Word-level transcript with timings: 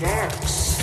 Hacksdags! 0.00 0.80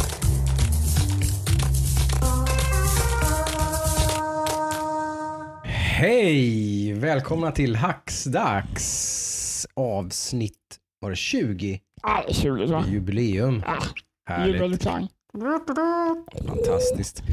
Hej! 5.63 6.93
Välkomna 6.93 7.51
till 7.51 7.75
Hacksdags 7.75 8.87
avsnitt, 9.73 10.53
var 11.01 11.09
det 11.09 11.15
20? 11.15 11.79
Nej, 12.07 12.25
20 12.33 12.67
så. 12.67 12.83
Jubileum. 12.87 13.63
Ja, 13.65 13.77
Härligt. 14.29 14.55
jubelklang. 14.55 15.07
Fantastiskt. 16.47 17.23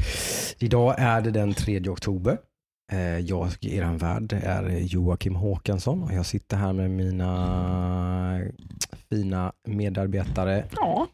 Idag 0.59 0.95
är 0.97 1.21
det 1.21 1.31
den 1.31 1.53
3 1.53 1.89
oktober. 1.89 2.37
Eh, 2.91 3.19
Jag, 3.19 3.47
er 3.61 3.97
värd, 3.97 4.33
är 4.33 4.69
Joakim 4.79 5.35
Håkansson 5.35 6.03
och 6.03 6.13
jag 6.13 6.25
sitter 6.25 6.57
här 6.57 6.73
med 6.73 6.91
mina 6.91 8.41
fina 9.09 9.51
medarbetare 9.67 10.65
Ja, 10.75 11.07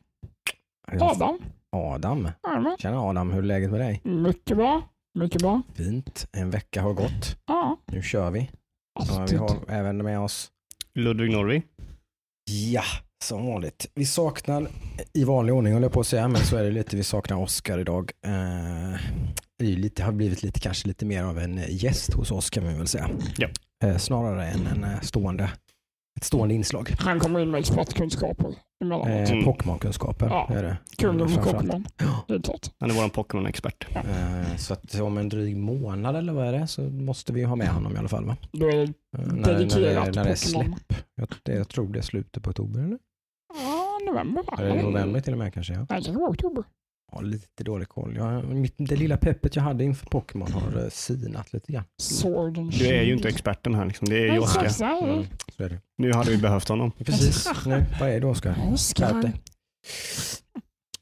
Adam. 0.99 1.37
Adam. 1.71 2.29
Jajamän. 2.47 2.77
Tjena 2.79 3.01
Adam, 3.01 3.31
hur 3.31 3.39
är 3.39 3.47
läget 3.47 3.71
med 3.71 3.79
dig? 3.79 4.01
Mycket 4.03 4.57
bra. 4.57 4.81
Mycket 5.19 5.41
bra. 5.41 5.61
Fint. 5.75 6.27
En 6.31 6.49
vecka 6.49 6.81
har 6.81 6.93
gått. 6.93 7.37
Ja, 7.47 7.77
Nu 7.91 8.01
kör 8.01 8.31
vi. 8.31 8.49
Ja, 8.99 9.25
vi 9.29 9.35
har 9.37 9.57
även 9.67 9.97
med 9.97 10.19
oss 10.19 10.51
Ludvig 10.93 11.31
Norvig. 11.31 11.63
Ja, 12.71 12.83
som 13.23 13.47
vanligt. 13.47 13.85
Vi 13.95 14.05
saknar, 14.05 14.67
i 15.13 15.23
vanlig 15.23 15.55
ordning 15.55 15.73
håller 15.73 15.85
jag 15.85 15.93
på 15.93 15.99
att 15.99 16.07
säga, 16.07 16.27
men 16.27 16.41
så 16.41 16.57
är 16.57 16.63
det 16.63 16.71
lite, 16.71 16.95
vi 16.95 17.03
saknar 17.03 17.37
Oskar 17.37 17.79
idag. 17.79 18.11
Eh, 18.25 18.99
det 19.59 19.65
lite, 19.65 20.03
har 20.03 20.11
blivit 20.11 20.43
lite, 20.43 20.59
kanske 20.59 20.87
lite 20.87 21.05
mer 21.05 21.23
av 21.23 21.39
en 21.39 21.61
gäst 21.69 22.13
hos 22.13 22.31
oss 22.31 22.49
kan 22.49 22.63
man 22.63 22.77
väl 22.77 22.87
säga. 22.87 23.09
Ja. 23.37 23.47
Eh, 23.83 23.97
snarare 23.97 24.47
än 24.47 24.67
en 24.67 24.83
eh, 24.83 24.99
stående, 25.01 25.49
ett 26.21 26.25
stående 26.25 26.55
inslag. 26.55 26.93
Han 26.99 27.19
kommer 27.19 27.39
in 27.39 27.51
med 27.51 27.59
expertkunskaper 27.59 28.55
emellanåt. 28.81 29.07
Eh, 29.07 29.31
Mm. 29.31 29.43
Pokémon-kunskaper 29.45 30.25
Ja. 30.27 30.47
är 30.49 30.63
det. 30.63 30.77
För 30.99 31.07
framförallt. 31.17 31.51
Pokémon. 31.51 31.85
Ja. 31.97 32.23
Det 32.27 32.33
är 32.33 32.39
klart. 32.41 32.67
Han 32.79 32.89
är 32.91 32.95
vår 32.95 33.09
Pokémon-expert. 33.09 33.87
Eh, 33.95 34.55
så 34.57 34.73
att 34.73 34.99
om 34.99 35.17
en 35.17 35.29
dryg 35.29 35.57
månad 35.57 36.15
eller 36.15 36.33
vad 36.33 36.47
är 36.47 36.51
det 36.51 36.67
så 36.67 36.81
måste 36.81 37.33
vi 37.33 37.43
ha 37.43 37.55
med 37.55 37.67
honom 37.67 37.95
i 37.95 37.99
alla 37.99 38.07
fall 38.07 38.25
va? 38.25 38.37
Då 38.51 38.67
är 38.67 38.75
det 38.75 38.93
Eh, 39.17 39.25
när, 39.27 39.35
när, 39.35 39.47
det, 39.53 39.57
dedikerat 39.57 40.15
när 40.15 40.23
det 40.23 40.29
är 40.31 40.35
släpp. 40.35 40.93
Jag, 41.15 41.27
det, 41.43 41.53
jag 41.53 41.69
tror 41.69 41.87
det 41.93 41.99
är 41.99 42.03
slutet 42.03 42.43
på 42.43 42.49
oktober 42.49 42.79
eller? 42.79 42.97
Ja, 43.63 43.99
november 44.11 44.43
va? 44.47 44.57
Eller 44.59 44.83
november 44.83 45.19
till 45.21 45.33
och 45.33 45.39
med 45.39 45.53
kanske 45.53 45.73
ja. 45.73 45.79
Nej, 45.89 45.99
det 45.99 46.05
kanske 46.05 46.23
oktober. 46.23 46.63
Ja, 47.11 47.21
lite 47.21 47.63
dålig 47.63 47.89
koll. 47.89 48.15
Jag, 48.15 48.45
mitt, 48.45 48.73
det 48.77 48.95
lilla 48.95 49.17
peppet 49.17 49.55
jag 49.55 49.63
hade 49.63 49.83
inför 49.83 50.05
Pokémon 50.05 50.51
har 50.51 50.83
eh, 50.83 50.89
sinat 50.89 51.53
lite 51.53 51.71
grann. 51.71 51.83
Sword 52.01 52.57
and 52.57 52.71
Du 52.71 52.87
är 52.87 53.03
ju 53.03 53.13
inte 53.13 53.29
experten 53.29 53.75
här. 53.75 53.85
Liksom. 53.85 54.09
Det 54.09 54.27
är 54.27 54.33
ju 54.33 54.39
Oskar. 54.39 54.61
Mm, 55.03 55.25
så 55.57 55.63
är 55.63 55.69
det. 55.69 55.79
Nu 55.97 56.13
hade 56.13 56.31
vi 56.31 56.37
behövt 56.37 56.67
honom. 56.67 56.91
Precis. 56.97 57.49
Nu, 57.65 57.85
vad 57.99 58.09
är 58.09 58.19
det 58.19 58.27
Oskar? 58.27 58.55
Oskar. 58.73 59.31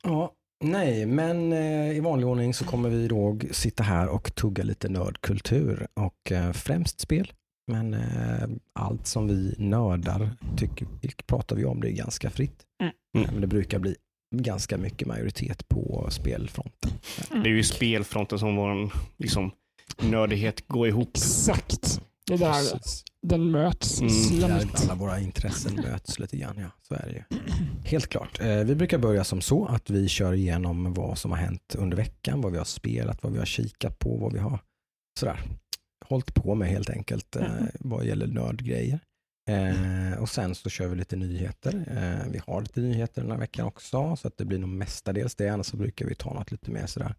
Ja, 0.04 0.34
nej, 0.64 1.06
men 1.06 1.54
eh, 1.54 1.98
i 1.98 2.00
vanlig 2.00 2.28
ordning 2.28 2.54
så 2.54 2.66
kommer 2.66 2.90
vi 2.90 3.08
då 3.08 3.40
sitta 3.52 3.84
här 3.84 4.08
och 4.08 4.36
tugga 4.36 4.64
lite 4.64 4.90
nördkultur 4.90 5.88
och 5.94 6.32
eh, 6.32 6.52
främst 6.52 7.00
spel. 7.00 7.34
Men 7.72 7.94
eh, 7.94 8.50
allt 8.73 9.08
som 9.08 9.28
vi 9.28 9.56
nördar 9.58 10.32
tycker, 10.58 10.88
pratar 11.26 11.56
vi 11.56 11.66
om 11.66 11.82
det 11.82 11.92
ganska 11.92 12.30
fritt. 12.30 12.66
Mm. 12.82 12.94
Mm. 13.18 13.30
Men 13.32 13.42
det 13.42 13.48
brukar 13.48 13.80
bli 13.80 13.96
ganska 14.32 14.78
mycket 14.78 15.08
majoritet 15.08 15.68
på 15.68 16.08
spelfronten. 16.12 16.92
Det 17.30 17.50
är 17.50 17.54
ju 17.54 17.64
spelfronten 17.64 18.40
som 18.40 18.56
vår 18.56 18.92
liksom, 19.18 19.52
nördighet 20.02 20.68
går 20.68 20.88
ihop. 20.88 21.10
Exakt. 21.18 22.02
Det 22.28 22.38
där, 22.38 22.52
Precis. 22.54 23.04
den 23.22 23.52
möts 23.52 24.02
Mm, 24.02 24.40
Där 24.42 24.60
sent. 24.60 24.82
alla 24.84 24.96
våra 24.96 25.20
intressen 25.20 25.76
möts 25.76 26.20
lite 26.20 26.38
grann. 26.38 26.56
Ja, 26.58 26.70
så 26.88 26.94
är 26.94 27.06
det 27.08 27.12
ju. 27.12 27.24
Helt 27.90 28.08
klart. 28.08 28.40
Eh, 28.42 28.56
vi 28.64 28.76
brukar 28.76 28.98
börja 28.98 29.24
som 29.24 29.42
så 29.42 29.66
att 29.66 29.90
vi 29.90 30.08
kör 30.08 30.34
igenom 30.34 30.94
vad 30.94 31.18
som 31.18 31.32
har 31.32 31.38
hänt 31.38 31.76
under 31.78 31.98
veckan, 31.98 32.42
vad 32.42 32.52
vi 32.52 32.58
har 32.58 32.66
spelat, 32.66 33.24
vad 33.24 33.32
vi 33.32 33.38
har 33.40 33.46
kikat 33.46 34.00
på, 34.00 34.18
vad 34.18 34.34
vi 34.34 34.39
har 34.39 34.60
sådär, 35.20 35.39
hållit 36.06 36.34
på 36.34 36.56
med 36.56 36.70
helt 36.70 36.89
enkelt 36.89 37.36
eh, 37.36 37.48
vad 37.80 38.06
gäller 38.06 38.28
nördgrejer. 38.28 39.00
Eh, 39.49 40.20
och 40.20 40.30
sen 40.30 40.55
så 40.55 40.70
kör 40.70 40.87
vi 40.87 40.95
lite 40.95 41.15
nyheter. 41.15 41.73
Eh, 41.87 42.32
vi 42.32 42.42
har 42.48 42.61
lite 42.61 42.82
nyheter 42.82 43.21
den 43.21 43.32
här 43.32 43.37
veckan 43.37 43.65
också, 43.65 44.15
så 44.15 44.27
att 44.27 44.37
det 44.37 44.45
blir 44.45 44.60
nog 44.60 44.70
mestadels 44.70 45.36
det. 45.36 45.49
Annars 45.49 45.65
så 45.65 45.77
brukar 45.77 46.05
vi 46.05 46.15
ta 46.15 46.33
något 46.33 46.52
lite 46.52 46.71
mer 46.71 46.86
sådär 46.86 47.15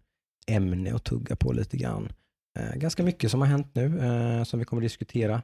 ämne 0.47 0.93
och 0.93 1.05
tugga 1.05 1.37
på 1.37 1.53
lite 1.53 1.77
grann. 1.77 2.13
Eh, 2.59 2.75
ganska 2.75 3.03
mycket 3.03 3.31
som 3.31 3.41
har 3.41 3.49
hänt 3.49 3.75
nu 3.75 3.99
eh, 4.01 4.45
som 4.45 4.59
vi 4.59 4.65
kommer 4.65 4.83
diskutera. 4.83 5.43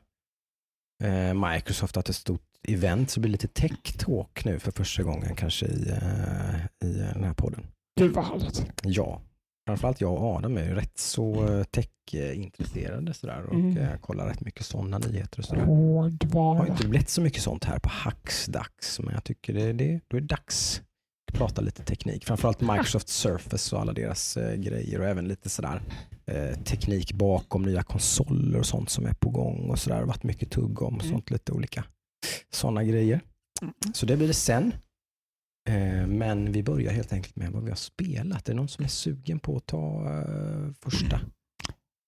Eh, 1.04 1.34
Microsoft 1.34 1.94
har 1.94 2.00
haft 2.00 2.08
ett 2.08 2.16
stort 2.16 2.42
event, 2.68 3.10
så 3.10 3.20
det 3.20 3.22
blir 3.22 3.32
lite 3.32 3.48
tech-talk 3.48 4.44
nu 4.44 4.58
för 4.58 4.72
första 4.72 5.02
gången 5.02 5.36
kanske 5.36 5.66
i, 5.66 5.88
eh, 5.90 6.88
i 6.88 6.92
den 6.92 7.24
här 7.24 7.34
podden. 7.34 7.66
Gud 8.00 8.12
vad 8.14 8.24
härligt. 8.24 8.72
Ja, 8.82 9.22
framförallt 9.66 10.00
jag 10.00 10.12
och 10.12 10.36
Adam 10.36 10.56
är 10.56 10.64
ju 10.64 10.74
rätt 10.74 10.98
så 10.98 11.48
eh, 11.58 11.64
tech-intresserade 11.64 13.14
sådär 13.14 13.42
och 13.46 13.54
Mm. 13.54 13.76
eh, 13.78 13.96
kollar 14.00 14.26
rätt 14.28 14.40
mycket 14.40 14.66
sådana 14.66 14.98
nyheter 14.98 15.38
och 15.38 15.44
sådär. 15.44 15.66
Det 16.10 16.38
har 16.38 16.66
inte 16.66 16.86
blivit 16.88 17.08
så 17.08 17.20
mycket 17.20 17.42
sånt 17.42 17.64
här 17.64 17.78
på 17.78 17.88
Hacksdags, 17.88 19.00
men 19.00 19.14
jag 19.14 19.24
tycker 19.24 19.52
det, 19.54 19.72
det, 19.72 20.00
då 20.08 20.16
är 20.16 20.20
det 20.20 20.26
dags 20.26 20.82
att 21.32 21.38
prata 21.38 21.60
lite 21.60 21.82
teknik. 21.82 22.24
Framförallt 22.24 22.60
Microsoft 22.60 23.08
Surface 23.08 23.76
och 23.76 23.82
alla 23.82 23.92
deras 23.92 24.36
eh, 24.36 24.54
grejer 24.54 25.00
och 25.00 25.06
även 25.06 25.28
lite 25.28 25.48
sådär 25.48 25.82
eh, 26.26 26.58
teknik 26.64 27.12
bakom 27.12 27.62
nya 27.62 27.82
konsoler 27.82 28.58
och 28.58 28.66
sånt 28.66 28.90
som 28.90 29.06
är 29.06 29.12
på 29.12 29.30
gång 29.30 29.70
och 29.70 29.78
sådär. 29.78 29.96
Det 29.96 30.02
har 30.02 30.06
varit 30.08 30.22
mycket 30.24 30.50
tugg 30.50 30.82
om 30.82 30.94
Mm. 30.94 31.06
sånt, 31.12 31.30
lite 31.30 31.52
olika 31.52 31.84
sådana 32.50 32.84
grejer. 32.84 33.20
Mm. 33.62 33.74
Så 33.94 34.06
det 34.06 34.16
blir 34.16 34.28
det 34.28 34.34
sen. 34.34 34.74
Eh, 35.66 36.06
men 36.06 36.52
vi 36.52 36.62
börjar 36.62 36.92
helt 36.92 37.12
enkelt 37.12 37.36
med 37.36 37.52
vad 37.52 37.62
vi 37.64 37.68
har 37.70 37.76
spelat. 37.76 38.48
Är 38.48 38.52
det 38.52 38.56
någon 38.56 38.68
som 38.68 38.84
är 38.84 38.88
sugen 38.88 39.38
på 39.38 39.56
att 39.56 39.66
ta 39.66 40.04
eh, 40.04 40.72
första? 40.80 41.20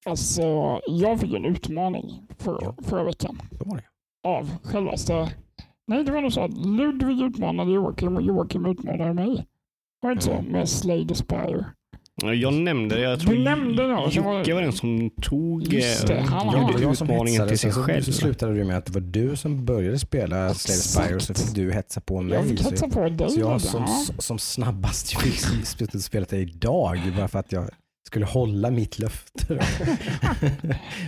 Alltså, 0.06 0.42
jag 0.86 1.20
fick 1.20 1.34
en 1.34 1.44
utmaning 1.44 2.26
för, 2.38 2.58
Ja. 2.62 2.74
förra 2.82 3.04
veckan. 3.04 3.42
Så 3.58 3.64
var 3.64 3.76
det. 3.76 3.84
av 4.28 4.50
självaste... 4.62 5.32
Nej, 5.86 6.04
det 6.04 6.12
var 6.12 6.20
nog 6.22 6.32
så 6.32 6.40
att 6.40 6.66
Ludvig 6.66 7.22
utmanade 7.22 7.72
Joakim 7.72 8.16
och 8.16 8.22
Joakim 8.22 8.66
utmanade 8.66 9.14
mig. 9.14 9.46
Var 10.00 10.10
det 10.10 10.12
inte 10.12 10.24
så? 10.24 10.42
Med 10.42 10.68
Slay 10.68 11.06
the 11.08 11.14
Spire. 11.14 11.64
Jag 12.22 12.52
nämnde 12.52 12.94
det. 12.94 13.00
Jag 13.00 13.18
Du 13.18 13.24
tror 13.24 13.38
nämnde 13.38 13.82
det, 13.88 14.10
så 14.12 14.22
var- 14.22 14.38
Jocke 14.38 14.54
var 14.54 14.62
den 14.62 14.72
som 14.72 15.10
tog 15.22 15.62
Just 15.72 16.06
det, 16.06 16.14
eh, 16.14 16.24
han 16.24 16.46
Ja, 16.46 16.52
var- 16.52 16.52
det 16.68 16.72
var 16.74 16.80
gjorde 16.80 16.92
utmaningen 17.04 17.48
till 17.48 17.58
sig 17.58 17.72
själv. 17.72 18.02
så 18.02 18.12
slutade 18.12 18.54
det 18.54 18.64
med 18.64 18.76
att 18.78 18.86
det 18.86 18.92
var 18.92 19.00
du 19.00 19.36
som 19.36 19.64
började 19.64 19.98
spela 19.98 20.54
Slay 20.54 20.76
the 20.76 20.82
Spire 20.82 21.20
så 21.20 21.34
fick 21.34 21.54
du 21.54 21.72
hetsa 21.72 22.00
på 22.00 22.20
mig. 22.22 22.34
Jag 22.34 22.46
fick 22.46 22.58
så- 22.62 22.70
hetsa 22.70 22.88
på 22.88 23.08
dig. 23.08 23.30
Så 23.30 23.40
jag 23.40 23.60
som, 23.60 23.82
Ja. 23.86 24.12
som 24.18 24.38
snabbast 24.38 25.18
fick 25.20 25.40
spelet 26.02 26.28
det 26.28 26.36
idag 26.38 26.98
bara 27.16 27.28
för 27.28 27.38
att 27.38 27.52
jag 27.52 27.68
skulle 28.06 28.26
hålla 28.26 28.70
mitt 28.70 28.98
löfte. 28.98 29.58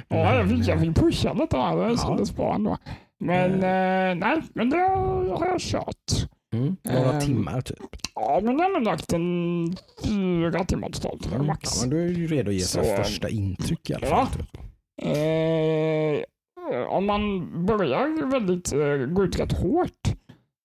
Ja, 0.08 0.34
jag 0.34 0.48
fick, 0.48 0.68
jag 0.68 0.80
fick 0.80 0.94
pusha 0.96 1.32
lite 1.32 1.56
här. 1.56 1.76
Det 1.76 1.90
Ja. 1.90 1.96
kändes 1.96 2.36
bra 2.36 2.54
ändå. 2.54 2.76
Men 3.20 3.52
eh, 3.54 4.14
nej, 4.26 4.42
men 4.54 4.70
det 4.70 4.76
har 4.76 5.46
jag 5.46 5.60
kört. 5.60 6.28
Mm, 6.54 6.76
några 6.82 7.12
Ehm, 7.12 7.20
timmar 7.20 7.60
typ. 7.60 7.78
Ja, 8.14 8.40
men 8.42 8.58
jag 8.58 8.64
har 8.64 8.72
nog 8.72 8.82
lagt 8.82 9.12
en 9.12 9.76
fyra 10.04 10.64
timmar 10.64 10.88
totalt. 10.90 11.26
Mm, 11.32 11.46
Max. 11.46 11.70
Ja, 11.76 11.80
men 11.80 11.90
du 11.90 12.04
är 12.04 12.08
ju 12.08 12.26
redo 12.26 12.48
att 12.50 12.54
ge 12.54 12.60
sig 12.60 12.96
första 12.96 13.28
intryck 13.28 13.90
i 13.90 13.94
alla 13.94 14.06
Ja. 14.06 14.26
fall. 14.26 14.28
Typ. 14.36 14.56
Eh, 15.02 16.86
om 16.88 17.06
man 17.06 17.50
börjar 17.66 18.30
väldigt, 18.30 18.72
eh, 18.72 19.14
gå 19.14 19.24
ut 19.24 19.38
rätt 19.40 19.52
hårt 19.52 20.08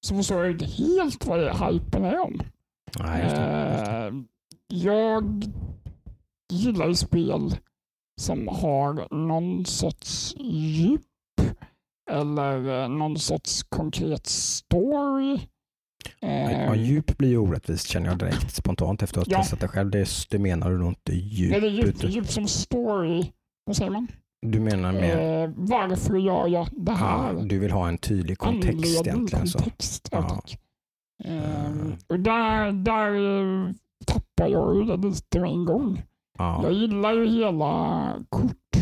så 0.08 0.16
förstår 0.16 0.42
jag 0.44 0.52
inte 0.52 0.66
helt 0.66 1.26
vad 1.26 1.40
det 1.40 1.52
hypen 1.66 2.04
är 2.06 2.20
om. 2.20 2.42
Nej, 3.00 3.24
just 3.24 3.36
det, 3.36 3.72
just 3.72 3.86
det. 3.86 4.08
Eh, 4.08 4.14
jag 4.84 5.44
gillar 6.54 6.88
ju 6.88 6.96
spel 6.96 7.56
som 8.22 8.48
har 8.48 9.14
någon 9.16 9.66
sorts 9.66 10.36
djup 10.40 11.02
eller 12.12 12.84
eh, 12.84 12.90
någon 12.90 13.18
sorts 13.18 13.64
konkret 13.64 14.26
story. 14.28 15.40
Eh, 16.22 16.52
Ja, 16.66 16.76
djup 16.76 17.18
blir 17.18 17.30
ju 17.30 17.38
orättvist 17.38 17.88
känner 17.88 18.08
jag 18.10 18.18
direkt 18.18 18.52
spontant 18.56 19.04
efter 19.04 19.22
att 19.22 19.28
ha 19.28 19.34
Ja. 19.34 19.38
testat 19.42 19.60
det 19.60 19.68
själv. 19.68 19.92
Det, 19.92 20.08
det 20.30 20.40
menar 20.40 20.70
du 20.72 20.78
nog 20.78 20.88
inte 20.92 21.14
djup. 21.16 21.56
eller 21.56 21.68
djup, 21.70 21.86
utan- 21.86 22.10
djup 22.12 22.28
som 22.28 22.48
story. 22.48 23.32
Vad 23.66 23.76
säger 23.76 23.92
man? 23.92 24.08
Du 24.42 24.60
menar 24.60 24.92
mer, 24.94 25.18
Eh, 25.44 25.50
varför 25.56 26.18
gör 26.18 26.48
jag 26.48 26.68
det 26.72 26.92
här? 26.92 27.34
ja, 27.34 27.42
du 27.44 27.60
vill 27.60 27.72
ha 27.72 27.88
en 27.88 27.98
tydlig 27.98 28.38
kontext 28.38 28.68
Anledning, 28.76 29.02
egentligen. 29.16 29.48
Så. 29.48 29.60
kontext, 29.60 30.10
ja. 30.12 30.18
Ja. 30.18 30.30
tack. 30.30 30.60
Eh, 31.24 31.66
Mm. 31.66 31.94
och 32.08 32.20
där, 32.20 32.72
där 32.72 33.14
eh, 33.68 33.72
tappar 34.06 34.48
jag 34.48 34.76
ju 34.76 34.84
det 34.84 35.08
lite 35.08 35.40
med 35.40 35.50
en 35.50 35.66
gång. 35.66 36.02
Ja. 36.38 36.60
Jag 36.64 36.74
gillar 36.74 37.14
ju 37.14 37.28
hela 37.28 38.14
kort 38.30 38.76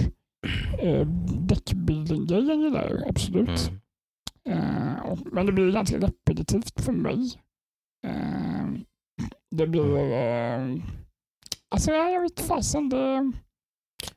eh, 0.79 1.07
ju, 2.89 3.03
absolut. 3.09 3.69
Mm. 3.69 3.79
Eh, 4.49 5.05
och, 5.05 5.19
men 5.31 5.45
det 5.45 5.51
blir 5.51 5.71
ganska 5.71 5.97
repetitivt 5.97 6.81
för 6.81 6.91
mig. 6.91 7.41
Eh, 8.07 8.67
det 9.51 9.67
blir... 9.67 9.97
Eh, 9.97 10.75
alltså 11.69 11.91
jag 11.91 12.21
vet 12.21 12.39
fasen, 12.39 12.89
det, 12.89 13.31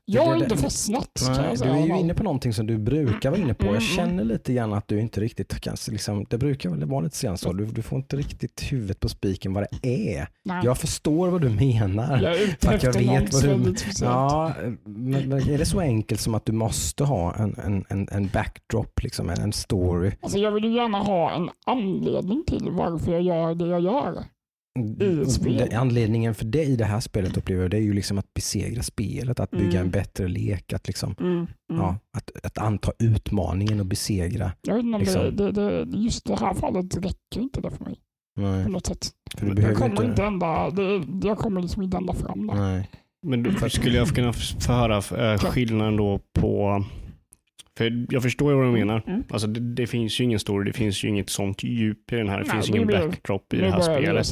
Jag 0.04 0.24
har 0.24 0.36
inte 0.36 0.56
fastnat 0.56 1.22
Nej, 1.28 1.56
du 1.56 1.68
är 1.68 1.86
ju 1.86 1.98
inne 1.98 2.14
på 2.14 2.22
någonting 2.22 2.52
som 2.52 2.66
du 2.66 2.78
brukar 2.78 3.30
vara 3.30 3.40
inne 3.40 3.54
på. 3.54 3.62
Mm, 3.62 3.74
Jag 3.74 3.82
mm. 3.82 3.96
känner 3.96 4.24
lite 4.24 4.52
grann 4.52 4.72
att 4.72 4.88
du 4.88 5.00
inte 5.00 5.20
riktigt 5.20 5.60
kan, 5.60 5.76
liksom, 5.90 6.26
det 6.30 6.38
brukar 6.38 6.70
väl 6.70 6.84
vara 6.84 7.00
lite 7.00 7.26
grann 7.26 7.38
så. 7.38 7.52
Du, 7.52 7.66
du 7.66 7.82
får 7.82 7.98
inte 7.98 8.16
riktigt 8.16 8.72
huvudet 8.72 9.00
på 9.00 9.08
spiken 9.08 9.54
vad 9.54 9.66
det 9.70 10.16
är. 10.16 10.28
Nej. 10.42 10.60
Jag 10.64 10.78
förstår 10.78 11.28
vad 11.28 11.40
du 11.40 11.48
menar. 11.48 12.22
jag 12.22 12.36
är 12.36 12.44
ute 12.44 12.66
för 12.66 12.74
att 12.74 12.82
jag 12.82 13.14
efter 13.14 13.48
vet 13.48 13.56
vad 13.56 13.74
du-. 13.74 13.74
Ja, 14.00 14.52
men, 14.84 15.28
men 15.28 15.50
är 15.50 15.58
det 15.58 15.66
så 15.66 15.80
enkelt 15.80 16.20
som 16.20 16.34
att 16.34 16.46
du 16.46 16.52
måste 16.52 17.04
ha 17.04 17.34
en, 17.34 17.56
en, 17.64 17.84
en, 17.88 18.08
en 18.12 18.28
backdrop, 18.28 19.02
liksom, 19.02 19.30
en, 19.30 19.40
en 19.40 19.52
story? 19.52 20.12
Alltså 20.20 20.38
jag 20.38 20.50
vill 20.50 20.64
ju 20.64 20.74
gärna 20.74 20.98
ha 20.98 21.30
en 21.30 21.50
anledning 21.66 22.44
till 22.46 22.68
varför 22.70 23.12
jag 23.12 23.22
gör 23.22 23.54
det 23.54 23.66
jag 23.66 23.80
gör. 23.80 24.24
Det- 24.76 25.75
Anledningen 25.76 26.34
för 26.34 26.44
det 26.44 26.64
i 26.64 26.76
det 26.76 26.84
här 26.84 27.00
spelet 27.00 27.37
upplever 27.37 27.62
jag 27.62 27.70
det 27.70 27.76
är 27.76 27.81
ju 27.82 27.93
liksom 27.93 28.19
att 28.19 28.34
besegra 28.34 28.82
spelet, 28.82 29.40
att 29.40 29.50
bygga 29.50 29.70
Mm. 29.70 29.82
en 29.82 29.90
bättre 29.90 30.28
lek, 30.28 30.73
att, 30.73 30.87
liksom, 30.87 31.14
Mm, 31.20 31.32
mm. 31.37 31.46
ja, 31.69 31.99
att, 32.17 32.31
att 32.46 32.58
anta 32.58 32.93
utmaningen 32.99 33.81
och 33.81 33.87
besegra. 33.87 34.52
Jag 34.62 34.75
vet 34.75 34.84
inte 34.84 34.94
om 34.94 35.00
liksom. 35.00 35.37
det, 35.37 35.52
det, 35.52 35.84
det, 35.84 35.99
just 35.99 36.25
det 36.25 36.37
här 36.40 36.55
fallet 36.55 36.96
räcker 36.96 37.40
inte 37.40 37.61
det 37.61 37.70
för 37.70 37.84
mig 37.84 37.94
Nej, 38.37 38.64
på 38.64 38.70
något 38.70 38.87
sätt. 38.87 39.11
för 39.37 39.46
du 39.55 39.62
Jag 39.62 39.75
kommer 39.76 39.90
inte... 39.90 40.05
inte 40.05 40.25
ända, 40.25 40.70
det, 40.70 41.05
jag 41.29 41.38
kommer 41.38 41.61
liksom 41.62 41.82
inte 41.82 41.96
ända 41.96 42.12
fram 42.12 42.46
där. 42.46 42.55
Nej. 42.55 42.90
Men 43.26 43.43
då 43.43 43.69
skulle 43.69 43.96
jag 43.96 44.08
kunna 44.08 44.29
f- 44.31 44.55
få 44.61 44.72
höra 44.72 45.32
eh, 45.32 45.38
skillnaden 45.38 45.96
då 45.96 46.20
på... 46.32 46.84
För 47.78 48.06
jag 48.11 48.23
förstår 48.23 48.50
ju 48.52 48.56
vad 48.58 48.67
du 48.67 48.70
menar. 48.73 49.02
Mm. 49.06 49.25
Alltså 49.31 49.46
det, 49.46 49.61
det 49.61 49.87
finns 49.87 50.20
ju 50.20 50.25
ingen 50.25 50.38
story, 50.38 50.64
det 50.64 50.73
finns 50.73 51.05
ju 51.05 51.08
inget 51.08 51.31
sånt 51.31 51.62
djup 51.62 52.12
i 52.12 52.17
den 52.17 52.28
här. 52.28 52.38
Det 52.38 52.44
Nej, 52.44 52.52
finns 52.52 52.67
det 52.67 52.73
ingen 52.76 52.87
blir- 52.87 52.99
backdrop 52.99 53.55
i 53.55 53.56
det 53.56 53.70
här 53.70 53.81
spelet. 53.81 54.26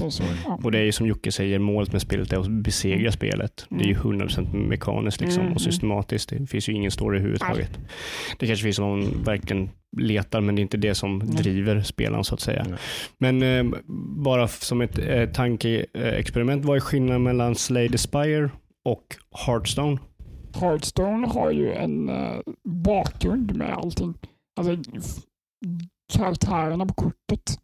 Ja. 0.44 0.58
Och 0.64 0.73
det 0.73 0.79
är 0.79 0.82
ju 0.82 0.93
som 0.93 1.06
Jocke 1.06 1.32
säger, 1.32 1.58
målet 1.58 1.93
med 1.93 2.02
spelet 2.02 2.32
är 2.32 2.37
att 2.38 2.49
besegra 2.50 3.12
spelet. 3.12 3.67
Det 3.69 3.85
är 3.85 3.88
ju 3.88 3.94
100% 3.94 4.55
mekaniskt 4.69 5.20
liksom, 5.20 5.43
Mm, 5.43 5.55
och 5.55 5.61
systematiskt. 5.61 6.29
Det 6.29 6.46
finns 6.46 6.69
ju 6.69 6.73
ingen 6.73 6.91
story 6.91 7.17
överhuvudtaget. 7.17 7.79
Det 8.38 8.46
kanske 8.46 8.62
finns 8.64 8.79
någon 8.79 9.23
verkligen 9.25 9.70
letar, 9.97 10.40
men 10.40 10.55
det 10.55 10.61
är 10.61 10.62
inte 10.62 10.76
det 10.76 10.94
som 10.94 11.19
driver 11.19 11.82
spelaren 11.82 12.25
så 12.25 12.35
att 12.35 12.40
säga. 12.40 12.67
Nej. 12.69 12.79
Men 13.19 13.43
eh, 13.73 13.79
bara 14.25 14.49
som 14.49 14.81
ett 14.81 14.99
eh, 14.99 15.26
tankeexperiment, 15.26 16.64
vad 16.64 16.76
är 16.76 16.81
skillnaden 16.81 17.23
mellan 17.23 17.55
Slay 17.55 17.88
the 17.88 17.99
Spire 17.99 18.50
och 18.85 19.05
Hearthstone? 19.47 19.99
Hearthstone 20.54 21.26
har 21.26 21.50
ju 21.50 21.72
en 21.72 22.08
eh, 22.08 22.38
bakgrund 22.64 23.56
med 23.56 23.70
allting. 23.72 24.14
Alltså 24.56 24.76
karaktärerna 26.12 26.86
på 26.86 26.94
kortet, 26.94 27.58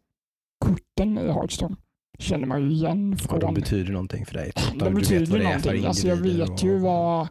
korten 0.65 1.17
i 1.17 1.27
Hearthstone 1.31 1.75
känner 2.19 2.47
man 2.47 2.61
ju 2.61 2.71
igen 2.71 3.15
Ja, 3.29 3.33
de 3.33 3.39
från 3.41 3.53
betyder 3.53 3.91
någonting 3.93 4.25
för 4.25 4.33
dig. 4.33 4.51
De 4.55 4.77
Du 4.77 4.85
vet 4.85 4.93
betyder 4.93 5.25
vad 5.25 5.39
det 5.39 5.43
är 5.43 5.47
någonting. 5.47 5.81
för 5.81 5.87
Alltså, 5.87 6.07
jag 6.07 6.15
vet 6.17 6.63
ju 6.63 6.75
och- 6.75 6.81
vad- 6.81 7.27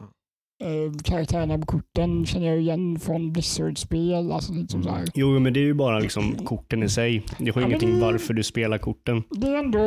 eh, 0.62 0.92
karaktärerna 1.04 1.58
på 1.58 1.66
korten 1.66 2.26
känner 2.26 2.46
jag 2.46 2.60
igen 2.60 2.98
från 2.98 3.32
Blizzard-spel. 3.32 4.32
Alltså, 4.32 4.52
liksom 4.52 4.80
Mm. 4.80 4.92
så 4.92 4.98
här. 4.98 5.08
Jo, 5.14 5.38
men 5.38 5.52
det 5.52 5.60
är 5.60 5.64
ju 5.64 5.74
bara 5.74 5.98
liksom 5.98 6.32
korten 6.34 6.82
i 6.82 6.88
sig. 6.88 7.24
Det 7.38 7.50
har 7.54 7.60
Ja, 7.62 7.66
ingenting 7.68 7.94
det- 7.94 8.00
varför 8.00 8.34
du 8.34 8.42
spelar 8.42 8.78
korten. 8.78 9.22
Det 9.30 9.46
är 9.48 9.58
ändå 9.58 9.78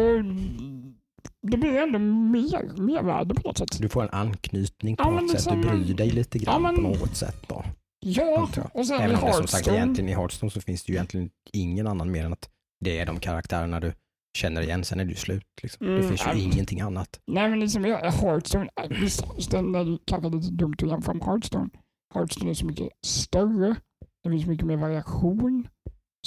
det 1.48 1.58
blir 1.58 1.76
ändå 1.78 2.00
mer, 2.00 2.82
mer 2.82 3.04
värde 3.04 3.34
på 3.36 3.42
något 3.48 3.58
sätt. 3.58 3.78
Du 3.82 3.90
får 3.90 4.04
en 4.04 4.10
anknytning 4.10 4.96
på 4.98 5.04
Ja, 5.04 5.10
något 5.10 5.32
sätt. 5.32 5.50
Du 5.52 5.56
liksom- 5.58 5.62
bryr 5.82 5.94
dig 5.96 6.10
lite 6.10 6.40
grann 6.40 6.54
Ja, 6.54 6.60
men- 6.72 6.76
på 6.76 6.82
något 6.82 7.16
sätt. 7.16 7.46
Då. 7.48 7.64
Ja, 8.06 8.48
och 8.74 8.86
sen 8.88 9.02
Även 9.02 9.16
om 9.16 9.26
det 9.26 9.34
som 9.34 9.48
sagt 9.48 9.68
egentligen 9.68 10.10
i 10.10 10.14
Hearthstone 10.14 10.50
så 10.50 10.62
finns 10.62 10.84
det 10.84 10.92
ju 10.92 10.96
egentligen 10.96 11.30
ingen 11.54 11.88
annan 11.88 12.12
mer 12.12 12.26
än 12.26 12.34
att 12.34 12.50
det 12.86 13.00
är 13.00 13.06
de 13.06 13.20
karaktärerna 13.20 13.80
du 13.80 13.94
känner 14.38 14.62
igen. 14.62 14.84
Sen 14.84 15.00
är 15.00 15.06
det 15.06 15.10
ju 15.10 15.16
slut. 15.16 15.44
Liksom. 15.64 15.88
det 15.88 15.94
Mm, 15.94 16.08
finns 16.08 16.22
ju 16.22 16.26
ja. 16.30 16.34
ingenting 16.36 16.82
annat. 16.82 17.20
Nej 17.28 17.50
men 17.50 17.60
liksom 17.60 17.86
jag, 17.86 18.12
Hearthstone, 18.12 18.70
visst 18.90 19.22
Hearthstone 19.22 19.80
är 19.80 19.98
kanske 20.06 20.30
lite 20.30 20.52
dumt 20.52 20.76
att 20.84 20.90
jämföra 20.90 21.14
med 21.16 21.26
Hearthstone. 21.26 21.70
Hearthstone 22.14 22.50
är 22.52 22.54
så 22.54 22.66
mycket 22.66 22.90
större, 23.06 23.76
det 24.24 24.30
finns 24.30 24.46
mycket 24.46 24.66
mer 24.68 24.78
variation. 24.78 25.68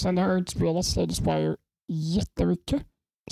Sen 0.01 0.19
har 0.19 0.29
jag 0.29 0.39
inte 0.39 0.53
spelat 0.53 0.85
Slay 0.85 1.09
the 1.09 1.15
Spire 1.15 1.57
jättemycket, 1.93 2.83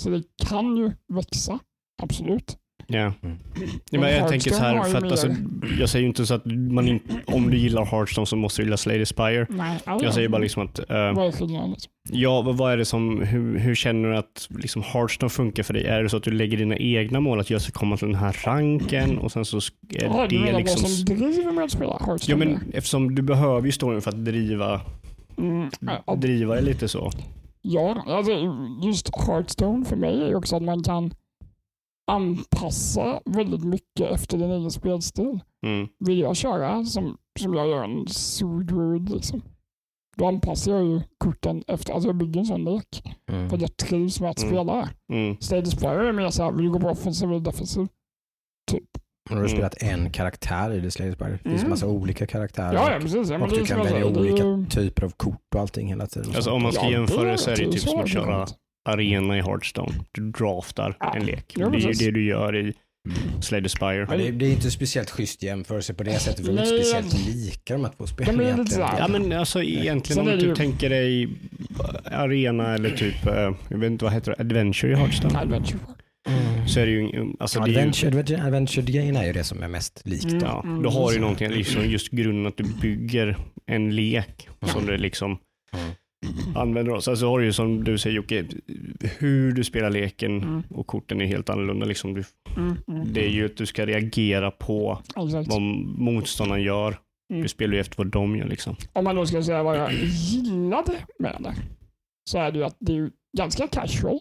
så 0.01 0.09
det 0.09 0.23
kan 0.47 0.77
ju 0.77 0.91
växa, 1.13 1.59
absolut. 2.03 2.57
Ja. 2.87 3.13
Mm. 3.23 3.37
Ja, 3.91 3.99
Men 3.99 4.13
jag 4.13 4.27
tänker 4.29 4.51
så 4.51 4.63
här, 4.63 4.83
för 4.83 4.97
att, 4.97 5.03
alltså, 5.03 5.27
jag 5.79 5.89
säger 5.89 6.03
ju 6.03 6.07
inte 6.07 6.25
så 6.25 6.33
att 6.33 6.45
man 6.45 6.87
in, 6.87 6.99
om 7.25 7.49
du 7.49 7.57
gillar 7.57 7.85
Hearthstone 7.85 8.27
så 8.27 8.35
måste 8.35 8.61
du 8.61 8.65
gilla 8.65 8.77
Slay 8.77 8.97
the 8.99 9.05
Spire. 9.05 9.47
Nej, 9.49 9.79
Jag 9.85 10.13
säger 10.13 10.29
bara 10.29 10.41
liksom 10.41 10.63
att? 10.63 10.79
Liksom? 10.79 11.79
ja, 12.11 12.41
vad 12.41 12.73
är 12.73 12.77
det 12.77 12.85
som, 12.85 13.21
hur, 13.21 13.59
hur 13.59 13.75
känner 13.75 14.09
du 14.09 14.17
att 14.17 14.47
liksom 14.59 14.83
Hearthstone 14.83 15.29
funkar 15.29 15.63
för 15.63 15.73
dig? 15.73 15.85
Är 15.85 16.03
det 16.03 16.09
så 16.09 16.17
att 16.17 16.23
du 16.23 16.31
lägger 16.31 16.57
dina 16.57 16.77
egna 16.77 17.19
mål 17.19 17.39
att 17.39 17.49
jag 17.49 17.61
ska 17.61 17.71
komma 17.71 17.97
till 17.97 18.07
den 18.07 18.15
här 18.15 18.37
ranken 18.45 19.17
och 19.17 19.31
sen 19.31 19.45
så 19.45 19.57
är 19.57 20.27
du 20.27 20.37
det 20.37 20.43
menar 20.43 20.59
liksom... 20.59 20.81
vad 20.81 20.91
som 20.91 21.05
driver 21.05 21.51
mig 21.51 21.63
att 21.63 21.71
spela 21.71 21.97
Ja, 21.99 22.05
Hearthstone? 22.05 22.45
men 22.45 22.59
eftersom 22.73 23.15
du 23.15 23.21
behöver 23.21 23.65
ju 23.65 23.71
storyn 23.71 24.01
för 24.01 24.09
att 24.09 24.25
driva, 24.25 24.81
mm, 25.37 25.69
ja, 26.07 26.15
driva 26.15 26.55
det 26.55 26.61
lite 26.61 26.87
så. 26.87 27.11
Ja, 27.61 28.03
alltså 28.07 28.31
just 28.83 29.09
Hearthstone 29.27 29.85
för 29.85 29.95
mig 29.95 30.21
är 30.21 30.27
ju 30.27 30.35
också 30.35 30.55
att 30.55 30.63
man 30.63 30.83
kan 30.83 31.11
anpassa 32.07 33.21
väldigt 33.25 33.63
mycket 33.63 34.11
efter 34.11 34.37
din 34.37 34.51
egen 34.51 34.71
spelstil. 34.71 35.39
Mm. 35.65 35.87
Vill 35.99 36.19
jag 36.19 36.35
köra 36.35 36.85
som, 36.85 37.17
som 37.39 37.53
jag 37.53 37.67
gör 37.67 37.83
en 37.83 38.07
Swordward 38.07 39.09
liksom, 39.09 39.41
då 40.17 40.27
anpassar 40.27 40.71
jag 40.71 40.85
ju 40.85 41.01
korten 41.17 41.63
efter, 41.67 41.93
alltså 41.93 42.09
jag 42.09 42.15
bygger 42.15 42.39
en 42.39 42.45
sån 42.45 42.63
lek 42.63 43.03
Mm. 43.31 43.49
för 43.49 43.55
att 43.55 43.61
jag 43.61 43.77
trivs 43.77 44.19
med 44.21 44.29
att 44.29 44.39
Mm. 44.43 44.49
spela. 44.53 44.89
Mm. 45.11 45.37
Stage 45.39 45.67
Spire 45.67 46.07
är 46.09 46.11
mer 46.11 46.29
såhär, 46.29 46.51
vill 46.51 46.65
du 46.65 46.71
gå 46.71 46.79
på 46.79 46.89
offensiv 46.89 47.29
eller 47.29 47.39
defensiv? 47.39 47.87
Typ. 48.71 48.83
Och 49.29 49.29
då 49.29 49.35
har 49.35 49.41
du 49.43 49.47
Mm. 49.49 49.57
spelat 49.57 49.81
en 49.81 50.09
karaktär 50.11 50.73
i 50.73 50.81
The 50.81 50.91
Slay. 50.91 51.09
Det 51.09 51.37
finns 51.43 51.59
Mm. 51.61 51.69
massa 51.69 51.87
olika 51.87 52.27
karaktärer. 52.27 52.73
Ja, 52.73 52.89
ja 52.89 52.95
och- 52.95 53.01
precis. 53.01 53.29
Ja, 53.29 53.41
och 53.43 53.49
du 53.49 53.65
kan 53.65 53.79
välja 53.83 54.05
olika 54.05 54.69
typer 54.69 55.03
av 55.03 55.09
kort 55.09 55.41
och 55.55 55.61
allting 55.61 55.87
hela 55.87 56.07
tiden. 56.07 56.31
Alltså 56.35 56.51
om 56.51 56.63
man 56.63 56.71
ska 56.71 56.83
Ja, 56.85 56.91
jämföra 56.91 57.31
det 57.31 57.37
så 57.37 57.49
är 57.49 57.55
det 57.55 57.71
typ 57.71 57.79
som 57.81 57.99
att 57.99 58.09
köra. 58.09 58.47
Arena 58.85 59.37
i 59.37 59.41
Hearthstone. 59.41 59.93
Du 60.11 60.31
draftar 60.31 60.97
Ja, 60.99 61.15
en 61.15 61.25
lek. 61.25 61.53
det 61.55 61.61
är 61.63 61.79
ju 61.79 61.91
det 61.91 62.11
du 62.11 62.25
gör 62.25 62.55
i 62.55 62.73
Slay 63.41 63.63
the 63.63 63.69
Spire. 63.69 64.07
Ja, 64.09 64.17
det, 64.17 64.27
är, 64.27 64.31
det 64.31 64.45
är 64.45 64.51
inte 64.51 64.71
speciellt 64.71 65.09
schysst 65.09 65.43
jämförelse 65.43 65.93
på 65.93 66.03
det 66.03 66.19
sättet. 66.19 66.45
För 66.45 66.53
de 66.53 66.57
är 66.59 66.65
inte 66.65 66.77
speciellt 66.83 67.27
lika 67.27 67.73
de 67.73 67.83
här 67.85 67.91
två 67.97 68.07
spelen 68.07 68.37
de 68.37 68.43
är 68.43 68.47
lite 68.57 68.75
egentligen. 68.75 68.89
Ja 68.99 69.07
men 69.07 69.31
alltså 69.31 69.63
egentligen 69.63 70.19
om 70.27 70.37
du 70.37 70.45
ju- 70.45 70.55
tänker 70.55 70.89
dig 70.89 71.29
arena 72.05 72.73
eller 72.75 72.89
typ, 72.89 73.25
eh, 73.27 73.51
jag 73.69 73.77
vet 73.77 73.91
inte 73.91 74.05
vad 74.05 74.13
heter 74.13 74.31
det, 74.37 74.41
adventure 74.41 74.91
i 74.91 74.95
Hearthstone. 74.95 75.39
Adventure. 75.39 75.79
Mm. 76.29 76.67
Så 76.67 76.79
är 76.79 76.85
det 76.85 76.91
ju, 76.91 77.33
alltså 77.39 77.59
det 77.59 77.65
är 77.65 77.67
ju, 77.73 77.77
Adventure, 77.79 78.07
adventure, 78.43 78.97
är 79.19 79.25
ju 79.27 79.33
det 79.33 79.43
som 79.43 79.63
är 79.63 79.67
mest 79.67 80.01
likt. 80.05 80.25
Mm. 80.25 80.39
Då. 80.39 80.45
ja, 80.45 80.65
då 80.83 80.89
har 80.89 81.07
du 81.09 81.15
ju 81.15 81.21
någonting, 81.21 81.49
liksom 81.49 81.85
just 81.85 82.09
grunden 82.11 82.45
att 82.45 82.57
du 82.57 82.63
bygger 82.81 83.37
en 83.65 83.95
lek 83.95 84.47
som 84.65 84.85
du 84.85 84.97
liksom 84.97 85.37
Mm. 85.73 85.91
Använder. 86.55 86.93
Då. 86.93 87.01
Sen 87.01 87.17
så 87.17 87.29
har 87.29 87.39
du 87.39 87.45
ju 87.45 87.53
som 87.53 87.83
du 87.83 87.97
säger 87.97 88.15
Jocke, 88.15 88.45
hur 89.17 89.51
du 89.51 89.63
spelar 89.63 89.89
leken 89.89 90.41
Mm. 90.43 90.63
och 90.69 90.87
korten 90.87 91.21
är 91.21 91.25
helt 91.25 91.49
annorlunda. 91.49 91.85
Liksom 91.85 92.13
du, 92.13 92.23
Mm, 92.57 92.75
mm, 92.87 93.13
det 93.13 93.25
är 93.25 93.29
ju 93.29 93.45
att 93.45 93.57
du 93.57 93.65
ska 93.65 93.85
reagera 93.85 94.51
på 94.51 95.01
Exakt. 95.25 95.49
vad 95.49 95.61
motståndaren 95.97 96.63
gör. 96.63 96.97
Mm. 97.33 97.41
Du 97.41 97.47
spelar 97.47 97.73
ju 97.73 97.79
efter 97.79 97.97
vad 97.97 98.07
de 98.07 98.35
gör 98.35 98.47
liksom. 98.47 98.75
Om 98.93 99.03
man 99.03 99.15
då 99.15 99.25
ska 99.25 99.43
säga 99.43 99.63
vad 99.63 99.77
jag 99.77 99.93
gillade 99.93 100.93
med 101.19 101.37
det, 101.39 101.55
så 102.29 102.37
är 102.37 102.51
det 102.51 102.57
ju 102.57 102.63
att 102.65 102.77
det 102.79 102.97
är 102.97 103.09
ganska 103.37 103.67
casual. 103.67 104.19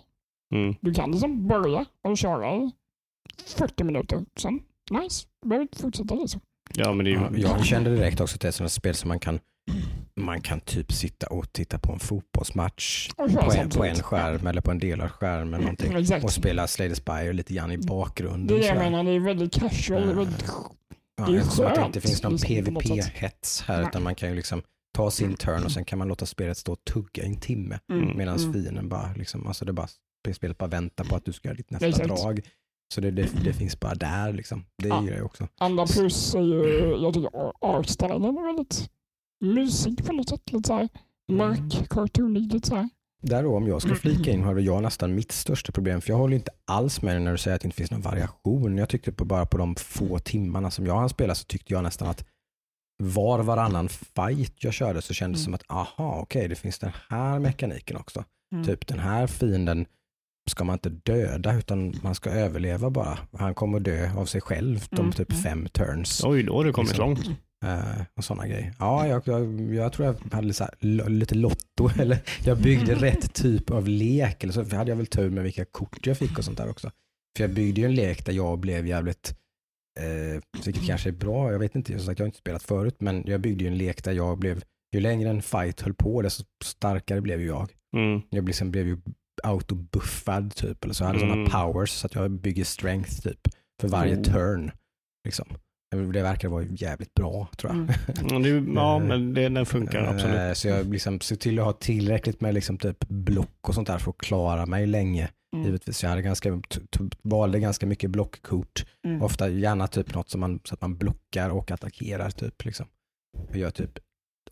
Mm. 0.54 0.74
Du 0.80 0.94
kan 0.94 1.10
liksom 1.10 1.48
börja 1.48 1.84
och 2.08 2.18
köra 2.18 2.56
i 2.56 2.70
40 3.56 3.84
minuter. 3.84 4.24
Sen, 4.36 4.60
nice. 4.90 5.26
Du 5.42 5.48
behöver 5.48 5.62
inte 5.62 5.78
fortsätta 5.78 6.14
liksom. 6.14 6.40
Ja 6.76 6.92
men 6.92 7.04
det 7.04 7.10
är 7.10 7.12
ju, 7.12 7.20
Ja, 7.42 7.48
jag 7.56 7.64
kände 7.66 7.94
direkt 7.94 8.20
också 8.20 8.34
att 8.34 8.40
det 8.40 8.48
är 8.48 8.52
sådana 8.52 8.68
spel 8.68 8.94
som 8.94 9.08
man 9.08 9.18
kan 9.18 9.40
man 10.24 10.40
kan 10.40 10.60
typ 10.60 10.92
sitta 10.92 11.26
och 11.26 11.52
titta 11.52 11.78
på 11.78 11.92
en 11.92 11.98
fotbollsmatch 11.98 13.10
köra 13.16 13.42
på 13.42 13.52
en, 13.52 13.70
på 13.70 13.84
en 13.84 14.02
skärm 14.02 14.46
eller 14.46 14.60
på 14.60 14.70
en 14.70 14.78
del 14.78 15.00
av 15.00 15.08
skärmen 15.08 15.54
eller 15.54 15.62
någonting. 15.64 15.92
Exakt. 15.96 16.24
Och 16.24 16.32
spela 16.32 16.66
Slay 16.66 16.88
the 16.88 16.94
Spire 16.94 17.32
lite 17.32 17.54
grann 17.54 17.72
i 17.72 17.78
bakgrunden. 17.78 18.46
Det 18.46 18.54
är 18.54 18.58
det 18.58 18.66
jag 18.66 18.90
menar, 18.90 19.04
det 19.04 19.10
är 19.10 19.20
väldigt 19.20 19.54
casual. 19.54 20.02
Är 20.08 20.14
väldigt... 20.14 20.44
Ja, 21.16 21.26
Det 21.26 21.36
är 21.36 21.40
eftersom 21.40 21.66
att 21.66 21.74
det 21.74 21.80
skönt, 21.80 21.96
inte 21.96 22.08
finns 22.08 22.22
någon 22.22 22.32
liksom. 22.32 22.48
PVP-hets 22.74 23.62
här 23.66 23.78
Nej. 23.78 23.86
utan 23.88 24.02
man 24.02 24.14
kan 24.14 24.28
ju 24.28 24.34
liksom 24.34 24.62
ta 24.94 25.10
sin 25.10 25.34
turn 25.34 25.64
och 25.64 25.72
sen 25.72 25.84
kan 25.84 25.98
man 25.98 26.08
låta 26.08 26.26
spelet 26.26 26.58
stå 26.58 26.72
och 26.72 26.84
tugga 26.84 27.22
i 27.22 27.26
en 27.26 27.40
timme 27.40 27.78
Mm, 27.92 28.16
medan 28.16 28.38
mm. 28.38 28.52
fienden 28.52 28.88
bara 28.88 29.12
liksom, 29.16 29.46
alltså 29.46 29.64
det 29.64 29.72
bara, 29.72 29.88
spelet 30.34 30.58
bara 30.58 30.66
väntar 30.66 31.04
på 31.04 31.16
att 31.16 31.24
du 31.24 31.32
ska 31.32 31.48
göra 31.48 31.56
ditt 31.56 31.70
nästa 31.70 31.86
Exakt. 31.86 32.08
drag. 32.08 32.40
Så 32.94 33.00
det, 33.00 33.10
det, 33.10 33.28
det 33.44 33.52
finns 33.52 33.80
bara 33.80 33.94
där 33.94 34.32
liksom. 34.32 34.64
Det 34.82 34.88
Ja. 34.88 35.02
gillar 35.02 35.16
jag 35.16 35.26
också. 35.26 35.48
Andra 35.58 35.86
plus 35.86 36.34
är 36.34 36.40
ju, 36.40 36.96
jag 37.02 37.14
tycker 37.14 37.30
artstylen 37.60 38.24
är 38.24 38.46
väldigt 38.46 38.90
mysig 39.40 40.04
på 40.06 40.12
något 40.12 40.28
sätt. 40.28 40.52
Lite 40.52 40.66
såhär 40.68 40.88
mörk, 41.32 41.88
cartoonig, 41.90 42.52
lite 42.52 42.68
såhär. 42.68 42.88
Där 43.22 43.42
då, 43.42 43.56
om 43.56 43.66
jag 43.66 43.82
ska 43.82 43.94
flika 43.94 44.30
in 44.30 44.42
har 44.42 44.58
jag 44.58 44.82
nästan 44.82 45.14
mitt 45.14 45.32
största 45.32 45.72
problem, 45.72 46.00
för 46.00 46.10
jag 46.10 46.16
håller 46.18 46.36
inte 46.36 46.50
alls 46.66 47.02
med 47.02 47.14
dig 47.16 47.24
när 47.24 47.32
du 47.32 47.38
säger 47.38 47.54
att 47.54 47.60
det 47.62 47.66
inte 47.66 47.76
finns 47.76 47.90
någon 47.90 48.00
variation. 48.00 48.78
Jag 48.78 48.88
tyckte 48.88 49.12
på, 49.12 49.24
bara 49.24 49.46
på 49.46 49.58
de 49.58 49.74
få 49.76 50.18
timmarna 50.18 50.70
som 50.70 50.86
jag 50.86 50.96
hann 50.98 51.08
spela 51.08 51.34
så 51.34 51.44
tyckte 51.44 51.72
jag 51.72 51.82
nästan 51.82 52.08
att 52.08 52.24
var 53.02 53.38
varannan 53.42 53.88
fight 53.88 54.54
jag 54.64 54.72
körde 54.74 55.02
så 55.02 55.14
kändes 55.14 55.40
det 55.44 55.48
Mm. 55.48 55.58
som 55.60 55.76
att 55.76 55.78
aha, 55.98 56.18
okej, 56.22 56.48
det 56.48 56.54
finns 56.54 56.78
den 56.78 56.92
här 57.08 57.38
mekaniken 57.38 57.96
också. 57.96 58.24
Mm. 58.52 58.64
Typ 58.64 58.86
den 58.86 58.98
här 58.98 59.26
fienden 59.26 59.86
ska 60.50 60.64
man 60.64 60.74
inte 60.74 60.88
döda 60.88 61.54
utan 61.58 61.94
man 62.02 62.14
ska 62.14 62.30
överleva 62.30 62.90
bara. 62.90 63.18
Han 63.38 63.54
kommer 63.54 63.78
att 63.78 63.84
dö 63.84 64.10
av 64.16 64.24
sig 64.26 64.40
själv 64.40 64.86
de 64.90 65.00
Mm, 65.00 65.12
typ 65.12 65.30
mm. 65.30 65.42
fem 65.42 65.68
turns. 65.68 66.24
Oj, 66.24 66.42
då 66.42 66.56
har 66.56 66.64
du 66.64 66.72
kommit 66.72 66.88
Liksom. 66.90 67.06
långt. 67.08 67.26
Eh, 67.64 68.02
och 68.16 68.24
sådana 68.24 68.46
grejer. 68.48 68.74
Ja, 68.78 69.06
jag, 69.08 69.22
jag, 69.24 69.74
jag 69.74 69.92
tror 69.92 70.06
jag 70.06 70.32
hade 70.34 70.46
lite, 70.46 70.56
så 70.58 70.64
här, 70.64 71.08
lite 71.08 71.34
lotto 71.34 71.90
eller 71.98 72.18
jag 72.44 72.58
byggde 72.58 72.94
rätt 72.94 73.34
typ 73.34 73.70
av 73.70 73.88
lek. 73.88 74.42
Eller 74.44 74.52
så 74.52 74.64
för 74.64 74.76
hade 74.76 74.90
jag 74.90 74.96
väl 74.96 75.06
tur 75.06 75.30
med 75.30 75.44
vilka 75.44 75.64
kort 75.64 76.06
jag 76.06 76.18
fick 76.18 76.38
och 76.38 76.44
sånt 76.44 76.58
där 76.58 76.70
också. 76.70 76.90
För 77.36 77.44
jag 77.44 77.54
byggde 77.54 77.80
ju 77.80 77.84
en 77.86 77.94
lek 77.94 78.26
där 78.26 78.32
jag 78.32 78.58
blev 78.58 78.86
jävligt, 78.86 79.34
eh, 80.00 80.42
vilket 80.64 80.86
kanske 80.86 81.08
är 81.08 81.12
bra, 81.12 81.52
jag 81.52 81.58
vet 81.58 81.74
inte, 81.74 81.92
jag 81.92 82.00
har 82.18 82.26
inte 82.26 82.38
spelat 82.38 82.62
förut, 82.62 82.96
men 82.98 83.22
jag 83.26 83.40
byggde 83.40 83.64
ju 83.64 83.68
en 83.70 83.78
lek 83.78 84.04
där 84.04 84.12
jag 84.12 84.38
blev, 84.38 84.62
ju 84.94 85.00
längre 85.00 85.30
en 85.30 85.42
fight 85.42 85.80
höll 85.80 85.94
på 85.94 86.22
desto 86.22 86.44
starkare 86.64 87.20
blev 87.20 87.40
ju 87.40 87.46
jag. 87.46 87.70
Mm. 87.96 88.22
Jag 88.30 88.44
blev, 88.44 88.54
sen 88.54 88.70
blev 88.70 88.86
ju 88.86 88.98
autobuffad 89.42 90.54
typ, 90.54 90.84
eller 90.84 90.94
så 90.94 91.02
jag 91.04 91.08
hade 91.08 91.24
Mm. 91.24 91.46
sådana 91.46 91.50
powers 91.72 91.90
så 91.90 92.06
att 92.06 92.14
jag 92.14 92.30
bygger 92.30 92.64
strength 92.64 93.20
typ 93.22 93.40
för 93.80 93.88
varje 93.88 94.12
Mm. 94.12 94.24
turn. 94.24 94.70
Liksom. 95.24 95.46
Det 95.96 96.22
verkar 96.22 96.48
vara 96.48 96.64
jävligt 96.64 97.14
bra 97.14 97.48
tror 97.56 97.72
jag. 97.72 97.80
Mm. 97.80 97.94
Ja, 98.30 98.38
det, 98.38 98.72
ja, 98.74 98.98
men 99.08 99.34
det, 99.34 99.48
den 99.48 99.66
funkar 99.66 100.02
absolut. 100.04 100.36
Eh, 100.36 100.52
Så 100.52 100.68
jag 100.68 100.86
liksom 100.92 101.20
ser 101.20 101.36
till 101.36 101.58
att 101.58 101.64
ha 101.64 101.72
tillräckligt 101.72 102.40
med 102.40 102.54
liksom 102.54 102.78
typ 102.78 103.08
block 103.08 103.68
och 103.68 103.74
sånt 103.74 103.86
där 103.88 103.98
för 103.98 104.10
att 104.10 104.18
klara 104.18 104.66
mig 104.66 104.86
länge. 104.86 105.30
Mm. 105.52 105.66
Givetvis. 105.66 106.02
Jag 106.02 106.10
hade 106.10 106.22
ganska, 106.22 106.60
valde 107.22 107.60
ganska 107.60 107.86
mycket 107.86 108.10
blockkort. 108.10 108.86
Mm. 109.04 109.22
Ofta 109.22 109.48
gärna 109.48 109.86
typ 109.86 110.14
något 110.14 110.30
som 110.30 110.40
man, 110.40 110.60
så 110.64 110.74
att 110.74 110.80
man 110.80 110.96
blockar 110.96 111.50
och 111.50 111.70
attackerar. 111.70 112.30
Typ, 112.30 112.64
liksom. 112.64 112.86
Jag 113.48 113.58
gör 113.58 113.70
typ 113.70 113.98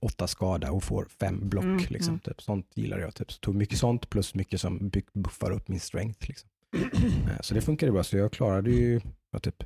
åtta 0.01 0.27
skada 0.27 0.71
och 0.71 0.85
får 0.85 1.07
fem 1.21 1.49
block. 1.49 1.65
Mm, 1.65 1.85
Liksom, 1.89 2.09
mm. 2.13 2.21
typ. 2.21 2.43
Sånt 2.43 2.67
gillar 2.75 2.99
jag. 2.99 3.15
Typ. 3.15 3.33
Så 3.33 3.39
tog 3.41 3.55
mycket 3.55 3.79
sånt 3.79 4.11
plus 4.11 4.35
mycket 4.35 4.61
som 4.61 4.91
buffar 5.13 5.51
upp 5.51 5.69
min 5.69 5.81
strength. 5.81 6.29
Liksom. 6.29 6.49
Eh, 7.31 7.41
Så 7.41 7.55
det 7.55 7.61
funkade 7.61 7.93
bra. 7.93 8.03
Så 8.03 8.17
jag 8.17 8.33
klarade 8.33 8.71
ju 8.71 9.01
ja, 9.33 9.39
typ, 9.39 9.65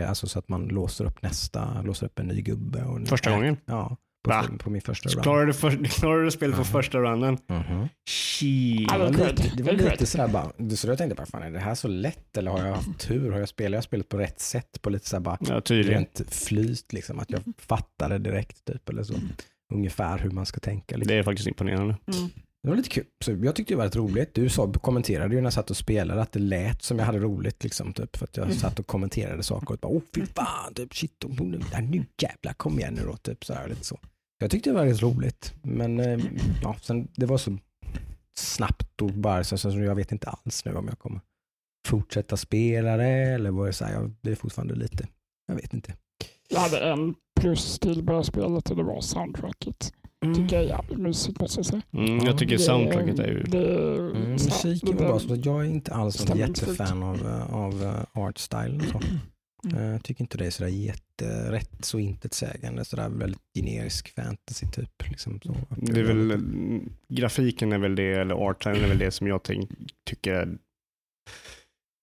alltså 0.00 0.26
så 0.26 0.38
att 0.38 0.48
man 0.48 0.64
låser 0.68 1.04
upp 1.04 1.22
nästa, 1.22 1.82
låser 1.82 2.06
upp 2.06 2.18
en 2.18 2.26
ny 2.26 2.42
gubbe. 2.42 2.82
Och 2.84 2.96
en- 2.96 3.06
Första 3.06 3.30
gången? 3.30 3.56
Ja, 3.64 3.96
på, 4.24 4.30
Va? 4.30 4.44
på 4.58 4.70
min 4.70 4.82
första 4.82 5.08
Så 5.08 5.16
run. 5.16 5.22
klarar 5.22 5.46
du, 5.46 5.52
för, 5.52 5.84
klarar 6.00 6.22
du 6.24 6.30
spelet 6.30 6.56
på 6.56 6.62
Mhm. 6.62 6.70
första 6.72 6.98
runnen? 6.98 7.38
Shit. 8.08 8.88
Ja, 8.90 8.98
Det 8.98 9.04
var 9.18 9.28
lite, 9.28 9.52
det 9.56 9.62
var 9.62 9.72
lite 9.72 10.06
sådär 10.06 10.28
bara, 10.28 10.52
så 10.76 10.88
jag 10.88 10.98
tänkte 10.98 11.14
bara, 11.14 11.26
fan 11.26 11.42
är 11.42 11.50
det 11.50 11.58
här 11.58 11.74
så 11.74 11.88
lätt 11.88 12.36
eller 12.36 12.50
har 12.50 12.58
jag 12.66 12.74
haft 12.74 12.98
tur? 12.98 13.32
Har 13.32 13.38
jag 13.38 13.48
spelat, 13.48 13.72
jag 13.72 13.76
har 13.78 13.82
spelat 13.82 14.08
på 14.08 14.18
rätt 14.18 14.40
sätt 14.40 14.82
på 14.82 14.90
lite 14.90 15.08
såhär 15.08 15.20
bara 15.20 15.38
Ja, 15.40 15.60
rent 15.68 16.22
flyt 16.30 16.92
liksom, 16.92 17.18
att 17.18 17.30
jag 17.30 17.40
fattade 17.58 18.18
direkt 18.18 18.64
typ 18.64 18.88
eller 18.88 19.02
så. 19.02 19.14
Ungefär 19.74 20.18
hur 20.18 20.30
man 20.30 20.46
ska 20.46 20.60
tänka. 20.60 20.96
Liksom. 20.96 21.08
Det 21.08 21.14
är 21.18 21.22
faktiskt 21.22 21.48
imponerande. 21.48 21.96
Mm. 22.16 22.30
Det 22.62 22.68
var 22.68 22.76
lite 22.76 22.88
kul. 22.88 23.06
Så 23.24 23.32
jag 23.32 23.56
tyckte 23.56 23.72
det 23.74 23.78
var 23.78 23.84
rätt 23.84 23.96
roligt. 23.96 24.34
Du 24.34 24.48
sa, 24.48 24.72
kommenterade 24.72 25.34
ju 25.34 25.40
när 25.40 25.46
jag 25.46 25.52
satt 25.52 25.70
och 25.70 25.76
spelade 25.76 26.22
att 26.22 26.32
det 26.32 26.38
lät 26.38 26.82
som 26.82 26.98
jag 26.98 27.06
hade 27.06 27.18
roligt. 27.18 27.64
Liksom, 27.64 27.92
typ, 27.92 28.16
för 28.16 28.24
att 28.24 28.36
jag 28.36 28.54
satt 28.54 28.78
och 28.78 28.86
kommenterade 28.86 29.42
saker 29.42 29.72
och 29.72 29.78
bara, 29.78 29.88
åh 29.88 30.02
fy 30.14 30.26
fan, 30.26 30.74
typ, 30.74 30.94
shit, 30.94 31.24
oh, 31.24 31.42
nu, 31.42 31.60
nu 31.82 32.04
jävlar, 32.22 32.52
kom 32.52 32.78
igen 32.78 32.94
nu 32.94 33.02
då. 33.06 33.16
Typ, 33.16 33.44
så 33.44 33.54
här, 33.54 33.68
lite 33.68 33.84
så. 33.84 33.98
Jag 34.38 34.50
tyckte 34.50 34.70
det 34.70 34.74
var 34.74 34.86
rätt 34.86 35.02
roligt. 35.02 35.54
Men 35.62 36.00
eh, 36.00 36.20
ja, 36.62 36.76
sen, 36.82 37.08
det 37.16 37.26
var 37.26 37.38
så 37.38 37.58
snabbt 38.38 39.02
och 39.02 39.10
bara 39.10 39.44
så, 39.44 39.58
så 39.58 39.68
jag 39.68 39.94
vet 39.94 40.12
inte 40.12 40.28
alls 40.28 40.64
nu 40.64 40.74
om 40.74 40.88
jag 40.88 40.98
kommer 40.98 41.20
fortsätta 41.86 42.36
spela 42.36 42.96
det 42.96 43.04
eller 43.04 43.50
vad 43.50 43.66
det 43.66 43.70
är. 43.70 43.72
Så 43.72 43.84
här, 43.84 43.92
jag, 43.92 44.12
det 44.20 44.30
är 44.30 44.34
fortfarande 44.34 44.74
lite, 44.74 45.08
jag 45.46 45.54
vet 45.54 45.74
inte. 45.74 45.94
Jag 46.48 46.60
hade 46.60 46.78
en 46.78 47.14
plus 47.40 47.78
till 47.78 48.06
på 48.06 48.24
spelet 48.24 48.70
och 48.70 48.76
det 48.76 48.82
var 48.82 49.00
soundtracket. 49.00 49.92
Tycker 50.22 50.56
jag 50.56 50.64
är 50.64 50.68
jävligt 50.68 50.98
mysigt 50.98 51.40
måste 51.40 51.58
jag 51.58 51.66
säga. 51.66 51.82
Mm, 51.92 52.16
Ja, 52.18 52.24
jag 52.26 52.38
tycker 52.38 52.52
Det- 52.52 52.58
soundtracket 52.62 53.18
är 53.18 53.28
ju... 53.28 53.42
det, 53.42 53.74
Mm, 53.98 54.30
musiken 54.32 54.88
var 54.96 55.04
bra, 55.04 55.18
så 55.18 55.36
jag 55.44 55.60
är 55.60 55.64
inte 55.68 55.92
alls 55.94 56.18
någon 56.18 56.26
stämningsfullt. 56.26 56.78
jättefan 56.80 57.02
av, 57.02 57.26
eh, 57.26 57.54
av 57.54 57.82
eh, 57.82 58.22
artstylen. 58.22 58.80
och 58.80 58.86
Så. 58.86 59.00
Mm. 59.68 59.78
Eh, 59.78 59.84
Jag 59.92 60.04
tycker 60.04 60.20
inte 60.22 60.38
det 60.38 60.46
är 60.46 60.50
sådär 60.50 60.70
jätterätt 60.70 61.84
så 61.84 61.98
intetsägande, 61.98 62.84
sådär 62.84 63.08
väldigt 63.08 63.40
generisk 63.54 64.14
fantasy 64.14 64.66
typ. 64.66 65.08
Liksom, 65.10 65.40
så. 65.42 65.54
Det 65.76 66.00
är 66.00 66.04
väl, 66.04 66.30
mm, 66.30 66.92
grafiken 67.08 67.72
är 67.72 67.78
väl 67.78 67.94
det, 67.94 68.12
eller 68.12 68.34
artline 68.34 68.76
är 68.84 68.88
väl 68.88 68.98
det 68.98 69.10
som 69.10 69.26
jag 69.26 69.42
tänk, 69.42 69.70
tycker 70.10 70.32
är 70.34 70.48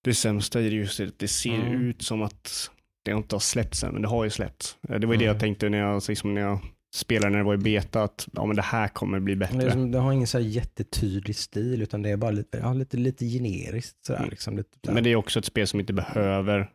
det 0.04 0.14
sämsta 0.14 0.60
det 0.60 0.66
just 0.68 0.98
det, 0.98 1.08
att 1.08 1.20
det 1.20 1.28
ser 1.28 1.56
Mm. 1.56 1.82
ut 1.82 2.02
som 2.02 2.22
att 2.22 2.70
det 3.06 3.12
inte 3.12 3.36
har 3.36 3.40
släppts 3.40 3.84
än, 3.84 3.94
men 3.94 4.02
det 4.02 4.08
har 4.08 4.24
ju 4.24 4.30
släppts. 4.30 4.78
Eh, 4.90 5.00
Det 5.00 5.08
var 5.08 5.14
ju 5.14 5.18
det 5.20 5.26
Mm. 5.26 5.34
jag 5.36 5.40
tänkte 5.40 5.70
när 5.70 5.78
jag, 5.78 6.04
liksom, 6.08 6.34
när 6.34 6.42
jag 6.42 6.60
spelade 6.93 7.29
när 7.31 7.38
det 7.38 7.43
var 7.46 7.53
i 7.53 7.58
beta, 7.58 8.03
att 8.03 8.27
ja, 8.34 8.46
men 8.46 8.55
det 8.55 8.62
här 8.62 8.88
kommer 8.88 9.19
bli 9.19 9.36
Men 9.36 9.48
Det, 9.50 9.55
är 9.55 9.58
bättre. 9.60 9.72
som, 9.72 9.91
det 9.91 9.98
har 10.00 10.12
ingen 10.13 10.27
så 10.27 10.38
här 10.38 10.46
jättetydlig 10.46 11.36
stil 11.36 11.81
utan 11.81 12.01
det 12.01 12.10
är 12.10 12.17
bara 12.17 12.31
lite, 12.31 12.58
ja, 12.58 12.74
lite, 12.74 12.98
lite 12.98 13.25
generiskt. 13.25 14.05
Sådär, 14.05 14.19
Mm. 14.19 14.29
liksom, 14.29 14.58
lite, 14.58 14.69
sådär. 14.81 14.93
Men 14.93 15.03
det 15.03 15.10
är 15.10 15.15
också 15.15 15.39
ett 15.39 15.46
spel 15.46 15.67
som 15.67 15.79
inte 15.79 15.93
behöver 15.93 16.69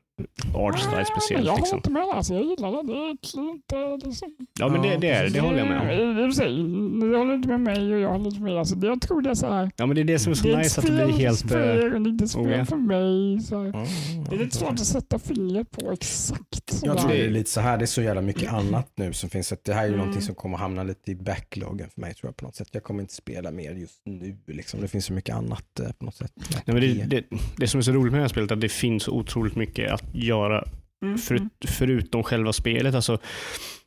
artstyle 0.54 0.96
men 0.96 1.04
speciellt. 1.04 1.44
Jag 1.46 1.52
håller 1.52 1.62
Liksom. 1.62 1.76
inte 1.78 1.90
med. 1.90 2.02
Alltså, 2.02 2.34
jag 2.34 2.44
gillar 2.44 2.70
det. 2.70 2.92
Det 2.92 2.98
är 2.98 3.10
inte 3.50 4.06
liksom... 4.06 4.36
Ja, 4.60 4.68
men 4.68 4.82
det, 4.82 4.88
Ja, 4.88 4.98
det 5.00 5.08
är 5.08 5.22
det, 5.24 5.28
det 5.30 5.40
håller 5.40 5.58
jag 5.58 5.68
med 5.68 5.80
om. 5.80 5.86
om. 5.86 6.18
I 6.18 6.28
och 6.30 6.34
för 6.34 6.42
sig, 6.42 6.62
Ni 6.62 7.16
håller 7.18 7.34
inte 7.34 7.48
med 7.48 7.60
mig 7.60 7.94
och 7.94 8.00
jag 8.00 8.08
håller 8.10 8.26
inte 8.26 8.40
med. 8.40 8.58
Alltså, 8.58 8.74
det- 8.74 8.86
jag 8.86 9.00
tror 9.00 9.22
det 9.22 9.30
är 9.30 9.34
så 9.34 9.52
här. 9.52 9.70
Ja, 9.76 9.86
men 9.86 9.94
det 9.94 10.00
är 10.02 10.04
det 10.04 10.18
som 10.18 10.30
är 10.30 10.34
så 10.34 10.46
det 10.46 10.52
är 10.52 10.56
nice, 10.58 10.80
att 10.80 10.86
det 10.86 10.92
blir 10.92 11.06
helt... 11.16 11.40
för 11.50 11.60
eh, 11.78 11.84
er 11.84 11.94
och 11.94 12.00
lite 12.00 12.28
spel 12.28 12.50
ja. 12.50 12.64
för 12.64 12.76
mig. 12.76 13.40
Så 13.42 13.56
här. 13.62 13.66
Mm, 13.66 14.24
Det 14.30 14.34
är 14.36 14.38
lite 14.38 14.56
svårt 14.56 14.72
att 14.72 14.78
sätta 14.86 15.18
fingret 15.18 15.70
på 15.70 15.92
exakt. 15.92 16.80
Jag 16.82 16.98
tror 16.98 17.10
det 17.10 17.24
är 17.24 17.30
lite 17.30 17.50
så 17.50 17.60
här, 17.60 17.78
det 17.78 17.84
är 17.84 17.86
så 17.86 18.02
jävla 18.02 18.20
mycket 18.20 18.52
annat 18.52 18.92
nu 18.96 19.12
som 19.12 19.30
finns. 19.30 19.52
Att 19.52 19.64
det 19.64 19.74
här 19.74 19.80
är 19.82 19.86
ju 19.86 19.88
Mm. 19.94 19.98
någonting 19.98 20.22
som 20.22 20.34
kommer 20.34 20.58
hamna 20.58 20.82
lite 20.82 21.10
i 21.10 21.14
backloggen 21.14 21.88
för 21.94 22.00
mig 22.00 22.14
tror 22.14 22.28
jag 22.28 22.36
på 22.36 22.44
något 22.44 22.56
sätt. 22.56 22.68
Jag 22.72 22.82
kommer 22.82 23.00
inte 23.02 23.14
spela 23.14 23.50
mer 23.50 23.72
just 23.74 24.00
nu. 24.04 24.36
Liksom. 24.46 24.80
Det 24.80 24.88
finns 24.88 25.04
så 25.04 25.12
mycket 25.12 25.34
annat 25.36 25.80
eh, 25.80 25.92
på 25.98 26.04
något 26.04 26.14
sätt. 26.14 26.32
Nej, 26.36 26.62
men 26.66 26.80
det, 26.80 27.04
det, 27.04 27.24
det 27.56 27.66
som 27.68 27.78
är 27.78 27.82
så 27.82 27.92
roligt 27.92 28.12
med 28.12 28.18
det 28.20 28.24
här 28.24 28.28
spelet 28.28 28.50
är 28.50 28.54
att 28.54 28.60
det 28.60 28.68
finns 28.68 29.02
så 29.02 29.12
otroligt 29.12 29.56
mycket 29.56 29.92
att 29.92 30.03
göra 30.12 30.64
Mm, 31.04 31.18
mm. 31.30 31.50
förutom 31.68 32.22
själva 32.22 32.52
spelet. 32.52 32.94
Alltså, 32.94 33.18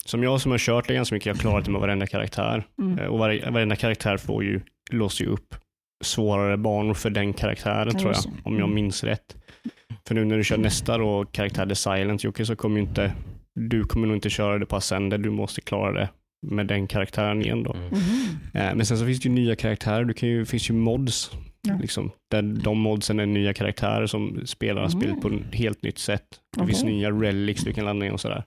som 0.05 0.23
jag 0.23 0.41
som 0.41 0.51
har 0.51 0.57
kört 0.59 0.87
det 0.87 0.93
ganska 0.93 1.15
mycket, 1.15 1.25
jag 1.25 1.33
har 1.33 1.39
klarat 1.39 1.65
det 1.65 1.71
med 1.71 1.81
varenda 1.81 2.07
karaktär. 2.07 2.63
Mm. 2.81 2.99
Eh, 2.99 3.05
Och 3.05 3.19
varje, 3.19 3.49
varenda 3.49 3.75
karaktär 3.75 4.17
får 4.17 4.43
ju, 4.43 4.61
låser 4.91 5.25
ju 5.25 5.31
upp 5.31 5.55
svårare 6.03 6.57
banor 6.57 6.93
för 6.93 7.09
den 7.09 7.33
karaktären 7.33 7.97
tror 7.97 8.11
jag, 8.13 8.23
om 8.43 8.53
jag 8.53 8.63
Mm. 8.63 8.75
minns 8.75 9.03
rätt. 9.03 9.35
För 10.07 10.15
nu 10.15 10.25
när 10.25 10.37
du 10.37 10.43
kör 10.43 10.57
nästa 10.57 10.97
då, 10.97 11.25
karaktär 11.25 11.65
The 11.65 11.75
Silent 11.75 12.23
Jocke, 12.23 12.45
så 12.45 12.55
kommer 12.55 12.79
ju 12.79 12.85
inte, 12.87 13.11
du 13.55 13.83
kommer 13.83 14.07
nog 14.07 14.17
inte 14.17 14.29
köra 14.29 14.57
det 14.59 14.65
på 14.65 14.75
Ascender, 14.75 15.17
du 15.17 15.29
måste 15.29 15.61
klara 15.61 15.91
det 15.91 16.09
med 16.47 16.67
den 16.67 16.87
karaktären 16.87 17.41
igen 17.41 17.63
då. 17.63 17.73
Mm. 17.73 17.87
Mhm. 17.89 18.37
Eh, 18.53 18.75
Men 18.75 18.85
sen 18.85 18.97
så 18.97 19.05
finns 19.05 19.19
det 19.19 19.29
ju 19.29 19.35
nya 19.35 19.55
karaktärer. 19.55 20.05
Du 20.05 20.13
kan 20.13 20.29
ju, 20.29 20.39
det 20.39 20.45
finns 20.45 20.69
ju 20.69 20.73
mods. 20.73 21.31
Ja. 21.67 21.77
Liksom, 21.81 22.11
där 22.31 22.41
de 22.41 22.77
modsen 22.79 23.19
är 23.19 23.25
nya 23.25 23.53
karaktärer 23.53 24.05
som 24.07 24.41
spelar 24.45 24.81
Mm. 24.81 24.91
spelet 24.91 25.21
på 25.21 25.27
ett 25.27 25.55
helt 25.55 25.81
nytt 25.83 25.97
sätt. 25.97 26.25
Det 26.55 26.61
Okej. 26.61 26.67
finns 26.67 26.83
nya 26.83 27.11
relics 27.11 27.63
du 27.63 27.73
kan 27.73 27.85
ladda 27.85 27.99
ner 27.99 28.11
och 28.13 28.21
sådär. 28.21 28.43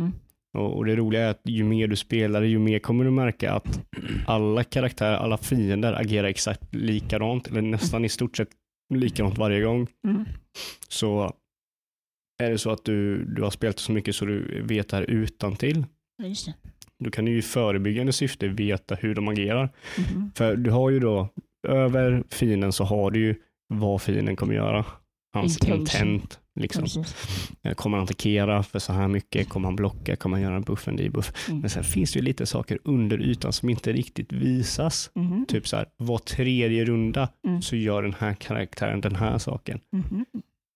Mm. 0.00 0.12
Och, 0.58 0.76
och 0.76 0.84
Det 0.84 0.96
roliga 0.96 1.22
är 1.22 1.30
att 1.30 1.40
ju 1.44 1.64
mer 1.64 1.86
du 1.88 1.96
spelar, 1.96 2.42
ju 2.42 2.58
mer 2.58 2.78
kommer 2.78 3.04
du 3.04 3.10
märka 3.10 3.52
att 3.52 3.80
alla 4.26 4.64
karaktärer, 4.64 5.16
alla 5.16 5.36
fiender 5.38 5.92
agerar 5.92 6.28
exakt 6.28 6.74
likadant, 6.74 7.46
eller 7.48 7.62
nästan 7.62 8.04
i 8.04 8.08
stort 8.08 8.36
sett 8.36 8.48
likadant 8.94 9.38
varje 9.38 9.62
gång. 9.62 9.86
Mm. 10.08 10.24
Så 10.88 11.32
är 12.42 12.50
det 12.50 12.58
så 12.58 12.70
att 12.70 12.84
du, 12.84 13.24
du 13.24 13.42
har 13.42 13.50
spelat 13.50 13.78
så 13.78 13.92
mycket 13.92 14.14
så 14.16 14.24
du 14.24 14.62
vet 14.62 14.88
det 14.88 14.96
här 14.96 15.10
utan 15.10 15.56
till. 15.56 15.84
Just 16.22 16.46
det. 16.46 16.54
Då 17.04 17.10
kan 17.10 17.24
du 17.24 17.30
ju 17.32 17.38
i 17.38 17.42
förebyggande 17.42 18.12
syfte 18.12 18.48
veta 18.48 18.94
hur 18.94 19.14
de 19.14 19.28
agerar. 19.28 19.68
Mhm. 19.98 20.30
För 20.34 20.56
du 20.56 20.70
har 20.70 20.90
ju 20.90 21.00
då, 21.00 21.28
över 21.68 22.24
fienden 22.28 22.72
så 22.72 22.84
har 22.84 23.10
du 23.10 23.20
ju 23.20 23.34
vad 23.68 24.02
fienden 24.02 24.36
kommer 24.36 24.54
göra. 24.54 24.84
Hans 25.34 25.56
Intention. 25.56 25.80
intent. 26.08 26.40
Liksom. 26.60 27.04
Eh, 27.62 27.72
Kommer 27.74 27.96
han 27.96 28.04
attackera 28.04 28.62
för 28.62 28.78
så 28.78 28.92
här 28.92 29.08
mycket? 29.08 29.48
Kommer 29.48 29.68
han 29.68 29.76
blocka? 29.76 30.16
Kommer 30.16 30.36
han 30.36 30.42
göra 30.42 30.56
en 30.56 30.62
buff, 30.62 30.88
en 30.88 30.96
debuff? 30.96 31.48
Mm. 31.48 31.60
Men 31.60 31.70
sen 31.70 31.84
finns 31.84 32.12
det 32.12 32.18
ju 32.18 32.24
lite 32.24 32.46
saker 32.46 32.78
under 32.84 33.22
ytan 33.22 33.52
som 33.52 33.68
inte 33.68 33.92
riktigt 33.92 34.32
visas. 34.32 35.10
Mhm. 35.14 35.46
Typ 35.48 35.68
så 35.68 35.76
här, 35.76 35.86
var 35.96 36.18
tredje 36.18 36.84
runda 36.84 37.28
Mm. 37.46 37.62
så 37.62 37.76
gör 37.76 38.02
den 38.02 38.14
här 38.18 38.34
karaktären 38.34 39.00
den 39.00 39.16
här 39.16 39.38
saken. 39.38 39.80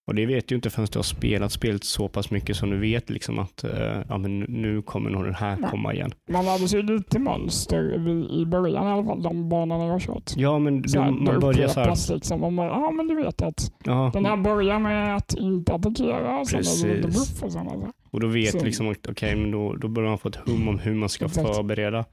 Och 0.07 0.15
det 0.15 0.27
vet 0.27 0.49
du 0.49 0.55
inte 0.55 0.71
förrän 0.71 0.89
du 0.93 0.99
har 0.99 1.03
spelat 1.03 1.53
spelet 1.53 1.85
så 1.85 2.09
pass 2.09 2.31
mycket 2.31 2.57
som 2.57 2.71
du 2.71 2.79
vet 2.79 3.11
liksom 3.11 3.39
att 3.39 3.65
eh, 3.65 4.03
ja, 4.09 4.19
men 4.19 4.41
nu- 4.41 4.83
kommer 4.83 5.11
nog 5.11 5.25
den 5.25 5.35
här 5.35 5.59
komma 5.71 5.95
igen. 5.95 6.13
Man 6.31 6.47
hade 6.47 6.65
ju 6.65 6.83
lite 6.83 7.19
mönster 7.19 7.95
i- 8.43 8.47
början 8.47 8.87
i 8.87 8.91
alla 8.91 9.05
fall, 9.05 9.23
de 9.23 9.49
banorna 9.49 9.85
jag 9.85 9.93
har 9.93 10.01
kört. 10.01 10.33
Ja, 10.37 10.59
men 10.59 10.83
du, 10.83 11.01
här, 11.01 11.11
man 11.11 11.41
börjar 11.41 11.69
så 11.69 11.81
här. 11.81 12.15
Liksom, 12.15 12.45
och 12.45 12.53
man, 12.53 12.67
ja, 12.67 12.91
men 12.91 13.09
du 13.09 13.15
vet 13.17 13.43
att 13.43 13.73
Ja, 13.85 14.11
den 14.13 14.25
här 14.27 14.37
börjar 14.37 14.79
med 14.79 15.17
att 15.17 15.35
inte 15.35 15.73
attackera, 15.75 16.39
och 16.41 16.49
sen 16.49 16.61
är 16.61 16.89
det 16.89 16.95
lite 16.97 17.09
buff 17.09 17.43
och 17.43 17.53
sådana 17.53 17.77
där. 17.77 17.89
Och 18.11 18.21
då 18.21 18.27
vet 18.27 18.51
Så- 18.61 18.65
liksom 18.65 18.95
okej, 19.09 19.37
men 19.37 19.51
då, 19.51 19.75
då 19.77 19.89
börjar 19.89 20.09
man 20.09 20.19
få 20.19 20.29
ett 20.29 20.37
hum 20.37 20.69
om 20.69 20.79
hur 20.79 20.95
man 20.95 21.09
ska 21.09 21.25
Exakt. 21.25 21.55
förbereda. 21.57 22.05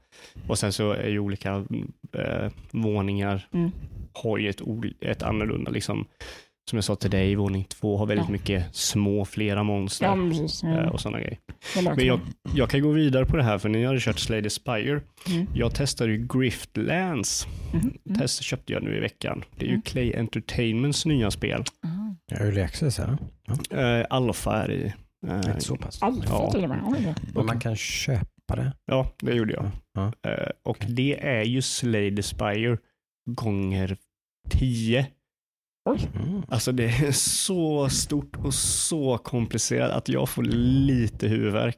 Och 0.48 0.58
sen 0.58 0.72
så 0.72 0.90
är 0.92 1.08
ju 1.08 1.18
olika 1.18 1.64
eh, 2.12 2.50
våningar 2.70 3.46
Mm. 3.52 3.70
har 4.12 4.38
ju 4.38 4.48
ett, 4.48 4.60
ett 5.00 5.22
annorlunda 5.22 5.70
liksom, 5.70 6.04
som 6.70 6.76
jag 6.76 6.84
sa 6.84 6.96
till 6.96 7.10
dig, 7.10 7.34
våning 7.34 7.64
två 7.64 7.96
har 7.96 8.06
väldigt 8.06 8.26
Ja. 8.26 8.32
mycket 8.32 8.74
små, 8.76 9.24
flera 9.24 9.62
monster 9.62 10.06
Ja, 10.06 10.14
precis. 10.30 10.62
eh, 10.64 10.70
Ja. 10.70 10.90
och 10.90 11.00
sådana 11.00 11.18
grejer. 11.20 11.38
Men 11.96 12.06
jag, 12.06 12.20
jag 12.54 12.70
kan 12.70 12.82
gå 12.82 12.90
vidare 12.90 13.26
på 13.26 13.36
det 13.36 13.42
här, 13.42 13.58
för 13.58 13.68
ni 13.68 13.84
hade 13.84 14.00
kört 14.00 14.18
the 14.42 14.50
Spire. 14.50 15.00
Mm. 15.28 15.46
Jag 15.54 15.74
testade 15.74 16.12
ju 16.12 16.26
Griftlands. 16.26 17.46
Mhm, 17.72 17.92
mm. 18.06 18.18
Test 18.18 18.42
köpte 18.42 18.72
jag 18.72 18.82
nu 18.82 18.96
i 18.96 19.00
veckan. 19.00 19.44
Det 19.56 19.64
är 19.64 19.68
ju 19.68 19.72
Mm. 19.74 19.82
Clay 19.82 20.14
Entertainments 20.14 21.06
nya 21.06 21.30
spel. 21.30 21.64
Aha. 21.84 22.14
Early 22.32 22.60
access, 22.60 22.98
eller? 22.98 23.18
Uh, 24.00 24.06
Alpha 24.10 24.62
är 24.62 24.68
det 24.68 24.74
i. 24.74 24.92
Eh, 25.26 25.58
så 25.58 25.76
pass. 25.76 26.02
Alfa 26.02 26.28
Ja. 26.28 26.50
till 26.52 26.62
och 26.62 26.68
med. 26.68 27.14
Men 27.34 27.46
man 27.46 27.60
kan 27.60 27.76
köpa 27.76 28.56
det. 28.56 28.72
Ja, 28.86 29.12
det 29.22 29.34
gjorde 29.34 29.52
jag. 29.52 29.70
Ja. 29.94 30.30
Eh, 30.30 30.48
och 30.62 30.84
det 30.88 31.20
är 31.26 31.42
ju 31.42 31.62
the 32.16 32.22
Spire 32.22 32.78
gånger 33.30 33.96
10. 34.50 35.06
Oj. 35.84 36.08
Mm. 36.26 36.42
Alltså 36.48 36.72
det 36.72 36.84
är 36.84 37.12
så 37.12 37.88
stort 37.88 38.36
och 38.36 38.54
så 38.54 39.18
komplicerat 39.18 39.90
att 39.90 40.08
jag 40.08 40.28
får 40.28 40.42
lite 40.42 41.28
huvudvärk. 41.28 41.76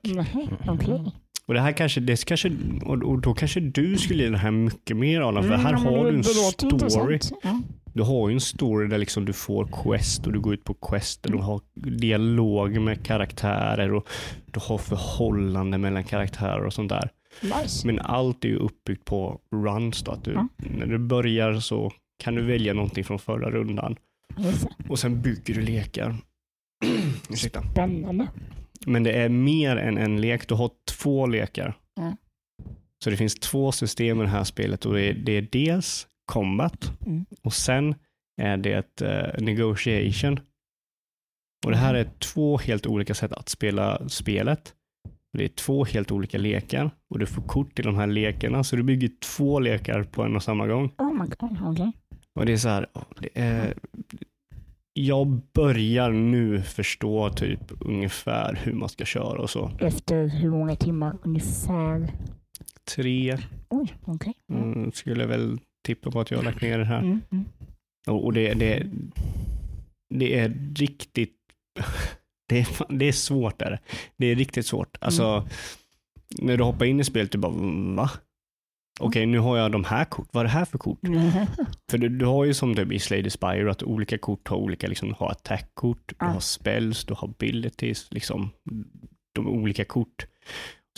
Okej. 0.69 1.01
Och 1.47 1.55
det 1.55 1.61
här 1.61 1.73
kanske, 1.73 2.01
det 2.01 2.25
kanske, 2.25 2.53
och, 2.85 3.03
och 3.03 3.21
då 3.21 3.35
kanske 3.35 3.61
du 3.61 3.97
skulle 3.99 4.23
ge 4.23 4.31
den 4.31 4.39
här 4.41 4.51
mycket 4.51 4.97
mer 4.97 5.21
Adam, 5.21 5.43
för 5.43 5.51
här 5.55 5.69
Mm, 5.73 5.83
har 5.85 6.05
det- 6.05 6.11
du 6.11 6.17
en 6.17 6.79
det 6.79 6.91
story. 6.91 7.19
Ja. 7.43 7.61
Du 7.93 8.03
har 8.03 8.29
ju 8.29 8.35
en 8.35 8.41
story 8.41 8.89
där 8.89 8.99
liksom 8.99 9.25
du 9.25 9.33
får 9.33 9.69
quest 9.83 10.27
och 10.27 10.33
du 10.33 10.41
går 10.41 10.55
ut 10.55 10.65
på 10.65 10.75
quest 10.75 11.27
och 11.27 11.33
du 11.33 11.39
har 11.39 11.61
dialog 11.99 12.81
med 12.81 13.03
karaktärer 13.07 13.93
och 13.93 14.09
du 14.47 14.61
har 14.63 14.79
förhållande 14.79 15.79
mellan 15.79 16.05
karaktärer 16.05 16.65
och 16.65 16.73
sånt 16.73 16.89
där. 16.89 17.11
Nice. 17.43 17.87
Men 17.87 17.99
allt 18.01 18.45
är 18.45 18.49
ju 18.49 18.57
uppbyggt 18.57 19.05
på 19.05 19.41
runs 19.53 20.03
då, 20.03 20.13
att 20.13 20.25
du, 20.25 20.33
Ja. 20.33 20.49
när 20.79 20.87
du 20.87 20.99
börjar 20.99 21.55
så 21.55 21.93
kan 22.18 22.35
du 22.35 22.42
välja 22.42 22.75
någonting 22.75 23.04
från 23.04 23.18
förra 23.18 23.50
rundan 23.50 23.97
och 24.88 24.99
sen 24.99 25.23
bygger 25.23 25.54
du 25.54 25.61
lekar. 25.61 26.16
Ursäkta. 27.30 27.62
Spännande. 27.73 28.28
Men 28.87 29.02
det 29.02 29.12
är 29.12 29.28
mer 29.28 29.76
än 29.76 29.99
en 29.99 30.21
lek. 30.21 30.49
Du 30.49 30.54
har 30.54 30.71
två 30.90 31.26
lekar. 31.26 31.75
Ja. 31.97 32.16
Så 33.04 33.11
det 33.11 33.16
finns 33.16 33.35
två 33.35 33.73
system 33.73 34.21
i 34.21 34.23
det 34.23 34.28
här 34.28 34.44
spelet 34.44 34.87
och 34.87 34.94
det 34.94 35.02
är, 35.02 35.14
det 35.14 35.33
är 35.33 35.49
dels 35.52 36.06
combat 36.33 36.92
Mm. 37.06 37.25
och 37.42 37.52
sen 37.52 37.94
är 38.42 38.56
det 38.56 38.73
ett 38.73 39.02
eh, 39.02 39.42
negotiation. 39.44 40.40
Och 41.64 41.71
Det 41.71 41.76
här 41.76 41.94
är 41.94 42.04
två 42.18 42.59
helt 42.59 42.87
olika 42.87 43.14
sätt 43.14 43.33
att 43.33 43.49
spela 43.49 44.09
spelet. 44.09 44.75
Det 45.33 45.44
är 45.44 45.49
två 45.49 45.85
helt 45.85 46.11
olika 46.11 46.38
lekar 46.38 46.90
och 47.11 47.18
du 47.18 47.26
får 47.26 47.42
kort 47.42 47.75
till 47.75 47.85
de 47.85 47.94
här 47.97 48.06
lekarna 48.06 48.64
så 48.64 48.76
du 48.76 48.83
bygger 48.83 49.11
två 49.37 49.61
lekar 49.61 50.02
på 50.02 50.23
en 50.23 50.37
och 50.37 50.42
samma 50.42 50.66
gång. 50.66 50.92
Oh 50.99 51.12
my 51.12 51.26
god, 51.38 51.59
okej. 51.62 51.92
Och 52.35 52.47
det 52.47 52.53
är 52.53 52.57
så 52.57 52.69
här, 52.69 52.87
det 53.21 53.29
är, 53.35 53.75
jag 54.93 55.41
börjar 55.55 56.11
nu 56.11 56.62
förstå 56.62 57.31
typ 57.31 57.61
ungefär 57.81 58.61
hur 58.62 58.73
man 58.73 58.88
ska 58.88 59.05
köra 59.05 59.38
och 59.43 59.50
så. 59.50 59.71
Efter 59.81 60.26
hur 60.29 60.50
många 60.50 60.76
timmar 60.76 61.17
ungefär? 61.23 62.12
Tre 62.97 63.38
Oj, 63.69 63.95
okej. 64.05 64.35
mm, 64.53 64.93
skulle 64.93 65.21
jag 65.21 65.29
väl 65.29 65.59
tippa 65.87 66.11
på 66.11 66.21
att 66.21 66.31
jag 66.31 66.38
har 66.38 66.45
lagt 66.45 66.62
ner 66.62 66.79
det 66.79 66.85
här. 66.85 66.99
Mm, 66.99 67.21
mm. 67.33 67.45
Och, 68.07 68.25
och 68.25 68.33
det, 68.33 68.55
det, 68.55 68.87
det 70.14 70.38
är 70.38 70.49
riktigt, 70.76 71.37
det 72.49 72.59
är, 72.59 72.69
det 72.99 73.05
är 73.05 73.12
svårt 73.12 73.59
där. 73.59 73.81
Det 74.17 74.26
är 74.26 74.35
riktigt 74.37 74.67
svårt. 74.67 74.97
Alltså, 75.00 75.49
när 76.38 76.57
du 76.57 76.64
hoppar 76.64 76.85
in 76.85 77.00
i 77.00 77.05
spelet, 77.05 77.33
du 77.33 77.38
bara, 77.38 77.53
"Mm, 77.53 77.97
va? 77.97 78.11
Okej, 79.01 79.27
nu 79.27 79.39
har 79.39 79.57
jag 79.59 79.73
de 79.73 79.85
här 79.85 80.05
kort. 80.05 80.29
Vad 80.33 80.41
är 80.41 80.45
det 80.45 80.51
här 80.51 80.65
för 80.65 80.79
kort? 80.79 81.05
Mm. 81.07 81.31
För 81.91 81.99
du, 81.99 82.09
du 82.09 82.25
har 82.27 82.45
ju 82.45 82.55
som 82.55 82.75
typ 82.75 82.93
i 82.93 82.99
the 83.23 83.31
Spire 83.31 83.71
att 83.71 83.83
olika 83.83 84.19
kort 84.19 84.49
har 84.49 84.57
olika, 84.57 84.87
liksom, 84.89 85.09
du 85.09 85.15
har 85.19 85.31
attack-kort, 85.31 86.03
du 86.07 86.15
Ja. 86.19 86.27
har 86.27 86.41
spells, 86.41 87.05
du 87.05 87.15
har 87.15 87.29
abilities, 87.29 88.09
liksom 88.11 88.51
de 89.33 89.49
olika 89.49 89.85
kort. 89.85 90.27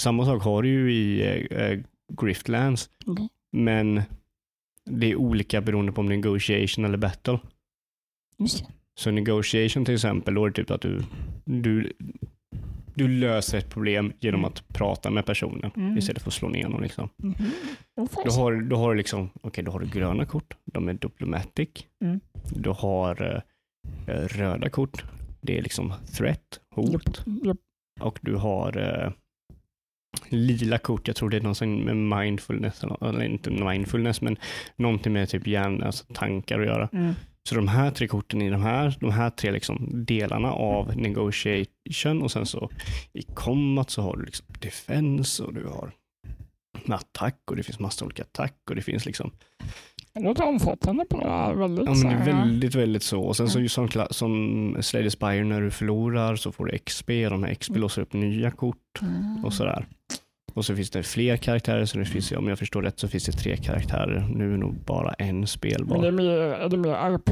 Samma 0.00 0.24
sak 0.24 0.42
har 0.42 0.62
du 0.62 0.68
ju 0.68 0.92
i 0.94 1.22
eh, 1.50 1.78
Griftlands, 2.20 2.90
Okej. 3.06 3.28
men 3.52 4.02
det 4.84 5.10
är 5.10 5.16
olika 5.16 5.60
beroende 5.60 5.92
på 5.92 6.00
om 6.00 6.08
det 6.08 6.14
är 6.14 6.16
negotiation 6.16 6.84
eller 6.84 6.98
battle. 6.98 7.38
Det. 8.38 8.64
Så 8.98 9.10
negotiation 9.10 9.84
till 9.84 9.94
exempel, 9.94 10.34
då 10.34 10.44
är 10.44 10.48
det 10.48 10.54
typ 10.54 10.70
att 10.70 10.80
du, 10.80 11.02
du, 11.44 11.92
du 12.96 13.08
löser 13.08 13.58
ett 13.58 13.70
problem 13.70 14.12
genom 14.20 14.40
Mm. 14.40 14.48
att 14.48 14.68
prata 14.68 15.10
med 15.10 15.26
personen 15.26 15.70
Mm. 15.76 15.98
istället 15.98 16.22
för 16.22 16.30
att 16.30 16.34
slå 16.34 16.48
ner 16.48 16.68
någon. 16.68 16.82
Liksom. 16.82 17.08
Då 17.96 18.06
fast. 18.06 18.36
har, 18.38 18.52
då 18.60 18.76
har 18.76 18.90
du 18.90 18.96
liksom, 18.98 19.30
okej, 19.40 19.64
då 19.64 19.70
har 19.72 19.80
du 19.80 19.86
gröna 19.86 20.24
kort, 20.26 20.54
de 20.64 20.88
är 20.88 20.92
diplomatic. 20.94 21.68
Mm. 22.04 22.20
Du 22.50 22.70
har 22.70 23.22
eh, 23.22 24.14
eh, 24.14 24.20
röda 24.28 24.68
kort, 24.70 25.04
det 25.40 25.58
är 25.58 25.62
liksom 25.62 25.92
threat, 26.16 26.60
hot. 26.74 26.92
Japp, 26.92 27.26
japp. 27.44 27.56
Och 28.00 28.18
du 28.22 28.34
har 28.34 28.78
eh, 28.78 29.12
lila 30.28 30.78
kort, 30.78 31.06
jag 31.08 31.16
tror 31.16 31.30
det 31.30 31.36
är 31.36 31.40
någon 31.40 31.54
sån 31.54 31.84
med 31.84 31.96
mindfulness, 31.96 32.84
eller, 33.00 33.22
inte 33.24 33.50
mindfulness, 33.50 34.20
men 34.20 34.36
någonting 34.76 35.12
med 35.12 35.28
typ 35.28 35.46
hjärn, 35.46 35.82
alltså 35.82 36.04
tankar 36.14 36.60
att 36.60 36.66
göra. 36.66 37.14
Mm. 37.46 37.66
Så 37.66 37.72
de 37.72 37.78
här 37.78 37.90
tre 37.90 38.08
korten 38.08 38.42
i 38.42 38.50
de 38.50 38.62
här, 38.62 38.96
de 39.00 39.10
här 39.10 39.30
tre 39.30 39.50
liksom 39.50 40.04
delarna 40.04 40.52
av 40.52 40.96
negotiation 40.96 42.22
och 42.22 42.30
sen 42.30 42.46
så 42.46 42.70
i 43.12 43.22
combat 43.22 43.90
så 43.90 44.02
har 44.02 44.16
du 44.16 44.24
liksom 44.24 44.46
defense 44.60 45.42
och 45.42 45.54
du 45.54 45.66
har 45.66 45.92
attack 46.94 47.40
och 47.50 47.56
det 47.56 47.62
finns 47.62 47.78
massa 47.78 48.04
olika 48.04 48.22
attack 48.22 48.54
och 48.70 48.76
det 48.76 48.82
finns 48.82 49.06
liksom, 49.06 49.30
Det 50.14 50.20
låter 50.20 50.44
omfattande 50.44 51.04
på 51.04 51.20
det 51.20 51.28
här. 51.28 51.54
Väldigt 51.54 51.86
ja 51.86 51.94
men 51.94 52.08
det 52.08 52.14
är 52.14 52.24
väldigt, 52.24 52.74
väldigt 52.74 53.02
så. 53.02 53.22
Och 53.22 53.36
sen 53.36 53.48
så 53.48 53.60
ju 53.60 53.68
som, 53.68 53.88
som 54.10 54.76
Slay 54.80 55.02
the 55.02 55.10
Spire 55.10 55.44
när 55.44 55.60
du 55.60 55.70
förlorar 55.70 56.36
så 56.36 56.52
får 56.52 56.66
du 56.66 56.78
XP 56.78 57.10
och 57.10 57.30
de 57.30 57.42
här 57.42 57.54
XP 57.54 57.76
låser 57.76 58.02
upp 58.02 58.12
nya 58.12 58.50
kort 58.50 58.76
Mm. 59.02 59.44
och 59.44 59.52
sådär. 59.52 59.86
Och 60.56 60.64
så 60.64 60.76
finns 60.76 60.90
det 60.90 61.02
fler 61.02 61.36
karaktärer, 61.36 61.84
så 61.84 61.98
det 61.98 62.04
finns, 62.04 62.32
om 62.32 62.48
jag 62.48 62.58
förstår 62.58 62.82
rätt 62.82 62.98
så 62.98 63.08
finns 63.08 63.24
det 63.26 63.32
tre 63.32 63.56
karaktärer. 63.56 64.28
Nu 64.34 64.54
är 64.54 64.56
nog 64.58 64.74
bara 64.74 65.12
en 65.12 65.26
Men 65.26 65.40
det 65.40 65.46
spelbar. 65.46 66.04
är 66.04 66.10
mer, 66.10 66.30
är 66.38 66.68
det 66.68 66.76
mer 66.76 66.90
RP, 66.90 67.30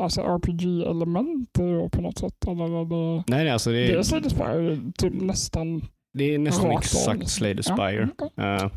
alltså 0.00 0.20
RPG-element 0.20 1.52
på 1.92 2.00
något 2.02 2.18
sätt? 2.18 2.34
Eller 2.46 2.84
det, 2.84 3.24
Nej, 3.28 3.44
nej, 3.44 3.50
alltså 3.50 3.70
det 3.70 3.86
det 3.86 3.92
är 3.92 4.02
Slay 4.02 4.22
Spire 4.30 4.78
typ 4.98 5.12
nästan 5.22 5.82
det 6.14 6.34
är 6.34 6.38
nästan 6.38 6.70
exakt 6.70 7.38
the 7.38 7.62
Spire. 7.62 8.08
Ja, 8.18 8.24
okej. 8.26 8.44
Eh, 8.44 8.70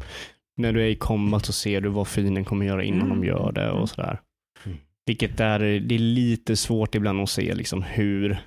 när 0.58 0.74
du 0.74 0.82
är 0.82 0.86
i 0.88 0.96
combat 0.96 1.46
så 1.46 1.54
ser 1.54 1.82
du 1.82 1.90
vad 1.90 2.08
fienden 2.08 2.46
kommer 2.46 2.66
göra 2.66 2.84
innan 2.84 3.02
Mm. 3.12 3.22
de 3.22 3.28
gör 3.28 3.52
det 3.52 3.64
Mm. 3.70 3.78
och 3.82 3.90
sådär. 3.90 4.20
Mm. 4.66 4.78
Vilket 5.06 5.40
är, 5.40 5.60
det 5.60 5.96
är 5.96 6.00
lite 6.00 6.56
svårt 6.56 6.96
ibland 6.96 7.22
att 7.22 7.30
se 7.30 7.54
liksom 7.56 7.84
hur 7.84 8.38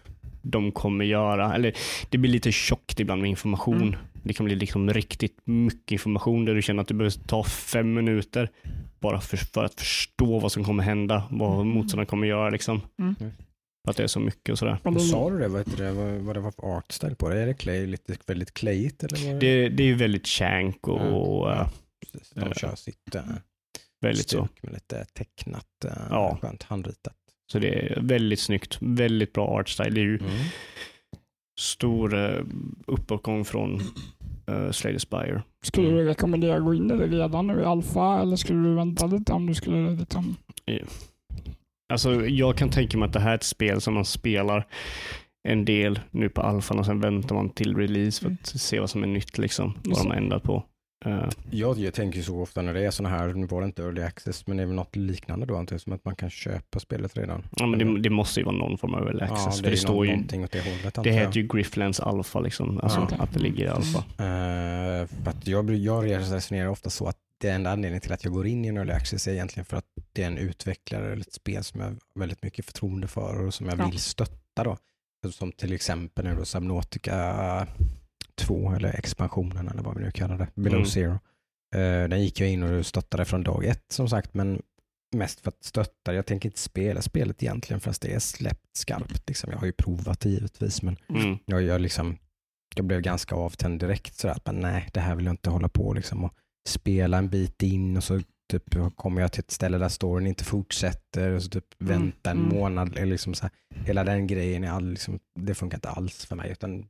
de 0.43 0.73
kommer 0.73 1.05
göra. 1.05 1.55
Eller 1.55 1.73
det 2.11 2.19
blir 2.19 2.31
lite 2.31 2.53
tjockt 2.53 3.01
ibland 3.01 3.21
med 3.23 3.31
information. 3.31 3.83
Mm. 3.83 3.95
Det 4.25 4.33
kan 4.33 4.47
bli 4.47 4.55
liksom 4.55 4.93
riktigt 4.93 5.39
mycket 5.45 5.93
information 5.93 6.45
där 6.45 6.55
du 6.55 6.63
känner 6.63 6.83
att 6.83 6.89
du 6.89 6.95
behöver 6.95 7.19
ta 7.27 7.45
fem 7.45 7.95
minuter 7.95 8.51
bara 9.01 9.21
för, 9.21 9.37
för 9.37 9.65
att 9.65 9.75
förstå 9.81 10.39
vad 10.39 10.53
som 10.53 10.65
kommer 10.65 10.83
hända, 10.83 11.29
vad 11.31 11.55
Mm. 11.55 11.69
motståndaren 11.69 12.07
kommer 12.07 12.27
göra. 12.27 12.51
Liksom. 12.51 12.81
Mm. 12.99 13.15
För 13.85 13.91
att 13.91 13.97
det 13.97 14.03
är 14.03 14.07
så 14.07 14.21
mycket 14.21 14.53
och 14.53 14.59
sådär. 14.59 14.79
Men 14.85 14.95
det, 14.95 15.01
Sa 15.01 15.31
du 15.31 15.39
det? 15.39 15.49
Vad, 15.49 15.61
heter 15.69 15.85
det? 15.85 15.93
Vad, 15.93 16.13
vad 16.13 16.37
det 16.37 16.41
var 16.41 16.51
för 16.51 16.77
artstyle 16.77 17.15
på 17.15 17.29
det? 17.29 17.41
Är 17.43 17.47
det 17.47 17.55
clay, 17.55 17.87
lite, 17.87 18.17
väldigt 18.27 18.55
clayigt? 18.55 19.05
Eller 19.05 19.33
vad? 19.33 19.41
Det, 19.41 19.69
det 19.69 19.83
är 19.83 19.87
ju 19.87 19.95
väldigt 19.95 20.27
shank 20.29 20.89
och, 20.89 21.01
och 21.01 21.49
Ja, 21.51 21.61
eh, 21.61 21.69
precis. 22.13 22.31
De 22.31 22.41
eh, 22.41 22.53
kör 22.53 22.75
sitt 22.75 23.15
uh, 23.15 23.21
väldigt 24.01 24.29
så. 24.29 24.49
med 24.63 24.73
lite 24.73 25.05
tecknat, 25.05 25.67
uh, 25.85 25.91
Ja. 26.11 26.39
skönt 26.43 26.63
handritat. 26.63 27.15
Så 27.53 27.59
det 27.59 27.69
är 27.69 28.01
väldigt 28.01 28.41
snyggt. 28.41 28.79
Väldigt 28.81 29.33
bra 29.33 29.47
artstyle. 29.61 29.91
Det 29.91 30.01
är 30.01 30.05
ju 30.05 30.19
Mm. 30.19 30.31
stor 31.61 32.15
uh, 32.15 32.45
uppåtgång 32.87 33.45
från 33.45 33.81
uh, 34.51 34.71
Slay 34.71 34.93
the 34.93 34.99
Spire. 34.99 35.43
skulle 35.63 35.91
du 35.91 36.05
rekommendera 36.05 36.57
att 36.57 36.65
gå 36.65 36.75
in 36.75 36.91
i 36.91 36.97
det 36.97 37.07
redan 37.07 37.47
nu 37.47 37.61
i 37.61 37.65
alfa 37.65 38.21
eller 38.21 38.37
skulle 38.37 38.69
du 38.69 38.75
vänta 38.75 39.07
lite 39.07 39.33
om 39.33 39.47
du 39.47 39.55
skulle 39.55 39.91
liksom... 39.91 40.37
Alltså, 41.93 42.27
jag 42.27 42.57
kan 42.57 42.71
tänka 42.71 42.99
mig 42.99 43.07
att 43.07 43.13
det 43.13 43.21
här 43.21 43.31
är 43.31 43.35
ett 43.35 43.43
spel 43.43 43.81
som 43.81 43.95
man 43.95 44.05
spelar 44.05 44.67
en 45.49 45.65
del 45.65 46.01
nu 46.11 46.29
på 46.29 46.41
alfan 46.41 46.79
och 46.79 46.87
sen 46.87 47.01
väntar 47.01 47.35
man 47.35 47.51
till 47.51 47.77
release 47.77 48.25
för 48.25 48.31
att 48.31 48.47
se 48.47 48.81
vad 48.81 48.91
som 48.91 49.03
är 49.03 49.07
nytt, 49.07 49.39
liksom, 49.39 49.75
vad 49.85 49.99
de 49.99 50.11
har 50.11 50.17
ändrat 50.17 50.43
på. 50.43 50.65
Eh, 51.05 51.29
Jag, 51.51 51.79
jag 51.79 51.95
tänker 51.95 52.23
så 52.23 52.41
ofta 52.43 52.63
när 52.63 52.75
det 52.75 52.85
är 52.87 52.91
sådana 52.91 53.17
här, 53.17 53.29
nu 53.35 53.47
var 53.47 53.61
det 53.61 53.65
inte 53.67 53.83
early 53.83 54.03
access, 54.03 54.47
men 54.47 54.57
det 54.57 54.63
är 54.63 54.67
väl 54.67 54.75
något 54.75 54.97
liknande 54.97 55.47
då, 55.47 55.57
antar 55.57 55.75
jag, 55.75 55.81
som 55.81 55.93
att 55.93 56.05
man 56.05 56.17
kan 56.17 56.31
köpa 56.31 56.81
spelet 56.81 57.17
redan. 57.17 57.43
ja, 57.57 57.67
men 57.67 57.79
det, 57.79 58.01
det 58.01 58.11
måste 58.11 58.41
ju 58.41 58.45
vara 58.47 58.57
någon 58.57 58.79
form 58.79 58.95
av 58.95 59.07
early 59.07 59.21
access. 59.23 59.45
ja, 59.47 59.51
för 59.53 59.63
det, 59.63 59.69
det, 59.69 59.75
är 59.75 59.77
står 59.77 60.07
ju, 60.07 60.13
någonting 60.13 60.45
åt 60.45 60.53
det 60.53 60.61
hållet. 60.61 60.99
det 61.05 61.13
heter 61.13 61.41
ju 61.41 61.47
Grifflands 61.49 62.01
Alpha, 62.01 62.41
liksom. 62.41 62.81
alltså 62.83 63.07
Ja. 63.11 63.17
att 63.23 63.33
det 63.33 63.41
ligger 63.41 63.65
i 63.65 63.69
alfa. 63.69 63.99
Eh, 63.99 65.07
för 65.07 65.31
att 65.31 65.47
jag, 65.47 65.71
jag 65.71 66.11
resonerar 66.11 66.69
ofta 66.69 66.91
så 66.91 67.07
att 67.07 67.17
det 67.41 67.49
enda 67.51 67.71
anledningen 67.73 68.01
till 68.01 68.13
att 68.13 68.25
jag 68.25 68.33
går 68.33 68.47
in 68.47 68.65
i 68.65 68.69
en 68.69 68.77
early 68.77 68.93
access 68.93 69.27
är 69.29 69.33
egentligen 69.33 69.65
för 69.65 69.77
att 69.77 69.85
det 70.13 70.23
är 70.23 70.27
en 70.27 70.39
utvecklare 70.39 71.13
eller 71.13 71.21
ett 71.23 71.33
spel 71.33 71.65
som 71.65 71.81
jag 71.81 71.87
har 71.87 71.97
väldigt 72.21 72.43
mycket 72.43 72.65
förtroende 72.65 73.07
för 73.09 73.47
och 73.47 73.55
som 73.55 73.67
jag 73.67 73.79
Ja. 73.79 73.87
vill 73.87 73.99
stötta 73.99 74.65
då. 74.65 74.77
Som 75.31 75.53
till 75.53 75.73
exempel 75.73 76.25
nu 76.25 76.35
då 76.35 76.45
Subnautica 76.45 77.67
2 78.41 78.73
eller 78.75 78.89
expansionen 78.99 79.69
eller 79.69 79.83
vad 79.83 79.97
vi 79.97 80.05
nu 80.05 80.11
kallar 80.11 80.39
det, 80.39 80.49
Below 80.55 80.77
Mm. 80.79 80.87
Zero. 80.87 81.13
Eh, 81.75 82.09
den 82.09 82.23
gick 82.23 82.41
jag 82.41 82.51
in 82.51 82.63
och 82.63 82.87
stöttade 82.87 83.25
från 83.25 83.43
dag 83.45 83.65
ett 83.65 83.85
som 83.93 84.09
sagt, 84.09 84.35
men 84.35 84.63
mest 85.17 85.41
för 85.41 85.49
att 85.49 85.65
stötta. 85.65 86.15
Jag 86.15 86.27
tänker 86.27 86.49
inte 86.49 86.61
spela 86.61 87.03
spelet 87.03 87.43
egentligen 87.43 87.81
förrän 87.81 87.95
det 88.01 88.15
är 88.15 88.19
släppt 88.19 88.77
skarpt. 88.77 89.29
Liksom. 89.29 89.51
Jag 89.51 89.59
har 89.59 89.67
ju 89.67 89.73
provat 89.73 90.21
det 90.21 90.29
givetvis, 90.29 90.83
men 90.83 90.97
Mm. 91.09 91.39
jag, 91.47 91.63
jag, 91.63 91.81
liksom, 91.81 92.17
jag 92.77 92.85
blev 92.87 93.01
ganska 93.01 93.35
avtänd 93.35 93.81
direkt. 93.81 94.15
Sådär, 94.17 94.35
att, 94.35 94.47
men 94.47 94.61
nej, 94.61 94.89
det 94.93 95.01
här 95.01 95.15
vill 95.15 95.25
jag 95.25 95.33
inte 95.33 95.51
hålla 95.51 95.69
på 95.69 95.93
liksom, 95.93 96.25
och 96.25 96.33
spela 96.69 97.19
en 97.19 97.29
bit 97.29 97.63
in 97.63 97.97
och 97.97 98.05
så 98.05 98.21
typ, 98.51 98.97
kommer 98.97 99.21
jag 99.21 99.33
till 99.33 99.41
ett 99.41 99.51
ställe 99.51 99.79
där 99.79 99.89
storyn 99.89 100.27
inte 100.27 100.45
fortsätter 100.45 101.31
och 101.31 101.43
så 101.43 101.49
typ 101.51 101.81
Mm, 101.81 101.93
vänta 102.03 102.31
en 102.31 102.39
mm. 102.39 102.59
månad. 102.59 102.95
Liksom 102.95 103.35
så 103.35 103.43
här, 103.43 103.51
hela 103.87 104.05
den 104.05 104.27
grejen, 104.27 104.65
är 104.65 104.71
all, 104.71 104.91
liksom, 104.91 105.19
det 105.41 105.55
funkar 105.55 105.77
inte 105.77 105.89
alls 105.91 106.25
för 106.27 106.37
mig. 106.37 106.51
Utan 106.51 106.89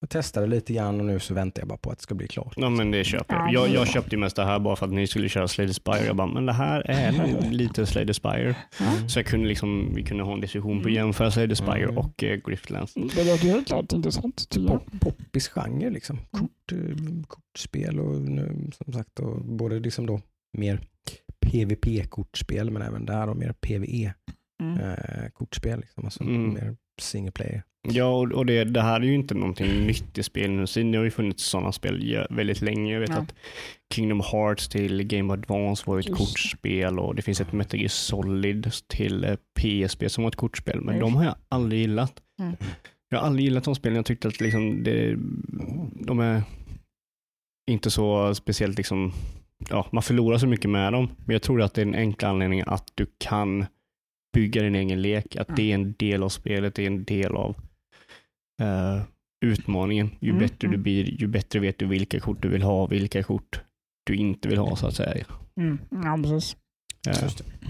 jag 0.00 0.10
testade 0.10 0.46
lite 0.46 0.72
grann 0.72 1.00
och 1.00 1.06
nu 1.06 1.20
så 1.20 1.34
väntar 1.34 1.60
jag 1.62 1.68
bara 1.68 1.78
på 1.78 1.90
att 1.90 1.98
det 1.98 2.02
ska 2.02 2.14
bli 2.14 2.28
klart. 2.28 2.52
Ja 2.56 2.70
men 2.70 2.90
det 2.90 3.04
köper 3.04 3.34
jag. 3.34 3.52
jag. 3.52 3.68
Jag 3.68 3.88
köpte 3.88 4.16
ju 4.16 4.20
mest 4.20 4.36
det 4.36 4.44
här 4.44 4.58
bara 4.58 4.76
för 4.76 4.86
att 4.86 4.92
ni 4.92 5.06
skulle 5.06 5.28
köra 5.28 5.48
Slay 5.48 5.66
the 5.66 5.74
Spire. 5.74 6.06
Jag 6.06 6.16
bara, 6.16 6.26
men 6.26 6.46
det 6.46 6.52
här 6.52 6.90
är 6.90 7.42
lite 7.50 7.86
Slay 7.86 8.06
the 8.06 8.14
Spire. 8.14 8.56
Ja. 8.80 9.08
Så 9.08 9.18
jag 9.18 9.26
kunde 9.26 9.48
liksom, 9.48 9.94
vi 9.94 10.02
kunde 10.02 10.24
ha 10.24 10.32
en 10.32 10.40
diskussion 10.40 10.82
på 10.82 10.88
att 10.88 10.94
jämföra 10.94 11.30
Slay 11.30 11.48
the 11.48 11.56
Spire 11.56 11.82
Mm. 11.84 11.98
och 11.98 12.24
eh, 12.24 12.36
Griftlands. 12.46 12.94
Det 12.94 13.24
låter 13.24 13.48
helt 13.48 13.66
klart 13.66 13.92
intressant. 13.92 14.48
Pop, 14.68 14.82
poppis 15.00 15.48
genre 15.48 15.90
liksom. 15.90 16.18
Kort, 16.30 16.72
eh, 16.72 16.78
kortspel 17.26 18.00
och 18.00 18.20
nu, 18.20 18.70
som 18.84 18.92
sagt 18.92 19.20
och 19.20 19.44
både 19.44 19.80
liksom 19.80 20.06
då 20.06 20.20
mer 20.58 20.80
PVP-kortspel 21.46 22.70
men 22.70 22.82
även 22.82 23.06
där 23.06 23.28
och 23.28 23.36
mer 23.36 23.52
PVE-kortspel. 23.52 25.72
Mm. 25.72 25.80
liksom. 25.80 26.04
alltså 26.04 26.22
Mm. 26.22 26.52
mer 26.54 26.76
single 27.00 27.32
player. 27.32 27.62
Ja, 27.92 28.10
och 28.34 28.46
det, 28.46 28.64
det 28.64 28.82
här 28.82 29.00
är 29.00 29.04
ju 29.04 29.14
inte 29.14 29.34
någonting 29.34 29.86
nytt 29.86 30.18
i 30.18 30.22
spelindustrin. 30.22 30.92
Det 30.92 30.98
har 30.98 31.04
ju 31.04 31.10
funnits 31.10 31.44
sådana 31.44 31.72
spel 31.72 32.26
väldigt 32.30 32.60
länge. 32.60 32.92
Jag 32.92 33.00
vet 33.00 33.10
Ja. 33.10 33.16
att 33.16 33.34
Kingdom 33.94 34.20
Hearts 34.32 34.68
till 34.68 35.02
Game 35.02 35.32
Advance 35.32 35.82
var 35.86 35.98
ett 35.98 36.08
Just. 36.08 36.18
kortspel 36.18 36.98
och 36.98 37.14
det 37.14 37.22
finns 37.22 37.40
ett 37.40 37.52
Metal 37.52 37.80
Gear 37.80 37.88
Solid 37.88 38.70
till 38.86 39.24
eh, 39.24 39.34
PSP 39.60 40.10
som 40.10 40.24
var 40.24 40.28
ett 40.30 40.36
kortspel. 40.36 40.80
Men 40.80 40.94
Just. 40.94 41.00
de 41.06 41.16
har 41.16 41.24
jag 41.24 41.34
aldrig 41.48 41.80
gillat. 41.80 42.22
Mm. 42.40 42.56
Jag 43.08 43.18
har 43.18 43.26
aldrig 43.26 43.44
gillat 43.44 43.64
de 43.64 43.74
spelen. 43.74 43.96
Jag 43.96 44.06
tyckte 44.06 44.28
att 44.28 44.40
liksom 44.40 44.82
det, 44.82 45.16
de 46.06 46.20
är 46.20 46.42
inte 47.70 47.90
så 47.90 48.34
speciellt 48.34 48.76
liksom, 48.78 49.12
ja, 49.70 49.86
man 49.92 50.02
förlorar 50.02 50.38
så 50.38 50.46
mycket 50.46 50.70
med 50.70 50.92
dem. 50.92 51.08
Men 51.24 51.32
jag 51.32 51.42
tror 51.42 51.62
att 51.62 51.74
det 51.74 51.80
är 51.82 51.86
en 51.86 51.94
enkel 51.94 52.28
anledning 52.28 52.62
att 52.66 52.92
du 52.94 53.06
kan 53.18 53.66
bygga 54.34 54.62
din 54.62 54.74
egen 54.74 55.02
lek. 55.02 55.36
Att 55.36 55.56
det 55.56 55.70
är 55.70 55.74
en 55.74 55.92
del 55.98 56.22
av 56.22 56.28
spelet, 56.28 56.74
det 56.74 56.82
är 56.82 56.86
en 56.86 57.04
del 57.04 57.34
av 57.34 57.56
eh, 58.60 59.02
utmaningen. 59.40 60.10
Ju 60.20 60.30
Mm, 60.30 60.40
bättre 60.40 60.56
du 60.58 60.66
mm. 60.66 60.82
blir, 60.82 61.20
ju 61.20 61.26
bättre 61.26 61.60
vet 61.60 61.78
du 61.78 61.86
vilka 61.86 62.20
kort 62.20 62.42
du 62.42 62.48
vill 62.48 62.62
ha, 62.62 62.86
vilka 62.86 63.22
kort 63.22 63.60
du 64.04 64.16
inte 64.16 64.48
vill 64.48 64.58
ha 64.58 64.76
så 64.76 64.86
att 64.86 64.96
säga. 64.96 65.26
Mm. 65.60 65.78
Ja, 65.90 66.18
precis. 66.22 66.56
Eh. 67.08 67.28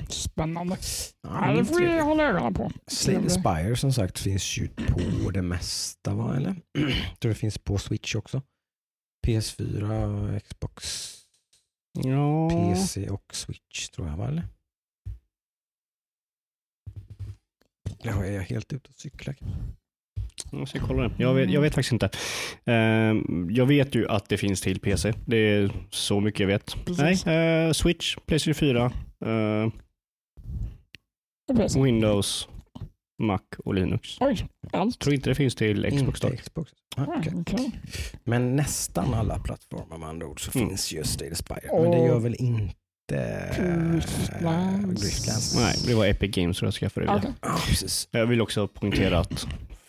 Spännande. 0.08 0.76
Ja, 1.22 1.52
det 1.52 1.64
får 1.64 1.80
vi 1.80 2.00
hålla 2.00 2.22
ögonen 2.24 2.54
på. 2.54 2.70
Slay 2.86 3.28
Spire 3.28 3.76
som 3.76 3.92
sagt 3.92 4.18
finns 4.18 4.58
ju 4.58 4.68
på 4.68 5.30
det 5.30 5.42
mesta 5.42 6.14
va? 6.14 6.36
Eller? 6.36 6.56
Jag 7.08 7.20
tror 7.20 7.28
det 7.28 7.34
finns 7.34 7.58
på 7.58 7.78
Switch 7.78 8.14
också. 8.14 8.42
PS4, 9.26 10.40
Xbox, 10.40 11.14
ja, 11.92 12.50
PC 12.50 13.10
och 13.10 13.34
Switch 13.34 13.88
tror 13.88 14.08
jag 14.08 14.16
va? 14.16 14.28
Eller? 14.28 14.48
Ja, 18.02 18.24
är 18.24 18.32
jag 18.32 18.42
helt 18.42 18.72
ute 18.72 18.90
och 18.90 18.96
cyklar? 18.96 19.36
Jag 20.50 20.68
ska 20.68 20.78
kolla 20.86 21.02
det. 21.02 21.10
Jag 21.18 21.34
vet, 21.34 21.50
jag 21.50 21.60
vet 21.60 21.74
faktiskt 21.74 21.92
inte. 21.92 22.10
Eh, 22.64 23.14
jag 23.50 23.66
vet 23.66 23.94
ju 23.94 24.08
att 24.08 24.28
det 24.28 24.36
finns 24.36 24.60
till 24.60 24.80
PC. 24.80 25.12
Det 25.26 25.36
är 25.36 25.70
så 25.90 26.20
mycket 26.20 26.40
jag 26.40 26.46
vet. 26.46 26.76
Precis. 26.86 27.26
Nej, 27.26 27.66
eh, 27.66 27.72
Switch, 27.72 28.16
Playstation 28.26 28.54
4, 28.54 28.92
eh. 29.26 29.72
Windows, 31.84 32.48
Mac 33.22 33.40
och 33.64 33.74
Linux. 33.74 34.16
Oj, 34.20 34.46
allt. 34.72 34.98
tror 34.98 35.14
inte 35.14 35.30
det 35.30 35.34
finns 35.34 35.54
till 35.54 35.84
Xbox 35.90 36.02
Inte 36.24 36.26
dock. 36.36 36.40
Xbox. 36.42 36.72
Ah, 36.96 37.04
okej. 37.34 37.70
Men 38.24 38.56
nästan 38.56 39.14
alla 39.14 39.38
plattformar 39.38 39.98
med 39.98 40.08
andra 40.08 40.26
ord 40.26 40.40
så 40.44 40.58
Mm. 40.58 40.68
finns 40.68 40.92
just 40.92 41.18
Slay 41.18 41.28
the 41.28 41.34
Spire. 41.34 41.60
Men 41.82 41.90
det 41.90 41.98
gör 42.06 42.18
väl 42.18 42.34
inte 42.38 42.74
Griftlands. 43.92 45.02
Griftlands. 45.02 45.56
Nej, 45.56 45.74
det 45.86 45.94
var 45.94 46.06
Epic 46.06 46.30
Games 46.36 46.56
som 46.58 46.66
jag 46.66 46.74
skaffade 46.74 47.06
det. 47.06 47.34
Precis. 47.68 48.08
Jag 48.10 48.26
vill 48.26 48.40
också 48.40 48.68
poängtera 48.68 49.18
att 49.18 49.46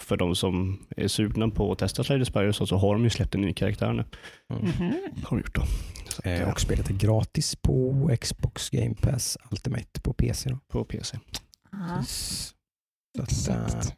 för 0.10 0.18
de 0.18 0.36
som 0.36 0.80
är 0.98 1.08
sugna 1.08 1.50
på 1.50 1.72
att 1.72 1.80
testa 1.80 2.04
Slay 2.04 2.20
the 2.20 2.26
Spire 2.26 2.54
så, 2.54 2.68
så 2.68 2.78
har 2.78 2.94
de 2.94 3.04
ju 3.04 3.10
släppt 3.10 3.36
en 3.36 3.42
ny 3.42 3.54
karaktär 3.54 3.94
nu. 3.94 4.06
Mm. 4.54 4.66
Mhm. 4.66 4.94
Har 5.24 5.38
de 5.38 5.38
gjort 5.38 5.56
då. 5.56 5.62
Så 6.10 6.20
att, 6.22 6.26
Eh, 6.26 6.50
och 6.50 6.62
spelet 6.62 6.90
är 6.90 6.94
gratis 6.94 7.56
på 7.56 8.10
Xbox 8.22 8.70
Game 8.70 8.96
Pass 8.96 9.38
Ultimate 9.52 10.02
på 10.02 10.14
PC. 10.14 10.50
Då. 10.50 10.60
på 10.68 10.86
PC. 10.86 11.20
Ja, 11.72 12.04
Så 12.04 13.22
att, 13.22 13.48
eh, 13.50 13.92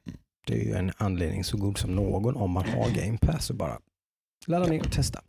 det 0.47 0.53
är 0.61 0.65
ju 0.65 0.73
en 0.73 0.91
anledning 0.97 1.43
så 1.43 1.57
god 1.57 1.77
som 1.77 1.95
någon 1.95 2.35
om 2.35 2.51
man 2.51 2.69
har 2.69 2.89
Game 2.89 3.17
Pass 3.17 3.49
och 3.49 3.55
bara 3.55 3.77
ladda 4.47 4.67
ner 4.67 4.79
och 4.79 4.91
testa. 4.91 5.21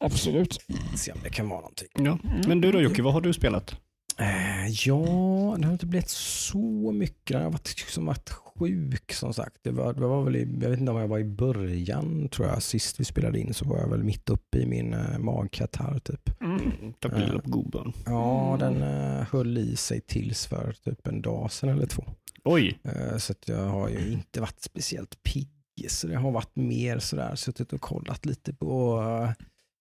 Absolut. 0.00 0.58
Se 0.96 1.12
om 1.12 1.18
det 1.22 1.30
kan 1.30 1.48
vara 1.48 1.60
någonting. 1.60 1.88
Ja. 1.94 2.18
Mm. 2.24 2.40
Men 2.48 2.60
du 2.60 2.72
då 2.72 2.80
Jocke, 2.80 3.02
vad 3.02 3.12
har 3.12 3.20
du 3.20 3.32
spelat? 3.32 3.76
Eh, 4.22 4.68
ja, 4.68 5.56
det 5.58 5.66
har 5.66 5.72
inte 5.72 5.86
blivit 5.86 6.08
så 6.08 6.92
mycket. 6.92 7.30
Jag 7.30 7.40
har 7.40 7.50
varit, 7.50 7.80
liksom 7.80 8.06
varit 8.06 8.30
sjuk 8.30 9.12
som 9.12 9.34
sagt. 9.34 9.56
Det 9.62 9.70
var, 9.70 9.92
det 9.92 10.00
var 10.00 10.24
väl 10.24 10.36
i, 10.36 10.58
jag 10.62 10.70
vet 10.70 10.80
inte 10.80 10.92
om 10.92 10.98
jag 10.98 11.08
var 11.08 11.18
i 11.18 11.24
början 11.24 12.28
tror 12.28 12.48
jag. 12.48 12.62
Sist 12.62 13.00
vi 13.00 13.04
spelade 13.04 13.40
in 13.40 13.54
så 13.54 13.64
var 13.64 13.78
jag 13.78 13.88
väl 13.88 14.04
mitt 14.04 14.30
uppe 14.30 14.58
i 14.58 14.66
min 14.66 14.94
eh, 14.94 15.18
magkatarr 15.18 15.98
typ. 15.98 16.42
Mm. 16.42 16.92
Tack 17.00 17.12
på 17.12 17.50
godbön. 17.50 17.92
Ja, 18.06 18.56
den 18.60 18.82
eh, 18.82 19.26
höll 19.30 19.58
i 19.58 19.76
sig 19.76 20.00
tills 20.00 20.46
för 20.46 20.72
typ 20.84 21.06
en 21.06 21.22
dag 21.22 21.52
sedan 21.52 21.68
eller 21.68 21.86
två. 21.86 22.04
Oj, 22.44 22.78
Eh, 22.84 23.16
så 23.18 23.34
jag 23.46 23.66
har 23.66 23.88
ju 23.88 24.12
inte 24.12 24.40
varit 24.40 24.62
speciellt 24.62 25.22
pigg. 25.22 25.48
Så 25.88 26.06
det 26.06 26.16
har 26.16 26.30
varit 26.30 26.56
mer 26.56 26.98
sådär, 26.98 27.34
suttit 27.34 27.72
och 27.72 27.80
kollat 27.80 28.26
lite 28.26 28.54
på, 28.54 29.00
uh, 29.00 29.30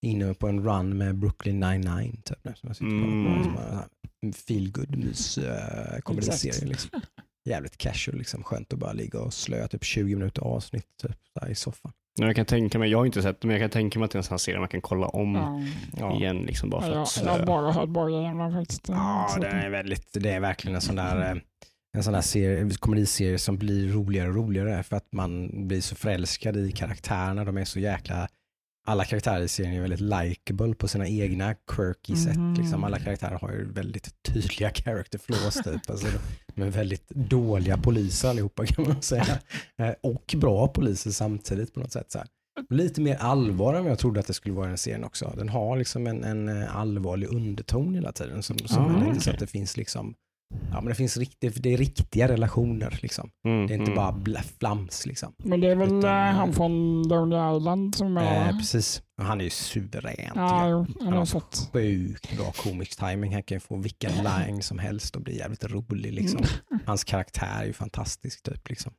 inne 0.01 0.33
på 0.33 0.47
en 0.47 0.63
run 0.63 0.97
med 0.97 1.15
Brooklyn 1.15 1.59
99 1.59 2.11
typ. 2.23 2.57
Som 2.57 2.67
jag 2.67 2.75
sitter 2.75 2.89
kollar 2.89 3.25
på. 3.25 3.29
Mm. 3.31 3.43
Som 3.43 3.57
är 3.57 3.83
en 4.21 4.33
feel 4.33 4.71
good 4.71 4.97
mys 4.97 5.37
uh, 5.37 5.43
komediserie. 6.03 6.69
Liksom. 6.69 7.01
Jävligt 7.45 7.77
casual, 7.77 8.17
liksom. 8.17 8.43
skönt 8.43 8.73
att 8.73 8.79
bara 8.79 8.93
ligga 8.93 9.19
och 9.19 9.33
slöa 9.33 9.67
typ 9.67 9.83
20 9.83 10.15
minuter 10.15 10.41
avsnitt 10.41 10.87
typ, 11.01 11.17
där 11.41 11.49
i 11.49 11.55
soffan. 11.55 11.91
Men 12.17 12.27
jag 12.27 12.35
kan 12.35 12.45
tänka 12.45 12.79
mig, 12.79 12.89
jag 12.91 12.97
har 12.97 13.05
inte 13.05 13.21
sett 13.21 13.41
det, 13.41 13.47
men 13.47 13.53
jag 13.55 13.63
kan 13.63 13.69
tänka 13.69 13.99
mig 13.99 14.05
att 14.05 14.11
det 14.11 14.15
är 14.15 14.19
en 14.19 14.23
sån 14.23 14.33
här 14.33 14.37
serie 14.37 14.59
man 14.59 14.67
kan 14.67 14.81
kolla 14.81 15.07
om 15.07 15.35
Ja. 15.35 15.61
Ja, 15.99 16.15
igen 16.15 16.37
liksom 16.37 16.69
bara 16.69 16.81
Ja, 16.81 16.87
för 16.87 16.95
jag, 16.95 17.03
att 17.03 17.17
jag 17.17 17.31
har 17.31 17.37
slö. 17.37 17.45
bara 17.45 17.71
hört 17.71 17.89
bara 17.89 18.09
igenom 18.09 18.53
faktiskt. 18.53 18.89
ja 18.89 19.37
det 19.41 19.47
är 19.47 19.69
väldigt, 19.69 20.07
det 20.13 20.29
är 20.29 20.39
verkligen 20.39 20.75
en 20.75 20.81
sån 20.81 20.95
där 20.95 21.31
eh, 21.31 21.37
en 21.97 22.03
sån 22.03 22.13
här 22.13 22.21
serie, 22.21 22.69
komediserie 22.79 23.37
som 23.39 23.57
blir 23.57 23.87
roligare 23.87 24.29
och 24.29 24.35
roligare 24.35 24.83
för 24.83 24.95
att 24.95 25.11
man 25.11 25.49
blir 25.67 25.81
så 25.81 25.95
förälskad 25.95 26.57
i 26.57 26.71
karaktärerna. 26.71 27.45
De 27.45 27.57
är 27.57 27.65
så 27.65 27.79
jäkla, 27.79 28.27
alla 28.87 29.05
karaktärer 29.05 29.41
i 29.43 29.47
serien 29.47 29.73
är 29.75 29.81
väldigt 29.81 29.99
likable 29.99 30.75
på 30.75 30.87
sina 30.87 31.07
egna 31.07 31.53
quirky 31.53 32.15
sätt. 32.15 32.35
Mhm. 32.37 32.53
Liksom. 32.53 32.83
Alla 32.83 32.99
karaktärer 32.99 33.37
har 33.41 33.51
ju 33.51 33.71
väldigt 33.71 34.23
tydliga 34.23 34.71
character 34.73 35.19
flaws 35.19 35.53
typ. 35.63 35.89
Alltså, 35.89 36.07
de 36.55 36.61
är 36.61 36.69
väldigt 36.69 37.09
dåliga 37.09 37.77
poliser 37.77 38.29
allihopa 38.29 38.65
kan 38.65 38.87
man 38.87 39.01
säga. 39.01 39.39
Eh, 39.77 39.93
Och 40.03 40.35
bra 40.37 40.67
poliser 40.67 41.11
samtidigt 41.11 41.73
på 41.73 41.79
något 41.79 41.91
sätt. 41.91 42.11
Så 42.11 42.17
här. 42.17 42.27
Lite 42.69 43.01
mer 43.01 43.15
allvar 43.15 43.73
än 43.73 43.83
vad 43.83 43.91
jag 43.91 43.99
trodde 43.99 44.19
att 44.19 44.27
det 44.27 44.33
skulle 44.33 44.55
vara 44.55 44.65
i 44.65 44.69
den 44.69 44.77
serien 44.77 45.03
också. 45.03 45.33
Den 45.37 45.49
har 45.49 45.77
liksom 45.77 46.07
en, 46.07 46.23
en 46.23 46.47
eh, 46.61 46.75
allvarlig 46.77 47.27
underton 47.27 47.95
hela 47.95 48.11
tiden. 48.11 48.43
Som, 48.43 48.57
som 48.57 48.85
Ah, 48.85 49.01
är 49.05 49.09
lite 49.09 49.15
så 49.15 49.29
okej. 49.29 49.33
att 49.33 49.39
det 49.39 49.47
finns 49.47 49.77
liksom, 49.77 50.13
ja 50.71 50.81
men 50.81 50.85
det 50.85 50.95
finns 50.95 51.17
riktigt, 51.17 51.63
det 51.63 51.73
är 51.73 51.77
riktiga 51.77 52.27
relationer 52.27 52.99
liksom. 53.01 53.29
Mm, 53.45 53.67
Det 53.67 53.73
är 53.73 53.77
inte 53.77 53.91
mm. 53.91 54.23
bara 54.25 54.41
flams 54.59 55.05
liksom. 55.05 55.33
Men 55.37 55.61
det 55.61 55.67
är 55.67 55.75
väl 55.75 55.97
Utan, 55.97 56.27
eh, 56.27 56.35
han 56.35 56.53
från 56.53 57.03
Lonely 57.07 57.57
Island 57.57 57.95
som 57.95 58.17
är... 58.17 58.49
Eh, 58.49 58.57
precis. 58.57 59.01
Han 59.21 59.39
är 59.39 59.43
ju 59.43 59.49
suverän. 59.49 60.31
ja, 60.35 60.69
jo, 60.69 60.85
han 61.01 61.13
har 61.13 61.25
sett. 61.25 61.69
Sjukt 61.73 62.37
bra 62.37 62.51
komisk 62.51 62.99
timing. 62.99 63.33
Han 63.33 63.43
kan 63.43 63.55
ju 63.55 63.59
få 63.59 63.77
vilken 63.77 64.11
line 64.11 64.61
som 64.61 64.79
helst 64.79 65.15
och 65.15 65.21
bli 65.21 65.37
jävligt 65.37 65.63
rolig. 65.63 66.13
Liksom. 66.13 66.43
Hans 66.85 67.03
karaktär 67.03 67.61
är 67.61 67.65
ju 67.65 67.73
fantastisk. 67.73 68.43
Typ, 68.43 68.69
liksom. 68.69 68.93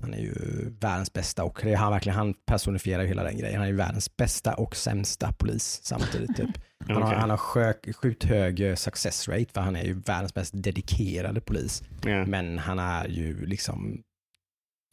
Han 0.00 0.14
är 0.14 0.18
ju 0.18 0.34
världens 0.80 1.12
bästa 1.12 1.44
och 1.44 1.60
det 1.62 1.72
är 1.72 1.76
han, 1.76 1.92
verkligen, 1.92 2.18
han 2.18 2.34
personifierar 2.46 3.02
ju 3.02 3.08
hela 3.08 3.22
den 3.22 3.38
grejen. 3.38 3.56
Han 3.56 3.64
är 3.64 3.70
ju 3.70 3.76
världens 3.76 4.16
bästa 4.16 4.54
och 4.54 4.76
sämsta 4.76 5.32
polis 5.32 5.80
samtidigt. 5.82 6.36
Typ. 6.36 6.50
Han 6.88 7.02
har, 7.02 7.08
Okej. 7.08 7.18
han 7.20 7.30
har 7.30 7.36
sjö- 7.36 7.92
sjukt 7.92 8.24
hög 8.24 8.60
eh, 8.60 8.74
success 8.74 9.28
rate 9.28 9.46
för 9.54 9.60
han 9.60 9.76
är 9.76 9.84
ju 9.84 9.94
världens 9.94 10.34
mest 10.34 10.52
dedikerade 10.62 11.40
polis. 11.40 11.82
Ja. 12.04 12.24
Men 12.26 12.58
han 12.58 12.78
är 12.78 13.08
ju 13.08 13.46
liksom 13.46 14.02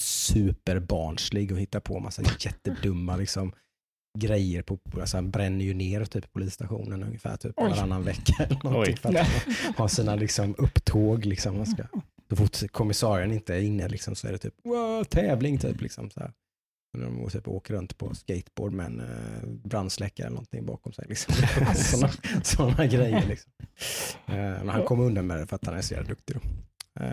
superbarnslig 0.02 1.52
och 1.52 1.60
hittar 1.60 1.80
på 1.80 2.00
massa 2.00 2.22
jättedumma 2.40 3.16
liksom, 3.18 3.54
grejer. 4.20 4.62
På, 4.62 4.80
alltså 5.00 5.18
han 5.18 5.32
bränner 5.32 5.66
ju 5.66 5.74
ner 5.74 6.06
typ 6.06 6.34
polisstationen 6.34 7.04
ungefär 7.04 7.38
typ, 7.38 7.58
varannan 7.58 8.04
vecka. 8.04 8.34
Eller 8.44 8.60
någonting, 8.64 8.94
Oj. 8.94 8.98
för 9.02 9.10
att 9.10 9.28
han 9.28 9.74
har 9.78 9.88
sina 9.88 10.16
liksom, 10.16 10.56
upptåg. 10.58 11.26
Liksom, 11.26 11.58
man 11.58 11.66
ska, 11.66 11.84
så 12.30 12.36
fort 12.36 12.72
kommissarien 12.72 13.32
inte 13.32 13.56
är 13.56 13.62
inne 13.62 13.88
liksom, 13.88 14.16
så 14.16 14.28
är 14.28 14.32
det 14.32 14.38
typ 14.38 14.54
"Wow, 14.64 15.04
tävling. 15.04 15.58
Typ, 15.58 15.82
liksom, 15.82 16.10
så 16.10 16.20
här. 16.20 16.32
När 16.96 17.06
de 17.06 17.30
typ 17.30 17.48
åker 17.48 17.74
runt 17.74 17.98
på 17.98 18.16
skateboard 18.16 18.74
med 18.74 18.86
en 18.86 19.00
eh, 19.00 19.50
brandsläckare 19.64 20.26
eller 20.28 20.36
någonting 20.36 20.66
bakom 20.66 20.94
sig. 20.94 21.06
Liksom. 21.10 21.36
Sådana, 21.76 22.14
sådana 22.44 22.86
grejer. 22.86 23.26
Liksom. 23.28 23.52
Eh, 24.28 24.36
men 24.36 24.70
han 24.70 24.84
kom 24.84 25.00
undan 25.00 25.28
med 25.28 25.38
det 25.40 25.48
för 25.48 25.56
att 25.56 25.66
han 25.66 25.76
är 25.78 25.82
så 25.82 25.94
jävla 25.94 26.10
duktig. 26.10 26.36
Då. 26.36 26.42
Eh, 27.04 27.10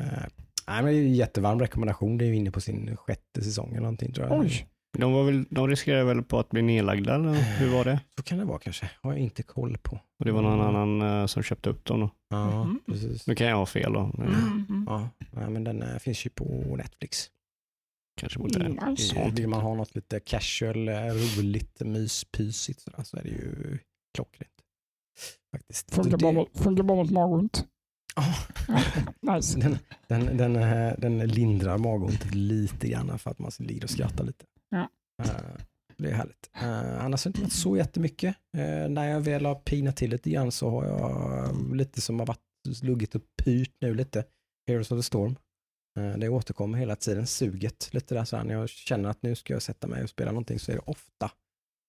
nej, 0.67 0.83
men 0.83 0.85
det 0.85 0.91
är 0.91 0.95
ju 0.95 1.07
en 1.07 1.15
jättevarm 1.15 1.61
rekommendation. 1.61 2.19
Det 2.19 2.25
är 2.25 2.27
ju 2.27 2.35
inne 2.37 2.51
på 2.51 2.61
sin 2.61 2.97
sjätte 2.97 3.43
säsong 3.45 3.71
eller 3.71 3.81
någonting 3.81 4.13
tror 4.13 4.27
jag. 4.27 4.41
Oj. 4.41 4.67
De, 4.99 5.13
var 5.13 5.25
väl, 5.25 5.45
de 5.51 5.69
riskerade 5.69 6.05
väl 6.05 6.23
på 6.23 6.39
att 6.39 6.51
bli 6.51 6.63
nedlagda, 6.63 7.15
eller 7.15 7.33
hur 7.35 7.69
var 7.73 7.85
det? 7.85 8.01
Så 8.17 8.23
kan 8.23 8.39
det 8.39 8.45
vara 8.45 8.59
kanske. 8.59 8.91
Har 9.03 9.13
jag 9.13 9.21
inte 9.21 9.43
koll 9.43 9.77
på. 9.83 10.01
Och 10.19 10.25
det 10.25 10.33
var 10.33 10.43
någon 10.43 10.61
annan 10.61 11.21
eh, 11.21 11.27
som 11.27 11.43
köpte 11.43 11.71
upp 11.71 11.85
dem 11.85 12.01
då. 12.01 12.11
Ja, 12.31 12.65
Mhm. 12.65 12.81
precis. 12.87 13.27
Nu 13.27 13.35
kan 13.35 13.47
jag 13.47 13.57
ha 13.57 13.67
fel 13.67 13.93
då. 13.93 14.01
Mm. 14.19 14.87
Ja, 14.89 15.09
nej, 15.31 15.51
men 15.51 15.65
den 15.65 15.83
eh, 15.83 15.99
finns 15.99 16.27
ju 16.27 16.31
på 16.31 16.45
Netflix. 16.79 17.27
Kanske 18.21 18.39
borde... 18.39 18.69
Nice. 18.69 19.17
Eh, 19.17 19.35
Vill 19.35 19.49
man 19.49 19.61
ha 19.61 19.75
något 19.75 19.95
lite 19.95 20.21
casual, 20.21 20.89
eh, 20.89 20.95
roligt, 20.95 21.81
myspysigt 21.81 22.81
sådär, 22.81 23.03
så 23.03 23.17
är 23.17 23.23
det 23.23 23.29
ju 23.29 23.79
klockrent. 24.15 24.53
Faktiskt. 25.53 25.95
Funkar 25.95 26.11
det- 26.11 26.23
bara 26.23 26.33
mot- 26.33 26.59
funkar 26.59 26.83
bara 26.83 26.97
mot 27.03 27.11
magont. 27.11 27.67
Ja. 28.17 28.35
Nice. 29.37 29.59
den, 29.61 29.79
den, 30.09 30.37
den, 30.37 30.57
eh, 30.57 30.95
den 30.99 31.19
lindrar 31.19 31.79
magont 31.79 32.35
lite 32.35 32.89
grann 32.89 33.19
för 33.19 33.31
att 33.31 33.39
man 33.39 33.51
ligger 33.59 33.85
och 33.85 33.91
skrattar 33.91 34.25
lite. 34.25 34.45
Ja. 34.71 34.89
Eh, 35.23 35.31
Det 35.97 36.11
är 36.11 36.15
härligt. 36.15 36.51
Uh, 36.63 37.05
annars 37.05 37.25
har 37.25 37.33
det 37.33 37.39
inte 37.39 37.43
varit 37.43 37.53
så 37.53 37.77
jättemycket. 37.77 38.37
Eh, 38.57 38.89
när 38.89 39.05
jag 39.09 39.21
väl 39.21 39.45
har 39.47 39.55
pinat 39.55 39.97
till 39.97 40.11
lite 40.11 40.31
grann 40.31 40.53
så 40.53 40.71
har 40.71 40.85
jag 40.87 41.77
lite 41.77 42.01
som 42.01 42.19
har 42.19 42.27
varit 42.27 42.39
luggit 42.83 43.15
och 43.15 43.23
pyrt 43.45 43.75
nu 43.81 43.95
lite. 43.95 44.25
Heroes 44.69 44.91
of 44.91 44.99
the 44.99 45.03
Storm. 45.03 45.37
Eh, 45.99 46.19
det 46.19 46.29
återkommer 46.29 46.79
hela 46.79 46.97
tiden, 46.97 47.27
suget 47.27 47.89
lite 47.93 48.15
där 48.15 48.25
så 48.25 48.37
här, 48.37 48.45
när 48.45 48.55
jag 48.55 48.69
känner 48.69 49.09
att 49.09 49.23
nu 49.23 49.35
ska 49.35 49.53
jag 49.53 49.63
sätta 49.63 49.87
mig 49.87 50.03
och 50.03 50.09
spela 50.11 50.31
någonting 50.31 50.59
så 50.59 50.73
är 50.73 50.77
det 50.77 50.83
ofta 50.87 51.31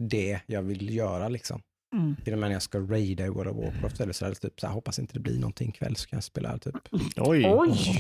det 0.04 0.40
jag 0.46 0.62
vill 0.62 0.96
göra 0.96 1.28
liksom. 1.30 1.62
Mm. 1.96 2.16
Till 2.24 2.34
och 2.34 2.40
med 2.40 2.50
när 2.50 2.56
jag 2.56 2.62
ska 2.62 2.80
raida 2.80 3.26
i 3.26 3.30
World 3.30 3.50
of 3.50 3.58
Warcraft 3.58 4.00
eller 4.00 4.14
så, 4.14 4.26
är 4.26 4.30
det 4.30 4.36
typ 4.36 4.60
så 4.60 4.68
här, 4.68 4.74
hoppas 4.74 5.00
inte 5.00 5.14
det 5.14 5.20
blir 5.20 5.40
någonting 5.40 5.70
ikväll 5.70 5.96
så 5.96 6.10
kan 6.10 6.18
jag 6.18 6.24
spela 6.24 6.58
typ 6.58 6.76
Oj! 7.18 7.46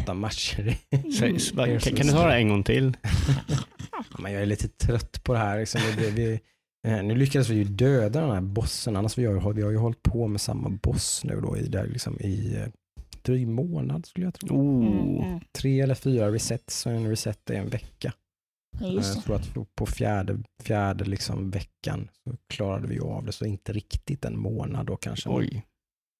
Åtta 0.01 0.13
matcher. 0.13 0.77
Va- 1.55 1.65
kan, 1.65 1.79
kan 1.79 2.07
du 2.07 2.13
ta 2.13 2.27
det 2.27 2.35
en 2.35 2.49
gång 2.49 2.63
till? 2.63 2.97
Ja, 3.91 4.17
men 4.19 4.33
jag 4.33 4.41
är 4.41 4.45
lite 4.45 4.67
trött 4.67 5.23
på 5.23 5.33
det 5.33 5.39
här. 5.39 5.59
Liksom. 5.59 5.81
Vi, 5.97 6.09
vi, 6.11 6.39
eh, 6.87 7.03
nu 7.03 7.15
lyckades 7.15 7.49
vi 7.49 7.55
ju 7.55 7.63
döda 7.63 8.21
den 8.21 8.31
här 8.31 8.41
bossen, 8.41 8.95
annars 8.95 9.17
vi 9.17 9.25
har, 9.25 9.53
vi 9.53 9.61
har 9.61 9.71
ju 9.71 9.77
hållit 9.77 10.03
på 10.03 10.27
med 10.27 10.41
samma 10.41 10.69
boss 10.69 11.21
nu 11.23 11.41
då 11.41 11.57
i, 11.57 11.67
där, 11.67 11.87
liksom, 11.87 12.19
i 12.19 12.55
eh, 12.55 12.67
dryg 13.23 13.47
månad 13.47 14.05
skulle 14.05 14.25
jag 14.25 14.33
tro. 14.33 14.57
Oh. 14.57 15.21
Mm. 15.23 15.39
Tre 15.51 15.81
eller 15.81 15.95
fyra 15.95 16.31
resets, 16.31 16.85
och 16.85 16.91
en 16.91 17.09
reset 17.09 17.49
är 17.49 17.55
en 17.55 17.69
vecka. 17.69 18.13
Ja, 18.79 18.87
Eh, 18.87 18.93
Jag 18.93 19.03
det. 19.03 19.21
tror 19.21 19.35
att 19.35 19.75
på 19.75 19.85
fjärde, 19.85 20.43
fjärde 20.63 21.05
liksom 21.05 21.49
veckan 21.51 22.09
så 22.23 22.35
klarade 22.49 22.87
vi 22.87 22.99
av 22.99 23.25
det, 23.25 23.31
så 23.31 23.45
inte 23.45 23.73
riktigt 23.73 24.25
en 24.25 24.39
månad 24.39 24.85
då 24.85 24.95
kanske. 24.97 25.29
Oj. 25.29 25.65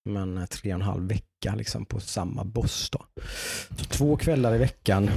men 0.09 0.37
eh, 0.37 0.45
tre 0.45 0.71
och 0.73 0.75
en 0.79 0.81
halv 0.85 1.07
vecka 1.07 1.55
liksom 1.55 1.85
på 1.85 1.99
samma 1.99 2.43
boss. 2.43 2.89
Då. 2.89 3.05
Så 3.77 3.85
två 3.85 4.17
kvällar 4.17 4.55
i 4.55 4.57
veckan, 4.57 5.09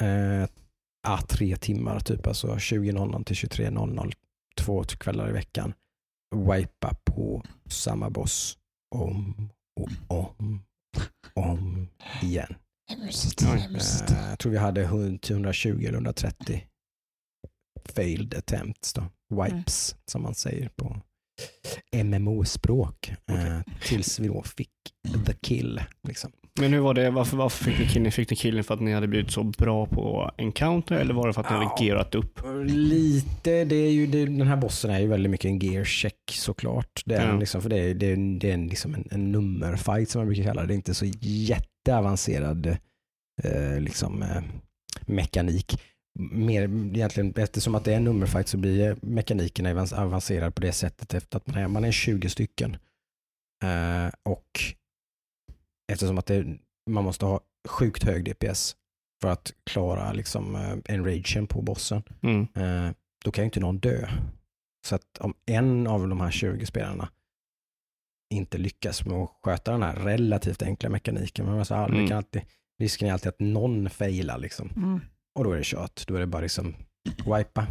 eh, 0.00 0.48
ah, 1.08 1.20
tre 1.28 1.56
timmar 1.56 2.00
typ, 2.00 2.26
alltså 2.26 2.48
20.00 2.48 3.24
till 3.24 3.36
23.00, 3.36 4.12
två 4.60 4.82
kvällar 4.84 5.28
i 5.28 5.32
veckan. 5.32 5.74
Wipa 6.36 6.94
på 7.04 7.42
samma 7.68 8.10
boss 8.10 8.58
om 8.94 9.48
och 9.80 9.88
om, 10.40 10.62
om 11.34 11.88
igen. 12.22 12.54
Eh, 14.10 14.28
jag 14.28 14.38
tror 14.38 14.52
vi 14.52 14.58
hade 14.58 14.82
120 14.82 15.68
eller 15.68 15.92
130 15.92 16.66
failed 17.84 18.34
attempts 18.34 18.92
då. 18.92 19.02
Wipes 19.34 19.96
som 20.10 20.22
man 20.22 20.34
säger 20.34 20.68
på 20.68 21.00
MMO-språk. 22.04 23.12
Eh, 23.30 23.60
tills 23.82 24.18
vi 24.18 24.28
då 24.28 24.42
fick 24.42 24.70
the 25.26 25.32
kill. 25.32 25.80
Liksom. 26.08 26.32
Men 26.60 26.72
hur 26.72 26.80
var 26.80 26.94
det, 26.94 27.10
varför, 27.10 27.36
varför 27.36 27.64
fick 27.64 27.78
ni 27.78 27.86
killen? 27.88 28.12
Fick 28.12 28.30
ni 28.30 28.36
killen 28.36 28.64
för 28.64 28.74
att 28.74 28.80
ni 28.80 28.92
hade 28.92 29.06
blivit 29.08 29.30
så 29.30 29.42
bra 29.44 29.86
på 29.86 30.30
encounter 30.38 30.96
eller 30.96 31.14
var 31.14 31.26
det 31.26 31.32
för 31.32 31.40
att 31.40 31.50
ni 31.50 31.56
hade 31.56 31.70
Ja. 31.78 31.84
gearat 31.84 32.14
upp? 32.14 32.40
Lite, 32.66 33.64
det 33.64 33.76
är 33.76 33.90
ju, 33.90 34.06
det, 34.06 34.24
den 34.24 34.42
här 34.46 34.56
bossen 34.56 34.90
är 34.90 34.98
ju 35.00 35.06
väldigt 35.06 35.30
mycket 35.30 35.48
en 35.48 35.58
gear 35.58 35.84
check 35.84 36.18
såklart. 36.32 37.02
Det 37.04 37.14
är 37.14 37.28
Ja. 37.28 37.36
liksom, 37.38 37.62
för 37.62 37.68
det 37.70 37.78
är, 37.78 37.94
det 37.94 38.06
är, 38.06 38.38
det 38.38 38.50
är 38.50 38.54
en, 38.54 38.66
liksom 38.68 38.94
en, 38.94 39.08
en 39.10 39.32
nummerfight 39.32 40.10
som 40.10 40.18
man 40.20 40.26
brukar 40.26 40.42
kalla 40.44 40.60
det. 40.60 40.66
Det 40.68 40.74
är 40.74 40.76
inte 40.76 40.94
så 40.94 41.06
jätteavancerad 41.20 42.66
eh, 43.42 43.80
liksom, 43.80 44.22
eh, 44.22 44.42
mekanik. 45.06 45.80
Mer 46.30 46.62
egentligen, 46.94 47.34
eftersom 47.36 47.74
att 47.74 47.84
det 47.84 47.92
är 47.92 47.96
en 47.96 48.04
nummerfight 48.04 48.48
så 48.48 48.56
blir 48.56 48.96
mekaniken 49.02 49.66
avancerad 49.92 50.54
på 50.54 50.60
det 50.60 50.72
sättet 50.72 51.14
efter 51.14 51.36
att 51.36 51.46
man 51.46 51.56
är, 51.58 51.68
man 51.68 51.84
är 51.84 51.92
20 51.92 52.28
stycken. 52.28 52.76
Eh, 53.64 54.14
och 54.22 54.60
eftersom 55.92 56.18
att 56.18 56.26
det, 56.26 56.58
man 56.90 57.04
måste 57.04 57.24
ha 57.26 57.40
sjukt 57.68 58.02
hög 58.02 58.24
DPS 58.24 58.76
för 59.22 59.28
att 59.28 59.52
klara 59.64 60.12
liksom, 60.12 60.54
eh, 60.56 60.94
enragen 60.94 61.46
på 61.46 61.62
bossen, 61.62 62.02
Mm. 62.22 62.46
eh, 62.54 62.92
då 63.24 63.30
kan 63.30 63.42
ju 63.42 63.46
inte 63.46 63.60
någon 63.60 63.78
dö. 63.78 64.08
Så 64.86 64.94
att 64.94 65.18
om 65.18 65.34
en 65.46 65.86
av 65.86 66.08
de 66.08 66.20
här 66.20 66.30
20 66.30 66.66
spelarna 66.66 67.08
inte 68.34 68.58
lyckas 68.58 69.06
med 69.06 69.16
att 69.18 69.30
sköta 69.44 69.72
den 69.72 69.82
här 69.82 69.96
relativt 69.96 70.62
enkla 70.62 70.88
mekaniken, 70.88 71.46
men 71.46 71.58
alltså, 71.58 71.74
mm. 71.74 71.94
Mm. 71.94 72.08
kan 72.08 72.16
alltid, 72.16 72.42
risken 72.80 73.08
är 73.08 73.12
alltid 73.12 73.28
att 73.28 73.40
någon 73.40 73.90
failar 73.90 74.38
liksom. 74.38 74.70
Mm. 74.76 75.00
Och 75.38 75.44
då 75.44 75.52
är 75.52 75.56
det 75.56 75.64
kört. 75.64 76.06
Då 76.06 76.14
är 76.14 76.20
det 76.20 76.26
bara 76.26 76.42
liksom 76.42 76.74
wipa, 77.26 77.66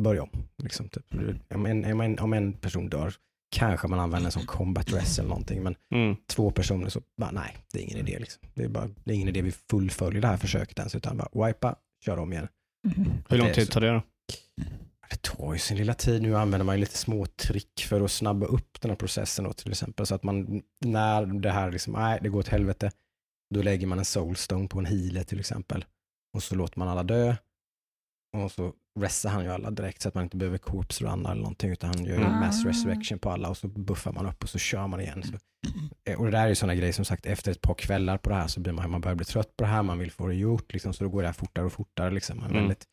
börja 0.00 0.22
om. 0.22 0.30
Liksom, 0.62 0.88
typ. 0.88 1.14
om, 1.54 1.66
en, 1.66 1.92
om, 1.92 2.00
en, 2.00 2.18
om 2.18 2.32
en 2.32 2.52
person 2.52 2.88
dör 2.88 3.14
kanske 3.50 3.88
man 3.88 4.00
använder 4.00 4.30
som 4.30 4.46
combat 4.46 4.86
dress 4.86 5.18
eller 5.18 5.28
någonting, 5.28 5.62
men 5.62 5.76
Mm. 5.94 6.16
två 6.26 6.50
personer 6.50 6.88
så 6.88 7.00
bara 7.20 7.30
nej, 7.30 7.56
det 7.72 7.78
är 7.78 7.82
ingen 7.82 7.98
idé. 7.98 8.18
Liksom. 8.18 8.42
Det, 8.54 8.64
är 8.64 8.68
bara, 8.68 8.88
det 9.04 9.10
är 9.12 9.14
ingen 9.14 9.28
idé 9.28 9.42
vi 9.42 9.52
fullföljer 9.70 10.22
det 10.22 10.28
här 10.28 10.36
försöket 10.36 10.78
ens, 10.78 10.94
utan 10.94 11.16
bara 11.16 11.46
wipa, 11.46 11.76
kör 12.04 12.18
om 12.18 12.32
igen. 12.32 12.48
Mm. 12.96 13.10
Hur 13.28 13.38
lång 13.38 13.52
tid 13.52 13.70
tar 13.70 13.80
det 13.80 13.90
då? 13.92 14.02
Det 15.10 15.22
tar 15.22 15.52
ju 15.52 15.58
sin 15.58 15.76
lilla 15.76 15.94
tid. 15.94 16.22
Nu 16.22 16.36
använder 16.36 16.64
man 16.64 16.74
ju 16.74 16.80
lite 16.80 16.98
små 16.98 17.26
trick 17.26 17.80
för 17.88 18.00
att 18.00 18.10
snabba 18.10 18.46
upp 18.46 18.80
den 18.80 18.90
här 18.90 18.96
processen 18.96 19.44
då, 19.44 19.52
till 19.52 19.70
exempel. 19.70 20.06
Så 20.06 20.14
att 20.14 20.22
man, 20.22 20.62
när 20.84 21.26
det 21.26 21.50
här 21.50 21.72
liksom, 21.72 21.92
nej, 21.92 22.18
det 22.22 22.28
går 22.28 22.38
åt 22.38 22.48
helvete, 22.48 22.90
då 23.54 23.62
lägger 23.62 23.86
man 23.86 23.98
en 23.98 24.04
soulstone 24.04 24.68
på 24.68 24.78
en 24.78 24.86
healer 24.86 25.22
till 25.24 25.40
exempel. 25.40 25.84
Och 26.36 26.42
så 26.42 26.54
låter 26.54 26.78
man 26.78 26.88
alla 26.88 27.02
dö. 27.02 27.36
Och 28.44 28.52
så 28.52 28.72
restar 29.00 29.30
han 29.30 29.44
ju 29.44 29.50
alla 29.50 29.70
direkt 29.70 30.02
så 30.02 30.08
att 30.08 30.14
man 30.14 30.24
inte 30.24 30.36
behöver 30.36 30.58
corpse 30.58 31.04
runna 31.04 31.30
eller 31.30 31.40
någonting, 31.42 31.70
utan 31.70 31.90
han 31.90 32.04
gör 32.04 32.16
ju 32.16 32.24
Mm. 32.24 32.40
mass 32.40 32.64
resurrection 32.64 33.18
på 33.18 33.30
alla 33.30 33.48
och 33.48 33.56
så 33.56 33.68
buffar 33.68 34.12
man 34.12 34.26
upp 34.26 34.42
och 34.42 34.48
så 34.48 34.58
kör 34.58 34.86
man 34.86 35.00
igen. 35.00 35.22
Så, 35.22 35.32
eh, 36.10 36.18
och 36.18 36.24
det 36.24 36.30
där 36.30 36.44
är 36.44 36.48
ju 36.48 36.54
sådana 36.54 36.74
grejer 36.74 36.92
som 36.92 37.04
sagt, 37.04 37.26
efter 37.26 37.50
ett 37.52 37.60
par 37.60 37.74
kvällar 37.74 38.18
på 38.18 38.30
det 38.30 38.36
här 38.36 38.46
så 38.46 38.60
blir 38.60 38.72
man, 38.72 38.90
man 38.90 39.00
börjar 39.00 39.14
bli 39.16 39.24
trött 39.24 39.56
på 39.56 39.64
det 39.64 39.70
här, 39.70 39.82
man 39.82 39.98
vill 39.98 40.10
få 40.12 40.26
det 40.26 40.34
gjort, 40.34 40.72
liksom, 40.72 40.92
så 40.92 41.04
då 41.04 41.10
går 41.10 41.22
det 41.22 41.28
här 41.28 41.32
fortare 41.32 41.64
och 41.66 41.72
fortare. 41.72 42.10
Liksom. 42.10 42.36
Man 42.36 42.44
är 42.46 42.50
Mm. 42.50 42.62
väldigt, 42.62 42.84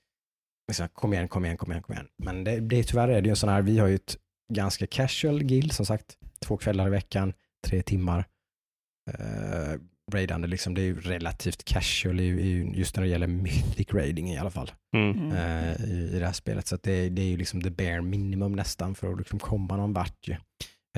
liksom, 0.67 0.87
kom 0.93 1.13
igen, 1.13 1.27
kom 1.27 1.45
igen, 1.45 1.57
kom 1.57 1.71
igen, 1.71 1.83
kom 1.83 1.93
igen. 1.93 2.07
Men 2.17 2.43
det, 2.43 2.59
det, 2.59 2.83
tyvärr 2.83 3.07
är 3.07 3.21
det 3.21 3.25
ju 3.25 3.29
en 3.29 3.35
sån 3.35 3.49
här, 3.49 3.61
vi 3.61 3.79
har 3.79 3.87
ju 3.87 3.95
ett 3.95 4.17
ganska 4.53 4.87
casual 4.87 5.43
guild, 5.43 5.71
som 5.73 5.85
sagt, 5.85 6.17
två 6.39 6.57
kvällar 6.57 6.87
i 6.87 6.89
veckan, 6.89 7.33
tre 7.67 7.81
timmar. 7.81 8.25
Uh, 9.09 9.79
raidande, 10.11 10.47
liksom, 10.47 10.73
det 10.73 10.81
är 10.81 10.85
ju 10.85 10.99
relativt 10.99 11.63
casual 11.63 12.19
i, 12.19 12.23
i, 12.23 12.71
just 12.73 12.95
när 12.95 13.03
det 13.03 13.09
gäller 13.09 13.27
mythic 13.27 13.93
raiding 13.93 14.31
i 14.31 14.37
alla 14.37 14.49
fall 14.51 14.71
Mm. 14.95 15.17
Mm. 15.19 15.31
eh, 15.31 15.85
i, 15.85 16.11
i 16.15 16.19
det 16.19 16.25
här 16.25 16.33
spelet. 16.33 16.67
Så 16.67 16.75
att 16.75 16.83
det, 16.83 17.09
det 17.09 17.21
är 17.21 17.25
ju 17.25 17.37
liksom 17.37 17.61
the 17.61 17.69
bare 17.69 18.01
minimum 18.01 18.53
nästan 18.53 18.95
för 18.95 19.11
att 19.11 19.17
liksom 19.17 19.39
komma 19.39 19.77
någon 19.77 19.93
vart. 19.93 20.27
Ju. 20.27 20.35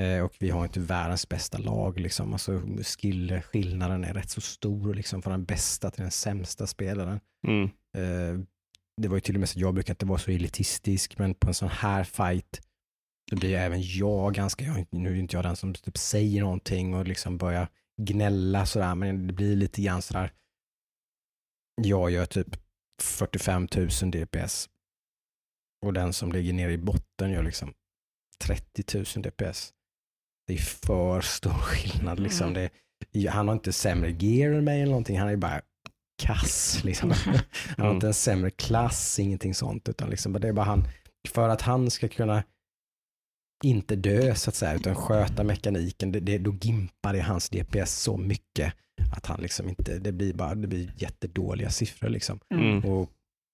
Eh, 0.00 0.24
och 0.24 0.34
vi 0.38 0.50
har 0.50 0.64
inte 0.64 0.80
världens 0.80 1.28
bästa 1.28 1.58
lag. 1.58 2.00
Liksom. 2.00 2.32
Alltså, 2.32 2.62
skillskillnaden 2.98 4.04
är 4.04 4.14
rätt 4.14 4.30
så 4.30 4.40
stor 4.40 4.94
liksom, 4.94 5.22
från 5.22 5.30
den 5.30 5.44
bästa 5.44 5.90
till 5.90 6.02
den 6.02 6.10
sämsta 6.10 6.66
spelaren. 6.66 7.20
Mm. 7.46 7.64
Eh, 7.96 8.40
det 9.02 9.08
var 9.08 9.16
ju 9.16 9.20
till 9.20 9.34
och 9.36 9.40
med 9.40 9.48
så 9.48 9.58
att 9.58 9.60
jag 9.60 9.74
brukar 9.74 9.92
inte 9.94 10.06
vara 10.06 10.18
så 10.18 10.30
elitistisk, 10.30 11.18
men 11.18 11.34
på 11.34 11.48
en 11.48 11.54
sån 11.54 11.68
här 11.68 12.04
fight 12.04 12.60
så 13.30 13.36
blir 13.36 13.56
även 13.56 13.82
jag 13.82 14.34
ganska, 14.34 14.64
jag, 14.64 14.86
nu 14.90 15.10
är 15.12 15.16
inte 15.16 15.36
jag 15.36 15.44
den 15.44 15.56
som 15.56 15.74
typ 15.74 15.98
säger 15.98 16.40
någonting 16.40 16.94
och 16.94 17.08
liksom 17.08 17.38
börjar 17.38 17.68
gnälla 18.02 18.66
sådär, 18.66 18.94
men 18.94 19.26
det 19.26 19.32
blir 19.32 19.56
lite 19.56 19.82
grann 19.82 20.02
sådär, 20.02 20.32
jag 21.82 22.10
gör 22.10 22.26
typ 22.26 22.56
45 23.02 23.68
000 23.76 23.88
DPS 24.10 24.68
och 25.86 25.92
den 25.92 26.12
som 26.12 26.32
ligger 26.32 26.52
nere 26.52 26.72
i 26.72 26.78
botten 26.78 27.30
gör 27.30 27.42
liksom 27.42 27.74
30 28.44 28.96
000 28.98 29.04
DPS. 29.22 29.72
Det 30.46 30.54
är 30.54 30.58
för 30.58 31.20
stor 31.20 31.50
skillnad 31.50 32.20
liksom. 32.20 32.48
Mm. 32.48 32.70
Det, 33.12 33.26
han 33.28 33.48
har 33.48 33.54
inte 33.54 33.72
sämre 33.72 34.10
gear 34.10 34.52
än 34.52 34.64
mig 34.64 34.80
eller 34.80 34.90
någonting, 34.90 35.18
han 35.18 35.28
är 35.28 35.36
bara 35.36 35.60
kass. 36.22 36.84
Liksom. 36.84 37.10
Han 37.10 37.34
har 37.76 37.84
Mm. 37.84 37.94
inte 37.94 38.06
en 38.06 38.14
sämre 38.14 38.50
klass, 38.50 39.18
ingenting 39.18 39.54
sånt, 39.54 39.88
utan 39.88 40.10
liksom, 40.10 40.32
det 40.32 40.48
är 40.48 40.52
bara 40.52 40.66
han, 40.66 40.84
för 41.28 41.48
att 41.48 41.62
han 41.62 41.90
ska 41.90 42.08
kunna 42.08 42.44
inte 43.64 43.96
dö 43.96 44.34
så 44.34 44.50
att 44.50 44.54
säga, 44.54 44.74
utan 44.74 44.94
sköta 44.94 45.44
mekaniken, 45.44 46.12
det, 46.12 46.20
det, 46.20 46.38
då 46.38 46.54
gimpar 46.60 47.12
det 47.12 47.20
hans 47.20 47.48
DPS 47.48 48.00
så 48.02 48.16
mycket 48.16 48.72
att 49.16 49.26
han 49.26 49.40
liksom 49.40 49.68
inte, 49.68 49.98
det 49.98 50.12
blir 50.12 50.34
bara, 50.34 50.54
det 50.54 50.66
blir 50.66 50.92
jättedåliga 50.96 51.70
siffror 51.70 52.08
liksom. 52.08 52.40
Mm. 52.54 52.84
Och 52.84 53.10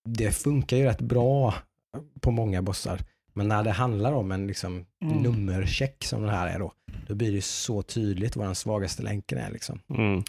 det 0.08 0.32
funkar 0.32 0.76
ju 0.76 0.84
rätt 0.84 1.00
bra 1.00 1.54
på 2.20 2.30
många 2.30 2.62
bossar. 2.62 3.00
Men 3.34 3.48
när 3.48 3.64
det 3.64 3.70
handlar 3.70 4.12
om 4.12 4.32
en 4.32 4.46
liksom, 4.46 4.86
Mm. 5.04 5.22
nummercheck 5.22 6.04
som 6.04 6.22
den 6.22 6.30
här 6.30 6.46
är 6.46 6.58
då, 6.58 6.72
då 7.06 7.14
blir 7.14 7.32
det 7.32 7.44
så 7.44 7.82
tydligt 7.82 8.36
vad 8.36 8.46
den 8.46 8.54
svagaste 8.54 9.02
länken 9.02 9.38
är. 9.38 9.50
Liksom. 9.50 9.80
Mm. 9.94 10.22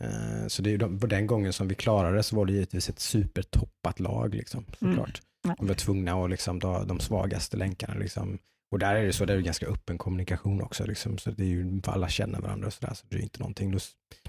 Eh, 0.00 0.46
så 0.46 0.62
det 0.62 0.70
är 0.70 0.78
de, 0.78 0.98
på 1.00 1.06
den 1.06 1.26
gången 1.26 1.52
som 1.52 1.68
vi 1.68 1.74
klarade 1.74 2.16
det 2.16 2.22
så 2.22 2.36
var 2.36 2.46
det 2.46 2.52
givetvis 2.52 2.88
ett 2.88 2.98
supertoppat 3.00 4.00
lag 4.00 4.34
liksom, 4.34 4.64
såklart. 4.78 5.22
Ja. 5.48 5.54
De 5.58 5.66
var 5.66 5.74
tvungna 5.74 6.24
att 6.24 6.30
liksom, 6.30 6.60
ta 6.60 6.84
de 6.84 7.00
svagaste 7.00 7.56
länkarna. 7.56 7.94
Liksom. 7.94 8.38
Och 8.72 8.78
där 8.78 8.94
är 8.94 9.06
det 9.06 9.12
så, 9.12 9.24
det 9.24 9.32
är 9.32 9.36
ju 9.36 9.42
ganska 9.42 9.66
öppen 9.66 9.98
kommunikation 9.98 10.62
också. 10.62 10.86
Liksom, 10.86 11.18
så 11.18 11.30
det 11.30 11.44
är 11.44 11.48
ju, 11.48 11.80
alla 11.84 12.08
känner 12.08 12.40
varandra 12.40 12.66
och 12.66 12.72
sådär. 12.72 12.94
Så 12.94 13.06
det 13.08 13.16
är 13.16 13.18
ju 13.18 13.24
inte 13.24 13.38
någonting. 13.38 13.78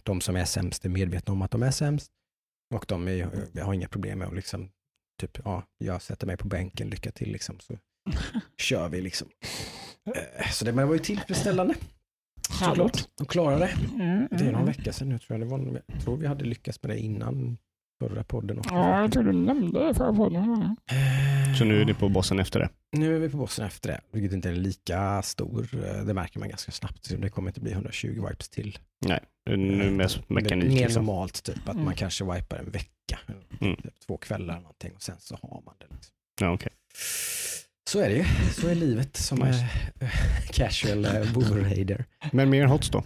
De 0.03 0.21
som 0.21 0.35
är 0.35 0.45
sämst 0.45 0.85
är 0.85 0.89
medvetna 0.89 1.33
om 1.33 1.41
att 1.41 1.51
de 1.51 1.63
är 1.63 1.71
sämst. 1.71 2.11
Och 2.73 2.85
de 2.87 3.07
är, 3.07 3.47
jag 3.53 3.65
har 3.65 3.73
inga 3.73 3.87
problem 3.87 4.19
med 4.19 4.27
att 4.27 4.35
liksom, 4.35 4.69
typ, 5.21 5.39
ja, 5.45 5.63
jag 5.77 6.01
sätter 6.01 6.27
mig 6.27 6.37
på 6.37 6.47
bänken, 6.47 6.89
lycka 6.89 7.11
till 7.11 7.31
liksom. 7.31 7.59
Så 7.59 7.77
kör 8.57 8.89
vi 8.89 9.01
liksom. 9.01 9.27
Eh, 10.15 10.51
Så 10.51 10.65
det 10.65 10.71
var 10.71 10.93
ju 10.93 10.99
tillfredsställande. 10.99 11.75
Härligt. 12.49 13.09
De 13.17 13.27
klarade 13.27 13.59
det. 13.59 14.03
Mm, 14.03 14.27
Det 14.31 14.35
är 14.35 14.51
någon 14.51 14.61
mm. 14.61 14.65
vecka 14.65 14.93
sedan 14.93 15.09
nu 15.09 15.19
tror 15.19 15.39
jag. 15.39 15.47
Det 15.47 15.51
var, 15.51 15.81
jag 15.87 16.01
tror 16.01 16.17
vi 16.17 16.27
hade 16.27 16.45
lyckats 16.45 16.83
med 16.83 16.89
det 16.89 16.99
innan 16.99 17.57
förra 18.09 18.23
podden 18.23 18.59
också. 18.59 18.73
Ja, 18.73 19.01
jag 19.01 19.11
tror 19.11 19.23
du 19.23 19.31
nämnde 19.33 19.87
det 19.87 19.93
förra 19.93 20.13
podden. 20.13 20.75
Eh, 20.91 21.55
Så 21.57 21.65
nu 21.65 21.81
är 21.81 21.85
ni 21.85 21.93
på 21.93 22.09
bossen 22.09 22.39
efter 22.39 22.59
det. 22.59 22.69
Nu 22.91 23.15
är 23.15 23.19
vi 23.19 23.29
på 23.29 23.37
bossen 23.37 23.65
efter 23.65 23.89
det, 23.89 24.01
vilket 24.11 24.33
inte 24.33 24.49
är 24.49 24.53
lika 24.53 25.21
stor. 25.21 25.67
Eh, 25.73 26.05
Det 26.05 26.13
märker 26.13 26.39
man 26.39 26.49
ganska 26.49 26.71
snabbt. 26.71 27.11
Det 27.21 27.29
kommer 27.29 27.49
inte 27.49 27.61
bli 27.61 27.71
120 27.71 28.25
wipes 28.29 28.49
till. 28.49 28.77
Nej, 29.05 29.19
nu 29.45 29.83
är 29.83 29.91
mest 29.91 30.29
mekanik. 30.29 30.69
Mer 30.73 30.79
Liksom. 30.79 31.05
normalt, 31.05 31.43
typ 31.43 31.67
att 31.67 31.73
Mm. 31.73 31.85
man 31.85 31.95
kanske 31.95 32.23
wipar 32.33 32.57
en 32.57 32.71
vecka. 32.71 33.19
Mm. 33.61 33.75
Typ 33.75 33.99
två 34.07 34.17
kvällar 34.17 34.53
eller 34.53 34.61
någonting 34.63 34.91
och 34.95 35.01
sen 35.01 35.15
så 35.19 35.35
har 35.41 35.61
man 35.65 35.75
det. 35.79 35.85
Liksom. 35.95 36.13
Ja, 36.41 36.51
okej. 36.53 36.71
Så 37.93 37.99
är 37.99 38.09
det 38.09 38.15
ju. 38.15 38.25
Så 38.53 38.67
är 38.67 38.75
livet 38.75 39.17
som 39.17 39.39
Nice. 39.39 39.69
är 39.99 40.07
casual 40.53 41.05
uh, 41.05 41.33
boomer 41.33 42.05
Men 42.31 42.49
mer 42.49 42.65
hots 42.65 42.89
då? 42.89 43.03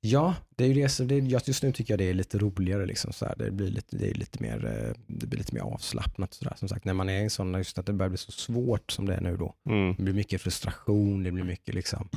Ja, 0.00 0.34
det 0.56 0.64
är 0.64 0.68
ju 0.68 0.74
det 0.74 1.08
det 1.08 1.14
är, 1.14 1.48
just 1.48 1.62
nu 1.62 1.72
tycker 1.72 1.92
jag 1.92 1.98
det 1.98 2.10
är 2.10 2.14
lite 2.14 2.38
roligare. 2.38 2.86
Liksom, 2.86 3.12
så 3.12 3.26
här. 3.26 3.36
Det, 3.36 3.50
blir 3.50 3.70
lite, 3.70 3.96
det, 3.96 4.10
är 4.10 4.14
lite 4.14 4.42
mer, 4.42 4.66
eh, 4.66 4.94
det 5.06 5.26
blir 5.26 5.38
lite 5.38 5.54
mer 5.54 5.62
avslappnat. 5.62 6.34
Så 6.34 6.44
där. 6.44 6.54
Som 6.56 6.68
sagt, 6.68 6.84
när 6.84 6.94
man 6.94 7.08
är 7.08 7.20
i 7.20 7.22
en 7.22 7.30
sån, 7.30 7.54
just 7.54 7.78
att 7.78 7.86
det 7.86 7.92
börjar 7.92 8.10
bli 8.10 8.18
så 8.18 8.32
svårt 8.32 8.92
som 8.92 9.06
det 9.06 9.14
är 9.14 9.20
nu 9.20 9.36
då. 9.36 9.54
Mm. 9.70 9.94
Det 9.96 10.02
blir 10.02 10.14
mycket 10.14 10.40
frustration, 10.40 11.22
det 11.22 11.30
blir 11.30 11.44
mycket 11.44 11.74
liksom, 11.74 12.08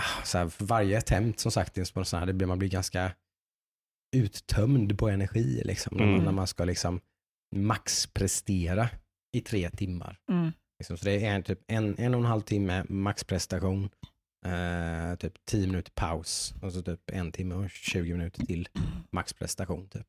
ah, 0.00 0.24
så 0.24 0.38
här, 0.38 0.50
varje 0.58 0.98
attempt 0.98 1.40
som 1.40 1.52
sagt, 1.52 1.78
i 1.78 1.80
en 1.80 1.86
sån 1.86 2.18
här, 2.18 2.26
det 2.26 2.32
blir, 2.32 2.46
man 2.46 2.58
blir 2.58 2.68
ganska 2.68 3.12
uttömd 4.16 4.98
på 4.98 5.08
energi 5.08 5.62
liksom, 5.64 5.96
när, 5.96 6.04
man, 6.04 6.14
Mm. 6.14 6.24
när 6.24 6.32
man 6.32 6.46
ska 6.46 6.64
liksom 6.64 7.00
maxprestera 7.56 8.88
i 9.36 9.40
tre 9.40 9.70
timmar. 9.70 10.18
Mm. 10.30 10.52
Liksom, 10.78 10.96
så 10.96 11.04
det 11.04 11.24
är 11.26 11.34
en, 11.34 11.42
typ 11.42 11.58
en, 11.66 11.98
en 11.98 12.14
och 12.14 12.20
en 12.20 12.26
halv 12.26 12.40
timme 12.40 12.84
maxprestation, 12.88 13.88
eh, 14.46 15.16
typ 15.18 15.32
tio 15.50 15.66
minuter 15.66 15.92
paus 15.94 16.54
och 16.62 16.72
så 16.72 16.82
typ 16.82 17.00
en 17.12 17.32
timme 17.32 17.54
och 17.54 17.70
20 17.70 18.12
minuter 18.12 18.46
till 18.46 18.68
maxprestation. 19.12 19.88
Typ. 19.88 20.06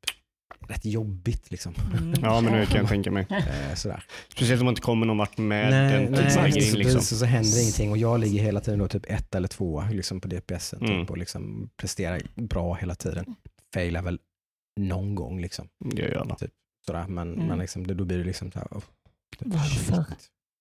Rätt 0.67 0.85
jobbigt 0.85 1.51
liksom. 1.51 1.73
Mm. 1.97 2.13
Ja, 2.21 2.41
men 2.41 2.53
det 2.53 2.65
kan 2.65 2.77
jag 2.77 2.89
tänka 2.89 3.11
mig. 3.11 3.27
Eh, 3.29 3.75
sådär. 3.75 4.03
Speciellt 4.31 4.61
om 4.61 4.65
man 4.65 4.71
inte 4.71 4.81
kommer 4.81 5.05
någon 5.05 5.17
vart 5.17 5.37
med 5.37 5.69
nej, 5.71 5.91
den 6.05 6.47
in. 6.57 6.73
Liksom. 6.73 7.01
så, 7.01 7.15
så 7.15 7.25
händer 7.25 7.61
ingenting 7.61 7.91
och 7.91 7.97
jag 7.97 8.19
ligger 8.19 8.41
hela 8.41 8.59
tiden 8.61 8.79
då 8.79 8.87
typ 8.87 9.05
ett 9.11 9.35
eller 9.35 9.47
två 9.47 9.83
liksom 9.91 10.21
på 10.21 10.27
DPSen 10.27 10.79
Mm. 10.81 11.01
typ, 11.01 11.09
och 11.09 11.17
liksom 11.17 11.69
presterar 11.77 12.21
bra 12.35 12.73
hela 12.75 12.95
tiden. 12.95 13.35
Failar 13.73 14.01
väl 14.01 14.19
någon 14.79 15.15
gång 15.15 15.41
liksom. 15.41 15.67
Det 15.95 16.01
gör 16.01 16.15
alla. 16.15 16.37
Sådär, 16.85 17.07
men, 17.07 17.33
Mm. 17.33 17.47
men 17.47 17.59
liksom, 17.59 17.87
det, 17.87 17.93
då 17.93 18.05
blir 18.05 18.17
det 18.17 18.23
liksom 18.23 18.51
så 18.51 18.59
här, 18.59 18.67
oh, 18.71 18.83
typ, 19.39 19.47
Varför? 19.53 20.05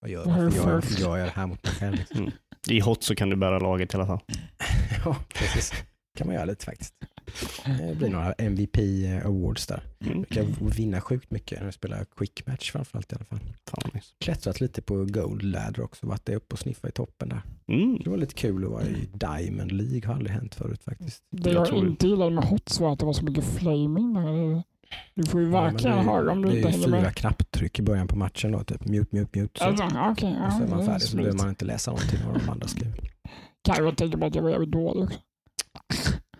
Vad 0.00 0.10
gör, 0.10 0.24
varför, 0.24 0.56
gör, 0.58 0.72
Varför? 0.72 1.00
gör 1.00 1.16
jag 1.16 1.26
det 1.26 1.32
här 1.32 1.46
mot 1.46 1.64
mig 1.64 1.72
själv? 1.72 1.94
Liksom? 1.96 2.30
I 2.68 2.80
hot 2.80 3.02
så 3.02 3.14
kan 3.14 3.30
du 3.30 3.36
bära 3.36 3.58
laget 3.58 3.94
i 3.94 3.96
alla 3.96 4.06
fall. 4.06 4.20
ja, 5.04 5.16
precis. 5.34 5.72
kan 6.18 6.26
man 6.26 6.34
göra 6.36 6.44
lite 6.44 6.64
faktiskt. 6.64 6.94
Det 7.64 7.96
blir 7.98 8.08
några 8.08 8.32
MVP 8.32 8.76
awards 9.24 9.66
där. 9.66 9.82
Mm. 10.00 10.18
Jag 10.18 10.28
kan 10.28 10.68
vinna 10.68 11.00
sjukt 11.00 11.30
mycket 11.30 11.58
när 11.58 11.66
jag 11.66 11.74
spelar 11.74 12.04
quick 12.16 12.46
match 12.46 12.72
framförallt 12.72 13.12
i 13.12 13.16
alla 13.16 13.24
fall. 13.24 13.38
Fan 13.70 13.80
vad 13.84 13.94
nice. 13.94 14.06
Klättrat 14.20 14.60
lite 14.60 14.82
på 14.82 15.04
gold 15.04 15.42
ladder 15.42 15.80
också, 15.82 16.06
varit 16.06 16.28
uppe 16.28 16.52
och 16.52 16.58
sniffa 16.58 16.88
i 16.88 16.92
toppen 16.92 17.28
där. 17.28 17.42
Mm. 17.68 17.98
Det 18.04 18.10
var 18.10 18.16
lite 18.16 18.34
kul 18.34 18.64
att 18.64 18.70
vara 18.70 18.84
i 18.84 19.08
Diamond 19.12 19.72
League, 19.72 20.06
har 20.06 20.14
aldrig 20.14 20.32
hänt 20.32 20.54
förut 20.54 20.82
faktiskt. 20.84 21.22
Det 21.30 21.50
Jag 21.50 21.68
jag, 21.68 21.78
inte 21.78 22.06
gillade 22.06 22.30
med 22.30 22.44
Hots 22.44 22.80
var 22.80 22.92
att 22.92 22.98
det 22.98 23.06
var 23.06 23.12
så 23.12 23.24
mycket 23.24 23.44
flaming. 23.44 24.14
där. 24.14 24.62
Du 25.14 25.22
får 25.26 25.40
ju 25.40 25.50
Ja, 25.50 25.60
verkligen 25.62 25.96
det 25.96 26.02
ju- 26.02 26.08
höra 26.08 26.32
om 26.32 26.42
du 26.42 26.48
Det 26.48 26.56
inte 26.56 26.68
är 26.68 26.72
ju 26.72 26.78
hänger 26.78 26.86
fyra 26.88 27.00
med. 27.00 27.14
knapptryck 27.16 27.78
i 27.78 27.82
början 27.82 28.08
på 28.08 28.16
matchen 28.16 28.52
då, 28.52 28.64
typ 28.64 28.84
mute, 28.84 29.16
mute, 29.16 29.38
mute. 29.40 29.58
Så, 29.58 29.64
Alltså, 29.64 29.84
okej, 29.84 30.36
och 30.46 30.52
så 30.52 30.58
är 30.58 30.62
ja, 30.62 30.68
man 30.68 30.78
det 30.78 30.84
är 30.84 30.86
färdig 30.86 31.02
så 31.02 31.16
behöver 31.16 31.36
man 31.38 31.48
inte 31.48 31.64
läsa 31.64 31.90
någonting 31.90 32.18
vad 32.26 32.40
de 32.40 32.48
andra 32.48 32.66
skriver. 32.68 32.94
Kan 33.64 33.84
jag 33.84 33.96
tänka 33.96 34.16
mig 34.16 34.28
att 34.28 34.34
jag 34.34 34.42
var 34.42 34.50
jävligt 34.50 34.70
dålig. 34.72 35.08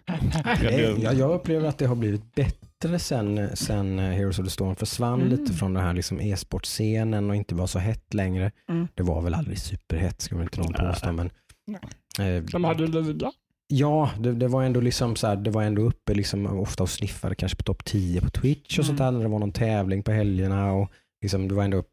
Ja, 0.06 0.14
Det, 0.60 0.70
det- 0.70 1.02
jag, 1.02 1.14
jag 1.14 1.30
upplever 1.34 1.68
att 1.68 1.78
det 1.78 1.86
har 1.86 1.94
blivit 1.96 2.34
bättre 2.34 2.98
sen, 2.98 3.56
sen 3.56 3.98
eh, 3.98 4.04
Heroes 4.04 4.38
of 4.38 4.44
the 4.44 4.50
Storm 4.50 4.76
försvann 4.76 5.20
Mm. 5.20 5.28
lite 5.28 5.52
från 5.52 5.74
den 5.74 5.84
här 5.84 5.94
liksom 5.94 6.20
e-sportscenen 6.20 7.30
och 7.30 7.36
inte 7.36 7.54
var 7.54 7.66
så 7.66 7.78
hett 7.78 8.14
längre. 8.14 8.50
Mm. 8.68 8.88
Det 8.94 9.02
var 9.02 9.22
väl 9.22 9.34
aldrig 9.34 9.58
superhett, 9.58 10.20
ska 10.20 10.36
väl 10.36 10.42
inte 10.44 10.60
någon 10.60 10.72
påstå. 10.72 11.12
Men, 11.12 11.30
Nej. 11.66 12.36
eh, 12.36 12.42
De 12.42 12.64
hade 12.64 12.82
ju 12.84 12.88
liga. 13.02 13.32
Ja, 13.68 14.10
det, 14.18 14.32
det 14.32 14.48
var 14.48 14.62
ändå 14.64 14.80
liksom 14.80 15.16
så 15.16 15.26
här, 15.26 15.36
det 15.36 15.50
var 15.50 15.62
ändå 15.62 15.82
uppe 15.82 16.14
liksom 16.14 16.46
ofta 16.46 16.82
och 16.82 16.90
sniffade 16.90 17.34
kanske 17.34 17.56
på 17.56 17.62
topp 17.62 17.84
10 17.84 18.20
på 18.20 18.30
Twitch 18.30 18.78
och 18.78 18.86
sånt 18.86 18.98
där 18.98 19.08
Mm. 19.08 19.18
när 19.18 19.24
det 19.26 19.32
var 19.32 19.38
någon 19.38 19.52
tävling 19.52 20.02
på 20.02 20.10
helgerna 20.12 20.72
och 20.72 20.90
liksom 21.22 21.48
det 21.48 21.54
var 21.54 21.64
ändå, 21.64 21.84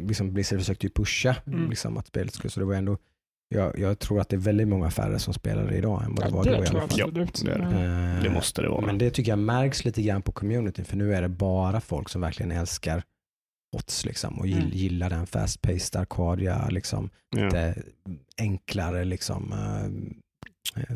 liksom 0.00 0.32
Blizzard 0.32 0.58
försökte 0.58 0.86
ju 0.86 0.90
pusha 0.90 1.36
Mm. 1.46 1.70
liksom 1.70 1.96
att 1.98 2.06
spelet 2.06 2.34
skulle, 2.34 2.50
så 2.50 2.60
det 2.60 2.66
var 2.66 2.74
ändå, 2.74 2.98
jag, 3.54 3.78
jag 3.78 3.98
tror 3.98 4.20
att 4.20 4.28
det 4.28 4.36
är 4.36 4.40
väldigt 4.40 4.68
många 4.68 4.90
färre 4.90 5.18
som 5.18 5.34
spelar 5.34 5.66
det 5.66 5.76
idag 5.76 6.04
än 6.04 6.14
vad 6.14 6.24
det 6.24 6.30
Ja, 6.30 6.36
var 6.36 6.44
då 6.44 6.50
i 6.50 6.52
det 6.52 6.56
alla 6.58 6.64
jag 6.80 6.90
fall. 6.90 6.98
Ja, 6.98 7.04
absolut. 7.06 7.44
det 7.44 7.76
det. 7.76 8.16
Eh, 8.16 8.22
Det 8.22 8.30
måste 8.30 8.62
det 8.62 8.68
vara. 8.68 8.86
Men 8.86 8.98
det 8.98 9.10
tycker 9.10 9.32
jag 9.32 9.38
märks 9.38 9.84
lite 9.84 10.02
grann 10.02 10.22
på 10.22 10.32
communityn 10.32 10.84
för 10.84 10.96
nu 10.96 11.14
är 11.14 11.22
det 11.22 11.28
bara 11.28 11.80
folk 11.80 12.08
som 12.08 12.20
verkligen 12.20 12.52
älskar 12.52 13.02
odds 13.76 14.04
liksom 14.04 14.38
och 14.38 14.46
gill, 14.46 14.58
Mm. 14.58 14.70
gillar 14.72 15.10
den 15.10 15.26
fast-paced 15.26 16.00
arkadia 16.00 16.68
liksom 16.68 17.10
Ja. 17.36 17.44
lite 17.44 17.74
enklare 18.38 19.04
liksom 19.04 19.52
eh, 19.52 20.16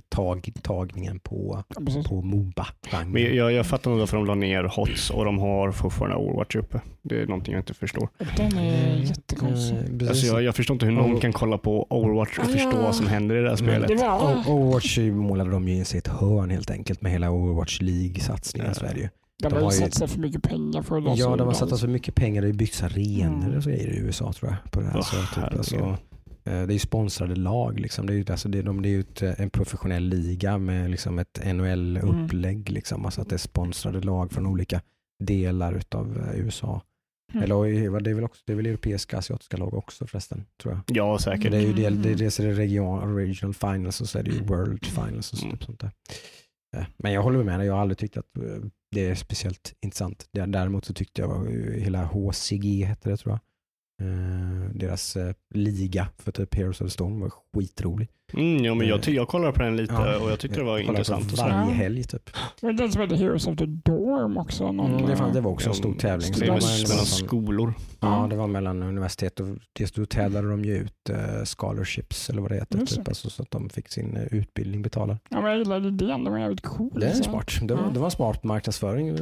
tag, 0.09 0.49
tagningen 0.63 1.19
på, 1.21 1.63
precis. 1.87 2.07
på 2.09 2.23
Moba. 2.23 2.67
Men 3.07 3.37
jag, 3.37 3.53
jag 3.53 3.67
fattar 3.67 3.91
nog 3.91 4.01
varför 4.01 4.17
de 4.17 4.27
la 4.27 4.35
ner 4.35 4.65
HOTS 4.65 5.11
och 5.11 5.25
de 5.25 5.39
har 5.39 5.73
fortfarande 5.73 6.17
Overwatch 6.17 6.57
uppe. 6.57 6.81
Det 7.03 7.23
är 7.23 7.27
någonting 7.27 7.55
jag 7.55 7.61
inte 7.61 7.75
förstår. 7.75 8.09
Den 8.37 8.59
är 8.59 8.91
Mm, 8.91 9.03
jättekonstig. 9.05 10.03
eh. 10.03 10.09
Alltså 10.09 10.27
jag, 10.27 10.43
jag 10.43 10.55
förstår 10.57 10.75
inte 10.75 10.87
hur 10.87 10.93
någon 10.93 11.21
kan 11.21 11.33
kolla 11.33 11.59
på 11.59 11.87
Overwatch 11.91 12.39
och 12.39 12.45
Ah, 12.45 12.49
förstå 12.49 12.71
ja. 12.73 12.83
vad 12.83 12.95
som 12.95 13.07
händer 13.07 13.37
i 13.37 13.39
det 13.43 13.49
här 13.49 13.57
Men 13.63 13.69
spelet. 13.71 13.89
Det 13.89 13.95
var... 13.95 14.49
Overwatch 14.51 14.99
målade 14.99 15.51
de 15.51 15.69
ju 15.69 15.75
in 15.77 15.85
sig 15.85 15.97
i 15.97 15.99
ett 15.99 16.09
hörn 16.09 16.51
helt 16.51 16.71
enkelt 16.71 17.03
med 17.03 17.13
hela 17.13 17.31
Overwatch 17.31 17.81
League-satsningen. 17.81 18.75
Ja. 18.83 18.87
Ju. 18.97 19.09
De 19.43 19.49
de 19.49 19.55
har 19.55 19.73
ju 19.73 19.79
satsat 19.79 20.11
för 20.11 20.19
mycket 20.21 20.43
pengar 20.43 20.83
för 20.83 20.99
att 21.13 21.19
Ja, 21.19 21.37
de 21.37 21.47
har 21.47 21.55
satsat 21.55 21.79
så 21.79 21.89
mycket 21.89 22.15
pengar. 22.15 22.41
Det 22.43 22.47
har 22.47 22.53
ju 22.53 22.59
byggts 22.59 22.83
arenor 22.83 23.45
Mm. 23.45 23.57
och 23.57 23.63
så 23.63 23.71
grejer 23.71 23.89
i 23.93 23.99
USA 23.99 24.33
tror 24.33 24.51
jag. 24.51 24.73
På 24.73 24.81
det 24.81 24.87
här. 24.87 24.97
Åh, 24.97 25.03
så, 25.03 25.17
typ, 25.41 25.59
alltså, 25.59 25.77
eh, 25.77 25.95
det 26.45 26.51
är 26.51 26.71
ju 26.73 26.79
sponsrade 26.79 27.37
lag. 27.37 27.81
Liksom. 27.81 28.07
Det 28.07 28.13
är 28.13 28.17
ju, 28.17 28.25
alltså, 28.31 28.49
det 28.49 28.63
de, 28.63 28.83
det 28.83 28.89
är 28.89 29.01
ett, 29.01 29.23
eh, 29.23 29.41
en 29.41 29.51
professionell 29.51 30.03
liga 30.05 30.59
med 30.59 30.91
liksom 30.91 31.19
ett 31.19 31.41
NHL-upplägg. 31.45 32.71
Liksom. 32.71 33.05
Alltså 33.05 33.21
att 33.21 33.29
det 33.29 33.37
är 33.37 33.39
sponsrade 33.39 34.01
lag 34.01 34.33
från 34.33 34.47
olika 34.47 34.81
delar 35.25 35.83
av 35.95 36.29
USA. 36.35 36.83
Mm. 37.33 37.45
Eller 37.45 38.01
det 38.01 38.11
är 38.11 38.15
väl 38.15 38.25
också, 38.25 38.43
det 38.47 38.53
är 38.53 38.57
väl 38.57 38.67
europeiska 38.67 39.19
asiatiska 39.19 39.57
lag 39.57 39.75
också 39.75 40.07
förresten, 40.07 40.45
tror 40.63 40.75
jag. 40.75 40.97
Ja, 40.97 41.19
säkert. 41.19 41.51
det 41.51 41.57
är 41.57 41.61
ju 41.61 41.73
del, 41.73 42.03
det, 42.03 42.09
Mm. 42.09 42.19
dels 42.19 42.41
är 42.41 42.47
det 42.47 42.53
regional, 42.53 43.15
regional 43.15 43.55
finals 43.55 44.01
och 44.01 44.09
så 44.09 44.19
är 44.19 44.23
det 44.23 44.31
ju 44.31 44.43
world 44.43 44.87
finals 44.87 45.33
och 45.33 45.39
så, 45.39 45.45
Mm. 45.45 45.57
typ 45.57 45.65
sånt 45.67 45.81
där. 45.81 45.91
Eh, 46.77 46.85
Men 46.97 47.13
jag 47.13 47.23
håller 47.23 47.45
med 47.45 47.59
dig, 47.61 47.67
jag 47.67 47.75
har 47.75 47.81
aldrig 47.81 47.99
tyckt 47.99 48.17
att 48.17 48.37
eh, 48.37 48.43
det 48.91 49.09
är 49.09 49.15
speciellt 49.15 49.75
intressant. 49.85 50.27
Dä- 50.33 50.47
Däremot 50.47 50.85
så 50.85 50.93
tyckte 50.95 51.21
jag 51.23 51.47
eh, 51.47 51.83
hela 51.83 52.05
HCG 52.05 52.85
hette 52.85 53.11
det 53.11 53.17
tror 53.17 53.33
jag. 53.33 53.41
Eh, 54.01 54.71
deras 54.75 55.17
eh, 55.17 55.35
liga 55.55 56.09
för 56.19 56.33
typ 56.33 56.55
Heroes 56.55 56.81
of 56.81 56.87
the 56.87 56.91
Storm 56.91 57.21
var 57.21 57.33
skitrolig. 57.55 58.09
Mm, 58.35 58.65
ja, 58.65 58.75
men 58.75 58.87
jag, 58.89 59.09
jag 59.09 59.29
kollade 59.29 59.53
på 59.53 59.63
den 59.63 59.77
lite 59.77 59.93
Ja. 59.95 60.19
och 60.19 60.31
jag 60.31 60.39
tyckte 60.39 60.59
det 60.59 60.65
var 60.65 60.79
intressant. 60.79 61.27
på 61.29 61.33
Och 61.33 61.39
så. 61.39 61.45
varje 61.45 61.73
helg 61.75 62.05
typ. 62.05 62.31
Men 62.63 62.77
den 62.77 62.93
som 62.93 63.01
hette 63.03 63.17
Heroes 63.17 63.47
of 63.47 63.57
the 63.57 63.67
Dorm 63.67 64.37
också. 64.39 64.73
Någon, 64.73 64.95
Mm, 64.95 65.07
det, 65.07 65.17
fanns, 65.17 65.35
det 65.35 65.41
var 65.41 65.51
också 65.51 65.69
en 65.69 65.75
stor 65.75 65.95
tävling. 65.95 66.33
Det 66.39 66.39
var 66.49 66.57
en- 66.57 66.63
mellan 66.83 66.99
en 66.99 67.07
skolor. 67.07 67.75
Ja, 68.01 68.27
det 68.31 68.37
var 68.37 68.47
mellan 68.47 68.83
universitet 68.83 69.41
och 69.41 69.47
då 69.95 70.07
tävlade 70.07 70.51
de 70.51 70.65
ju 70.65 70.77
ut 70.77 71.11
eh, 71.11 71.17
scholarships 71.45 72.31
eller 72.31 72.43
vad 72.43 72.51
det 72.51 72.55
heter. 72.55 72.79
Just 72.79 72.97
Typ, 72.97 73.05
det. 73.05 73.11
alltså, 73.11 73.31
så 73.31 73.43
att 73.43 73.51
de 73.51 73.69
fick 73.71 73.89
sin 73.89 74.17
eh, 74.17 74.23
utbildning 74.39 74.83
betalad. 74.83 75.19
Ja, 75.29 75.41
men 75.41 75.51
jag 75.51 75.59
gillade 75.59 75.89
idén. 75.89 76.25
Den 76.25 76.33
var 76.33 76.39
jävligt 76.41 76.61
cool. 76.63 76.91
Det 77.01 77.07
är 77.07 77.15
så. 77.15 77.23
smart. 77.25 77.51
Det 77.63 77.75
var, 77.75 77.83
Ja. 77.83 77.91
det 77.93 77.99
var 77.99 78.07
en 78.07 78.11
smart 78.11 78.45
marknadsföring. 78.45 79.09
eh, 79.09 79.15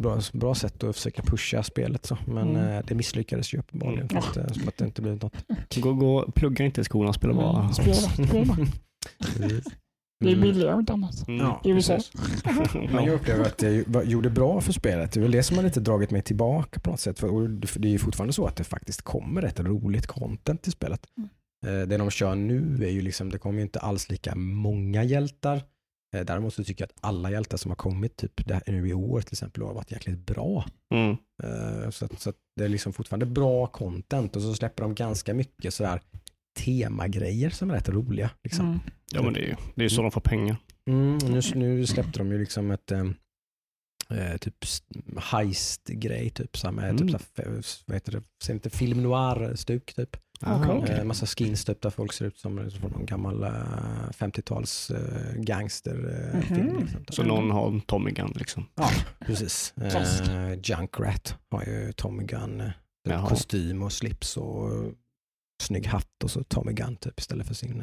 Bra, 0.00 0.18
bra 0.32 0.54
sätt 0.54 0.84
att 0.84 0.96
försöka 0.96 1.22
pusha 1.22 1.62
spelet. 1.62 2.06
Så. 2.06 2.18
Men 2.26 2.50
Mm. 2.56 2.68
eh, 2.76 2.84
det 2.88 2.94
misslyckades 2.94 3.54
ju 3.54 3.58
uppenbarligen. 3.58 4.08
För 4.08 4.18
att, 4.18 4.54
som 4.56 4.68
att 4.68 4.76
det 4.76 4.84
inte 4.84 5.02
blev 5.02 5.22
något. 5.22 5.34
Gå, 5.76 5.92
gå, 5.92 6.30
plugga 6.34 6.64
inte 6.64 6.80
i 6.80 6.84
skolan, 6.84 7.14
spela 7.14 7.34
bara. 7.34 7.60
Mm, 7.60 7.72
Spela, 7.72 7.94
spela. 7.94 8.55
Det 10.20 10.28
är 10.28 10.32
Mm. 10.34 10.40
billigare 10.40 10.78
inte 10.78 10.92
annat. 10.92 11.28
Mm, 11.28 11.40
Ja, 11.46 11.60
USA. 11.64 11.98
Men 12.74 13.04
jag 13.04 13.08
upplever 13.14 13.44
att 13.44 13.58
det 13.58 13.84
gjorde 14.04 14.30
bra 14.30 14.60
för 14.60 14.72
spelet. 14.72 15.12
Det 15.12 15.20
är 15.20 15.22
väl 15.22 15.30
det 15.30 15.42
som 15.42 15.56
har 15.56 15.64
lite 15.64 15.80
dragit 15.80 16.10
mig 16.10 16.22
tillbaka 16.22 16.80
på 16.80 16.90
något 16.90 17.00
sätt. 17.00 17.18
För 17.18 17.28
och 17.28 17.50
det 17.50 17.88
är 17.88 17.92
ju 17.92 17.98
fortfarande 17.98 18.32
så 18.32 18.46
att 18.46 18.56
det 18.56 18.64
faktiskt 18.64 19.02
kommer 19.02 19.42
rätt 19.42 19.60
roligt 19.60 20.06
content 20.06 20.62
till 20.62 20.72
spelet. 20.72 21.00
Mm. 21.16 21.28
Eh, 21.82 21.88
Det 21.88 21.96
de 21.96 22.10
kör 22.10 22.34
nu 22.34 22.84
är 22.84 22.90
ju 22.90 23.00
liksom, 23.00 23.30
det 23.30 23.38
kommer 23.38 23.56
ju 23.58 23.62
inte 23.62 23.78
alls 23.80 24.10
lika 24.10 24.34
många 24.34 25.04
hjältar. 25.04 25.56
Eh, 26.16 26.24
Däremot 26.24 26.54
så 26.54 26.64
tycker 26.64 26.82
jag 26.82 26.90
att 26.90 27.04
alla 27.10 27.30
hjältar 27.30 27.56
som 27.56 27.70
har 27.70 27.76
kommit 27.76 28.16
typ 28.16 28.46
det 28.46 28.54
här, 28.54 28.62
nu 28.66 28.88
i 28.88 28.92
år 28.94 29.20
till 29.20 29.34
exempel 29.34 29.62
har 29.62 29.74
varit 29.74 29.92
jäkligt 29.92 30.26
bra. 30.26 30.64
Mm. 30.94 31.10
Eh, 31.42 31.90
Så, 31.90 32.04
att, 32.04 32.20
så 32.20 32.30
att 32.30 32.36
det 32.56 32.64
är 32.64 32.68
liksom 32.68 32.92
fortfarande 32.92 33.26
bra 33.26 33.66
content 33.66 34.36
och 34.36 34.42
så 34.42 34.54
släpper 34.54 34.82
de 34.82 34.94
ganska 34.94 35.34
mycket 35.34 35.74
sådär 35.74 36.00
temagrejer 36.64 37.50
som 37.50 37.70
är 37.70 37.74
rätt 37.74 37.88
roliga. 37.88 38.30
Liksom. 38.44 38.66
Mm. 38.66 38.80
Ja, 39.12 39.22
men 39.22 39.32
det 39.32 39.40
är 39.40 39.46
ju 39.46 39.54
det 39.74 39.84
är 39.84 39.88
så 39.88 40.02
de 40.02 40.10
får 40.10 40.20
pengar. 40.20 40.56
Mm, 40.88 41.18
nu, 41.18 41.40
nu 41.54 41.86
släppte 41.86 42.18
de 42.18 42.32
ju 42.32 42.38
liksom 42.38 42.70
ett 42.70 42.92
eh, 42.92 43.04
eh, 44.10 44.36
typ 44.36 44.54
heist-grej, 45.16 46.30
typ, 46.30 46.56
så 46.56 46.72
med 46.72 46.84
Mm. 46.90 46.96
typ, 46.96 47.10
så 47.10 47.18
här, 47.42 47.58
f- 47.58 47.82
vad 47.86 47.94
heter 47.96 48.12
det, 48.46 48.52
inte 48.52 48.70
film 48.70 49.02
noir-stuk 49.02 49.94
typ. 49.94 50.16
Okej. 50.40 50.52
Aha. 50.52 50.86
Eh, 50.86 51.04
massa 51.04 51.26
skins 51.26 51.64
typ 51.64 51.80
där 51.82 51.90
folk 51.90 52.12
ser 52.12 52.24
ut 52.24 52.38
som, 52.38 52.70
som 52.70 52.80
någon 52.90 53.06
gammal 53.06 53.42
eh, 53.42 53.50
50-tals 54.18 54.90
eh, 54.90 55.34
gangsterfilm. 55.40 56.66
Mhm. 56.66 56.78
liksom. 56.80 57.04
Så 57.08 57.22
någon 57.22 57.50
har 57.50 57.68
en 57.68 57.80
Tommy 57.80 58.10
Gun 58.10 58.32
liksom. 58.36 58.66
Ja, 58.74 58.90
precis. 59.26 59.74
Eh, 59.76 60.58
Junkrat 60.62 61.36
har 61.50 61.62
ju 61.64 61.92
Tommy 61.92 62.24
Gun, 62.24 62.60
eh, 63.08 63.26
kostym 63.28 63.82
och 63.82 63.92
slips 63.92 64.36
och 64.36 64.72
eh, 64.72 64.90
snygg 65.62 65.86
hatt 65.86 66.24
och 66.24 66.30
så 66.30 66.44
Tommy 66.44 66.72
Gun 66.72 66.96
typ 66.96 67.20
istället 67.20 67.46
för 67.46 67.54
sin 67.54 67.80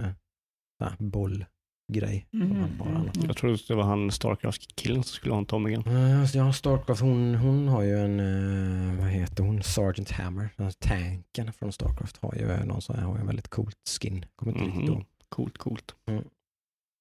här 0.80 0.96
bollgrej. 1.00 2.28
som 2.32 2.42
Mm, 2.42 2.52
mm, 2.52 2.82
annat. 2.82 3.16
mm. 3.18 3.28
Jag 3.28 3.38
trodde 3.38 3.58
det 3.68 3.76
var 3.76 3.84
han 3.84 4.12
Starcraft-killen 4.12 5.04
som 5.04 5.16
skulle 5.16 5.34
ha 5.34 5.40
en 5.40 5.46
Tommy 5.46 5.70
Gun. 5.72 5.88
Uh, 5.88 6.26
ja, 6.36 6.54
Starcraft, 6.54 7.02
hon, 7.02 7.36
hon 7.36 7.68
har 7.68 7.82
ju 7.82 8.00
en, 8.00 8.20
eh, 8.20 9.00
vad 9.00 9.08
heter 9.10 9.44
hon, 9.44 9.64
Sergeant 9.64 10.12
Hammer, 10.12 10.50
den 10.58 10.66
här 10.66 10.74
tanken 10.80 11.54
från 11.54 11.72
Starcraft 11.74 12.18
har 12.18 12.36
ju 12.36 12.52
eh, 12.52 12.66
någon 12.66 12.82
sån 12.82 12.96
här, 12.96 13.04
har 13.04 13.16
ju 13.16 13.20
en 13.22 13.28
väldigt 13.28 13.48
coolt 13.50 13.78
skin. 14.02 14.26
Kommer 14.36 14.52
inte 14.54 14.66
riktigt 14.66 14.88
ihåg. 14.90 14.98
Mhm. 14.98 15.06
Coolt, 15.30 15.58
coolt. 15.58 15.96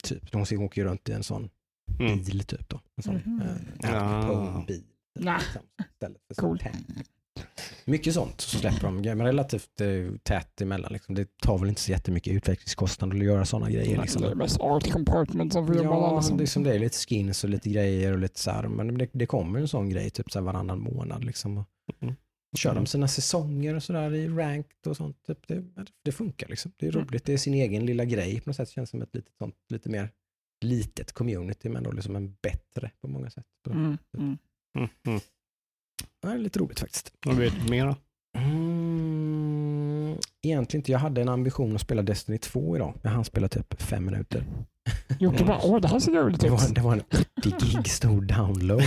Typ, 0.04 0.32
hon 0.34 0.46
åker 0.58 0.82
ju 0.82 0.88
runt 0.88 1.08
i 1.08 1.12
en 1.12 1.22
sån 1.22 1.50
Mm. 2.00 2.22
bil 2.24 2.40
typ 2.44 2.68
då. 2.68 2.80
En 2.96 3.02
sån 3.02 3.14
Mhm. 3.14 3.42
eh, 3.42 3.56
Ja. 3.82 3.88
Capone-bil. 3.88 4.84
Nej. 5.20 5.38
Liksom, 5.40 5.62
istället 5.92 6.18
för 6.28 6.34
Cool. 6.42 6.58
Mycket 7.84 8.14
sånt 8.14 8.40
så 8.40 8.58
släpper 8.58 8.86
de, 8.86 8.96
men 8.96 9.26
relativt 9.26 9.80
eh, 9.80 10.16
tätt 10.22 10.60
emellan. 10.60 10.92
Liksom. 10.92 11.14
Det 11.14 11.38
tar 11.38 11.58
väl 11.58 11.68
inte 11.68 11.80
så 11.80 11.90
jättemycket 11.90 12.32
utvecklingskostnader 12.32 13.16
att 13.16 13.24
göra 13.24 13.44
sådana 13.44 13.70
grejer. 13.70 14.00
Liksom. 14.02 14.22
Det 14.22 14.30
är 14.30 14.34
mest 14.34 14.60
art 14.60 14.90
compartment 14.92 15.52
som 15.52 15.66
får 15.66 15.76
jobba 15.76 15.88
Ja, 15.88 16.08
alla 16.08 16.22
som... 16.22 16.36
det, 16.36 16.56
är 16.56 16.60
det 16.60 16.78
lite 16.78 16.96
skins 16.98 17.44
och 17.44 17.50
lite 17.50 17.70
grejer 17.70 18.12
och 18.12 18.18
lite 18.18 18.40
så 18.40 18.50
här, 18.50 18.68
men 18.68 18.98
det, 18.98 19.08
det 19.12 19.26
kommer 19.26 19.60
en 19.60 19.68
sån 19.68 19.88
grej 19.90 20.10
typ 20.10 20.30
så 20.30 20.38
här 20.38 20.46
varannan 20.46 20.80
månad 20.80 21.24
liksom. 21.24 21.58
Och 21.58 21.68
Mm. 22.00 22.14
Kör 22.56 22.74
de 22.74 22.86
sina 22.86 23.08
säsonger 23.08 23.74
och 23.74 23.82
sådär 23.82 24.14
i 24.14 24.28
ranked 24.28 24.86
och 24.86 24.96
sånt. 24.96 25.16
Typ, 25.26 25.38
det, 25.48 25.64
det 26.04 26.12
funkar 26.12 26.48
liksom. 26.48 26.72
Det 26.76 26.86
är 26.86 26.96
Mm. 26.96 27.06
roligt. 27.08 27.24
Det 27.24 27.32
är 27.32 27.36
sin 27.36 27.54
egen 27.54 27.86
lilla 27.86 28.04
grej 28.04 28.40
på 28.40 28.48
något 28.50 28.56
sätt. 28.56 28.68
Känns 28.70 28.90
som 28.90 29.02
ett 29.02 29.14
litet 29.14 29.32
sånt, 29.38 29.54
lite 29.68 29.88
mer 29.88 30.10
litet 30.64 31.12
community 31.12 31.68
men 31.68 31.82
då 31.82 31.90
liksom 31.92 32.16
en 32.16 32.36
bättre 32.42 32.90
på 33.00 33.08
många 33.08 33.30
sätt. 33.30 33.46
Mm, 33.70 33.98
mm. 34.18 34.38
Det 36.22 36.28
är 36.28 36.38
lite 36.38 36.58
roligt 36.58 36.80
faktiskt. 36.80 37.12
Vad 37.26 37.36
vet 37.36 37.52
du 37.64 37.70
mer 37.70 37.86
då? 37.86 37.94
Mm, 38.38 40.16
egentligen 40.42 40.80
inte. 40.80 40.92
Jag 40.92 40.98
hade 40.98 41.20
en 41.20 41.28
ambition 41.28 41.74
att 41.74 41.80
spela 41.80 42.02
Destiny 42.02 42.38
2 42.38 42.76
idag. 42.76 42.94
Jag 43.02 43.10
hann 43.10 43.24
spela 43.24 43.48
typ 43.48 43.82
fem 43.82 44.04
minuter. 44.04 44.44
Jocke 45.20 45.44
bara, 45.44 45.58
åh 45.62 45.80
det 45.80 45.88
här 45.88 45.98
ser 45.98 46.12
roligt 46.12 46.40
Det 46.40 46.48
var, 46.50 46.68
ut. 46.68 46.74
det 46.74 46.80
var 46.80 46.92
en 46.92 47.02
80 47.38 47.50
gig 47.60 47.88
stor 47.88 48.20
download. 48.20 48.82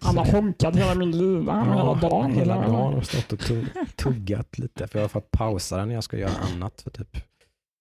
Han 0.00 0.16
har 0.18 0.24
honkat 0.32 0.76
hela 0.76 0.94
min 0.94 1.10
lina 1.10 1.64
hela 1.64 1.94
dagen. 1.94 2.32
Hela 2.32 2.54
dagen 2.68 2.94
och 2.94 3.06
stått 3.06 3.32
och 3.32 3.38
tu- 3.40 3.66
tuggat 3.96 4.58
lite. 4.58 4.86
För 4.88 4.98
jag 4.98 5.04
har 5.04 5.08
fått 5.08 5.30
pausa 5.30 5.76
den 5.76 5.88
när 5.88 5.94
jag 5.94 6.04
ska 6.04 6.18
göra 6.18 6.32
annat. 6.54 6.80
För 6.82 6.90
typ 6.90 7.16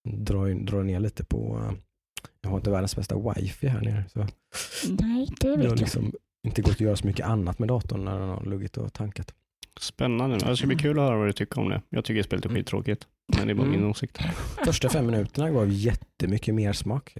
dra, 0.10 0.46
dra 0.46 0.84
ner 0.84 1.00
lite 1.00 1.24
på, 1.24 1.60
eh, 1.70 1.74
jag 2.42 2.50
har 2.50 2.58
inte 2.58 2.70
världens 2.72 2.96
bästa 2.96 3.16
wifi 3.36 3.68
här 3.68 3.82
nere. 3.82 4.04
Så 4.14 4.20
Nej, 4.90 5.28
det 5.40 5.48
har 5.50 5.58
vet 5.58 5.66
jag. 5.66 5.80
liksom 5.80 6.12
inte 6.48 6.62
gått 6.62 6.72
att 6.72 6.80
göra 6.82 6.96
så 6.96 7.08
mycket 7.08 7.26
annat 7.26 7.60
med 7.60 7.68
datorn 7.68 8.06
när 8.06 8.20
den 8.20 8.30
har 8.30 8.46
luggit 8.46 8.78
och 8.78 8.94
tankat. 8.94 9.34
Spännande. 9.80 10.38
Det 10.38 10.58
ska 10.58 10.68
bli 10.68 10.76
kul 10.76 11.00
att 11.00 11.06
höra 11.06 11.18
vad 11.18 11.28
du 11.28 11.34
tycker 11.34 11.62
om 11.62 11.70
det. 11.70 11.82
Jag 11.90 12.06
tycker 12.06 12.24
spelet 12.24 12.46
är 12.46 12.50
skittråkigt. 12.50 13.08
Men 13.38 13.48
det 13.48 13.54
är 13.54 13.56
bara 13.56 13.68
min 13.68 13.80
Mm. 13.80 13.92
åsikt. 13.92 14.20
Första 14.66 14.90
fem 14.90 15.06
minuterna 15.06 15.50
gav 15.52 15.70
jättemycket 15.70 16.56
mer 16.56 16.74
smak. 16.74 17.16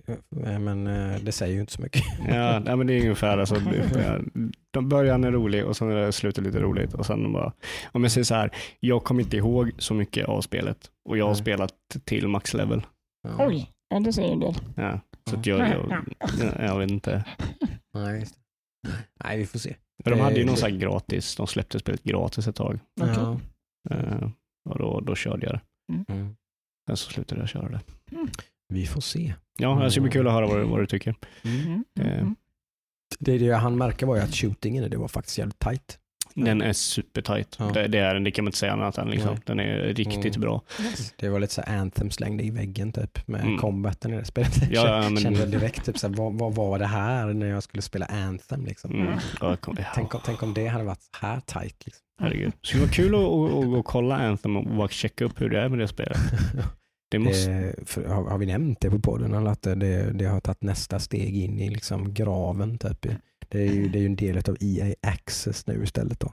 eh, 0.46 0.60
Men 0.60 0.88
eh, 0.88 1.20
det 1.22 1.32
säger 1.32 1.54
ju 1.54 1.60
inte 1.62 1.74
så 1.74 1.82
mycket. 1.82 2.04
Ja, 2.28 2.60
nej, 2.60 2.76
men 2.76 2.88
det 2.88 2.94
är 2.94 3.02
ungefär 3.02 3.38
alltså, 3.38 3.56
de 4.72 4.90
början 4.90 5.24
är 5.24 5.32
rolig 5.32 5.66
och 5.66 5.78
sen 5.78 5.92
är 5.92 5.96
det 5.96 6.12
slutet 6.12 6.44
lite 6.44 6.60
roligt. 6.60 6.94
Och 6.94 7.06
sen 7.06 7.34
bara, 7.34 7.54
om 7.92 8.04
jag 8.04 8.12
säger 8.12 8.26
så 8.26 8.36
här, 8.36 8.52
jag 8.80 9.04
kommer 9.04 9.24
inte 9.24 9.38
ihåg 9.38 9.72
så 9.78 9.94
mycket 9.94 10.26
av 10.28 10.42
spelet 10.42 10.78
och 11.10 11.18
jag 11.18 11.26
har 11.26 11.32
Nej. 11.34 11.42
spelat 11.42 11.74
till 12.06 12.28
max 12.28 12.54
level. 12.54 12.82
Ja. 13.28 13.48
Oj, 13.48 13.72
ja, 13.90 14.00
det 14.00 14.14
säger 14.14 14.32
en 14.34 14.40
del. 14.40 14.56
Ja, 14.76 15.00
så 15.30 15.36
att 15.40 15.46
jag, 15.46 15.60
jag, 15.60 16.04
jag, 16.40 16.66
jag 16.68 16.80
vet 16.80 16.92
inte. 16.92 17.24
Nej, 17.94 18.20
just 18.20 18.36
det. 18.36 18.41
Nej, 19.24 19.38
vi 19.38 19.46
får 19.46 19.60
se. 19.60 19.76
Men 20.06 20.14
de 20.18 20.20
hade 20.24 20.36
ju 20.36 20.42
Eh, 20.42 20.48
någon 20.48 20.58
så 20.58 20.66
här 20.68 20.74
gratis, 20.78 21.36
de 21.36 21.48
släppte 21.48 21.80
spelet 21.80 22.04
gratis 22.04 22.48
ett 22.48 22.56
tag. 22.56 22.80
Okej. 23.02 23.14
Ja. 23.18 23.40
Eh, 23.96 24.30
och 24.70 24.80
då, 24.80 25.00
då 25.00 25.16
körde 25.16 25.46
jag 25.46 25.54
det. 25.56 25.62
Mm. 26.14 26.36
Sen 26.88 26.98
så 26.98 27.12
slutade 27.12 27.42
jag 27.42 27.50
köra 27.50 27.70
det. 27.70 27.82
Vi 28.70 28.86
får 28.88 29.02
se. 29.02 29.34
Ja, 29.58 29.76
det 29.84 29.92
ska 29.92 30.02
bli 30.02 30.12
kul 30.12 30.28
att 30.28 30.34
höra 30.34 30.48
vad, 30.48 30.58
du- 30.60 30.64
vad 30.66 30.80
du 30.80 30.86
tycker. 30.88 31.16
Mm, 31.44 31.62
mm, 31.66 31.84
Eh, 32.00 32.20
mm. 32.20 32.36
Det, 33.20 33.38
det 33.38 33.52
han 33.56 33.78
märka 33.78 34.06
var 34.06 34.16
ju 34.16 34.22
att 34.22 34.36
shootingen 34.36 34.90
det 34.90 34.98
var 34.98 35.08
faktiskt 35.08 35.38
jävligt 35.38 35.60
tight. 35.60 36.00
Den 36.36 36.62
är 36.62 36.74
supertight. 36.74 37.56
Ja. 37.60 37.66
Det, 37.74 37.88
det, 37.88 38.00
är, 38.00 38.14
den, 38.14 38.24
det 38.24 38.32
kan 38.32 38.46
man 38.46 38.48
inte 38.50 38.58
säga 38.58 38.74
annat 38.74 38.98
än. 38.98 39.10
Liksom. 39.10 39.38
Den 39.46 39.60
är 39.60 39.78
riktigt 39.94 40.36
Mm. 40.36 40.42
bra. 40.42 40.62
Yes. 40.82 41.14
Det 41.18 41.30
var 41.30 41.40
lite 41.40 41.54
så 41.54 41.62
anthem 41.62 42.12
slängde 42.12 42.44
i 42.44 42.50
väggen 42.50 42.92
typ 42.92 43.28
med 43.28 43.42
Mm. 43.42 43.58
combaten 43.58 44.14
i 44.14 44.18
det 44.18 44.26
spelet. 44.26 44.72
Ja, 44.72 44.88
ja, 45.04 45.10
men- 45.10 45.18
Kände 45.18 45.40
jag 45.40 45.50
direkt 45.50 45.86
typ 45.86 45.98
så 45.98 46.08
här, 46.08 46.16
vad, 46.16 46.34
vad 46.34 46.56
var 46.56 46.80
det 46.80 46.86
här 46.86 47.34
när 47.34 47.48
jag 47.48 47.64
skulle 47.64 47.82
spela 47.82 48.06
anthem 48.06 48.66
liksom. 48.66 48.92
Mm. 48.92 49.14
Ja, 49.42 49.56
kom, 49.58 49.76
ja. 49.80 49.86
Tänk, 49.96 50.16
om, 50.16 50.22
tänk 50.26 50.44
om 50.44 50.54
det 50.54 50.68
hade 50.68 50.84
varit 50.84 51.02
så 51.02 51.26
här 51.28 51.40
tight 51.40 51.86
liksom. 51.86 52.02
Herregud. 52.22 52.52
Det 52.62 52.68
skulle 52.68 52.84
vara 52.84 52.92
kul 52.94 53.16
att, 53.16 53.22
att, 53.22 53.66
att, 53.74 53.80
att 53.80 53.86
kolla 53.86 54.16
Anthem 54.18 54.58
och 54.58 54.66
bara 54.66 54.88
checka 54.88 55.26
upp 55.26 55.42
hur 55.42 55.50
det 55.50 55.60
är 55.62 55.70
med 55.70 55.80
det 55.80 55.88
spelet. 55.88 56.18
Det 57.12 57.20
måste... 57.26 57.52
det, 57.52 57.76
för, 57.86 58.06
har, 58.06 58.30
har 58.30 58.38
vi 58.38 58.46
nämnt 58.46 58.82
det 58.82 58.90
på 58.90 59.00
podden 59.00 59.34
eller 59.34 59.52
att 59.52 59.62
det, 59.62 60.12
det 60.14 60.26
har 60.26 60.40
tagit 60.40 60.64
nästa 60.64 61.00
steg 61.00 61.38
in 61.38 61.60
i 61.60 61.70
liksom 61.70 62.14
graven 62.14 62.78
typ. 62.78 63.06
Det 63.52 63.62
är 63.62 63.74
ju, 63.74 63.90
det 63.90 63.98
är 63.98 64.02
ju 64.02 64.06
en 64.06 64.16
del 64.16 64.38
av 64.38 64.58
EA 64.60 64.96
Access 65.02 65.68
nu 65.68 65.84
istället 65.84 66.20
då. 66.20 66.32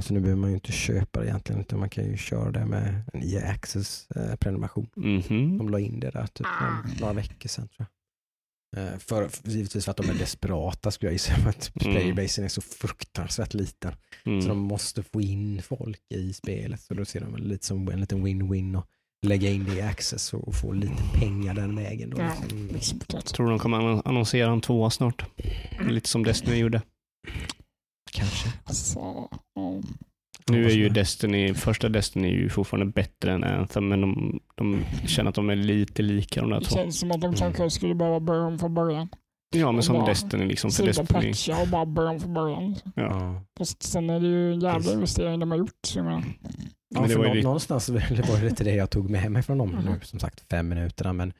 Så 0.00 0.14
nu 0.14 0.20
behöver 0.20 0.40
man 0.40 0.50
ju 0.50 0.54
inte 0.56 0.72
köpa 0.72 1.20
det 1.20 1.26
egentligen 1.26 1.60
utan 1.60 1.78
man 1.78 1.90
kan 1.90 2.04
ju 2.04 2.16
köra 2.16 2.50
det 2.50 2.66
med 2.66 3.02
en 3.12 3.22
EA 3.22 3.48
Access 3.50 4.10
eh, 4.10 4.36
prenumeration. 4.36 4.86
Mhm. 4.96 5.58
De 5.58 5.68
la 5.68 5.78
in 5.80 6.00
det 6.00 6.10
där 6.10 6.26
typ 6.26 6.46
för 6.46 7.00
några 7.00 7.12
veckor 7.12 7.48
sedan 7.48 7.68
tror 7.68 7.86
jag. 7.88 7.88
Eh, 8.76 8.98
För, 8.98 9.28
för, 9.28 9.48
givetvis 9.48 9.84
för 9.84 9.90
att 9.90 9.96
de 9.96 10.10
är 10.10 10.14
desperata 10.14 10.90
skulle 10.90 11.08
jag 11.08 11.12
gissa. 11.14 11.34
För 11.34 11.48
att 11.50 11.72
Mm. 11.82 11.94
playerbasen 11.94 12.44
är 12.44 12.48
så 12.48 12.60
fruktansvärt 12.60 13.54
liten. 13.54 13.92
Mm. 14.26 14.42
Så 14.42 14.48
de 14.48 14.58
måste 14.58 15.02
få 15.02 15.20
in 15.20 15.62
folk 15.62 16.00
i 16.14 16.32
spelet. 16.32 16.80
Så 16.80 16.94
då 16.94 17.04
ser 17.04 17.20
de 17.20 17.32
väl 17.32 17.48
lite 17.48 17.66
som 17.66 17.88
en 17.88 18.00
liten 18.00 18.26
win-win 18.26 18.76
och 18.78 18.86
lägga 19.26 19.50
in 19.50 19.64
det 19.64 19.74
i 19.76 19.82
access 19.82 20.32
och 20.34 20.54
få 20.54 20.72
lite 20.72 21.02
pengar 21.20 21.54
den 21.54 21.76
vägen. 21.76 22.10
Då. 22.10 22.20
Ja, 22.20 22.32
liksom. 22.72 23.00
det. 23.08 23.20
Tror 23.20 23.50
de 23.50 23.58
kommer 23.58 23.76
annon- 23.78 24.02
annonsera 24.04 24.50
en 24.52 24.60
tvåa 24.60 24.90
snart. 24.90 25.24
Lite 25.88 26.08
som 26.08 26.22
Destiny 26.24 26.56
gjorde. 26.56 26.82
Kanske. 28.12 28.48
Alltså, 28.64 28.98
ja. 29.54 29.80
Nu 30.50 30.66
är 30.66 30.70
ju 30.70 30.88
Destiny, 30.88 31.54
första 31.54 31.88
Destiny 31.88 32.28
är 32.28 32.32
ju 32.32 32.48
fortfarande 32.48 32.92
bättre 32.92 33.32
än 33.32 33.44
Anthem, 33.44 33.88
men 33.88 34.00
de, 34.00 34.40
de 34.54 34.84
känner 35.06 35.28
att 35.28 35.34
de 35.34 35.50
är 35.50 35.56
lite 35.56 36.02
lika 36.02 36.40
de 36.40 36.50
där 36.50 36.60
Det 36.60 36.66
två. 36.66 36.74
känns 36.74 36.98
som 37.00 37.10
att 37.10 37.20
de 37.20 37.34
kanske 37.34 37.70
skulle 37.70 37.94
behöva 37.94 38.20
börja 38.20 38.42
om 38.42 38.58
från 38.58 38.74
början. 38.74 39.08
Ja, 39.56 39.72
men 39.72 39.82
som 39.82 39.94
bara 39.96 40.06
Destiny 40.06 40.44
liksom. 40.44 40.70
För 40.70 40.86
Destiny, 40.86 41.62
och 41.62 41.68
bara 41.68 41.86
börja 41.86 42.10
om 42.10 42.20
från 42.20 42.34
början. 42.34 42.76
ja. 42.94 43.42
Fast 43.58 43.82
sen 43.82 44.10
är 44.10 44.20
det 44.20 44.26
ju 44.26 44.52
en 44.52 44.60
jävla 44.60 44.92
investering 44.92 45.40
de 45.40 45.50
har 45.50 45.58
gjort. 45.58 45.74
Så 45.86 45.98
jag 45.98 46.04
menar, 46.04 46.22
Ja, 46.94 47.00
Men 47.00 47.10
det 47.10 47.16
var 47.18 47.34
ju 47.34 47.42
Någonstans 47.42 47.86
det 47.86 47.92
var 47.92 48.36
det 48.40 48.44
lite 48.48 48.64
det 48.64 48.74
jag 48.74 48.90
tog 48.90 49.10
med 49.10 49.32
mig 49.32 49.42
från 49.42 49.58
dem 49.58 49.70
nu, 49.84 49.90
Mhm. 49.90 50.00
som 50.02 50.18
sagt 50.20 50.40
fem 50.50 50.68
minuterna. 50.68 51.12
Men 51.12 51.32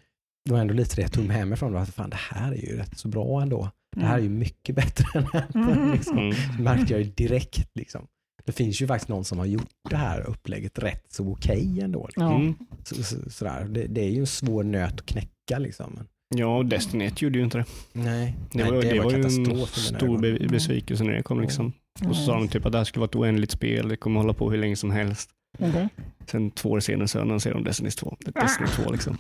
det 0.45 0.53
var 0.53 0.59
ändå 0.61 0.75
lite 0.75 0.97
det 0.97 1.03
jag 1.03 1.13
tog 1.13 1.25
med 1.25 1.49
mig 1.49 1.59
från 1.59 1.73
dem. 1.73 1.83
Att 1.83 1.95
fan, 1.95 2.11
det 2.11 2.17
här 2.17 2.53
är 2.53 2.57
ju 2.57 2.77
rätt 2.77 2.99
så 2.99 3.09
bra 3.09 3.43
ändå. 3.43 3.71
Det 3.97 4.05
här 4.05 4.19
är 4.19 4.23
ju 4.23 4.29
mycket 4.29 4.75
bättre 4.77 5.05
än 5.19 5.27
Anthem. 5.33 5.63
Mhm. 5.83 5.93
Liksom. 5.93 6.19
Mm. 6.19 6.35
Det 6.57 6.63
märkte 6.63 6.93
jag 6.93 7.03
ju 7.03 7.11
direkt. 7.11 7.71
Liksom. 7.75 8.07
Det 8.45 8.53
finns 8.53 8.83
ju 8.83 8.87
faktiskt 8.87 9.09
någon 9.09 9.25
som 9.25 9.39
har 9.39 9.47
gjort 9.47 9.69
det 9.91 9.97
här 9.97 10.21
upplägget 10.31 10.79
rätt 10.79 11.05
så 11.13 11.33
okej 11.33 11.81
ändå. 11.81 12.07
Liksom. 12.07 12.37
Mm. 12.43 12.55
Så, 12.85 13.03
så, 13.03 13.31
sådär. 13.31 13.65
Det, 13.71 13.87
det 13.87 14.01
är 14.01 14.11
ju 14.11 14.21
en 14.21 14.27
svår 14.27 14.65
nöt 14.65 14.93
att 14.95 15.07
knäcka. 15.07 15.59
Liksom. 15.59 15.99
Ja, 16.37 16.63
Destiny 16.63 17.05
1 17.05 17.23
gjorde 17.23 17.39
ju 17.39 17.45
inte 17.45 17.59
det. 17.59 17.65
nej, 17.93 18.37
Det 18.53 18.59
nej, 18.63 18.73
var, 18.73 18.83
det 18.83 19.01
var 19.01 19.11
ju 19.13 19.23
en 19.25 19.31
stor 19.31 20.05
ögon. 20.09 20.21
be- 20.21 20.47
besvikelse 20.49 21.05
när 21.05 21.13
det 21.13 21.23
kom. 21.23 21.41
Liksom. 21.41 21.73
Och 22.09 22.17
så 22.17 22.23
sa 22.25 22.35
de 22.35 22.49
typ 22.49 22.67
att 22.67 22.73
det 22.73 22.79
här 22.79 22.85
skulle 22.85 23.01
vara 23.01 23.09
ett 23.09 23.17
oändligt 23.17 23.51
spel, 23.51 23.89
det 23.89 23.97
kommer 23.97 24.21
hålla 24.21 24.33
på 24.33 24.51
hur 24.51 24.59
länge 24.59 24.77
som 24.77 24.91
helst. 24.91 25.31
Okej. 25.59 25.89
Sen 26.27 26.51
två 26.51 26.71
år 26.71 26.81
senare 26.81 27.09
så 27.09 27.21
annonserade 27.21 27.61
de 27.61 27.65
Destiny 27.65 27.91
2. 27.91 28.17
Destiny 28.21 28.69
2 28.69 28.93
liksom. 28.93 29.19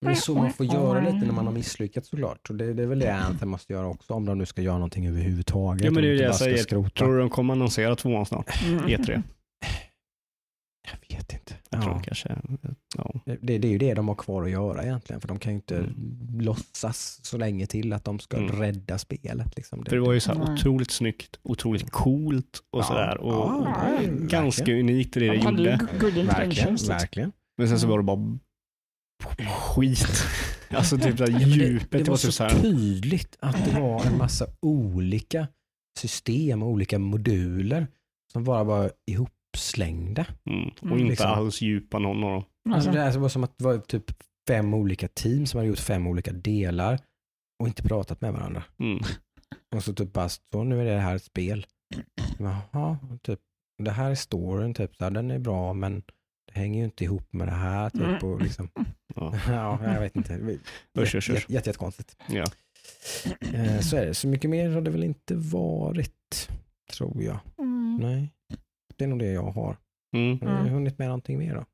Det 0.00 0.10
är 0.10 0.14
så 0.14 0.34
man 0.34 0.52
får 0.52 0.66
göra 0.66 1.00
lite 1.00 1.26
när 1.26 1.32
man 1.32 1.46
har 1.46 1.52
misslyckats 1.52 2.08
såklart. 2.08 2.50
Och 2.50 2.56
det, 2.56 2.72
det 2.72 2.82
är 2.82 2.86
väl 2.86 2.98
det 2.98 3.14
Anthem 3.14 3.48
måste 3.48 3.72
göra 3.72 3.86
också 3.86 4.12
om 4.14 4.26
de 4.26 4.38
nu 4.38 4.46
ska 4.46 4.62
göra 4.62 4.74
någonting 4.74 5.06
överhuvudtaget. 5.06 5.84
Ja, 5.84 5.90
men 5.90 6.02
det 6.02 6.08
är 6.08 6.14
det 6.14 6.22
jag 6.22 6.34
säger. 6.34 6.56
Skrota. 6.56 6.90
Tror 6.90 7.12
du 7.12 7.18
de 7.18 7.30
kommer 7.30 7.54
annonsera 7.54 7.96
tvåan 7.96 8.26
snart? 8.26 8.62
Mm. 8.64 8.84
E3? 8.84 9.22
Jag 10.90 11.16
vet 11.16 11.32
inte. 11.32 11.54
Jag 11.74 11.82
tror 11.82 11.94
Ja. 11.96 12.02
kanske. 12.04 12.36
Ja. 12.96 13.14
Det, 13.40 13.58
det 13.58 13.68
är 13.68 13.72
ju 13.72 13.78
det 13.78 13.94
de 13.94 14.08
har 14.08 14.14
kvar 14.14 14.42
att 14.44 14.50
göra 14.50 14.82
egentligen. 14.82 15.20
För 15.20 15.28
de 15.28 15.38
kan 15.38 15.52
ju 15.52 15.56
inte 15.56 15.86
låtsas 16.38 17.20
så 17.22 17.38
länge 17.38 17.66
till 17.66 17.92
att 17.92 18.04
de 18.04 18.18
ska 18.18 18.36
Mm. 18.36 18.52
rädda 18.60 18.98
spelet. 18.98 19.56
Liksom. 19.56 19.84
För 19.84 19.96
det 19.96 20.02
var 20.02 20.12
ju 20.12 20.20
så 20.20 20.32
här 20.32 20.38
Nej. 20.44 20.54
otroligt 20.54 20.90
snyggt, 20.90 21.38
otroligt 21.42 21.90
coolt 21.90 22.62
och 22.70 22.80
Ja. 22.80 22.84
sådär. 22.84 23.18
Och 23.18 23.32
Ja, 23.32 23.76
det 24.00 24.06
är 24.06 24.10
ganska 24.28 24.60
verkligen. 24.62 24.80
unikt 24.80 25.16
i 25.16 25.20
det 25.20 25.26
det 25.26 25.32
De 25.32 25.38
ju 25.38 25.64
gjorde. 25.64 25.78
good 26.00 26.14
Verkligen, 26.26 26.70
liksom. 26.70 26.88
verkligen. 26.88 27.32
Men 27.58 27.68
sen 27.68 27.80
så 27.80 27.86
var 27.86 27.98
det 27.98 28.04
bara 28.04 28.38
skit. 29.48 30.08
Alltså 30.70 30.98
typ 30.98 31.18
men 31.18 31.40
djupet. 31.40 31.90
det, 31.90 31.98
det 31.98 32.04
var 32.04 32.10
var 32.10 32.16
så 32.16 32.26
typ 32.26 32.34
såhär. 32.34 32.50
tydligt 32.60 33.36
att 33.40 33.64
det 33.64 33.80
var 33.80 34.04
en 34.06 34.18
massa 34.18 34.46
olika 34.62 35.48
system 35.98 36.62
och 36.62 36.68
olika 36.68 36.98
moduler 36.98 37.86
som 38.32 38.44
bara 38.44 38.64
var 38.64 38.90
ihopslängda. 39.54 40.26
Mm. 40.50 40.68
Och 40.68 40.82
Mm, 40.82 40.98
inte 40.98 41.10
liksom. 41.10 41.30
alls 41.30 41.60
djupa 41.62 41.98
någon 41.98 42.24
av 42.24 42.30
dem. 42.30 42.36
Alltså, 42.38 42.74
Alltså, 42.74 42.90
det 42.90 43.00
här 43.00 43.18
var 43.18 43.28
som 43.28 43.44
att 43.44 43.58
det 43.58 43.64
var 43.64 43.78
typ 43.78 44.04
fem 44.48 44.74
olika 44.74 45.08
team 45.08 45.46
som 45.46 45.58
hade 45.58 45.68
gjort 45.68 45.78
fem 45.78 46.06
olika 46.06 46.32
delar 46.32 46.98
och 47.62 47.68
inte 47.68 47.82
pratat 47.82 48.20
med 48.20 48.32
varandra. 48.32 48.64
Mm. 48.78 48.98
Och 49.74 49.84
så 49.84 49.92
typ 49.94 50.12
bara, 50.12 50.28
så 50.28 50.64
nu 50.64 50.80
är 50.80 50.84
det 50.84 51.00
här 51.00 51.16
ett 51.16 51.24
spel. 51.24 51.66
Jaha, 52.38 52.98
typ, 53.22 53.40
det 53.82 53.90
här 53.90 54.10
är 54.10 54.14
storyn, 54.14 54.74
typ, 54.74 54.96
så 54.96 55.04
här, 55.04 55.10
den 55.10 55.30
är 55.30 55.38
bra 55.38 55.72
men 55.72 56.02
det 56.52 56.60
hänger 56.60 56.78
ju 56.78 56.84
inte 56.84 57.04
ihop 57.04 57.32
med 57.32 57.48
det 57.48 57.52
här. 57.54 57.90
Typ, 57.90 58.22
och 58.24 58.42
liksom, 58.42 58.68
Ja. 59.16 59.34
ja, 59.48 59.92
jag 59.92 60.00
vet 60.00 60.16
inte. 60.16 60.34
Usch, 60.98 61.14
usch, 61.14 61.14
usch. 61.14 61.28
Jätte, 61.28 61.52
jätte, 61.52 61.52
jättekonstigt. 61.70 62.16
Ja. 62.28 62.44
Eh, 63.54 63.80
Så 63.80 63.96
är 63.96 64.06
det. 64.06 64.14
Så 64.14 64.28
mycket 64.28 64.50
mer 64.50 64.70
har 64.70 64.80
det 64.80 64.90
väl 64.90 65.04
inte 65.04 65.34
varit, 65.34 66.50
tror 66.92 67.22
jag. 67.22 67.38
mm, 67.58 67.96
Nej, 68.02 68.33
det 68.98 69.04
är 69.04 69.08
nog 69.08 69.18
det 69.18 69.32
jag 69.32 69.42
har. 69.50 69.76
Mm. 70.16 70.38
Har 70.40 70.48
ni 70.54 70.60
Mm. 70.60 70.72
hunnit 70.74 70.98
med 70.98 71.08
någonting 71.08 71.38
mer 71.38 71.54
då? 71.54 71.64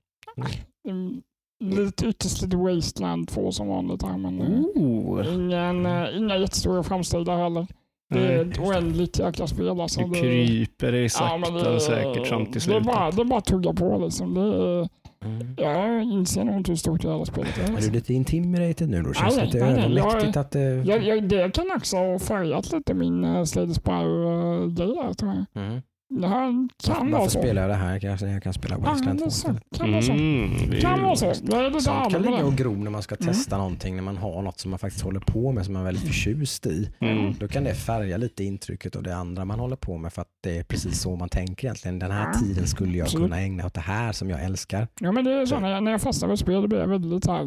mm, 0.88 1.22
lite 1.64 2.06
lite 2.06 2.56
Wasteland 2.56 3.28
2 3.28 3.52
som 3.52 3.68
vanligt 3.68 4.02
här 4.02 4.16
men 4.16 4.40
eh, 4.40 4.60
Oh. 4.74 5.34
ingen, 5.34 5.86
eh, 5.86 6.18
inga 6.18 6.36
jättestora 6.36 6.82
framsteg 6.82 7.24
där 7.26 7.36
heller. 7.36 7.66
Det 8.14 8.18
är 8.34 8.44
ett 8.50 8.58
oändligt 8.58 9.18
jäkla 9.18 9.46
spel 9.46 9.80
alltså. 9.80 10.00
Du 10.00 10.06
Det- 10.10 10.20
kryper 10.20 10.92
dig 10.92 11.02
Ja, 11.02 11.08
sakta 11.08 11.36
men 11.38 11.54
det- 11.64 11.74
och 11.74 11.82
säkert 11.82 12.26
fram 12.26 12.44
till 12.44 12.52
Det 12.52 12.58
är 12.58 12.60
slutet. 12.60 12.84
bara, 12.86 13.10
det 13.10 13.20
är 13.22 13.24
bara 13.24 13.38
att 13.38 13.44
tugga 13.44 13.72
på 13.72 13.98
liksom. 13.98 14.34
Det 14.34 14.88
Mm. 15.24 15.54
jag 15.56 16.02
inser 16.02 16.44
nog 16.44 16.56
inte 16.56 16.70
hur 16.70 16.76
stort 16.76 17.02
det 17.02 17.08
här 17.18 17.24
spelet 17.24 17.58
är. 17.58 17.62
Är 17.62 17.68
du 17.68 17.74
Alltså. 17.74 17.90
lite 17.92 18.14
intimidated 18.14 18.88
nu 18.88 19.02
då? 19.02 19.12
Känns 19.12 19.34
det 19.34 19.40
Nej, 19.40 19.46
lite 19.52 19.64
nej, 19.64 19.74
nej, 19.74 19.94
jag- 19.96 20.06
övermäktigt 20.06 20.36
att 20.36 20.50
det... 20.50 20.60
Jag, 20.86 21.02
jag, 21.04 21.28
det 21.28 21.54
kan 21.54 21.70
också 21.76 21.96
ha 21.96 22.18
färgat 22.18 22.72
lite 22.72 22.94
min 22.94 23.24
uh, 23.24 23.44
Slade 23.44 23.74
Spire-grej 23.74 24.94
här 25.02 25.12
tror 25.14 25.32
jag. 25.52 25.62
Mm. 25.64 25.82
Det 26.12 26.28
här 26.28 26.68
kan 26.84 27.10
vara 27.10 27.20
Varför 27.20 27.30
så. 27.30 27.38
spelar 27.38 27.62
jag 27.62 27.70
det 27.70 27.74
här? 27.74 27.98
Kanske 27.98 28.26
jag 28.26 28.42
kan 28.42 28.52
spela 28.52 28.76
Wasteland 28.78 29.18
det 29.18 29.22
2 29.22 29.26
är 29.26 29.30
så. 29.30 29.36
istället. 29.38 29.62
Kan 29.78 29.92
vara 29.92 30.02
så. 30.02 30.12
Mm, 30.12 30.50
det 30.70 30.76
är 30.76 30.80
Kan 30.80 31.02
vara 31.02 31.16
så. 31.16 31.26
Jag 31.26 31.58
är 31.60 31.68
lite 31.70 31.80
Sånt 31.80 32.12
kan 32.12 32.22
ligga 32.22 32.44
och 32.44 32.52
det. 32.52 32.62
gro 32.62 32.74
när 32.76 32.90
man 32.90 33.02
ska 33.02 33.14
Mm. 33.14 33.26
testa 33.34 33.58
någonting, 33.58 33.96
när 33.96 34.02
man 34.02 34.16
har 34.16 34.42
något 34.42 34.60
som 34.60 34.70
man 34.70 34.78
faktiskt 34.78 35.04
håller 35.04 35.20
på 35.20 35.52
med 35.52 35.64
som 35.64 35.72
man 35.74 35.80
är 35.82 35.84
väldigt 35.86 36.04
förtjust 36.06 36.66
i. 36.66 36.90
Mm. 37.00 37.34
Då 37.40 37.48
kan 37.48 37.64
det 37.64 37.74
färga 37.74 38.16
lite 38.16 38.44
intrycket 38.44 38.96
av 38.96 39.02
det 39.02 39.16
andra 39.16 39.44
man 39.44 39.60
håller 39.60 39.76
på 39.76 39.98
med 39.98 40.12
för 40.12 40.22
att 40.22 40.28
det 40.42 40.58
är 40.58 40.62
precis 40.64 41.00
så 41.00 41.16
man 41.16 41.28
tänker 41.28 41.64
egentligen. 41.66 41.98
Den 41.98 42.10
här 42.10 42.30
Ja. 42.34 42.40
tiden 42.40 42.66
skulle 42.66 42.98
jag 42.98 43.04
Absolut. 43.04 43.26
kunna 43.26 43.40
ägna 43.40 43.66
åt 43.66 43.74
det 43.74 43.80
här 43.80 44.12
som 44.12 44.30
jag 44.30 44.44
älskar. 44.44 44.88
Ja 45.00 45.12
men 45.12 45.24
det 45.24 45.32
är 45.32 45.46
så 45.46 45.58
när 45.60 45.70
jag, 45.70 45.82
när 45.82 45.90
jag 45.90 46.00
fastnar 46.02 46.28
vid 46.28 46.38
spel 46.38 46.62
då 46.62 46.68
blir 46.68 46.78
jag 46.78 46.88
väldigt 46.88 47.24
så 47.24 47.32
här. 47.32 47.42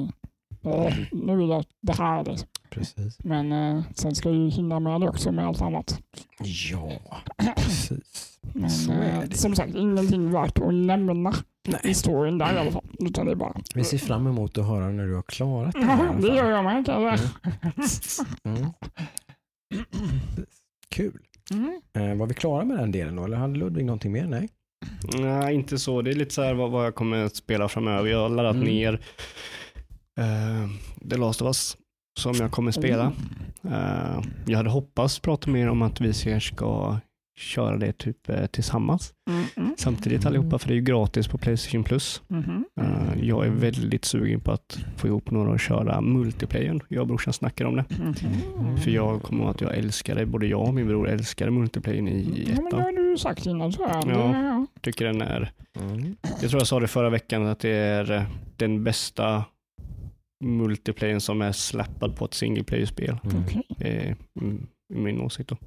eh, 0.65 0.93
nu 1.11 1.35
vill 1.35 1.49
jag 1.49 1.65
det 1.81 1.93
här 1.97 2.23
liksom. 2.25 2.47
Precis. 2.73 3.17
Men 3.23 3.51
eh, 3.51 3.83
sen 3.95 4.15
ska 4.15 4.29
ju 4.31 4.49
hinna 4.49 4.79
med 4.79 5.01
det 5.01 5.07
också 5.09 5.31
med 5.31 5.45
allt 5.47 5.61
annat. 5.61 5.99
Ja, 6.71 6.91
precis. 7.55 8.39
Men 8.41 8.69
Så 8.69 8.91
är 8.91 9.13
eh, 9.23 9.29
det. 9.29 9.37
som 9.37 9.55
sagt 9.55 9.75
ingenting 9.75 10.31
värt 10.31 10.59
att 10.59 10.73
nämna 10.73 11.29
i 11.67 11.71
Nej. 11.83 11.93
storyn 11.93 12.37
där 12.37 12.55
i 12.55 12.57
alla 12.57 12.71
fall. 12.71 12.85
Utan 12.99 13.25
det 13.25 13.31
är 13.31 13.35
bara... 13.35 13.53
Vi 13.75 13.83
ser 13.83 13.97
fram 13.97 14.27
emot 14.27 14.57
att 14.57 14.65
höra 14.65 14.89
när 14.89 15.05
du 15.07 15.15
har 15.15 15.21
klarat 15.21 15.73
det 15.73 15.85
här. 15.85 15.97
i 16.05 16.07
alla 16.07 16.13
det 16.13 16.27
fall. 16.27 16.35
gör 16.37 16.49
jag 16.49 16.63
med 16.63 16.85
kan 16.85 17.01
jag 17.03 17.19
säga. 17.19 18.27
Mm. 18.43 18.65
Kul. 20.89 21.19
Mm. 21.51 21.81
Eh, 21.93 22.15
var 22.17 22.27
vi 22.27 22.33
klara 22.33 22.65
med 22.65 22.77
den 22.77 22.91
delen 22.91 23.15
då? 23.15 23.23
Eller 23.23 23.37
hade 23.37 23.55
Ludvig 23.59 23.85
någonting 23.85 24.11
mer? 24.11 24.25
Nej. 24.27 24.49
Nej, 25.19 25.55
inte 25.55 25.77
så. 25.77 26.01
Det 26.01 26.11
är 26.11 26.15
lite 26.15 26.33
så 26.33 26.41
här 26.41 26.53
vad, 26.53 26.71
vad 26.71 26.85
jag 26.85 26.95
kommer 26.95 27.25
att 27.25 27.35
spela 27.35 27.69
framöver. 27.69 28.09
Jag 28.09 28.19
har 28.19 28.29
laddat 28.29 28.55
Mm. 28.55 28.67
ner 28.67 28.93
uh, 30.19 30.69
The 31.09 31.17
Last 31.17 31.41
of 31.41 31.45
Us 31.45 31.77
som 32.19 32.33
jag 32.39 32.51
kommer 32.51 32.71
spela. 32.71 33.11
Eh, 33.63 34.21
jag 34.45 34.57
hade 34.57 34.69
hoppats 34.69 35.19
prata 35.19 35.49
mer 35.51 35.69
om 35.69 35.81
att 35.81 36.01
vi 36.01 36.13
ska- 36.13 36.39
ska 36.39 36.97
köra 37.37 37.77
det 37.77 37.93
typ 37.97 38.29
eh, 38.29 38.45
tillsammans 38.45 39.13
Mm, 39.29 39.43
mm, 39.57 39.75
samtidigt 39.77 40.25
allihopa 40.25 40.59
för 40.59 40.67
det 40.67 40.73
är 40.73 40.75
ju 40.75 40.81
gratis 40.81 41.27
på 41.27 41.37
Playstation 41.37 41.83
Plus. 41.83 42.21
mhm. 42.27 42.65
Eh, 42.81 43.23
jag 43.27 43.45
är 43.45 43.49
väldigt 43.49 44.05
sugen 44.05 44.39
på 44.41 44.51
att 44.51 44.79
få 44.97 45.07
ihop 45.07 45.31
några 45.31 45.51
och 45.51 45.59
köra 45.59 46.01
multiplayern. 46.01 46.79
Jag 46.87 47.01
och 47.01 47.07
brorsan 47.07 47.33
snackar 47.33 47.65
om 47.65 47.75
det. 47.75 47.85
Mhm. 48.57 48.77
För 48.77 48.91
jag 48.91 49.21
kommer 49.23 49.43
ihåg 49.43 49.49
att 49.51 49.61
jag 49.61 49.77
älskade, 49.77 50.25
både 50.25 50.47
jag 50.47 50.61
och 50.67 50.73
min 50.73 50.87
bror 50.87 51.09
älskade 51.09 51.51
multiplayern 51.51 52.07
i 52.07 52.43
Ja, 52.47 52.53
men 52.55 52.63
det 52.63 52.67
ettan. 52.67 52.81
har 52.81 52.91
du 53.11 53.17
sagt 53.17 53.45
innan 53.45 53.71
så 53.71 53.87
här. 53.87 54.03
Ja. 54.07 54.13
Det, 54.13 54.37
ja. 54.47 54.65
Tycker 54.81 55.05
den 55.05 55.21
är 55.21 55.51
Mm. 55.81 56.15
Jag 56.41 56.49
tror 56.49 56.59
jag 56.61 56.67
sa 56.67 56.79
det 56.79 56.87
förra 56.87 57.09
veckan 57.09 57.45
att 57.47 57.59
det 57.59 57.69
är 57.69 58.25
den 58.57 58.83
bästa 58.83 59.43
multiplayern 60.43 61.21
som 61.21 61.41
är 61.41 61.51
slappad 61.51 62.15
på 62.15 62.25
ett 62.25 62.33
single 62.33 62.63
player-spel. 62.63 63.17
Mm. 63.23 63.43
Eh, 63.79 64.15
mm, 64.41 64.67
i 64.93 64.97
min 64.97 65.21
åsikt 65.21 65.49
då. 65.49 65.57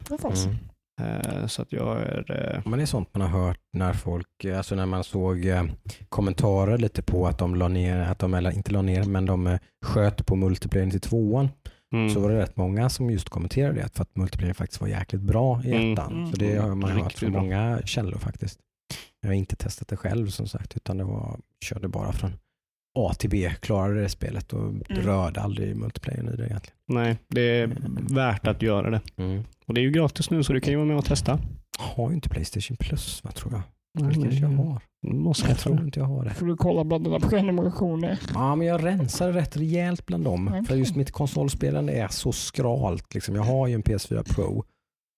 Mm. 0.47 0.57
Eh, 1.01 1.47
så 1.47 1.62
att 1.62 1.72
jag 1.72 1.97
är... 2.03 2.55
Eh, 2.55 2.62
Men 2.70 2.79
det 2.79 2.83
är 2.85 2.87
sånt 2.87 3.09
man 3.14 3.31
har 3.31 3.45
hört 3.47 3.59
när 3.72 3.93
folk, 3.93 4.45
alltså 4.57 4.74
när 4.74 4.87
man 4.87 5.05
såg 5.05 5.47
eh, 5.47 5.64
kommentarer 6.09 6.79
lite 6.79 7.03
på 7.03 7.27
att 7.27 7.39
de 7.39 7.55
la 7.55 7.68
ner, 7.68 7.97
att 7.99 8.18
de, 8.18 8.35
eller 8.35 8.51
inte 8.51 8.72
la 8.72 8.83
ner, 8.83 9.05
men 9.05 9.27
de 9.27 9.47
eh, 9.47 9.59
sköt 9.87 10.27
på 10.27 10.37
multiplayer 10.37 10.91
till 10.91 11.01
tvåan. 11.01 11.49
mm, 11.95 12.11
Så 12.11 12.20
var 12.20 12.31
det 12.31 12.39
rätt 12.39 12.57
många 12.57 12.89
som 12.89 13.11
just 13.11 13.29
kommenterade 13.29 13.81
det, 13.83 13.89
för 13.95 14.03
att 14.03 14.16
multiplayer 14.16 14.55
faktiskt 14.55 14.81
var 14.81 14.89
jäkligt 14.89 15.22
bra 15.22 15.62
i 15.64 15.70
Mm. 15.74 15.93
ettan. 15.93 16.12
Mm. 16.12 16.31
Så 16.31 16.37
det 16.37 16.57
har 16.57 16.74
man 16.74 16.91
hört 16.91 17.12
från 17.12 17.33
många 17.33 17.81
källor 17.85 18.18
faktiskt. 18.18 18.59
Jag 19.20 19.29
har 19.29 19.35
inte 19.35 19.57
testat 19.57 19.89
det 19.89 19.97
själv 19.97 20.27
som 20.27 20.47
sagt, 20.49 20.77
utan 20.77 20.97
det 20.99 21.05
var, 21.05 21.39
körde 21.64 21.89
bara 21.89 22.12
från 22.12 22.33
A 22.97 23.14
till 23.18 23.30
B, 23.30 23.53
klarade 23.61 24.01
det 24.01 24.09
spelet 24.09 24.53
och 24.53 24.72
rörde 24.88 25.40
aldrig 25.40 25.76
multiplayern 25.76 26.28
i 26.28 26.36
det 26.36 26.47
egentligen. 26.47 26.76
nej, 26.88 27.16
det 27.28 27.40
är 27.61 27.76
värt 28.14 28.47
att 28.47 28.62
göra 28.62 28.90
det. 28.90 29.01
Mm. 29.16 29.42
Och 29.66 29.74
det 29.74 29.80
är 29.80 29.82
ju 29.82 29.90
gratis 29.90 30.30
nu 30.30 30.42
så 30.44 30.53
du 30.53 30.61
kan 30.61 30.70
ju 30.70 30.76
vara 30.76 30.86
med 30.88 30.97
och 30.97 31.05
testa. 31.05 31.38
Har 31.78 32.09
ju 32.09 32.14
inte 32.14 32.28
Playstation 32.28 32.76
Plus, 32.76 33.24
vad 33.24 33.34
tror 33.34 33.53
jag? 33.53 33.62
Mm. 34.05 34.09
Det 34.09 34.22
kanske 34.22 34.40
jag 34.40 34.49
har. 34.64 34.80
Du 35.03 35.12
måste 35.14 35.49
Jag 35.49 35.59
tror 35.59 35.80
inte 35.84 36.01
jag 36.01 36.07
har 36.07 36.24
det. 36.24 36.30
Får 36.30 36.47
du 36.47 36.57
kolla 36.57 36.84
bland 36.84 37.05
dina 37.05 37.20
prenumerationer. 37.20 38.18
Ja, 38.34 38.57
men 38.57 38.66
jag 38.66 38.84
rensar 38.84 39.32
rätt 39.32 39.57
rejält 39.57 40.07
bland 40.07 40.24
dem. 40.24 40.49
Okej. 40.49 40.64
För 40.64 40.76
just 40.76 40.97
mitt 40.97 41.11
konsolspelande 41.11 41.92
är 41.92 42.09
så 42.09 42.32
skralt. 42.32 43.14
Liksom. 43.14 43.34
Jag 43.34 43.42
har 43.42 43.66
ju 43.66 43.74
en 43.74 43.82
PS4 43.82 44.34
Pro 44.34 44.64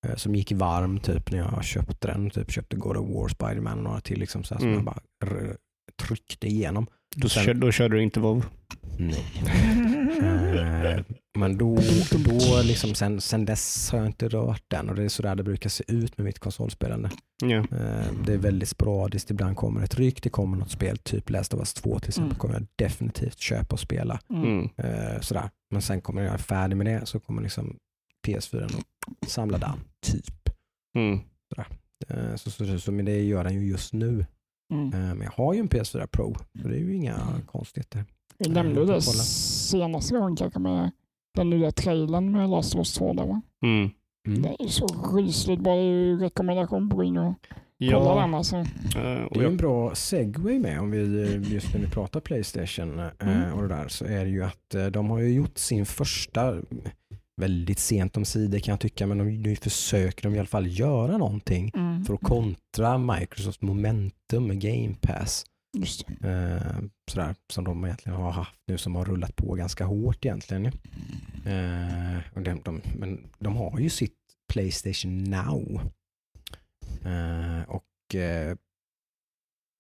eh, 0.07 0.15
som 0.17 0.35
gick 0.35 0.53
varm 0.53 1.01
typ 1.01 1.31
när 1.33 1.39
jag 1.39 1.65
köpte 1.65 2.09
den. 2.09 2.31
Typ 2.31 2.51
köpte 2.53 2.77
God 2.77 2.97
of 2.97 3.09
War, 3.09 3.29
Spiderman 3.29 3.79
och 3.79 3.85
några 3.85 4.01
till 4.01 4.19
liksom, 4.21 4.45
så 4.45 4.55
här, 4.55 4.61
som 4.61 4.69
Mm. 4.69 4.85
jag 4.85 4.85
bara 4.85 5.01
tryckte 5.99 6.47
igenom. 6.47 6.87
Då, 7.17 7.29
Sen- 7.29 7.45
kör, 7.45 7.55
då 7.55 7.73
körde 7.73 7.97
du 7.97 8.03
inte 8.03 8.21
WoW. 8.21 8.45
Nej. 8.99 9.25
Eh, 10.21 11.01
men 11.39 11.59
då, 11.59 11.79
då 12.25 12.63
liksom, 12.65 12.95
sen, 12.95 13.21
sen 13.21 13.45
dess 13.45 13.91
har 13.91 13.99
jag 13.99 14.07
inte 14.09 14.29
rört 14.29 14.63
den 14.69 14.89
och 14.89 14.95
det 14.95 15.03
är 15.05 15.09
så 15.09 15.23
där 15.23 15.35
det 15.37 15.43
brukar 15.43 15.71
se 15.71 15.85
ut 15.89 16.19
med 16.19 16.25
mitt 16.25 16.39
konsolspelande. 16.39 17.11
Eh, 17.43 17.65
Det 18.27 18.33
är 18.33 18.37
väldigt 18.39 18.69
sporadiskt. 18.69 19.31
Ibland 19.31 19.57
kommer 19.57 19.83
ett 19.83 19.95
ryck, 19.95 20.23
det 20.23 20.31
kommer 20.31 20.57
något 20.59 20.71
spel, 20.71 20.99
typ 20.99 21.31
Last 21.31 21.55
of 21.55 21.61
Us 21.61 21.75
2 21.75 21.99
till 21.99 22.09
exempel, 22.09 22.31
Mm. 22.31 22.39
kommer 22.39 22.55
jag 22.55 22.67
definitivt 22.77 23.39
köpa 23.39 23.75
och 23.75 23.81
spela. 23.81 24.21
Mm. 24.31 24.45
Mm. 24.45 24.69
Eh, 24.77 25.21
sådär. 25.21 25.51
Men 25.71 25.83
sen 25.83 26.01
kommer 26.01 26.23
jag 26.23 26.41
färdig 26.41 26.77
med 26.77 26.87
det 26.87 27.07
så 27.07 27.21
kommer 27.21 27.43
liksom 27.43 27.77
PS4 28.27 28.65
och 29.23 29.29
samla 29.29 29.59
damm, 29.59 29.81
typ. 30.07 30.49
Mm. 30.97 31.21
Eh, 32.09 32.35
så, 32.37 32.51
så, 32.51 32.67
så, 32.67 32.79
så, 32.81 32.93
men 32.93 33.05
det 33.05 33.23
gör 33.23 33.45
den 33.45 33.55
ju 33.55 33.69
just 33.69 33.93
nu. 33.93 34.27
Mm. 34.73 34.87
Eh, 34.95 35.15
men 35.15 35.21
jag 35.21 35.31
har 35.45 35.55
ju 35.55 35.61
en 35.61 35.69
PS4 35.69 36.07
Pro, 36.07 36.35
så 36.63 36.69
det 36.69 36.75
är 36.75 36.79
ju 36.81 36.95
inga 36.95 37.17
konstigheter. 37.47 38.05
Vi 38.39 38.49
nämnde 38.51 38.81
det 38.81 38.87
Kolla. 38.87 39.01
senaste 39.01 40.15
gången 40.15 40.37
kanske 40.37 40.59
med 40.59 40.91
den 41.35 41.51
nya 41.51 41.71
trailern 41.73 42.33
med 42.33 42.51
Last 42.51 42.75
of 42.75 42.79
Us 42.79 42.95
2 42.95 43.13
där 43.13 43.27
va? 43.27 43.41
Mm. 43.63 43.91
Mm. 44.27 44.43
Det 44.43 44.57
är 44.65 44.69
så 44.69 44.87
rysligt 45.17 45.61
bra. 45.61 45.75
Det 45.75 45.81
är 45.81 45.85
ju 45.85 46.19
rekommendation 46.19 46.89
på 46.89 46.97
gå 46.97 47.05
in 47.05 47.17
och 47.19 47.35
kolla 47.79 47.91
Ja, 48.15 48.21
den 48.21 48.35
alltså. 48.35 48.57
eh, 48.57 48.65
Det 48.95 48.99
är 49.01 49.37
en 49.37 49.43
jag, 49.43 49.57
bra 49.57 49.95
segway 49.95 50.59
med 50.59 50.81
om 50.81 50.91
vi 50.91 51.23
eh, 51.23 51.53
just 51.53 51.75
när 51.75 51.81
vi 51.81 51.87
pratar 51.91 52.21
Playstation 52.21 52.99
eh, 52.99 53.07
Mm. 53.21 53.53
och 53.53 53.63
det 53.63 53.69
där 53.69 53.89
så 53.89 54.05
är 54.05 54.25
det 54.25 54.31
ju 54.31 54.45
att 54.45 54.75
eh, 54.75 54.87
de 54.87 55.11
har 55.11 55.19
ju 55.19 55.33
gjort 55.35 55.59
sin 55.59 55.87
första 55.87 56.55
väldigt 57.39 57.79
sent 57.79 58.17
om 58.17 58.25
sidor 58.25 58.59
kan 58.59 58.73
jag 58.73 58.81
tycka 58.81 59.07
men 59.07 59.19
de, 59.19 59.25
nu 59.25 59.57
försöker 59.57 60.23
de 60.23 60.35
i 60.35 60.39
alla 60.39 60.47
fall 60.49 60.67
göra 60.79 61.19
någonting 61.19 61.71
Mm. 61.75 62.05
för 62.05 62.15
att 62.15 62.21
kontra 62.21 62.99
Microsofts 62.99 63.63
momentum 63.63 64.47
med 64.47 64.61
Game 64.61 64.95
Pass. 65.01 65.45
Just 65.79 66.07
det. 66.21 66.29
Eh, 66.31 66.83
sådär, 67.11 67.35
som 67.53 67.65
de 67.65 67.85
egentligen 67.85 68.19
har 68.19 68.31
haft 68.31 68.55
nu 68.67 68.79
som 68.79 68.95
har 68.95 69.05
rullat 69.05 69.37
på 69.37 69.55
ganska 69.55 69.85
hårt 69.85 70.25
egentligen. 70.25 70.67
Eh, 70.67 72.19
och 72.35 72.43
de, 72.43 72.61
de, 72.65 72.81
men 72.99 73.27
de 73.39 73.57
har 73.57 73.79
ju 73.79 73.91
sitt 73.91 74.15
Playstation 74.53 75.25
Now. 75.25 75.81
Eh, 77.05 77.63
och 77.69 78.15
eh, 78.15 78.57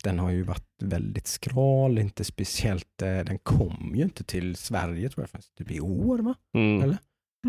den 0.04 0.18
har 0.18 0.30
ju 0.30 0.42
varit 0.42 0.82
väldigt 0.82 1.26
skral, 1.26 1.98
inte 1.98 2.24
speciellt, 2.24 3.02
eh, 3.02 3.18
den 3.18 3.38
kom 3.38 3.92
ju 3.96 4.02
inte 4.02 4.24
till 4.24 4.56
Sverige 4.56 5.08
tror 5.08 5.26
jag, 5.32 5.42
typ 5.58 5.70
i 5.70 5.80
år 5.80 6.18
va? 6.18 6.34
Mm. 6.54 6.82
Eller? 6.82 6.98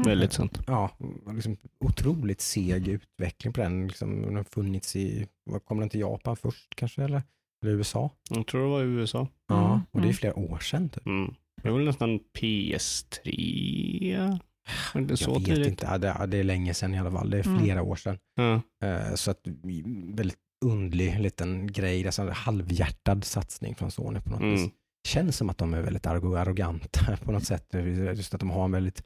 Väldigt 0.05 0.33
sant. 0.33 0.59
Ja, 0.67 0.89
liksom 1.33 1.57
otroligt 1.79 2.41
seg 2.41 2.87
utveckling 2.87 3.53
på 3.53 3.61
den. 3.61 3.87
Liksom, 3.87 4.21
den 4.21 4.35
har 4.35 4.43
funnits 4.43 4.95
i, 4.95 5.27
vad 5.45 5.65
kom 5.65 5.79
den 5.79 5.89
till 5.89 5.99
Japan 5.99 6.35
först 6.35 6.75
kanske 6.75 7.03
eller? 7.03 7.23
Eller 7.65 7.73
USA? 7.75 8.09
Jag 8.29 8.47
tror 8.47 8.61
det 8.61 8.67
var 8.69 8.81
i 8.81 8.85
USA. 8.85 9.27
Ja, 9.47 9.65
Mm, 9.67 9.79
och 9.91 10.01
det 10.01 10.05
är 10.05 10.09
mm. 10.09 10.13
flera 10.13 10.35
år 10.35 10.59
sedan 10.59 10.89
typ. 10.89 11.05
Mm. 11.05 11.33
Det 11.63 11.69
var 11.69 11.77
väl 11.77 11.85
nästan 11.85 12.19
PS3? 12.37 14.29
Var 14.93 14.93
det 14.93 14.99
inte 14.99 15.17
så 15.17 15.31
jag 15.31 15.39
vet 15.39 15.45
tidigt? 15.45 15.67
inte, 15.67 15.85
ja, 15.85 15.97
det, 15.97 16.15
ja, 16.19 16.25
det 16.25 16.37
är 16.37 16.43
länge 16.43 16.73
sedan 16.73 16.93
i 16.93 16.99
alla 16.99 17.11
fall. 17.11 17.29
Det 17.29 17.39
är 17.39 17.47
Mm. 17.47 17.59
flera 17.59 17.81
år 17.83 17.95
sedan. 17.95 18.17
Eh, 18.83 19.15
så 19.15 19.31
att 19.31 19.41
väldigt 20.15 20.37
undlig 20.65 21.19
liten 21.19 21.67
grej, 21.71 22.05
alltså 22.05 22.21
en 22.21 22.29
halvhjärtad 22.31 23.23
satsning 23.23 23.75
från 23.75 23.91
Sony 23.91 24.19
på 24.21 24.29
något 24.29 24.39
Mm. 24.41 24.51
vis. 24.53 24.69
Känns 25.07 25.37
som 25.37 25.49
att 25.49 25.57
de 25.57 25.73
är 25.73 25.81
väldigt 25.81 26.05
arro- 26.05 26.37
arroganta 26.37 27.17
på 27.23 27.31
något 27.31 27.43
sätt. 27.45 27.73
Just 28.15 28.33
att 28.33 28.39
de 28.39 28.49
har 28.49 28.65
en 28.65 28.71
väldigt 28.71 29.03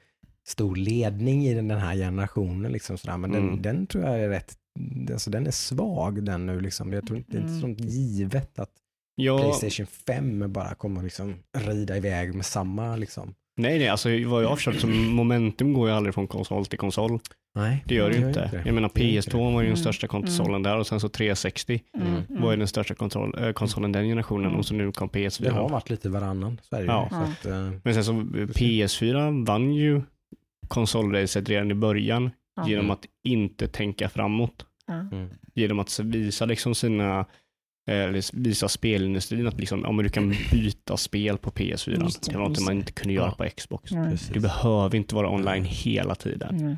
stor 0.47 0.75
ledning 0.75 1.45
i 1.45 1.53
den 1.53 1.67
den 1.67 1.79
här 1.79 1.95
generationen. 1.95 2.71
Liksom 2.71 2.97
sådär. 2.97 3.17
Men 3.17 3.31
den, 3.31 3.47
Mm. 3.47 3.61
den 3.61 3.87
tror 3.87 4.03
jag 4.03 4.19
är 4.19 4.29
rätt, 4.29 4.53
alltså 5.11 5.29
den 5.31 5.47
är 5.47 5.51
svag 5.51 6.23
den 6.25 6.45
nu. 6.45 6.61
Liksom. 6.61 6.93
Jag 6.93 7.05
tror 7.07 7.17
inte 7.17 7.31
det 7.31 7.37
är 7.37 7.41
inte 7.41 7.49
Mm. 7.51 7.61
sånt 7.61 7.79
givet 7.79 8.59
att 8.59 8.69
Ja, 9.15 9.37
Playstation 9.37 9.85
5 9.85 10.51
bara 10.53 10.75
kommer 10.75 11.03
liksom 11.03 11.35
rida 11.57 11.97
iväg 11.97 12.35
med 12.35 12.45
samma 12.45 12.95
liksom. 12.95 13.33
nej, 13.57 13.79
nej, 13.79 13.87
alltså 13.87 14.09
vad 14.09 14.43
jag 14.43 14.49
har 14.49 14.55
förstått 14.55 14.79
så 14.79 14.87
momentum 14.87 15.73
går 15.73 15.89
ju 15.89 15.95
aldrig 15.95 16.13
från 16.13 16.27
konsol 16.27 16.65
till 16.65 16.79
konsol. 16.79 17.19
Nej, 17.55 17.83
Det 17.87 17.95
gör 17.95 18.09
det 18.09 18.17
ju 18.17 18.27
inte. 18.27 18.49
det. 18.51 18.61
Jag 18.65 18.73
menar 18.73 18.91
Det 18.93 19.03
gör 19.03 19.15
inte 19.17 19.29
PS2 19.31 19.37
var 19.37 19.49
ju 19.51 19.55
den 19.57 19.65
Mm. 19.65 19.75
största 19.77 20.07
konsolen 20.07 20.63
där 20.63 20.77
och 20.77 20.87
sen 20.87 20.99
så 20.99 21.09
360 21.09 21.81
Mm. 21.97 22.21
var 22.29 22.51
ju 22.51 22.57
den 22.57 22.67
största 22.67 22.95
kontroll, 22.95 23.43
äh, 23.43 23.51
konsolen 23.51 23.91
den 23.91 24.05
generationen 24.05 24.45
Mm. 24.45 24.59
och 24.59 24.65
så 24.65 24.73
nu 24.73 24.91
kom 24.91 25.09
Det 25.13 25.19
PS4. 25.19 25.51
har 25.51 25.69
varit 25.69 25.89
lite 25.89 26.09
varannan. 26.09 26.59
Så 26.63 26.75
är 26.75 26.79
det 26.79 26.85
ju. 26.85 26.91
Ja. 26.91 27.07
Så 27.11 27.15
att, 27.15 27.45
eh, 27.55 27.71
Men 27.83 27.93
sen 27.93 28.03
så 28.03 28.11
eh, 28.13 28.47
PS4 28.47 29.45
vann 29.45 29.73
ju 29.73 30.01
konsolracet 30.73 31.49
redan 31.49 31.71
i 31.71 31.73
början 31.73 32.31
Ja. 32.55 32.67
genom 32.69 32.91
att 32.91 33.05
inte 33.23 33.67
tänka 33.67 34.09
framåt. 34.09 34.65
Mm. 34.89 35.29
Genom 35.55 35.79
att 35.79 35.99
visa 35.99 36.45
liksom 36.45 36.75
sina 36.75 37.19
eh, 37.89 37.95
eller 37.97 38.37
visa 38.37 38.67
spelindustrin 38.69 39.47
att 39.47 39.59
liksom, 39.59 39.79
men 39.81 39.97
du 39.97 40.09
kan 40.09 40.29
byta 40.51 40.97
spel 40.97 41.37
på 41.37 41.51
PS4. 41.51 42.03
Just 42.03 42.29
det, 42.31 42.37
var 42.37 42.49
något 42.49 42.61
man 42.65 42.77
inte 42.77 42.91
kunde 42.91 43.13
göra 43.13 43.33
Ja. 43.37 43.43
på 43.45 43.49
Xbox. 43.57 43.91
Precis. 43.91 44.27
Du 44.29 44.39
behöver 44.39 44.95
inte 44.95 45.15
vara 45.15 45.29
online 45.29 45.63
hela 45.65 46.15
tiden. 46.15 46.55
Mm. 46.59 46.77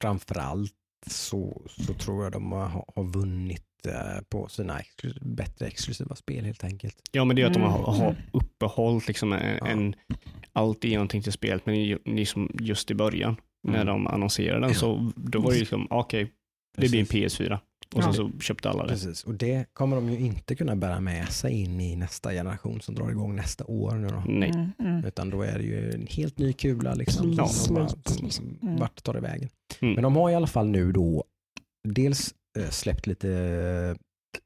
framförallt 0.00 0.72
så, 1.06 1.62
så 1.68 1.94
tror 1.94 2.22
jag 2.24 2.32
de 2.32 2.52
har, 2.52 2.84
har 2.96 3.04
vunnit 3.04 3.64
eh, 3.86 4.22
på 4.28 4.48
sina 4.48 4.78
exklu- 4.78 5.18
bättre 5.34 5.66
exklusiva 5.66 6.14
spel 6.16 6.44
helt 6.44 6.64
enkelt. 6.64 6.96
Ja, 7.12 7.24
men 7.24 7.36
det 7.36 7.42
är 7.42 7.46
att 7.46 7.54
de 7.54 7.60
Mm. 7.62 7.72
har, 7.72 7.92
har 7.92 8.16
uppehållit 8.32 9.08
liksom 9.08 9.32
en, 9.32 9.56
Ja. 9.60 9.66
en, 9.66 9.94
allt 10.52 10.84
igenom 10.84 11.08
till 11.08 11.32
spelet, 11.32 11.66
men 11.66 11.82
ju- 11.84 11.98
liksom 12.04 12.50
just 12.60 12.90
i 12.90 12.94
början 12.94 13.36
när 13.62 13.74
Mm. 13.82 13.86
de 13.86 14.06
annonserade 14.06 14.60
den 14.60 14.70
Ja. 14.70 14.74
så 14.78 15.12
då 15.16 15.40
var 15.40 15.52
det 15.52 15.58
liksom, 15.58 15.86
okej, 15.90 16.32
det 16.76 16.88
blir 16.90 17.00
en 17.00 17.06
Precis. 17.06 17.38
PS4. 17.40 17.58
Och 17.94 18.04
sen 18.04 18.14
så 18.14 18.30
köpte 18.40 18.70
alla 18.70 18.82
det. 18.82 18.88
Precis, 18.88 19.24
och 19.24 19.34
det 19.34 19.64
kommer 19.72 19.96
de 19.96 20.08
ju 20.10 20.18
inte 20.18 20.54
kunna 20.54 20.76
bära 20.76 21.00
med 21.00 21.28
sig 21.28 21.52
in 21.52 21.80
i 21.80 21.96
nästa 21.96 22.30
generation 22.32 22.80
som 22.80 22.94
drar 22.94 23.10
igång 23.10 23.36
nästa 23.36 23.64
år 23.64 23.94
nu 23.94 24.08
då. 24.08 24.22
Nej. 24.26 24.50
Mm. 24.50 24.70
Mm. 24.78 25.04
Utan 25.04 25.30
då 25.30 25.42
är 25.42 25.58
det 25.58 25.64
ju 25.64 25.90
en 25.90 26.06
helt 26.10 26.38
ny 26.38 26.52
kula 26.52 26.94
liksom. 26.94 27.32
Ja. 27.32 27.48
bara, 27.70 27.88
liksom. 28.22 28.58
Mm. 28.62 28.76
Vart 28.76 29.02
tar 29.02 29.12
det 29.14 29.20
vägen? 29.20 29.48
Mm. 29.80 29.94
Men 29.94 30.02
de 30.02 30.16
har 30.16 30.30
i 30.30 30.34
alla 30.34 30.46
fall 30.46 30.66
nu 30.68 30.92
då 30.92 31.24
dels 31.88 32.30
eh, 32.32 32.36
släppt 32.70 33.06
lite 33.06 33.30
eh, 33.32 33.96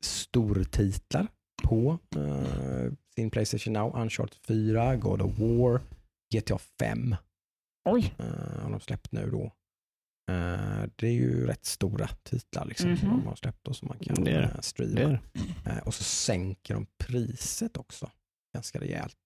stortitlar 0.01 1.27
på 1.63 1.99
eh, 2.17 2.93
sin 3.15 3.31
Playstation 3.31 3.73
Now. 3.73 3.97
Uncharted 3.97 4.39
4, 4.47 4.97
God 4.97 5.23
of 5.23 5.39
War, 5.39 5.81
GTA 6.35 6.59
5 6.59 7.17
Oj. 7.89 8.15
eh, 8.19 8.63
har 8.63 8.71
de 8.71 8.81
släppt 8.81 9.13
nu 9.13 9.31
då. 9.31 9.45
Eh, 10.33 10.85
det 10.97 11.07
är 11.07 11.13
ju 11.13 11.47
rätt 11.47 11.65
stora 11.65 12.09
titlar 12.23 12.65
liksom 12.67 12.97
som 12.97 13.09
Mhm. 13.09 13.21
de 13.21 13.27
har 13.27 13.37
släppt 13.37 13.69
och 13.69 13.77
som 13.77 13.89
man 13.89 13.99
kan 13.99 14.25
Det 14.25 14.31
är 14.31 14.41
det. 14.41 14.49
eh, 14.55 14.61
streama. 14.61 15.19
Det 15.65 15.71
är 15.71 15.77
Eh, 15.77 15.79
och 15.87 15.95
så 15.95 16.05
sänker 16.05 16.75
de 16.75 16.87
priset 16.99 17.77
också 17.77 18.11
ganska 18.55 18.81
rejält. 18.81 19.17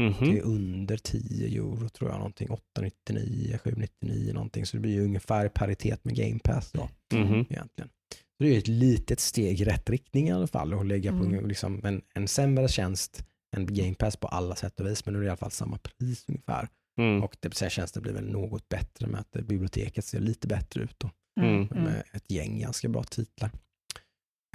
Mhm. 0.00 0.14
Det 0.20 0.38
är 0.38 0.42
under 0.42 0.96
10 0.96 1.46
euro 1.60 1.88
tror 1.88 2.10
jag, 2.10 2.16
någonting 2.18 2.50
899, 2.50 3.58
799 3.64 4.32
någonting. 4.34 4.66
Så 4.66 4.76
det 4.76 4.80
blir 4.80 4.92
ju 4.92 5.04
ungefär 5.04 5.48
paritet 5.48 6.04
med 6.04 6.16
Game 6.16 6.38
Pass 6.44 6.72
då 6.72 6.88
Mhm. 7.14 7.34
egentligen. 7.50 7.90
Det 8.38 8.44
är 8.46 8.52
ju 8.52 8.58
ett 8.58 8.68
litet 8.68 9.20
steg 9.20 9.60
i 9.60 9.64
rätt 9.64 9.90
riktning 9.90 10.28
i 10.28 10.32
alla 10.32 10.46
fall 10.46 10.74
och 10.74 10.84
lägga 10.84 11.10
på 11.12 11.24
Mm. 11.24 11.46
liksom 11.48 11.80
en, 11.84 12.02
en 12.14 12.28
sämre 12.28 12.68
tjänst 12.68 13.24
än 13.56 13.74
Game 13.74 13.94
Pass 13.94 14.16
på 14.16 14.28
alla 14.28 14.56
sätt 14.56 14.80
och 14.80 14.86
vis, 14.86 15.04
men 15.06 15.14
nu 15.14 15.18
är 15.18 15.22
det 15.22 15.26
i 15.26 15.30
alla 15.30 15.36
fall 15.36 15.50
samma 15.50 15.78
pris 15.78 16.24
ungefär. 16.28 16.68
Mm. 17.00 17.22
Och 17.22 17.36
det, 17.40 17.70
tjänsten 17.70 18.02
blir 18.02 18.12
väl 18.12 18.30
något 18.30 18.68
bättre 18.68 19.06
med 19.06 19.20
att 19.20 19.30
biblioteket 19.32 20.04
ser 20.04 20.20
lite 20.20 20.48
bättre 20.48 20.82
ut 20.82 20.94
då, 20.98 21.10
Mm. 21.40 21.54
Mm. 21.70 21.84
med 21.84 22.02
ett 22.12 22.30
gäng 22.30 22.58
ganska 22.60 22.88
bra 22.88 23.02
titlar. 23.04 23.50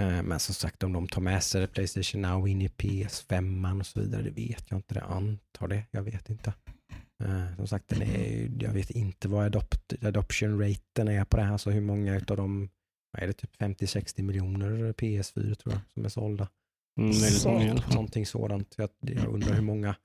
Eh, 0.01 0.23
Men 0.23 0.39
som 0.39 0.55
sagt, 0.55 0.83
om 0.83 0.93
de 0.93 1.07
tar 1.07 1.21
med 1.21 1.43
sig 1.43 1.67
Playstation 1.67 2.21
Now 2.21 2.47
in 2.47 2.61
i 2.61 2.67
PS5 2.67 3.79
och 3.79 3.85
så 3.85 3.99
vidare, 3.99 4.21
det 4.21 4.29
vet 4.31 4.65
jag 4.71 4.77
inte. 4.77 4.93
Det 4.93 5.01
antar 5.01 5.67
det, 5.67 5.83
jag 5.91 6.03
vet 6.03 6.29
inte. 6.29 6.53
Eh, 7.23 7.55
Som 7.55 7.67
sagt, 7.67 7.87
den 7.87 8.01
är, 8.01 8.51
jag 8.59 8.73
vet 8.73 8.89
inte 8.89 9.27
vad 9.27 9.45
adopt, 9.45 9.93
adoption 10.03 10.59
raten 10.61 11.07
är 11.07 11.25
på 11.25 11.37
det 11.37 11.43
här, 11.43 11.57
så 11.57 11.71
hur 11.71 11.81
många 11.81 12.15
av 12.15 12.37
dem, 12.37 12.59
vad 12.61 12.69
är 13.17 13.27
det, 13.27 13.33
typ 13.33 13.57
50-60 13.57 14.23
miljoner 14.23 14.93
PS4 14.93 15.55
tror 15.55 15.73
jag 15.73 15.81
som 15.93 16.05
är 16.05 16.09
sålda. 16.09 16.47
Mm, 16.99 17.13
fall. 17.13 17.83
Någonting 17.93 18.25
sådant. 18.25 18.75
Jag, 18.77 18.89
jag 18.99 19.33
undrar 19.33 19.53
hur 19.53 19.61
många 19.61 19.95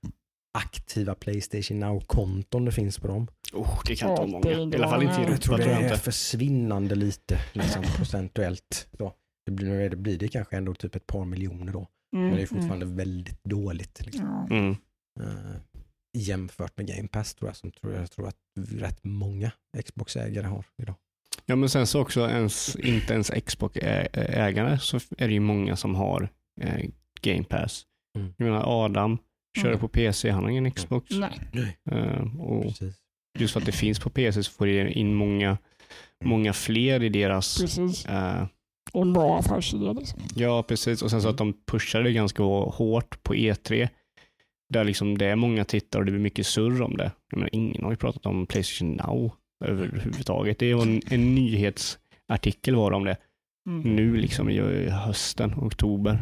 aktiva 0.58 1.14
Playstation 1.14 1.80
Now-konton 1.80 2.64
det 2.64 2.72
finns 2.72 2.98
på 2.98 3.06
dem. 3.06 3.28
Oh, 3.52 3.80
det 3.86 3.96
kan 3.96 4.10
inte 4.10 4.22
vara 4.22 4.30
många. 4.30 4.50
I 4.50 4.76
alla 4.76 4.88
fall 4.88 5.02
inte 5.02 5.14
i. 5.14 5.24
Europa 5.24 5.32
Jag 5.32 5.42
tror 5.42 5.58
det 5.58 5.64
är 5.64 5.82
inte. 5.82 5.96
försvinnande 5.96 6.94
lite 6.94 7.38
liksom, 7.52 7.82
procentuellt. 7.96 8.88
Så. 8.98 9.12
Det 9.46 9.52
blir, 9.52 9.90
det, 9.90 9.96
blir 9.96 10.18
det 10.18 10.28
kanske 10.28 10.56
ändå 10.56 10.74
typ 10.74 10.94
ett 10.94 11.06
par 11.06 11.24
miljoner 11.24 11.72
då. 11.72 11.86
Mm. 12.16 12.26
Men 12.26 12.36
det 12.36 12.42
är 12.42 12.46
fortfarande 12.46 12.86
väldigt 12.86 13.44
dåligt 13.44 14.06
liksom. 14.06 14.46
Mm. 14.50 14.76
Eh, 15.20 15.56
jämfört 16.18 16.76
med 16.76 16.86
Game 16.86 17.08
Pass 17.08 17.34
tror 17.34 17.48
jag, 17.48 17.56
som 17.56 17.70
tror 17.70 17.92
jag, 17.92 18.02
jag 18.02 18.10
tror 18.10 18.28
att 18.28 18.36
rätt 18.58 19.04
många 19.04 19.52
Xbox-ägare 19.84 20.46
har 20.46 20.64
idag. 20.82 20.94
Ja, 21.46 21.56
men 21.56 21.68
sen 21.68 21.86
så 21.86 22.00
också 22.00 22.20
ens, 22.30 22.76
inte 22.76 23.12
ens 23.12 23.30
Xbox-ägare 23.46 24.78
så 24.78 24.96
är 25.18 25.28
det 25.28 25.34
ju 25.34 25.40
många 25.40 25.76
som 25.76 25.94
har 25.94 26.28
eh, 26.60 26.84
Game 27.20 27.44
Pass. 27.44 27.82
Mm. 28.18 28.34
Jag 28.36 28.44
menar 28.46 28.84
Adam 28.84 29.18
kör 29.58 29.68
Mm. 29.68 29.80
på 29.80 29.88
PC, 29.88 30.30
han 30.30 30.42
har 30.42 30.50
ingen 30.50 30.70
Xbox. 30.70 31.10
Nej. 31.10 31.76
Eh, 31.90 32.40
och 32.40 32.62
Precis. 32.62 32.94
just 33.38 33.52
för 33.52 33.60
att 33.60 33.66
det 33.66 33.72
finns 33.72 34.00
på 34.00 34.10
PC 34.10 34.42
så 34.42 34.50
får 34.52 34.66
det 34.66 34.92
in 34.92 35.14
många, 35.14 35.58
många 36.24 36.52
fler 36.52 37.02
i 37.02 37.08
deras 37.08 37.60
Precis. 37.60 38.06
eh, 38.06 38.46
En 38.94 39.12
bra 39.12 39.38
affärsidé 39.38 39.92
liksom. 39.92 40.20
Ja, 40.34 40.62
precis. 40.62 41.02
Och 41.02 41.10
sen 41.10 41.22
så 41.22 41.28
att 41.28 41.38
de 41.38 41.54
pushar 41.66 42.02
det 42.02 42.12
ganska 42.12 42.42
hårt 42.42 43.22
på 43.22 43.34
E3. 43.34 43.88
Där 44.72 44.84
liksom 44.84 45.18
det 45.18 45.26
är 45.26 45.36
många 45.36 45.64
tittare 45.64 46.00
och 46.00 46.06
det 46.06 46.12
blir 46.12 46.22
mycket 46.22 46.46
surr 46.46 46.82
om 46.82 46.96
det. 46.96 47.10
Jag 47.30 47.38
menar, 47.38 47.50
ingen 47.52 47.84
har 47.84 47.90
ju 47.90 47.96
pratat 47.96 48.26
om 48.26 48.46
Playstation 48.46 48.92
Now 48.92 49.32
överhuvudtaget. 49.64 50.58
Det 50.58 50.70
är 50.70 50.82
en, 50.82 51.00
en 51.10 51.34
nyhetsartikel 51.34 52.74
var 52.74 52.90
det 52.90 52.96
om 52.96 53.04
det. 53.04 53.16
Mm. 53.68 53.96
Nu 53.96 54.16
liksom 54.16 54.50
i 54.50 54.88
hösten, 54.90 55.54
oktober. 55.56 56.18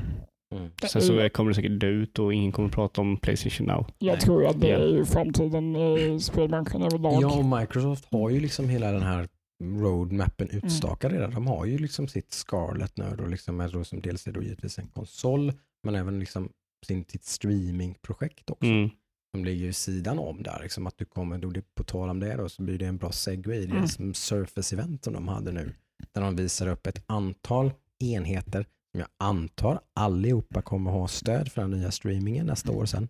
Mm. 0.55 0.71
Sen 0.89 1.03
så 1.03 1.29
kommer 1.29 1.51
det 1.51 1.55
säkert 1.55 1.81
dö 1.81 1.87
ut 1.87 2.19
och 2.19 2.35
ingen 2.35 2.53
kommer 2.53 2.69
prata 2.69 3.01
om 3.01 3.17
Playstation 3.17 3.67
Now. 3.67 3.87
Jag 3.99 4.21
tror 4.21 4.47
att 4.47 4.61
det 4.61 4.71
är 4.71 5.05
framtiden 5.05 5.77
i 5.77 6.21
spelbranschen 6.21 6.83
överlag. 6.83 7.23
Ja, 7.23 7.39
och 7.39 7.61
Microsoft 7.61 8.07
har 8.11 8.31
ju 8.31 8.41
liksom 8.41 8.69
hela 8.69 8.93
den 8.93 9.03
här 9.03 9.29
roadmappen 9.63 10.49
utstakad 10.49 11.13
redan. 11.13 11.31
De 11.31 11.47
har 11.47 11.65
ju 11.67 11.79
liksom 11.79 12.09
sitt 12.09 12.33
Scarlet 12.33 12.97
nu 12.97 13.05
då, 13.19 13.27
liksom, 13.27 13.69
då 13.73 13.85
som 13.85 14.01
dels 14.01 14.27
är 14.27 14.33
då 14.33 14.43
givetvis 14.43 14.79
en 14.79 14.87
konsol, 14.87 15.53
men 15.83 15.95
även 15.95 16.21
liksom 16.21 16.49
sin, 16.87 17.05
sitt 17.05 17.25
streamingprojekt 17.25 18.51
också. 18.51 18.67
Mm. 18.67 18.91
Som 19.35 19.45
ligger 19.45 19.65
vid 19.67 19.77
sidan 19.77 20.19
om 20.19 20.43
där. 20.43 20.59
Liksom 20.63 20.87
att 20.87 20.99
du 20.99 21.05
kommer, 21.05 21.39
då 21.39 21.53
på 21.75 21.85
tal 21.85 22.09
om 22.11 22.21
det 22.21 22.37
då, 22.37 22.49
så 22.49 22.63
blir 22.63 22.79
det 22.79 22.87
en 22.87 22.97
bra 22.97 23.13
segway 23.13 23.57
i 23.59 23.65
Mm. 23.65 23.77
deras 23.77 23.99
Surface-event 23.99 25.05
som 25.05 25.13
de 25.13 25.29
hade 25.29 25.53
nu. 25.53 25.73
Där 26.13 26.21
de 26.23 26.37
visar 26.37 26.67
upp 26.67 26.87
ett 26.87 27.03
antal 27.07 27.73
enheter 28.05 28.67
som 28.91 29.01
jag 29.01 29.09
antar 29.19 29.81
allihopa 29.95 30.63
kommer 30.63 30.91
ha 30.91 31.09
stöd 31.09 31.53
för 31.53 31.63
den 31.63 31.71
nya 31.71 31.91
streamingen 31.91 32.47
nästa 32.47 32.73
år 32.73 32.87
sen. 32.87 33.09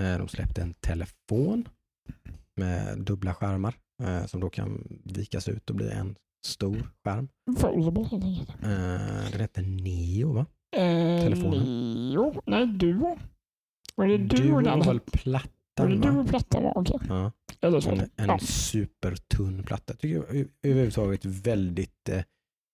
Eh, 0.00 0.18
De 0.18 0.28
släppte 0.28 0.62
en 0.62 0.74
telefon 0.74 1.68
med 2.56 2.98
dubbla 2.98 3.34
skärmar 3.34 3.74
eh, 4.02 4.26
som 4.26 4.40
då 4.40 4.50
kan 4.50 4.98
vikas 5.04 5.48
ut 5.48 5.70
och 5.70 5.76
bli 5.76 5.90
en 5.90 6.16
stor 6.46 6.90
skärm. 7.04 7.28
Enkelt. 8.22 8.50
Eh, 8.62 9.30
Den 9.32 9.40
heter 9.40 9.62
Neo 9.62 10.32
va? 10.32 10.46
Telefonen. 11.20 11.64
Neo? 12.10 12.42
Nej, 12.46 12.66
Duo. 12.66 13.18
Var 13.96 14.06
det 14.06 14.18
Duo 14.18 14.58
Du 14.58 14.64
den 14.64 14.78
var 14.78 14.84
väl 14.86 14.86
Var 14.86 14.94
det 14.94 15.10
plattan 15.18 16.00
Duo 16.00 16.12
va? 16.22 16.26
plattan 16.28 16.62
var? 16.62 16.78
Okej. 16.78 16.98
Ja. 17.08 17.32
Eller 17.60 17.80
så. 17.80 17.90
En, 17.90 18.00
en 18.16 18.28
Ja. 18.28 18.38
supertunn 18.38 19.62
platta. 19.62 19.94
Tycker 19.94 20.14
jag 20.16 20.46
överhuvudtaget 20.62 21.24
väldigt 21.24 22.08
eh, 22.08 22.22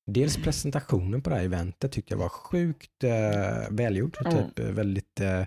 Dels 0.06 0.36
presentationen 0.36 1.22
på 1.22 1.30
det 1.30 1.36
här 1.36 1.44
eventet 1.44 1.92
tyckte 1.92 2.14
jag 2.14 2.18
var 2.18 2.28
sjukt 2.28 3.04
eh, 3.04 3.10
välgjord. 3.70 4.16
Ja. 4.24 4.30
Typ, 4.30 4.58
eh, 4.58 4.66
väldigt 4.66 5.20
eh, 5.20 5.42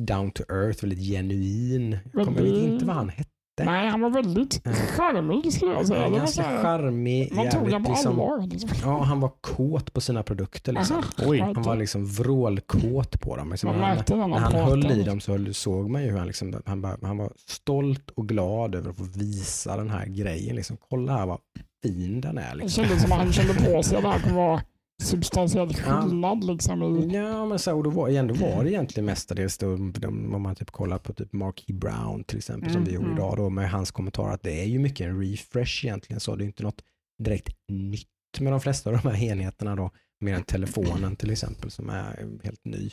down 0.00 0.30
to 0.30 0.42
earth, 0.48 0.82
väldigt 0.84 0.98
genuin. 1.08 1.98
Jag, 2.14 2.24
kommer, 2.24 2.46
inte 2.46 2.84
vad 2.84 2.96
han 2.96 3.08
hette. 3.08 3.30
Nej, 3.64 3.88
han 3.88 4.00
var 4.00 4.10
väldigt 4.10 4.66
Eh. 4.66 4.72
charmig 4.72 5.52
skulle 5.52 5.72
jag 5.72 5.86
säga. 5.86 6.04
Det 6.04 6.10
var 6.10 6.18
Ganska 6.18 6.42
charmig, 6.42 7.32
man 7.34 7.50
tog 7.50 7.60
honom 7.62 7.84
på 7.84 7.90
liksom, 7.90 8.20
allvar. 8.20 8.46
Liksom. 8.46 8.70
Ja, 8.82 9.02
han 9.02 9.20
var 9.20 9.30
kåt 9.40 9.92
på 9.92 10.00
sina 10.00 10.22
produkter. 10.22 10.72
Liksom. 10.72 10.96
Aha, 10.96 11.04
Oj. 11.26 11.38
Han 11.40 11.62
var 11.62 11.76
liksom 11.76 12.06
vrålkåt 12.06 13.20
på 13.20 13.36
dem. 13.36 13.50
Liksom, 13.50 13.70
Man 13.70 13.80
han, 13.80 13.96
märkte 13.96 14.16
när 14.16 14.28
när 14.28 14.38
han 14.38 14.52
han 14.54 14.62
höll 14.64 14.90
i 14.90 15.02
dem 15.02 15.20
så 15.20 15.32
höll- 15.32 15.54
såg 15.54 15.90
man 15.90 16.02
ju 16.02 16.10
hur 16.10 16.18
han, 16.18 16.26
liksom, 16.26 16.62
han, 16.66 16.80
bara, 16.82 16.96
han 17.02 17.18
var 17.18 17.32
stolt 17.46 18.10
och 18.10 18.28
glad 18.28 18.74
över 18.74 18.90
att 18.90 18.96
få 18.96 19.04
visa 19.04 19.76
den 19.76 19.90
här 19.90 20.06
grejen. 20.06 20.56
Liksom, 20.56 20.76
Kolla 20.90 21.12
här 21.16 21.26
vad 21.26 21.38
fin 21.82 22.20
den 22.20 22.38
är. 22.38 22.50
Det 22.50 22.56
Liksom. 22.56 22.84
kändes 22.84 23.02
som 23.02 23.12
att 23.12 23.18
han 23.18 23.32
kände 23.32 23.54
på 23.54 23.82
sig 23.82 23.96
att 23.96 24.02
det 24.02 24.08
här 24.10 24.20
kommer 24.20 24.36
vara 24.36 24.60
substantiell 25.02 25.74
Ja. 25.86 26.02
skillnad. 26.02 26.44
Liksom, 26.44 26.82
i, 26.82 27.14
Ja, 27.14 27.46
men 27.46 27.58
så, 27.58 27.76
och 27.76 27.84
då 27.84 27.90
var, 27.90 28.46
var 28.54 28.64
det 28.64 28.70
egentligen 28.70 29.04
mestadels 29.06 29.58
då, 29.58 29.72
om 29.74 30.42
man 30.42 30.54
typ 30.54 30.70
kollar 30.70 30.98
på 30.98 31.12
typ 31.12 31.32
Marquis 31.32 31.76
Brown 31.76 32.24
till 32.24 32.38
exempel 32.38 32.70
som 32.70 32.76
Mm, 32.82 32.88
vi 32.88 32.94
gjorde 32.94 33.06
mm. 33.06 33.18
idag 33.18 33.36
då 33.36 33.50
med 33.50 33.70
hans 33.70 33.90
kommentar 33.90 34.30
att 34.30 34.42
det 34.42 34.60
är 34.62 34.66
ju 34.66 34.78
mycket 34.78 35.06
en 35.06 35.20
refresh 35.20 35.84
egentligen 35.84 36.20
så 36.20 36.36
det 36.36 36.44
är 36.44 36.46
inte 36.46 36.62
något 36.62 36.82
direkt 37.22 37.56
nytt 37.68 38.08
med 38.40 38.52
de 38.52 38.60
flesta 38.60 38.90
av 38.90 38.96
de 39.02 39.08
här 39.08 39.24
enheterna 39.24 39.76
då 39.76 39.90
mer 40.20 40.34
än 40.34 40.42
telefonen 40.42 41.16
till 41.16 41.30
exempel 41.30 41.70
som 41.70 41.90
är 41.90 42.38
helt 42.44 42.64
ny. 42.64 42.90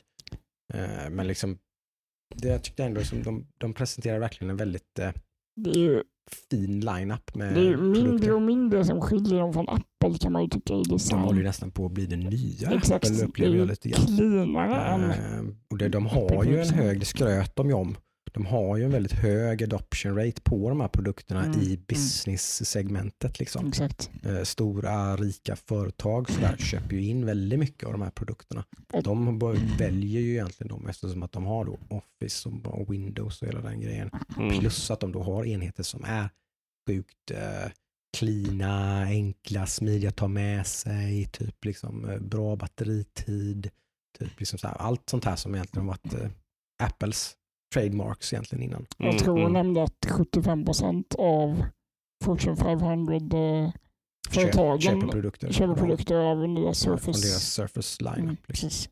Eh, 0.74 1.10
men 1.10 1.28
liksom 1.28 1.58
det 2.36 2.48
jag 2.48 2.64
tyckte 2.64 2.84
ändå 2.84 3.04
som 3.04 3.24
de, 3.24 3.48
de 3.58 3.74
presenterar 3.74 4.20
verkligen 4.20 4.50
en 4.50 4.58
väldigt 4.58 5.00
eh, 5.00 5.12
det 5.56 5.70
är 5.70 5.78
ju 5.80 6.04
fin 6.50 6.80
line-up 6.80 7.36
med 7.36 7.54
det 7.54 7.68
är 7.68 7.78
mindre 7.78 8.02
produkter. 8.04 8.34
och 8.34 8.42
mindre 8.42 8.86
som 8.86 9.02
skiljer 9.02 9.40
dem 9.40 9.54
från 9.54 9.70
Apple 9.70 10.18
kan 10.22 10.32
man 10.32 10.42
ju 10.44 10.50
tycka 10.50 10.74
i 10.74 10.84
De 10.84 11.20
håller 11.20 11.40
ju 11.40 11.44
nästan 11.46 11.72
på 11.72 11.86
att 11.86 11.92
bli 11.92 12.06
det 12.06 12.16
nya 12.16 12.72
Exakt, 12.72 13.06
Apple 13.06 13.26
upplever 13.26 13.58
jag 13.58 13.68
lite 13.68 13.90
grann. 13.90 14.06
cleanare 14.06 14.76
än... 14.86 15.12
Eh, 15.12 15.54
och 15.70 15.78
det, 15.78 15.90
de 15.90 16.06
har 16.06 16.44
ju 16.44 16.60
en 16.60 16.70
hög, 16.70 17.00
det 17.00 17.06
skröt 17.06 17.56
de 17.56 17.68
ju 17.68 17.74
om, 17.74 17.96
de 18.36 18.46
har 18.46 18.78
ju 18.78 18.84
en 18.84 18.92
väldigt 18.92 19.12
hög 19.12 19.64
adoption 19.64 20.16
rate 20.16 20.42
på 20.42 20.70
de 20.70 20.82
här 20.82 20.88
produkterna 20.88 21.46
Mm, 21.46 21.62
i 21.62 21.66
mm. 21.66 21.84
business-segmentet. 21.88 23.40
Liksom. 23.40 23.68
Exakt. 23.68 24.10
Eh, 24.24 24.44
stora 24.44 25.16
rika 25.16 25.56
företag 25.56 26.30
så 26.30 26.42
där, 26.42 26.58
köper 26.58 26.96
ju 26.96 27.04
in 27.04 27.26
väldigt 27.26 27.60
mycket 27.60 27.84
av 27.84 27.92
de 27.92 28.02
här 28.02 28.10
produkterna. 28.10 28.66
De 29.04 29.40
väljer 29.78 30.22
ju 30.22 30.32
egentligen 30.32 30.70
dem 30.70 30.88
eftersom 30.88 31.24
att 31.24 31.32
de 31.32 31.46
har 31.46 31.66
då 31.66 31.80
Office 31.90 32.50
och 32.50 32.94
Windows 32.94 33.42
och 33.42 33.48
hela 33.48 33.62
den 33.62 33.82
grejen. 33.82 34.10
Mm. 34.38 34.60
Plus 34.60 34.92
att 34.92 35.00
de 35.00 35.12
då 35.12 35.24
har 35.24 35.46
enheter 35.46 35.84
som 35.84 36.04
är 36.04 36.30
sjukt 36.88 37.32
eh, 37.32 37.72
cleana, 38.18 39.04
enkla, 39.04 39.66
smidiga 39.66 40.10
att 40.10 40.16
ta 40.16 40.28
med 40.28 40.68
sig, 40.68 41.26
typ 41.26 41.66
liksom 41.66 42.10
eh, 42.10 42.20
bra 42.20 42.56
batteritid, 42.56 43.70
typ 44.20 44.40
liksom 44.40 44.60
så 44.60 44.68
här, 44.68 44.76
allt 44.76 45.10
sånt 45.10 45.26
här 45.26 45.36
som 45.36 45.56
egentligen 45.56 45.88
varit 45.88 46.14
eh, 46.14 46.30
Apples 46.84 47.36
trademarks 47.74 48.34
egentligen 48.34 48.64
innan. 48.64 48.86
Jag 48.98 49.20
tror 49.20 49.34
hon 49.34 49.42
Mm. 49.42 49.54
nämnde 49.54 49.84
att 49.84 50.06
75 50.10 50.66
procent 50.66 51.16
av 51.18 51.64
Fortune 52.24 52.56
500 52.56 53.16
eh, 53.16 53.72
Köp, 54.32 54.34
företagen 54.44 54.82
köper 54.82 55.08
produkter. 55.08 55.52
köper 55.52 55.76
produkter 55.76 56.16
av 56.16 56.50
nya 56.50 56.64
Från 56.64 56.76
Surface. 56.76 57.22
deras 57.28 57.54
Surface 57.54 58.04
line. 58.04 58.14
Mm, 58.14 58.30
liksom. 58.30 58.46
precis. 58.48 58.90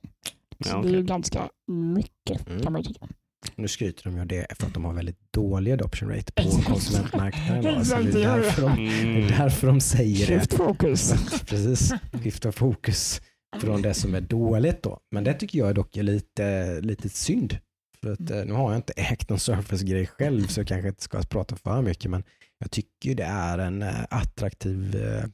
Ja, 0.57 0.65
Så 0.71 0.77
okej. 0.77 0.91
det 0.91 0.97
är 0.97 1.01
ganska 1.01 1.49
mycket 1.95 2.47
Mm. 2.47 2.61
kan 2.61 2.73
man 2.73 2.81
ju 2.81 2.87
tycka. 2.87 3.07
Nu 3.55 3.67
skryter 3.67 4.03
de 4.03 4.17
ju 4.17 4.25
det 4.25 4.45
för 4.59 4.67
att 4.67 4.73
de 4.73 4.85
har 4.85 4.93
väldigt 4.93 5.19
dålig 5.33 5.71
adoption 5.71 6.09
rate 6.09 6.31
på 6.33 6.41
konsumentmarknaden. 6.65 7.63
då. 7.63 7.71
Så 7.71 7.79
Exakt, 7.79 8.03
det, 8.03 8.11
det 8.11 8.23
är 8.23 8.37
därför 8.37 8.61
de, 8.61 8.75
det 8.75 9.01
Mm. 9.01 9.23
är 9.23 9.29
därför 9.29 9.67
de 9.67 9.81
säger 9.81 10.27
det. 10.27 10.39
Shift 10.39 10.53
focus. 10.53 11.11
Precis, 11.47 11.93
skifta 12.23 12.51
fokus 12.51 13.21
från 13.59 13.81
det 13.81 13.93
som 13.93 14.15
är 14.15 14.21
dåligt 14.21 14.83
då. 14.83 14.99
Men 15.11 15.23
det 15.23 15.33
tycker 15.33 15.59
jag 15.59 15.69
är 15.69 15.73
dock 15.73 15.97
är 15.97 16.03
lite, 16.03 16.79
lite 16.81 17.09
synd. 17.09 17.57
För 18.03 18.11
att, 18.11 18.29
eh, 18.31 18.45
nu 18.45 18.53
har 18.53 18.71
jag 18.71 18.79
inte 18.79 18.93
ägt 18.97 19.29
någon 19.29 19.39
Surface-grej 19.39 20.07
själv 20.07 20.47
så 20.47 20.59
jag 20.59 20.67
kanske 20.67 20.87
inte 20.87 21.03
ska 21.03 21.21
prata 21.21 21.55
för 21.55 21.81
mycket 21.81 22.11
men 22.11 22.23
jag 22.59 22.71
tycker 22.71 23.15
det 23.15 23.23
är 23.23 23.57
en 23.57 23.81
eh, 23.81 23.95
attraktiv 24.09 24.95
eh, 24.95 25.25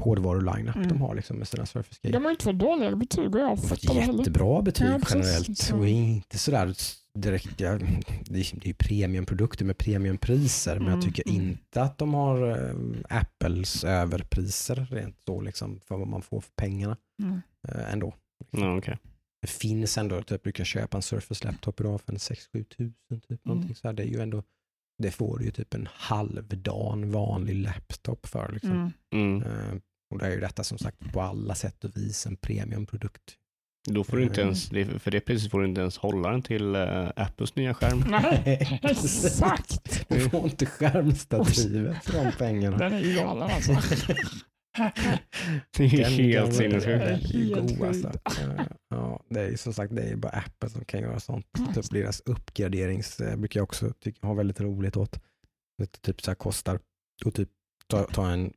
hårdvaru-lineup 0.00 0.76
Mm. 0.76 0.88
de 0.88 1.00
har 1.00 1.14
liksom 1.14 1.36
med 1.38 1.48
sina 1.48 1.66
Surface-grejer. 1.66 2.12
De 2.12 2.24
har 2.24 2.30
inte 2.30 2.44
fått 2.44 2.58
dåliga 2.58 2.96
betyg 2.96 3.34
jag 3.34 3.46
har 3.46 3.56
fått. 3.56 3.84
Jättebra 3.94 4.62
betyg 4.62 4.86
Ja, 4.86 5.00
generellt 5.10 5.58
Så- 5.58 5.76
och 5.78 5.88
inte 5.88 6.38
sådär 6.38 6.74
direkt, 7.18 7.60
ja, 7.60 7.70
det 7.70 7.84
är 7.84 8.54
det 8.54 8.64
är 8.64 8.66
ju 8.66 8.74
premiumprodukter 8.74 9.64
med 9.64 9.78
premiumpriser 9.78 10.74
men 10.78 10.84
jag 10.88 10.92
Mm, 10.92 11.04
tycker 11.04 11.28
mm. 11.28 11.42
inte 11.48 11.82
att 11.82 11.98
de 11.98 12.14
har 12.14 12.50
eh, 12.50 13.18
Apples 13.18 13.84
överpriser 13.84 14.86
rent 14.90 15.16
så 15.26 15.40
liksom 15.40 15.80
för 15.80 15.96
vad 15.96 16.08
man 16.08 16.22
får 16.22 16.40
för 16.40 16.52
pengarna 16.56 16.96
Mm. 17.22 17.40
eh, 17.68 17.92
ändå. 17.92 18.14
Ja, 18.50 18.76
okej. 18.78 18.98
Det 19.46 19.50
finns 19.52 19.98
ändå, 19.98 20.22
typ, 20.22 20.44
du 20.44 20.52
kan 20.52 20.66
köpa 20.66 20.96
en 20.96 21.02
Surface 21.02 21.44
Laptop 21.44 21.80
idag 21.80 22.00
för 22.00 22.12
en 22.12 22.18
6-7 22.18 22.64
tusen 22.64 23.20
typ. 23.28 23.44
Någonting 23.44 23.74
så 23.74 23.88
här. 23.88 23.94
Det 23.94 24.02
är 24.02 24.06
ju 24.06 24.20
ändå, 24.20 24.42
det 25.02 25.10
får 25.10 25.38
du 25.38 25.44
ju 25.44 25.50
typ 25.50 25.74
en 25.74 25.88
halvdan 25.92 27.10
vanlig 27.10 27.54
laptop 27.54 28.26
för. 28.26 28.52
Liksom. 28.52 28.70
Mm. 28.70 29.42
Mm. 29.42 29.42
Eh, 29.42 29.74
och 30.10 30.18
det 30.18 30.26
är 30.26 30.30
ju 30.30 30.40
detta 30.40 30.64
som 30.64 30.78
sagt 30.78 31.12
på 31.12 31.20
alla 31.20 31.54
sätt 31.54 31.84
och 31.84 31.96
vis 31.96 32.26
en 32.26 32.36
premiumprodukt. 32.36 33.34
Då 33.88 34.04
får 34.04 34.16
du 34.16 34.22
inte 34.22 34.40
Mm. 34.42 34.46
ens, 34.48 34.68
det- 34.68 34.98
för 34.98 35.10
det 35.10 35.20
priset 35.20 35.50
får 35.50 35.60
du 35.60 35.68
inte 35.68 35.80
ens 35.80 35.96
hålla 35.98 36.30
den 36.30 36.42
till 36.42 36.74
eh, 36.74 37.08
Apples 37.16 37.56
nya 37.56 37.74
skärm. 37.74 38.04
Nej, 38.08 38.80
exakt. 38.82 40.08
Du 40.08 40.20
får 40.30 40.44
inte 40.44 40.66
skärmstativet 40.66 42.04
för 42.04 42.24
de 42.24 42.32
pengarna. 42.38 42.76
Den 42.78 42.92
är 42.92 43.16
galen 43.16 43.50
alltså. 43.50 43.72
Det 45.76 45.84
är 45.84 46.10
ju 46.10 46.32
helt 46.32 46.54
sinnessjukt. 46.54 46.84
Det 47.32 47.38
är 47.38 47.68
ju 47.78 47.86
alltså. 47.86 48.12
Ja, 48.88 49.22
det 49.30 49.40
är 49.40 49.56
som 49.56 49.72
sagt 49.74 49.96
det 49.96 50.02
är 50.02 50.16
bara 50.16 50.32
Apple 50.32 50.70
som 50.70 50.84
kan 50.84 51.00
göra 51.00 51.20
sånt. 51.20 51.46
Typ 51.74 51.90
deras 51.90 52.20
uppgraderings 52.20 53.20
eh, 53.20 53.36
brukar 53.36 53.60
jag 53.60 53.64
också 53.64 53.92
tycka, 54.00 54.26
ha 54.26 54.34
väldigt 54.34 54.60
roligt 54.60 54.96
åt. 54.96 55.20
Det 55.78 56.02
typ 56.02 56.22
så 56.22 56.30
här 56.30 56.36
kostar 56.36 56.80
och 57.24 57.34
typ 57.34 57.48
ta, 57.86 58.04
ta 58.04 58.30
en 58.30 58.52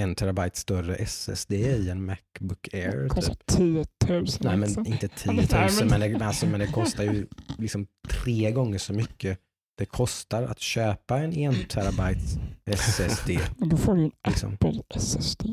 en 0.00 0.14
terabyte 0.14 0.58
större 0.60 0.94
SSD 0.96 1.52
i 1.52 1.90
en 1.90 2.04
Macbook 2.06 2.68
Air. 2.74 2.96
Det 3.02 3.08
kostar 3.08 3.34
Typ. 3.34 3.46
10 3.46 3.84
000 4.08 4.26
Nej 4.40 4.52
alltså. 4.54 4.80
men 4.80 4.92
inte 4.92 5.08
10 5.08 5.32
Ja, 5.32 5.32
000 5.32 5.36
men- 5.40 5.48
nej, 5.50 5.70
men- 5.80 6.00
men 6.10 6.18
det, 6.18 6.26
alltså, 6.26 6.46
men 6.46 6.60
det 6.60 6.66
kostar 6.66 7.04
ju 7.04 7.26
liksom 7.58 7.86
tre 8.08 8.50
gånger 8.50 8.78
så 8.78 8.92
mycket 8.92 9.38
det 9.78 9.84
kostar 9.84 10.42
att 10.42 10.60
köpa 10.60 11.18
en 11.18 11.32
1 11.32 11.68
terabyte 11.68 12.40
SSD. 12.66 13.30
Men 13.56 13.68
då 13.68 13.76
får 13.76 13.94
du 13.94 14.02
en 14.02 14.10
Liksom. 14.26 14.54
Apple 14.54 14.82
SSD. 14.94 15.46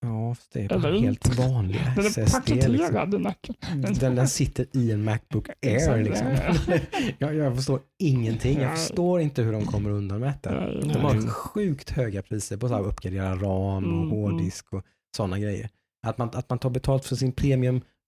Ja, 0.00 0.36
det 0.52 0.64
är 0.64 0.78
bara 0.78 0.98
helt 0.98 1.26
inte. 1.26 1.42
vanlig 1.42 1.80
Den 1.96 2.04
är 2.04 2.08
SSD. 2.08 2.18
Liksom. 2.18 2.40
paketerad 2.40 3.14
i 3.14 3.18
nacken. 3.18 3.54
Den, 4.00 4.14
den 4.14 4.28
sitter 4.28 4.66
i 4.72 4.92
en 4.92 5.04
Macbook 5.04 5.48
Air. 5.62 6.04
Liksom. 6.04 6.26
ja, 6.68 6.78
jag, 7.18 7.34
jag 7.34 7.56
förstår 7.56 7.80
ingenting. 7.98 8.60
Jag 8.60 8.78
förstår 8.78 9.20
inte 9.20 9.42
hur 9.42 9.52
de 9.52 9.66
kommer 9.66 9.90
undan 9.90 10.20
med 10.20 10.28
detta. 10.28 10.70
De 10.80 11.00
har 11.00 11.28
sjukt 11.28 11.90
höga 11.90 12.22
priser 12.22 12.56
på 12.56 12.68
här 12.68 12.82
uppgradera 12.86 13.34
ram 13.36 13.84
och 13.84 14.06
Mm, 14.06 14.10
hårddisk 14.10 14.72
och 14.72 14.82
sådana 15.16 15.38
grejer. 15.38 15.70
Att 16.06 16.18
man, 16.18 16.30
att 16.32 16.50
man 16.50 16.58
tar 16.58 16.70
betalt 16.70 17.04
för 17.04 17.16
sin 17.16 17.32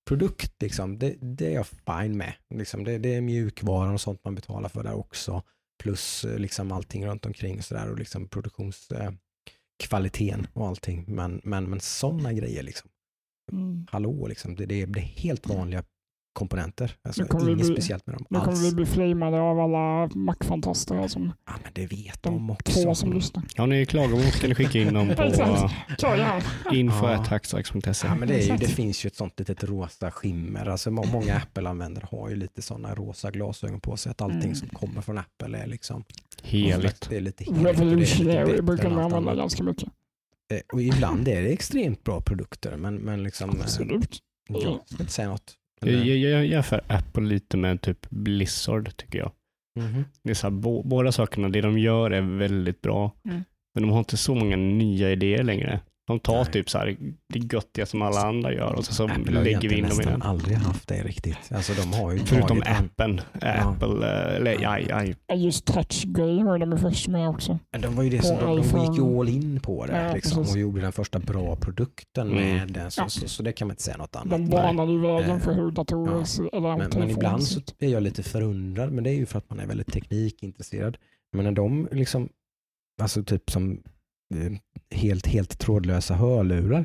premiumprodukt, 0.08 0.62
liksom, 0.62 0.98
det, 0.98 1.16
det 1.20 1.46
är 1.46 1.54
jag 1.54 1.66
fine 1.66 2.16
med. 2.16 2.32
Liksom, 2.54 2.84
det, 2.84 2.98
det 2.98 3.14
är 3.14 3.20
mjukvaran 3.20 3.94
och 3.94 4.00
sånt 4.00 4.24
man 4.24 4.34
betalar 4.34 4.68
för 4.68 4.82
där 4.82 4.94
också. 4.94 5.42
Plus 5.82 6.24
eh, 6.24 6.38
liksom 6.38 6.72
allting 6.72 7.06
runt 7.06 7.26
omkring 7.26 7.62
så 7.62 7.74
där, 7.74 7.90
och 7.90 7.98
liksom 7.98 8.28
produktionskvaliteten 8.28 10.46
och 10.52 10.66
allting. 10.66 11.04
Men, 11.08 11.40
men, 11.44 11.70
men 11.70 11.80
sådana 11.80 12.32
grejer, 12.32 12.62
liksom, 12.62 12.90
Mm. 13.52 13.86
hallå, 13.90 14.26
liksom, 14.26 14.56
det, 14.56 14.66
det 14.66 14.82
är 14.82 15.00
helt 15.00 15.46
vanliga 15.46 15.84
komponenter. 16.32 16.96
Alltså, 17.02 17.24
kommer 17.24 17.50
inget 17.50 17.66
bli- 17.66 17.74
speciellt 17.76 18.06
med 18.06 18.16
dem 18.16 18.26
Nu 18.30 18.38
kommer 18.38 18.52
alls. 18.52 18.64
vi 18.72 18.74
bli 18.74 18.86
flamade 18.86 19.40
av 19.40 19.60
alla 19.60 20.06
Mac-fantaster 20.14 21.08
som 21.08 21.32
Ja, 21.46 21.52
men 21.62 21.72
det 21.74 21.86
vet 21.86 22.22
de 22.22 22.34
de 22.34 22.50
också. 22.50 22.82
två 22.82 22.94
som 22.94 23.12
lyssnar. 23.12 23.44
Har 23.56 23.66
ni 23.66 23.86
klagomål 23.86 24.22
kan 24.40 24.48
ni 24.48 24.54
skicka 24.54 24.78
in 24.78 24.94
dem 24.94 25.08
på. 25.16 25.30
Klar, 25.98 26.16
ja. 26.16 26.40
men 28.18 28.28
det, 28.28 28.40
ju, 28.40 28.56
det 28.56 28.66
finns 28.68 29.04
ju 29.04 29.06
ett 29.06 29.16
sånt 29.16 29.38
litet 29.38 29.64
rosa 29.64 30.10
skimmer. 30.10 30.66
Alltså, 30.66 30.90
må- 30.90 31.04
många 31.12 31.36
Apple-användare 31.36 32.06
har 32.10 32.28
ju 32.28 32.36
lite 32.36 32.62
sådana 32.62 32.94
rosa 32.94 33.30
glasögon 33.30 33.80
på 33.80 33.96
sig. 33.96 34.10
Att 34.10 34.20
allting 34.22 34.42
Mm. 34.42 34.54
som 34.54 34.68
kommer 34.68 35.00
från 35.02 35.18
Apple 35.18 35.58
är 35.58 35.66
liksom 35.66 36.04
Heligt. 36.42 37.08
Det 37.10 37.16
är 37.16 37.20
lite 37.20 37.44
heligt 37.44 37.66
Revolutionary 37.80 38.62
brukar 38.62 38.90
man 38.90 38.98
använda 38.98 39.16
annat. 39.30 39.36
ganska 39.36 39.62
mycket. 39.62 39.88
Eh, 40.52 40.60
Och 40.72 40.82
ibland 40.82 41.28
är 41.28 41.42
det 41.42 41.48
extremt 41.52 42.04
bra 42.04 42.20
produkter. 42.20 42.76
Men, 42.76 42.94
men 42.96 43.22
liksom, 43.22 43.50
eh, 43.50 43.56
Absolut. 43.60 44.18
jag 44.48 44.60
ska 44.86 45.00
inte 45.00 45.12
säga 45.12 45.28
något. 45.28 45.54
Jag, 45.80 45.94
jag, 45.94 46.16
jag 46.32 46.46
jämför 46.46 46.80
Apple 46.86 47.24
lite 47.24 47.56
med 47.56 47.80
typ 47.80 48.06
Blizzard 48.10 48.96
tycker 48.96 49.18
jag. 49.18 49.32
mhm. 49.78 50.04
Det 50.22 50.30
är 50.30 50.34
så 50.34 50.46
här, 50.46 50.54
bo, 50.54 50.82
båda 50.82 51.12
sakerna, 51.12 51.48
det 51.48 51.60
de 51.60 51.78
gör 51.78 52.10
är 52.10 52.20
väldigt 52.20 52.80
bra. 52.80 53.12
Mm. 53.24 53.44
Men 53.74 53.82
de 53.82 53.90
har 53.90 53.98
inte 53.98 54.16
så 54.16 54.34
många 54.34 54.56
nya 54.56 55.10
idéer 55.12 55.42
längre. 55.42 55.80
De 56.08 56.20
tar 56.20 56.34
Nej. 56.44 56.52
typ 56.52 56.70
så 56.70 56.78
här 56.78 56.96
det 57.32 57.54
göttiga 57.54 57.86
som 57.86 58.02
alla 58.02 58.20
andra 58.20 58.52
gör 58.52 58.72
och 58.74 58.84
så, 58.84 58.94
så 58.94 59.04
Apple 59.04 59.40
lägger 59.42 59.68
vi 59.68 59.78
in 59.78 59.88
dem 59.88 60.00
i 60.00 60.04
den. 60.04 60.22
aldrig 60.22 60.56
haft 60.56 60.88
det 60.88 61.02
riktigt. 61.02 61.38
Alltså 61.50 61.72
de 61.72 61.92
har 61.98 62.12
ju 62.12 62.18
Förutom 62.18 62.62
appen. 62.66 63.20
Apple, 63.42 64.06
eh, 64.08 64.36
eller 64.36 64.50
aj, 64.68 64.90
aj. 64.92 65.16
Ja, 65.26 65.34
Just 65.34 65.64
touch-grejen 65.64 66.46
var 66.46 66.58
de 66.58 66.78
först 66.78 67.08
med 67.08 67.28
också. 67.28 67.58
Men 67.72 67.80
de 67.80 67.96
var 67.96 68.02
ju 68.04 68.10
det 68.10 68.22
som 68.22 68.36
de, 68.36 68.44
de 68.46 68.56
gick 68.56 68.96
ju 68.98 69.18
all 69.20 69.28
in 69.28 69.60
på 69.60 69.86
det 69.86 70.02
Ja, 70.06 70.14
liksom, 70.14 70.38
och 70.42 70.58
gjorde 70.58 70.80
den 70.80 70.92
första 70.92 71.18
bra 71.18 71.56
produkten 71.56 72.30
Mm. 72.30 72.42
med 72.54 72.68
det. 72.72 72.90
Så, 72.90 73.00
Ja. 73.00 73.08
så, 73.08 73.28
så 73.28 73.42
det 73.42 73.52
kan 73.52 73.68
man 73.68 73.72
inte 73.72 73.82
säga 73.82 73.96
något 73.96 74.16
annat. 74.16 74.30
De 74.30 74.48
banade 74.48 74.92
ju 74.92 75.00
vägen 75.00 75.30
Eh, 75.30 75.38
för 75.38 75.52
hur 75.54 75.70
datorer 75.70 76.24
ser- 76.24 76.54
eller 76.54 76.76
Men, 76.76 76.90
men 76.98 77.10
ibland 77.10 77.42
så 77.44 77.60
är 77.78 77.88
jag 77.88 78.02
lite 78.02 78.22
förundrad, 78.22 78.92
men 78.92 79.04
det 79.04 79.10
är 79.10 79.14
ju 79.14 79.26
för 79.26 79.38
att 79.38 79.50
man 79.50 79.60
är 79.60 79.66
väldigt 79.66 79.92
teknikintresserad. 79.92 80.96
Men 81.32 81.44
när 81.44 81.52
de 81.52 81.88
liksom, 81.92 82.28
alltså 83.02 83.22
typ 83.24 83.50
som 83.50 83.82
helt, 84.90 85.26
helt 85.26 85.58
trådlösa 85.58 86.14
hörlurar 86.14 86.84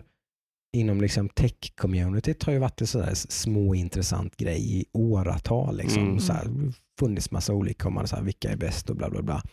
inom 0.78 1.02
liksom 1.02 1.30
tech-communityt 1.30 2.46
har 2.46 2.54
ju 2.54 2.60
varit 2.60 2.82
en 2.82 2.88
sådär 2.88 3.14
små 3.14 3.76
intressant 3.76 4.38
grej 4.38 4.80
i 4.80 4.86
åratal. 4.94 5.78
Liksom. 5.78 6.04
Mm. 6.04 6.20
Så 6.20 6.34
här, 6.34 6.48
funnits 7.00 7.32
massa 7.32 7.54
olika 7.54 7.88
om 7.88 7.94
man 7.94 8.08
så 8.08 8.16
här, 8.16 8.24
vilka 8.24 8.52
är 8.52 8.58
bäst 8.58 8.90
och 8.90 8.96
bla 8.96 9.10
bla 9.10 9.22
bla. 9.22 9.44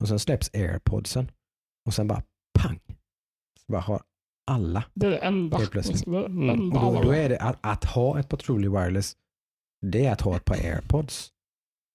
Och 0.00 0.08
sen 0.08 0.18
släpps 0.18 0.50
airpodsen 0.54 1.30
och 1.86 1.94
sen 1.94 2.08
bara 2.08 2.22
pang. 2.58 2.80
Så 3.66 3.72
bara 3.72 3.80
har 3.80 4.02
alla. 4.50 4.84
Det 4.94 5.06
är 5.06 5.10
det 5.10 5.18
enda. 5.18 5.58
Helt 5.58 5.70
plötsligt. 5.70 6.04
Det 6.04 6.16
är 6.16 6.26
Mm. 6.26 6.72
Och 6.72 6.94
då, 6.94 7.02
då 7.02 7.10
är 7.10 7.28
det 7.28 7.38
att, 7.38 7.58
att 7.60 7.84
ha 7.84 8.20
ett 8.20 8.28
par 8.28 8.36
truly 8.36 8.68
wireless, 8.68 9.16
det 9.86 10.06
är 10.06 10.12
att 10.12 10.20
ha 10.20 10.36
ett 10.36 10.44
par 10.44 10.54
airpods. 10.54 11.32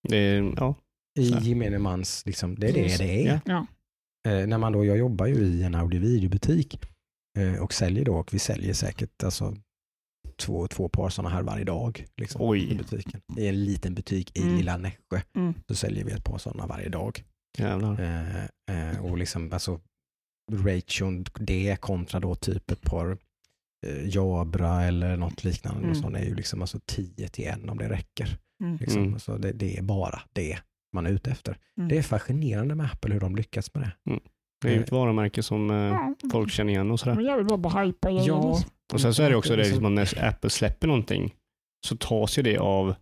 Det 0.10 0.18
är, 0.18 0.54
ja. 0.58 0.76
i 1.20 1.30
gemene 1.42 1.80
mans, 1.80 2.26
liksom, 2.26 2.56
det 2.56 2.70
är 2.70 2.74
det 2.74 2.98
det 2.98 3.28
är. 3.28 3.42
Ja. 3.46 3.66
Eh, 4.26 4.48
när 4.48 4.58
man 4.58 4.74
då, 4.74 4.86
jag 4.86 4.98
jobbar 4.98 5.26
ju 5.26 5.36
i 5.36 5.64
en 5.64 5.76
audio-videobutik 5.76 6.80
eh, 7.40 7.62
och 7.64 7.74
säljer 7.74 8.06
då, 8.06 8.16
och 8.16 8.34
vi 8.34 8.40
säljer 8.40 8.74
säkert 8.74 9.24
alltså, 9.24 9.56
två, 10.38 10.68
två 10.68 10.90
par 10.90 11.10
sådana 11.10 11.30
här 11.36 11.44
varje 11.44 11.64
dag. 11.64 12.06
Liksom, 12.22 12.42
Oj. 12.42 12.72
I 12.72 12.76
butiken. 12.76 13.22
I 13.38 13.48
en 13.48 13.66
liten 13.66 13.94
butik 13.94 14.38
i 14.38 14.42
Mm. 14.42 14.56
lilla 14.58 14.78
Nässjö 14.78 15.22
Mm. 15.36 15.54
så 15.68 15.76
säljer 15.76 16.06
vi 16.06 16.12
ett 16.12 16.24
par 16.24 16.38
sådana 16.38 16.68
varje 16.68 16.90
dag. 16.90 17.24
Jävlar. 17.58 18.02
Eh, 18.02 18.92
eh, 18.92 19.06
och 19.06 19.18
liksom 19.18 19.54
alltså 19.54 19.82
ration 20.52 21.26
det 21.40 21.78
kontra 21.82 22.20
då 22.20 22.36
typ 22.36 22.72
ett 22.72 22.82
par 22.82 23.18
eh, 23.88 24.08
Jabra 24.16 24.84
eller 24.84 25.18
något 25.18 25.44
liknande. 25.44 25.80
Mm. 25.80 25.92
Och 25.92 25.98
sånt 25.98 26.16
är 26.16 26.24
ju 26.26 26.36
liksom 26.36 26.62
alltså 26.62 26.80
10 26.86 27.28
till 27.28 27.48
1 27.48 27.70
om 27.70 27.78
det 27.78 27.90
räcker. 27.90 28.38
Mm. 28.64 28.78
Liksom. 28.78 29.04
Mm. 29.04 29.20
Så 29.20 29.38
det, 29.38 29.52
det 29.52 29.78
är 29.78 29.82
bara 29.82 30.22
det 30.34 30.60
man 30.96 31.06
är 31.06 31.10
ute 31.12 31.32
efter. 31.32 31.58
Mm. 31.78 31.90
Det 31.90 31.98
är 31.98 32.02
fascinerande 32.02 32.76
med 32.76 32.86
Apple 32.86 33.14
hur 33.14 33.20
de 33.20 33.36
lyckats 33.36 33.74
med 33.74 33.84
det. 33.84 34.20
Det 34.62 34.68
är 34.68 34.74
ju 34.76 34.84
ett 34.84 34.92
varumärke 34.92 35.44
som 35.44 35.70
eh, 35.72 36.30
folk 36.32 36.52
känner 36.52 36.74
igen 36.74 36.92
och 36.92 37.00
sådär. 37.00 37.16
Men 37.16 37.26
jag 37.26 37.38
vill 37.38 37.58
bara 37.60 37.84
hypa. 37.84 38.10
Ja. 38.12 38.60
Och 38.94 39.02
sen 39.02 39.14
så 39.14 39.24
är 39.24 39.30
det 39.30 39.36
också 39.36 39.56
det 39.56 39.66
Så- 39.66 39.70
liksom, 39.72 39.96
när 39.96 40.24
Apple 40.30 40.50
släpper 40.50 40.88
någonting 40.88 41.34
så 41.88 41.96
tas 41.98 42.38
ju 42.38 42.44
det 42.44 42.58
av 42.58 42.96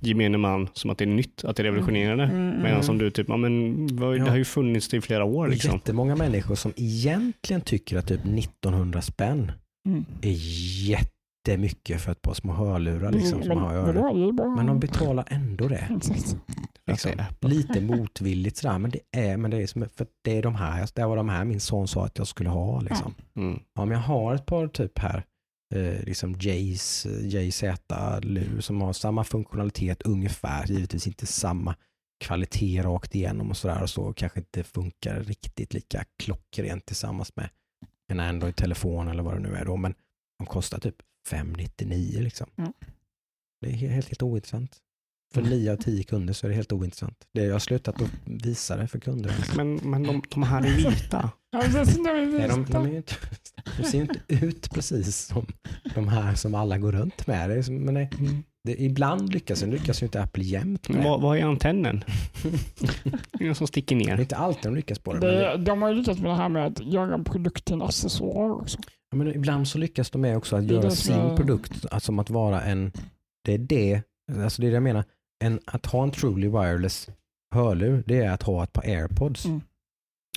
gemene 0.00 0.38
man 0.38 0.68
som 0.72 0.90
att 0.90 0.98
det 0.98 1.04
är 1.04 1.06
nytt, 1.06 1.44
att 1.44 1.56
det 1.56 1.62
är 1.62 1.64
revolutionerande. 1.64 2.24
Mm, 2.24 2.48
Medan 2.48 2.66
mm. 2.70 2.82
som 2.82 2.98
du 2.98 3.10
typ, 3.10 3.28
ja 3.28 3.36
men 3.36 3.86
Ja. 3.98 4.04
det 4.24 4.30
har 4.30 4.36
ju 4.36 4.44
funnits 4.44 4.88
det 4.88 4.96
i 4.96 5.00
flera 5.00 5.24
år 5.24 5.48
liksom. 5.48 5.72
Jättemånga 5.74 6.16
människor 6.16 6.54
som 6.54 6.72
egentligen 6.76 7.60
tycker 7.62 7.96
att 7.98 8.06
typ 8.08 8.20
1900 8.24 9.02
spänn 9.02 9.52
Mm. 9.88 10.04
är 10.22 10.36
jättemycket 10.90 12.00
för 12.00 12.12
ett 12.12 12.22
par 12.22 12.34
små 12.34 12.52
hörlurar 12.52 13.12
liksom, 13.12 13.38
som 13.38 13.48
men, 13.48 13.58
man 13.60 13.76
har 13.76 14.32
bara... 14.32 14.56
Men 14.56 14.66
de 14.66 14.80
betalar 14.80 15.24
ändå 15.30 15.68
det. 15.68 15.88
Det 16.84 16.92
Liksom. 16.92 17.12
Lite 17.40 17.80
motvilligt 17.80 18.56
sådär, 18.56 18.78
men 18.78 18.90
det 18.90 19.00
är, 19.10 19.36
men 19.36 19.50
det 19.50 19.62
är 19.62 19.66
som, 19.66 19.88
för 19.88 20.06
det 20.22 20.38
är 20.38 20.42
de 20.42 20.54
här, 20.54 20.88
det 20.94 21.06
var 21.06 21.16
de 21.16 21.28
här 21.28 21.44
min 21.44 21.60
son 21.60 21.88
sa 21.88 22.06
att 22.06 22.18
jag 22.18 22.26
skulle 22.26 22.50
ha. 22.50 22.80
Liksom. 22.80 23.14
Mm. 23.36 23.60
Ja, 23.74 23.84
men 23.84 23.98
jag 23.98 24.04
har 24.04 24.34
ett 24.34 24.46
par 24.46 24.68
typ 24.68 24.98
här, 24.98 25.24
eh, 25.74 26.04
liksom 26.04 26.34
JZ, 26.40 27.06
JZ 27.06 27.62
lur 28.22 28.60
som 28.60 28.80
har 28.80 28.92
samma 28.92 29.24
funktionalitet 29.24 30.02
ungefär, 30.02 30.66
givetvis 30.66 31.06
inte 31.06 31.26
samma 31.26 31.74
kvalitet 32.24 32.82
rakt 32.82 33.14
igenom 33.14 33.50
och 33.50 33.56
sådär 33.56 33.82
och 33.82 33.90
så 33.90 34.12
kanske 34.12 34.38
inte 34.40 34.64
funkar 34.64 35.20
riktigt 35.20 35.74
lika 35.74 36.04
klockrent 36.16 36.86
tillsammans 36.86 37.36
med 37.36 37.48
en 38.12 38.20
Android-telefon 38.20 39.08
eller 39.08 39.22
vad 39.22 39.34
det 39.34 39.40
nu 39.40 39.54
är 39.54 39.64
då, 39.64 39.76
men 39.76 39.94
de 40.38 40.46
kostar 40.46 40.78
typ 40.78 40.96
599 41.28 42.20
liksom. 42.20 42.50
Mm. 42.56 42.72
Det 43.60 43.68
är 43.68 43.72
helt, 43.72 44.08
helt 44.08 44.22
ointressant. 44.22 44.78
För 45.34 45.42
nio 45.42 45.72
av 45.72 45.76
tio 45.76 46.02
kunder 46.02 46.34
så 46.34 46.46
är 46.46 46.48
det 46.48 46.56
helt 46.56 46.72
ointressant. 46.72 47.16
Det, 47.34 47.44
jag 47.44 47.52
har 47.52 47.58
slutat 47.58 48.02
att 48.02 48.10
visa 48.24 48.76
det 48.76 48.86
för 48.86 48.98
kunder. 48.98 49.34
Men, 49.56 49.74
men 49.74 50.02
de, 50.02 50.22
de 50.28 50.42
här 50.42 50.62
är 50.66 50.90
vita. 50.90 51.30
Nej, 51.52 51.68
de, 52.48 52.64
de, 52.68 52.86
är 52.86 52.96
inte, 52.96 53.14
de 53.78 53.84
ser 53.84 53.98
ju 53.98 54.02
inte 54.02 54.20
ut 54.28 54.70
precis 54.70 55.16
som 55.16 55.46
de 55.94 56.08
här 56.08 56.34
som 56.34 56.54
alla 56.54 56.78
går 56.78 56.92
runt 56.92 57.26
med. 57.26 57.50
Det 57.50 57.56
är 57.56 57.70
men 57.70 57.94
det, 57.94 58.08
det, 58.64 58.82
ibland 58.82 59.32
lyckas 59.32 59.60
den, 59.60 59.70
lyckas 59.70 60.02
ju 60.02 60.06
inte 60.06 60.22
Apple 60.22 60.44
jämt 60.44 60.88
med. 60.88 61.04
Vad, 61.04 61.20
vad 61.20 61.38
är 61.38 61.44
antennen? 61.44 62.04
Det 63.32 63.44
är 63.44 63.46
någon 63.46 63.54
som 63.54 63.66
sticker 63.66 63.96
Det 63.96 64.04
är 64.04 64.06
ner. 64.06 64.20
inte 64.20 64.36
alltid 64.36 64.62
de 64.62 64.74
lyckas 64.76 64.98
på 64.98 65.12
det. 65.12 65.20
Det, 65.20 65.56
de 65.56 65.82
har 65.82 65.88
ju 65.88 65.94
lyckats 65.94 66.20
med 66.20 66.30
det 66.30 66.36
här 66.36 66.48
med 66.48 66.66
att 66.66 66.80
göra 66.80 67.14
en 67.14 67.24
produkt 67.24 67.64
till 67.64 67.74
en 67.74 67.82
accessoar 67.82 68.50
också. 68.50 68.78
ja, 69.10 69.16
men 69.16 69.34
ibland 69.34 69.68
så 69.68 69.78
lyckas 69.78 70.10
de 70.10 70.20
med 70.20 70.36
också 70.36 70.56
att 70.56 70.64
göra 70.64 70.90
sin 70.90 71.36
produkt 71.36 71.72
alltså, 71.72 72.06
som 72.06 72.18
att 72.18 72.30
vara 72.30 72.62
en, 72.62 72.92
det 73.44 73.54
är 73.54 73.58
det, 73.58 74.02
alltså 74.44 74.62
det 74.62 74.68
är 74.68 74.70
det 74.70 74.74
jag 74.76 74.82
menar, 74.82 75.04
en, 75.40 75.60
att 75.66 75.86
ha 75.86 76.02
en 76.02 76.10
truly 76.10 76.48
wireless 76.48 77.08
hörlur, 77.54 78.02
det 78.06 78.20
är 78.22 78.30
att 78.30 78.42
ha 78.42 78.64
ett 78.64 78.72
par 78.72 78.82
airpods. 78.82 79.44
Mm. 79.44 79.60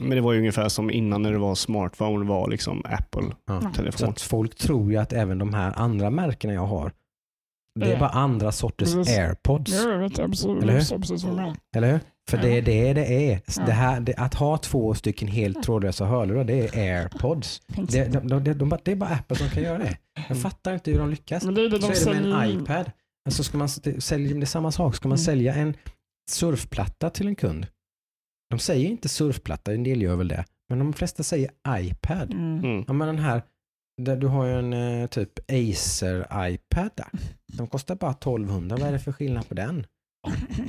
Men 0.02 0.10
det 0.10 0.22
var 0.22 0.34
ju 0.34 0.40
ungefär 0.40 0.70
som 0.70 0.92
innan 0.92 1.22
när 1.22 1.32
det 1.32 1.38
var 1.38 1.56
smartphone 1.56 2.26
var 2.26 2.50
liksom 2.50 2.82
Ja. 2.90 2.98
Så 2.98 3.54
Apple-telefon. 3.54 4.10
att 4.10 4.22
folk 4.22 4.56
tror 4.56 4.92
ju 4.92 4.98
att 4.98 5.14
även 5.14 5.38
de 5.38 5.54
här 5.54 5.74
andra 5.76 6.10
märkena 6.10 6.54
jag 6.54 6.66
har, 6.66 6.92
det 7.80 7.86
är 7.86 7.92
Ja. 7.94 8.00
bara 8.00 8.10
andra 8.10 8.52
sorters 8.52 8.94
Precis. 8.94 9.18
airpods. 9.18 9.72
Ja, 9.72 9.98
vet 9.98 10.20
Eller 10.20 10.74
hur? 10.74 10.98
precis. 11.00 11.24
Eller 11.76 11.92
hur? 11.92 12.00
För 12.30 12.38
det 12.38 12.58
är 12.58 12.62
det 12.62 12.94
det 12.94 13.32
är. 13.32 13.42
Ja. 13.58 13.66
Det 13.66 13.72
här, 13.72 14.00
det, 14.00 14.14
att 14.16 14.34
ha 14.34 14.58
två 14.58 14.94
stycken 14.94 15.28
helt 15.28 15.64
trådlösa 15.64 16.06
hörlurar, 16.06 16.44
det 16.44 16.68
är 16.78 17.00
airpods. 17.02 17.62
Det, 17.68 18.06
de, 18.06 18.28
de, 18.44 18.54
de, 18.54 18.78
det 18.84 18.92
är 18.92 18.96
bara 18.96 19.10
Apple 19.10 19.36
som 19.38 19.50
kan 19.50 19.64
göra 19.64 19.78
det. 19.78 19.98
Jag 20.28 20.42
fattar 20.42 20.74
inte 20.74 20.92
hur 20.92 21.00
de 21.00 21.10
lyckas. 21.10 21.44
Men 21.44 21.56
det 21.56 21.62
är 21.62 21.70
det 21.70 21.82
Så 21.96 22.10
de 22.10 22.18
är 22.18 22.22
det 22.22 22.28
med 22.30 22.44
en 22.50 22.62
iPad. 22.62 22.92
Alltså 23.26 23.44
ska 23.44 23.58
man, 23.58 23.70
det, 23.84 24.02
säljer, 24.02 24.34
det 24.36 24.42
är 24.42 24.46
samma 24.46 24.72
sak. 24.72 24.96
Ska 24.96 25.08
man 25.08 25.16
Mm. 25.18 25.26
sälja 25.26 25.54
en 25.56 25.74
surfplatta 26.32 27.10
till 27.10 27.28
en 27.28 27.36
kund, 27.36 27.68
de 28.50 28.60
säger 28.60 28.90
inte 28.90 29.10
surfplatta, 29.10 29.74
en 29.74 29.84
del 29.84 30.02
gör 30.02 30.16
väl 30.16 30.28
det, 30.28 30.46
men 30.70 30.80
de 30.80 30.94
flesta 30.94 31.24
säger 31.24 31.52
iPad. 31.70 32.34
Mm. 32.34 32.60
Mm. 32.60 32.84
Ja 32.88 32.94
men 32.94 33.08
den 33.08 33.20
här, 33.20 33.42
där 34.02 34.16
du 34.18 34.28
har 34.28 34.46
ju 34.46 34.54
en 34.60 34.74
eh, 34.74 35.08
typ 35.08 35.40
Acer 35.52 36.28
iPad 36.50 36.90
där. 36.96 37.10
De 37.58 37.68
kostar 37.68 37.96
bara 37.96 38.12
1200, 38.12 38.78
vad 38.78 38.88
är 38.88 38.92
det 38.92 39.00
för 39.00 39.12
skillnad 39.12 39.48
på 39.50 39.54
den? 39.54 39.86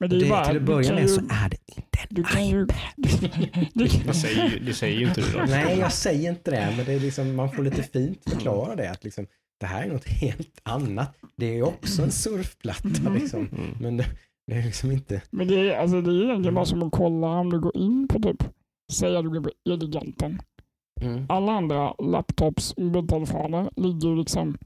Men 0.00 0.10
det 0.10 0.16
är 0.16 0.20
Det, 0.20 0.28
bara, 0.28 0.44
till 0.44 0.56
att 0.56 0.62
du 0.62 0.66
börja 0.66 0.92
med 0.94 1.02
ju- 1.02 1.08
så 1.08 1.20
är 1.20 1.48
det 1.48 1.56
inte 1.76 1.98
en 2.00 2.06
Du 2.10 2.24
kan 2.24 2.46
ju... 2.48 2.66
du, 3.74 3.84
Det 4.06 4.14
säger, 4.14 4.60
det 4.60 4.74
säger 4.74 4.98
ju 5.00 5.08
inte 5.08 5.20
du 5.20 5.32
då. 5.32 5.44
Nej, 5.48 5.78
jag 5.78 5.92
säger 5.92 6.30
inte 6.30 6.50
det, 6.50 6.74
men 6.76 6.86
det 6.86 6.92
är 6.92 7.00
liksom, 7.00 7.34
man 7.36 7.52
får 7.52 7.62
lite 7.62 7.82
fint 7.82 8.22
förklara 8.30 8.76
det. 8.76 8.90
Att 8.90 9.04
liksom, 9.04 9.26
det 9.62 9.66
här 9.68 9.82
är 9.84 9.92
något 9.92 10.08
helt 10.08 10.60
annat. 10.62 11.16
Det 11.36 11.58
är 11.58 11.62
också 11.62 12.02
en 12.02 12.10
surfplatta. 12.12 12.88
Mhm. 13.10 13.14
Liksom. 13.14 13.40
Mm. 13.40 13.70
Men 13.80 13.96
det, 13.96 14.06
det 14.46 14.54
är 14.54 14.62
liksom 14.62 14.90
inte... 14.92 15.22
men 15.30 15.48
det 15.48 15.54
är, 15.70 15.78
alltså, 15.80 16.00
det 16.00 16.10
är 16.10 16.24
egentligen 16.24 16.54
bara 16.54 16.64
som 16.64 16.82
att 16.82 16.92
kolla 16.92 17.26
om 17.26 17.50
du 17.50 17.60
går 17.60 17.76
in 17.76 18.08
på 18.08 18.18
typ, 18.22 18.44
säg 18.92 19.16
att 19.16 19.32
du 19.32 19.42
på 19.42 19.50
Eleganten. 19.70 20.42
Mm. 21.00 21.26
Alla 21.28 21.52
andra 21.52 21.94
laptops, 21.98 22.76
mobiltelefoner 22.76 23.70
ligger 23.76 24.08
ju 24.08 24.16
liksom 24.16 24.58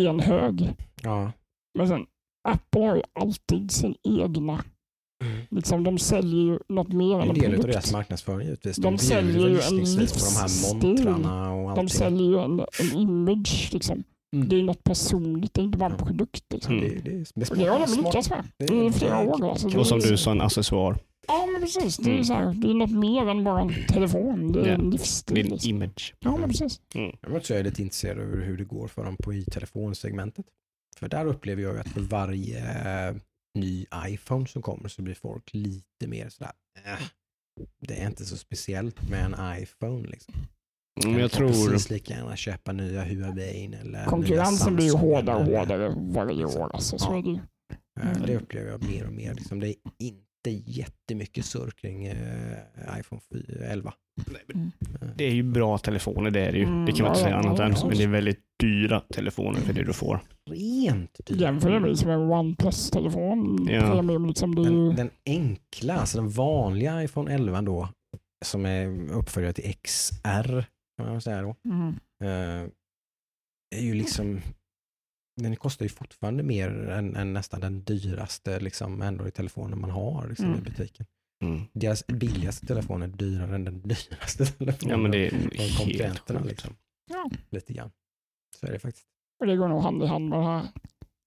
i 0.00 0.06
en 0.06 0.20
hög. 0.20 0.74
Ja. 1.02 1.32
Men 1.78 1.88
sen 1.88 2.06
Apple 2.48 2.80
har 2.86 2.96
ju 2.96 3.02
alltid 3.12 3.70
sin 3.70 3.94
egna. 4.08 4.64
Liksom, 5.50 5.84
de 5.84 5.98
säljer 5.98 6.40
ju 6.52 6.58
något 6.68 6.92
mer 6.92 7.16
Det 7.16 7.22
än 7.22 7.22
är 7.22 7.22
en 7.22 7.28
en 7.30 7.34
del 7.40 7.50
av 7.50 7.54
produkt. 7.54 7.72
deras 7.72 7.92
marknadsföring 7.92 8.46
givetvis. 8.46 8.76
De 8.76 8.82
bjuder 8.88 9.04
säljer 9.04 9.48
ju 9.48 9.60
en 9.60 9.76
visningsvis 9.76 10.12
på 10.12 10.18
de 10.18 10.36
här 10.40 10.48
livsstil. 10.48 11.08
och 11.68 11.76
De 11.76 11.88
säljer 11.88 12.28
ju 12.28 12.38
en, 12.38 12.60
en 12.60 12.98
image. 12.98 13.70
Liksom. 13.72 14.04
Mm. 14.36 14.48
Det 14.48 14.56
är 14.58 14.62
något 14.62 14.84
personligt, 14.84 15.54
det 15.54 15.60
är 15.60 15.64
inte 15.64 15.78
bara 15.78 15.90
en 15.90 15.96
Ja. 15.98 16.06
produkt. 16.06 16.44
Liksom. 16.52 16.78
Mm. 16.78 16.88
Det, 16.88 16.94
det, 17.00 17.10
är- 17.10 17.26
det 17.34 17.42
är 17.46 17.50
Och 17.50 17.56
det 17.58 17.64
har 17.66 17.86
de 17.86 17.96
lyckats 18.04 18.30
med 18.30 18.44
Det- 18.56 18.84
i 18.86 18.92
flera 18.92 19.18
år. 19.20 19.50
Alltså, 19.50 19.78
Och 19.78 19.86
som 19.86 19.98
du 20.00 20.16
sa, 20.16 20.30
en 20.30 20.40
accessoar. 20.40 20.98
Ja, 21.28 21.46
men 21.52 21.60
precis. 21.60 21.96
Det 21.96 22.10
är, 22.10 22.12
Mm. 22.12 22.24
så 22.24 22.32
här, 22.32 22.54
det 22.54 22.70
är 22.70 22.74
något 22.74 22.90
mer 22.90 23.28
än 23.28 23.44
bara 23.44 23.60
en 23.60 23.74
telefon. 23.88 24.52
Det 24.52 24.60
är 24.60 24.66
Ja. 24.66 24.72
en 24.74 24.80
Det 24.80 24.86
är 24.86 24.90
livsstil. 24.90 25.38
en 25.38 25.46
Liksom. 25.46 25.70
image. 25.70 26.14
Ja, 26.20 26.36
men 26.36 26.48
precis. 26.48 26.80
Jag 26.92 27.30
måste 27.30 27.48
säga 27.48 27.62
lite 27.62 27.82
intresserad 27.82 28.18
över 28.18 28.42
hur 28.44 28.56
det 28.56 28.64
går 28.64 28.88
för 28.88 29.04
dem 29.04 29.16
på 29.16 29.34
i 29.34 29.44
telefonsegmentet. 29.44 30.46
För 30.98 31.08
där 31.08 31.26
upplever 31.26 31.62
jag 31.62 31.74
ju 31.74 31.80
att 31.80 31.88
för 31.88 32.00
varje 32.00 32.58
eh, 33.08 33.16
ny 33.58 33.86
iPhone 34.06 34.46
som 34.46 34.62
kommer 34.62 34.88
så 34.88 35.02
blir 35.02 35.14
folk 35.14 35.54
lite 35.54 36.06
mer 36.06 36.28
sådär, 36.28 36.52
äh, 36.86 36.98
det 37.86 37.94
är 38.02 38.06
inte 38.06 38.24
så 38.24 38.36
speciellt 38.36 39.10
med 39.10 39.24
en 39.24 39.62
iPhone. 39.62 40.08
Liksom. 40.08 40.34
Men 41.04 41.18
jag 41.18 41.30
tror... 41.30 41.48
precis 41.48 41.90
lika 41.90 42.14
gärna 42.14 42.36
köpa 42.36 42.72
nya 42.72 43.04
Huawei 43.04 43.74
eller 43.82 44.04
Konkurrensen 44.04 44.76
blir 44.76 44.86
ju 44.86 44.92
hårdare 44.96 45.36
och 45.36 45.44
hårdare 45.44 45.94
varje 45.96 46.44
år. 46.44 46.70
Alltså, 46.74 46.98
så 46.98 47.08
Ja. 47.12 47.18
är 47.18 47.22
det. 47.22 47.40
Eh, 48.02 48.26
Det 48.26 48.36
upplever 48.36 48.70
jag 48.70 48.84
mer 48.88 49.06
och 49.06 49.12
mer. 49.12 49.34
Liksom. 49.34 49.60
Det 49.60 49.68
är 49.68 49.74
inte 49.98 50.70
jättemycket 50.70 51.44
surr 51.44 51.70
kring 51.70 52.06
eh, 52.06 52.98
iPhone 53.00 53.20
4, 53.32 53.66
11. 53.66 53.92
Det 55.16 55.24
är 55.24 55.30
ju 55.30 55.42
bra 55.42 55.78
telefoner, 55.78 56.30
det 56.30 56.40
är 56.40 56.52
det 56.52 56.58
ju. 56.58 56.64
Mm, 56.64 56.86
det 56.86 56.92
kan 56.92 57.02
man 57.04 57.12
inte 57.12 57.22
säga 57.22 57.36
annat 57.36 57.58
än. 57.60 57.74
Men 57.88 57.96
det 57.98 58.02
är 58.04 58.08
väldigt 58.08 58.40
dyra 58.60 59.00
telefoner 59.00 59.60
för 59.60 59.72
det 59.72 59.84
du 59.84 59.92
får. 59.92 60.20
Rent 60.50 61.26
dyrt. 61.26 61.40
Jämför 61.40 61.70
det 61.70 61.80
med 61.80 61.98
som 61.98 62.10
en 62.10 62.20
OnePlus-telefon. 62.20 63.68
Ja. 63.70 63.80
Premium, 63.80 64.26
liksom, 64.26 64.54
det. 64.54 64.62
Den, 64.64 64.96
den 64.96 65.10
enkla, 65.26 65.94
alltså 65.94 66.18
den 66.18 66.28
vanliga 66.28 67.02
iPhone 67.04 67.34
11 67.34 67.62
då, 67.62 67.88
som 68.44 68.66
är 68.66 69.12
uppföljare 69.12 69.52
till 69.52 69.74
XR, 69.82 70.64
kan 71.04 71.12
man 71.12 71.20
säga 71.20 71.42
då, 71.42 71.56
Mm. 71.64 71.94
eh, 72.22 72.70
är 73.76 73.80
ju 73.82 73.94
liksom, 73.94 74.40
den 75.40 75.56
kostar 75.56 75.84
ju 75.84 75.88
fortfarande 75.88 76.42
mer 76.42 76.68
än, 76.70 77.16
än 77.16 77.32
nästan 77.32 77.60
den 77.60 77.84
dyraste 77.84 78.60
liksom, 78.60 79.02
Android-telefonen 79.02 79.80
man 79.80 79.90
har 79.90 80.28
liksom, 80.28 80.46
Mm. 80.46 80.58
i 80.58 80.62
butiken. 80.62 81.06
Mm. 81.44 81.60
Deras 81.72 82.06
billigaste 82.06 82.66
telefon 82.66 83.02
är 83.02 83.06
dyrare 83.08 83.54
än 83.54 83.64
den 83.64 83.82
dyraste 83.82 84.46
telefonen. 84.58 84.90
Ja, 84.90 84.96
men 84.96 85.10
det 85.10 85.26
är 85.26 85.30
helt 85.30 85.78
konkurrenterna. 85.78 86.38
sjukt. 86.40 86.50
Liksom. 86.50 86.76
Ja. 87.10 87.30
Lite 87.50 87.72
grann. 87.72 87.90
Så 88.56 88.66
är 88.66 88.72
det 88.72 88.78
faktiskt. 88.78 89.06
Och 89.40 89.46
det 89.46 89.56
går 89.56 89.68
nog 89.68 89.82
hand 89.82 90.02
i 90.02 90.06
hand 90.06 90.28
med 90.28 90.38
det 90.38 90.44
här. 90.44 90.68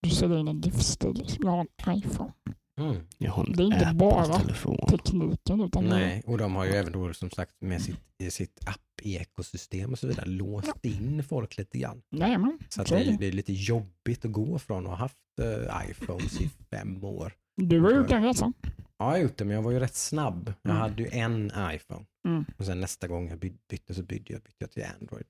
Du 0.02 0.10
säljer 0.10 0.38
in 0.40 0.48
en 0.48 0.62
livsstil. 0.62 1.26
Jag 1.40 1.50
har 1.52 1.60
en 1.86 1.98
iPhone. 1.98 2.34
Mm. 2.82 3.08
Jag 3.18 3.32
har 3.32 3.46
en 3.46 3.52
Det 3.54 3.64
är 3.64 3.66
inte 3.66 3.92
bara 3.96 4.22
Apple-telefon. 4.22 4.78
Tekniken 4.90 5.62
utan 5.62 5.86
Nej, 5.86 6.24
och 6.28 6.38
de 6.38 6.56
har 6.56 6.66
ju 6.66 6.72
även 6.72 6.92
då 6.92 7.14
som 7.14 7.30
sagt 7.30 7.56
med 7.62 7.82
sitt, 7.82 8.00
i 8.24 8.32
sitt 8.32 8.60
app-ekosystem 9.02 9.92
och 9.92 10.00
så 10.00 10.08
vidare 10.08 10.26
låst 10.30 10.86
in 10.86 11.24
folk 11.24 11.58
lite 11.58 11.78
grann. 11.78 12.02
Men 12.10 12.60
Så 12.70 12.82
att 12.82 12.88
det, 12.88 12.96
är 13.04 13.18
det. 13.18 13.28
är 13.28 13.32
lite 13.32 13.54
jobbigt 13.54 14.26
att 14.26 14.32
gå 14.32 14.60
från 14.60 14.84
att 14.84 14.90
ha 14.90 14.96
haft 14.98 15.18
eh, 15.42 15.90
iPhones 15.90 16.42
i 16.42 16.50
fem 16.72 17.04
år. 17.04 17.34
Du 17.58 17.82
har 17.82 17.92
gjort 17.92 18.10
den 18.10 18.24
resan. 18.24 18.54
Ja, 18.64 18.74
jag 18.98 19.06
har 19.06 19.18
gjort 19.18 19.38
det, 19.38 19.46
men 19.46 19.56
jag 19.56 19.64
var 19.64 19.72
ju 19.72 19.80
rätt 19.80 19.96
snabb. 19.96 20.54
Jag 20.62 20.70
Mm. 20.72 20.82
hade 20.82 21.04
ju 21.04 21.10
en 21.12 21.46
iPhone. 21.46 22.06
Mm. 22.28 22.46
Och 22.58 22.66
sen 22.66 22.80
nästa 22.82 23.08
gång 23.08 23.30
jag 23.30 23.40
by- 23.40 23.54
bytte 23.70 23.94
så 23.94 24.04
bytte 24.04 24.34
jag, 24.34 24.42
bytte 24.42 24.56
jag 24.58 24.72
till 24.72 24.84
Android. 25.00 25.26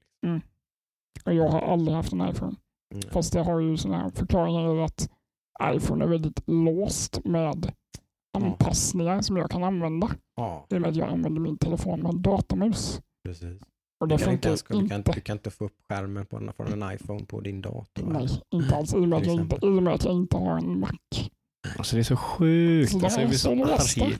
Och 1.26 1.34
jag 1.34 1.50
har 1.50 1.62
aldrig 1.62 1.96
haft 1.96 2.14
en 2.14 2.30
iPhone. 2.30 2.56
Mm. 2.94 3.10
Fast 3.12 3.34
det 3.34 3.42
har 3.42 3.60
ju 3.60 3.78
sådana 3.78 4.04
här 4.04 4.10
förklaringar 4.10 4.76
i 4.76 4.84
att 4.84 5.10
iPhone 5.76 6.06
är 6.06 6.10
väldigt 6.10 6.44
låst 6.48 7.26
med 7.26 7.74
anpassningar 8.38 9.22
som 9.22 9.38
jag 9.38 9.52
kan 9.52 9.64
använda. 9.64 10.10
Ja, 10.36 10.66
I 10.70 10.76
och 10.76 10.82
med 10.82 10.90
att 10.90 10.96
jag 10.96 11.10
använder 11.10 11.42
min 11.42 11.58
telefon 11.58 12.00
med 12.00 12.16
datamus. 12.16 13.02
Precis. 13.24 13.62
Och 14.00 14.08
det 14.08 14.18
Du 14.18 14.24
kan, 14.24 14.34
inte 14.34 14.48
funkar 14.48 14.50
ens, 14.50 14.64
du, 14.64 14.88
kan, 14.90 14.98
inte. 15.00 15.12
du 15.12 15.22
kan 15.22 15.38
inte 15.38 15.50
få 15.52 15.66
upp 15.66 15.76
skärmen 15.90 16.26
på 16.26 16.38
en, 16.38 16.54
från 16.54 16.84
en 16.84 16.94
iPhone 16.96 17.26
på 17.26 17.42
din 17.42 17.62
dator. 17.62 18.06
Nej, 18.08 18.28
inte 18.50 18.76
alls. 18.76 18.94
I 18.94 18.98
och, 18.98 19.08
med 19.08 19.18
att 19.20 19.26
jag 19.26 19.36
inte, 19.36 19.56
att 19.56 20.04
jag 20.34 20.40
har 20.40 20.58
en 20.58 20.80
Mac. 20.80 20.90
Alltså 21.78 21.96
det 21.96 22.02
är 22.02 22.04
så 22.04 22.16
sjukt. 22.16 22.94
Alltså, 23.04 23.22
jag 23.22 23.30
är 23.30 23.34
så 23.34 23.50
arg. 23.52 24.18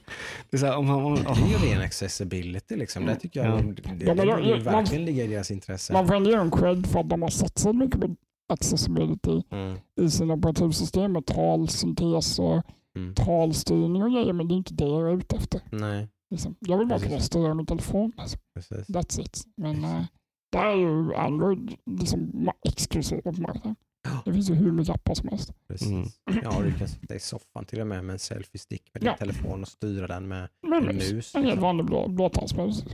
Det 0.50 0.56
är 0.56 0.58
så 0.58 0.66
här, 0.66 0.76
om 0.76 0.86
man, 0.86 1.04
om, 1.04 1.14
Det 1.14 1.20
är 1.30 1.68
ju 1.68 1.74
ren 1.74 1.82
accessibility 1.82 2.76
liksom. 2.76 3.06
Det 3.06 3.16
tycker 3.16 3.44
jag 3.44 3.52
Ja. 3.52 3.56
de- 3.62 3.74
det, 3.74 3.82
det, 3.98 4.04
Ja, 4.04 4.14
men 4.14 4.26
ju 4.26 4.50
jag- 4.50 4.64
man- 4.64 4.74
verkligen 4.74 5.04
ligga 5.04 5.24
i 5.24 5.26
deras 5.26 5.50
intresse. 5.50 5.92
Man 5.92 6.06
får 6.08 6.26
ge 6.26 6.36
dem 6.36 6.50
cred 6.50 6.86
för 6.86 7.00
att 7.00 7.08
de 7.08 7.22
har 7.22 7.28
satsat 7.30 7.76
mycket 7.76 8.00
på 8.00 8.16
accessibility 8.52 9.42
Mm. 9.50 9.76
i 10.00 10.10
sina 10.10 10.34
operativsystem 10.34 11.12
med 11.12 11.26
talsyntes 11.26 12.38
och 12.38 12.62
Mm. 12.96 13.14
talstyrning 13.14 14.02
och 14.02 14.10
grejer. 14.12 14.32
Men 14.32 14.48
det 14.48 14.54
är 14.54 14.56
inte 14.56 14.74
det 14.74 14.84
jag 14.84 15.10
är 15.10 15.14
ute 15.16 15.36
efter. 15.36 15.60
Nej, 15.70 16.08
Liksom. 16.32 16.54
Jag 16.60 16.78
vill 16.78 16.86
bara 16.86 16.98
kunna 17.00 17.20
styra 17.20 17.54
min 17.54 17.66
telefon. 17.66 18.12
Alltså. 18.16 18.38
precis. 18.54 18.88
That's 18.88 19.20
it. 19.20 19.42
Men 19.56 19.84
äh, 19.84 20.04
där 20.52 20.66
är 20.66 20.76
ju 20.76 21.14
Android 21.14 21.76
liksom 21.86 22.20
ma- 22.32 22.52
exklusiv 22.68 23.20
på 23.20 23.32
marknaden. 23.32 23.76
Det 24.24 24.32
finns 24.32 24.50
ju 24.50 24.54
hur 24.54 24.72
mycket 24.72 24.94
appar 24.94 25.14
som 25.14 25.28
helst. 25.28 25.52
precis. 25.68 25.88
Mm. 25.88 26.08
Ja, 26.42 26.62
du 26.62 26.72
kan 26.78 26.88
sitta 26.88 27.14
i 27.14 27.20
soffan 27.20 27.64
till 27.64 27.80
och 27.80 27.86
med 27.86 28.04
med 28.04 28.12
en 28.12 28.18
selfie-stick 28.18 28.82
med 28.94 29.02
din 29.02 29.06
Ja. 29.06 29.16
telefon 29.16 29.62
och 29.62 29.68
styra 29.68 30.06
den 30.06 30.28
med 30.28 30.48
Men 30.66 30.88
en 30.88 30.96
mus. 30.96 31.34
En 31.34 31.40
helt 31.42 31.46
liksom. 31.46 31.62
vanlig 31.62 31.86
blå, 31.86 32.08
blåtandsmus. 32.08 32.84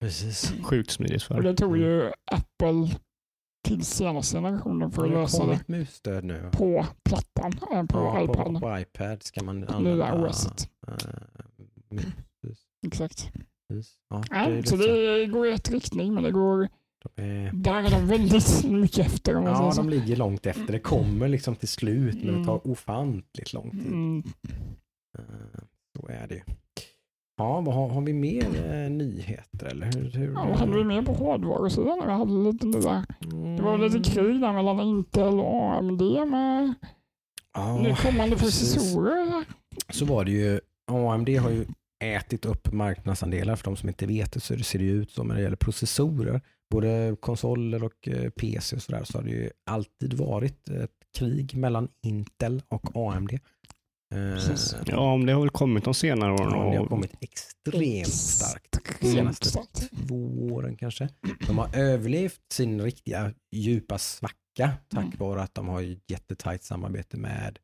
Precis. 0.00 0.52
sjukt 0.62 0.90
smidigt 0.90 1.22
Och 1.22 1.26
för. 1.36 1.42
det 1.42 1.54
tog 1.54 1.76
ju 1.76 2.12
Apple 2.30 2.90
till 3.68 3.84
senaste 3.84 4.36
generationen 4.36 4.90
för 4.90 5.04
att 5.04 5.10
lösa 5.10 5.46
det 5.46 5.68
musstöd 5.68 6.24
nu. 6.24 6.50
på 6.52 6.86
plattan, 7.04 7.52
äh, 7.72 7.84
på 7.86 7.98
Ja, 7.98 8.22
iPaden. 8.24 8.54
på, 8.54 8.60
på 8.60 8.78
iPad 8.78 9.22
ska 9.22 9.44
man 9.44 9.60
Nya 9.60 9.68
använda 9.68 10.26
OSet. 10.28 10.70
äh, 10.88 10.94
mus. 11.90 12.04
Exakt. 12.86 13.30
Ja, 14.30 14.48
lite 14.48 14.68
så 14.68 14.76
det 14.76 15.26
går 15.26 15.46
i 15.46 15.52
rätt 15.52 15.70
riktning, 15.70 16.14
men 16.14 16.22
det 16.22 16.30
går, 16.30 16.68
De 17.14 17.22
är, 17.22 17.50
där 17.54 17.82
är 17.82 17.90
de 17.90 18.06
väldigt 18.06 18.64
mycket 18.70 19.06
efter 19.06 19.36
om 19.36 19.44
man 19.44 19.52
ja, 19.52 19.72
säger 19.72 19.90
de 19.90 19.96
ligger 19.98 20.16
långt 20.16 20.46
efter. 20.46 20.72
Det 20.72 20.78
kommer 20.78 21.28
liksom 21.28 21.56
till 21.56 21.68
slut, 21.68 22.14
men 22.14 22.26
det 22.26 22.32
Mm. 22.32 22.44
tar 22.46 22.66
ofantligt 22.68 23.52
lång 23.52 23.70
tid. 23.70 23.86
Mm. 23.86 24.22
Eh, 25.18 25.24
Så 25.96 26.08
är 26.08 26.26
det 26.28 26.34
ju. 26.34 26.40
Ja, 27.38 27.60
vad 27.60 27.74
har, 27.74 27.88
har 27.88 28.00
vi 28.00 28.12
mer 28.12 28.44
eh, 28.72 28.90
nyheter 28.90 29.66
eller 29.66 29.86
hur? 29.86 30.10
hur 30.10 30.32
Ja, 30.32 30.44
vad 30.48 30.56
hade 30.58 30.72
vi 30.76 30.84
mer 30.84 31.02
på 31.02 31.12
hårdvarusidan? 31.12 32.02
Vi 32.06 32.12
hade 32.12 32.32
lite 32.52 32.66
det 32.66 32.80
där. 32.80 33.04
Det 33.56 33.62
var 33.62 33.74
Mm. 33.74 33.92
lite 33.92 34.10
krig 34.10 34.40
där 34.40 34.52
mellan 34.52 34.80
Intel 34.80 35.40
och 35.40 35.74
AMD 35.74 36.02
med 36.26 36.74
Ja, 37.54 37.78
nu 37.82 37.94
kommande 37.94 38.36
processorer. 38.36 39.44
så 39.90 40.04
var 40.04 40.24
det 40.24 40.30
ju. 40.30 40.60
AMD 40.92 41.28
har 41.28 41.50
ju 41.50 41.66
ätit 42.04 42.44
upp 42.44 42.72
marknadsandelar. 42.72 43.56
För 43.56 43.64
de 43.64 43.76
som 43.76 43.88
inte 43.88 44.06
vet 44.06 44.32
det 44.32 44.40
så 44.40 44.58
ser 44.58 44.78
det 44.78 44.84
ut 44.84 45.10
som 45.10 45.28
när 45.28 45.34
det 45.34 45.40
gäller 45.42 45.56
processorer. 45.56 46.40
Både 46.70 47.16
konsoler 47.20 47.84
och 47.84 48.08
eh, 48.08 48.30
PC 48.30 48.76
och 48.76 48.82
sådär 48.82 49.04
så 49.04 49.18
har 49.18 49.24
det 49.24 49.30
ju 49.30 49.50
alltid 49.70 50.14
varit 50.14 50.68
ett 50.68 50.90
krig 51.18 51.54
mellan 51.56 51.88
Intel 52.02 52.62
och 52.68 52.90
AMD. 52.94 53.32
Eh, 53.32 53.38
Precis. 54.34 54.76
Ja, 54.86 55.12
om 55.12 55.26
det 55.26 55.32
har 55.32 55.40
väl 55.40 55.50
kommit 55.50 55.84
de 55.84 55.94
senare 55.94 56.32
åren. 56.32 56.50
Ja, 56.52 56.70
det 56.72 56.78
har 56.78 56.86
kommit 56.86 57.12
extremt 57.20 58.06
starkt 58.14 59.00
de 59.00 59.12
senaste 59.12 59.48
två 60.06 60.46
åren 60.52 60.76
kanske. 60.76 61.08
De 61.46 61.58
har 61.58 61.76
överlevt 61.76 62.40
sin 62.52 62.80
riktiga 62.82 63.32
djupa 63.52 63.98
svacka 63.98 64.36
tack 64.88 65.04
Mm. 65.04 65.12
vare 65.18 65.42
att 65.42 65.54
de 65.54 65.68
har 65.68 65.96
jättetajt 66.08 66.62
samarbete 66.64 67.16
med, 67.16 67.58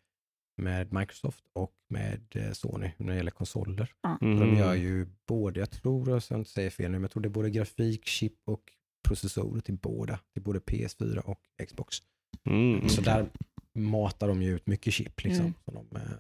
med 0.57 0.93
Microsoft 0.93 1.45
och 1.53 1.75
med 1.89 2.21
eh, 2.35 2.53
Sony 2.53 2.91
när 2.97 3.07
det 3.13 3.17
gäller 3.17 3.31
konsoler. 3.31 3.93
Mm. 4.23 4.41
De 4.41 4.57
gör 4.57 4.75
ju 4.75 5.07
både, 5.29 5.61
jag 5.61 5.71
tror, 5.71 6.11
jag 6.11 6.23
ska 6.23 6.35
inte 6.35 6.51
säga 6.51 6.71
fel 6.71 6.91
nu, 6.91 6.97
men 6.97 7.03
jag 7.03 7.11
tror 7.11 7.23
det 7.23 7.29
är 7.29 7.31
både 7.31 7.51
grafik, 7.51 8.07
chip 8.07 8.35
och 8.45 8.63
processorer 9.09 9.61
till 9.61 9.75
båda. 9.79 10.19
Till 10.33 10.43
både 10.43 10.59
PS4 10.59 11.19
och 11.19 11.41
Xbox. 11.69 11.97
Mm. 12.45 12.89
Så 12.89 13.01
där 13.01 13.27
matar 13.79 14.29
de 14.29 14.43
ju 14.43 14.55
ut 14.55 14.67
mycket 14.67 14.95
chip. 14.95 15.25
Liksom, 15.25 15.45
Mm. 15.45 15.55
så 15.65 15.71
de, 15.71 15.97
eh, 15.97 16.13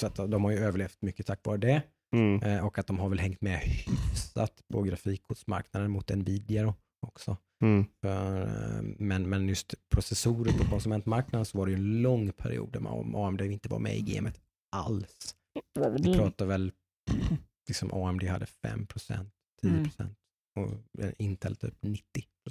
så 0.00 0.06
att 0.06 0.16
de 0.16 0.44
har 0.44 0.50
ju 0.50 0.58
överlevt 0.58 1.02
mycket 1.02 1.26
tack 1.26 1.40
vare 1.44 1.56
det. 1.56 1.82
Mm. 2.16 2.42
Eh, 2.42 2.66
och 2.66 2.78
att 2.78 2.86
de 2.86 2.98
har 2.98 3.08
väl 3.08 3.18
hängt 3.18 3.40
med 3.40 3.58
hyfsat 3.58 4.62
på 4.72 4.82
grafikkortsmarknaden 4.82 5.90
mot 5.90 6.08
Nvidia 6.10 6.62
då 6.62 6.74
också. 7.06 7.36
Mm. 7.64 7.84
För, 8.02 8.42
eh, 8.42 8.82
men, 8.98 9.28
men 9.28 9.48
just 9.48 9.74
processorer 9.94 10.52
på 10.52 10.64
konsumentmarknaden 10.64 11.44
så 11.44 11.58
var 11.58 11.66
det 11.66 11.72
ju 11.72 11.78
en 11.78 12.02
lång 12.02 12.32
period 12.32 12.72
där 12.72 12.80
man- 12.80 13.14
AMD 13.16 13.40
inte 13.42 13.68
var 13.68 13.78
med 13.78 13.96
i 13.96 14.00
gamet 14.00 14.40
alls. 14.76 15.34
Vi 15.98 16.02
det. 16.12 16.18
pratar 16.18 16.46
väl, 16.46 16.72
liksom 17.68 17.92
AMD 17.92 18.22
hade 18.28 18.46
5%, 18.46 19.30
10% 19.62 20.14
och 20.56 21.02
eh, 21.04 21.10
Intel 21.18 21.56
typ 21.56 21.74
90% 21.82 21.96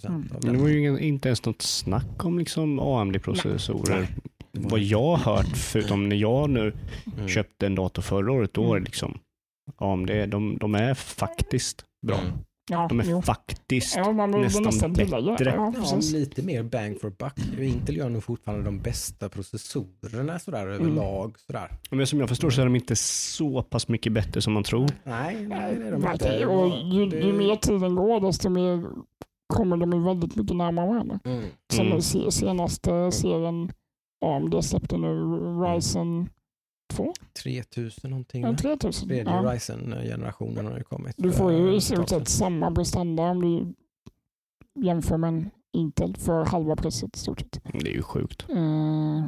Mm. 0.08 0.16
av 0.22 0.28
Men 0.32 0.40
den. 0.42 0.54
det 0.54 0.60
var 0.62 0.68
ju 0.68 0.80
ingen, 0.80 1.00
inte 1.00 1.30
ens 1.30 1.46
något 1.46 1.62
snack 1.62 2.26
om 2.26 2.40
liksom 2.40 2.80
AMD-processorer. 2.80 4.08
Vad 4.52 4.80
jag 4.80 5.16
har 5.16 5.36
hört, 5.36 5.58
förutom 5.58 6.10
när 6.10 6.16
jag 6.16 6.50
nu 6.50 6.74
Mm. 7.18 7.28
köpte 7.28 7.66
en 7.66 7.76
dator 7.76 8.02
förra 8.02 8.32
året, 8.32 8.54
då 8.54 8.62
var 8.64 8.76
det 8.76 8.78
Mm. 8.80 8.84
liksom 8.84 9.20
AMD, 9.78 10.26
de, 10.28 10.58
de 10.58 10.76
är 10.76 10.94
faktiskt 10.94 11.86
bra. 12.08 12.20
Mm. 12.20 12.34
Ja, 12.72 12.86
De 12.90 13.00
är 13.00 13.04
jo. 13.06 13.22
faktiskt 13.22 13.96
Ja, 13.96 14.12
man 14.12 14.32
nästan 14.32 14.64
nästan 14.64 14.94
bättre. 14.94 15.20
Ja, 15.20 15.74
lite 16.14 16.42
mer 16.42 16.64
bang 16.64 17.00
for 17.02 17.10
buck. 17.10 17.60
Intel 17.60 17.98
gör 17.98 18.10
nog 18.10 18.24
fortfarande 18.24 18.66
de 18.66 18.80
bästa 18.80 19.30
processorerna 19.30 20.40
sådär 20.40 20.62
Mm. 20.68 20.74
överlag. 20.74 21.36
Sådär. 21.40 21.72
Men 21.92 22.08
som 22.08 22.20
jag 22.20 22.30
förstår 22.30 22.50
så 22.50 22.62
är 22.62 22.66
de 22.66 22.76
inte 22.76 22.96
så 22.96 23.64
pass 23.64 23.88
mycket 23.88 24.14
bättre 24.14 24.42
som 24.42 24.54
man 24.54 24.64
tror. 24.64 24.88
Nej, 25.04 25.48
nej, 25.48 25.76
det 25.76 25.88
är 25.88 25.92
de 25.92 26.12
inte. 26.12 26.46
Och 26.46 26.70
ju, 26.94 27.06
Det- 27.06 27.18
ju 27.20 27.34
mer 27.34 27.56
tiden 27.56 27.96
går 27.96 28.20
desto 28.22 28.50
mer 28.50 28.84
kommer 29.54 29.78
de 29.78 29.94
ju 29.94 30.04
väldigt 30.04 30.36
mycket 30.36 30.56
närmare 30.56 30.88
varandra. 30.88 31.20
Mm. 31.26 31.44
Som 31.74 31.88
Mm. 31.88 32.02
senaste 32.32 33.12
serien 33.12 33.72
AMD 34.26 34.62
släppte 34.64 34.98
nu, 34.98 35.08
Ryzen 35.66 36.30
2, 36.96 37.14
3000 37.44 38.10
någonting. 38.12 38.42
ja, 38.44 38.52
va? 38.52 38.58
3000. 38.58 39.08
Tredje 39.08 39.24
Ja. 39.34 39.52
Ryzen-generationen 39.54 40.66
har 40.66 40.78
ju 40.78 40.84
kommit. 40.84 41.16
Du 41.18 41.32
får 41.32 41.52
ju 41.54 41.74
i 41.74 41.78
ett 41.78 41.84
stort 41.84 42.10
sett 42.10 42.28
samma 42.28 42.72
prestanda 42.72 43.24
om 43.24 43.42
du 43.42 43.74
jämför 44.86 45.18
med 45.18 45.28
en 45.28 45.50
Intel 45.76 46.16
för 46.18 46.46
halva 46.46 46.76
priset 46.76 47.16
i 47.16 47.20
stort 47.20 47.40
sett. 47.40 47.60
Det 47.74 47.90
är 47.90 47.94
ju 47.96 48.02
sjukt. 48.02 48.46
Eh, 48.50 49.26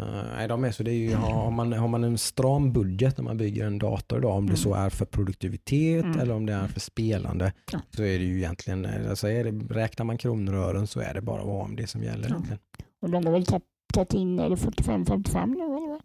Eh, 0.00 0.22
nej, 0.36 0.48
de 0.48 0.64
är 0.64 0.70
så 0.70 0.82
det 0.82 0.90
är 0.90 0.94
ju, 0.94 1.14
har, 1.14 1.50
man, 1.50 1.72
har 1.72 1.88
man 1.88 2.04
en 2.04 2.18
stram 2.18 2.72
budget 2.72 3.16
när 3.18 3.24
man 3.24 3.36
bygger 3.36 3.66
en 3.66 3.78
dator 3.78 4.18
idag, 4.18 4.36
om 4.36 4.46
det 4.46 4.50
Mm. 4.50 4.56
så 4.56 4.74
är 4.74 4.90
för 4.90 5.04
produktivitet 5.04 6.04
Mm. 6.04 6.18
eller 6.20 6.34
om 6.34 6.46
det 6.46 6.52
är 6.52 6.66
för 6.66 6.80
spelande, 6.80 7.52
Ja. 7.72 7.80
så 7.90 8.02
är 8.02 8.18
det 8.18 8.24
ju 8.24 8.36
egentligen, 8.38 8.84
eh, 8.84 9.10
alltså 9.10 9.28
är 9.28 9.44
det, 9.44 9.74
räknar 9.74 10.04
man 10.06 10.18
kronor 10.18 10.54
och 10.54 10.64
ören 10.64 10.86
så 10.86 11.00
är 11.00 11.14
det 11.14 11.20
bara 11.20 11.62
AMD 11.64 11.86
som 11.88 12.02
gäller. 12.02 12.28
Ja. 12.28 12.34
egentligen. 12.34 12.58
och 13.02 13.10
de 13.10 13.24
har 13.26 13.32
väl 13.32 13.46
tagit- 13.46 14.14
in, 14.14 14.38
är 14.38 14.50
det 14.50 14.56
45-55 14.56 15.46
nu 15.54 15.64
eller 15.64 15.88
vad? 15.88 16.00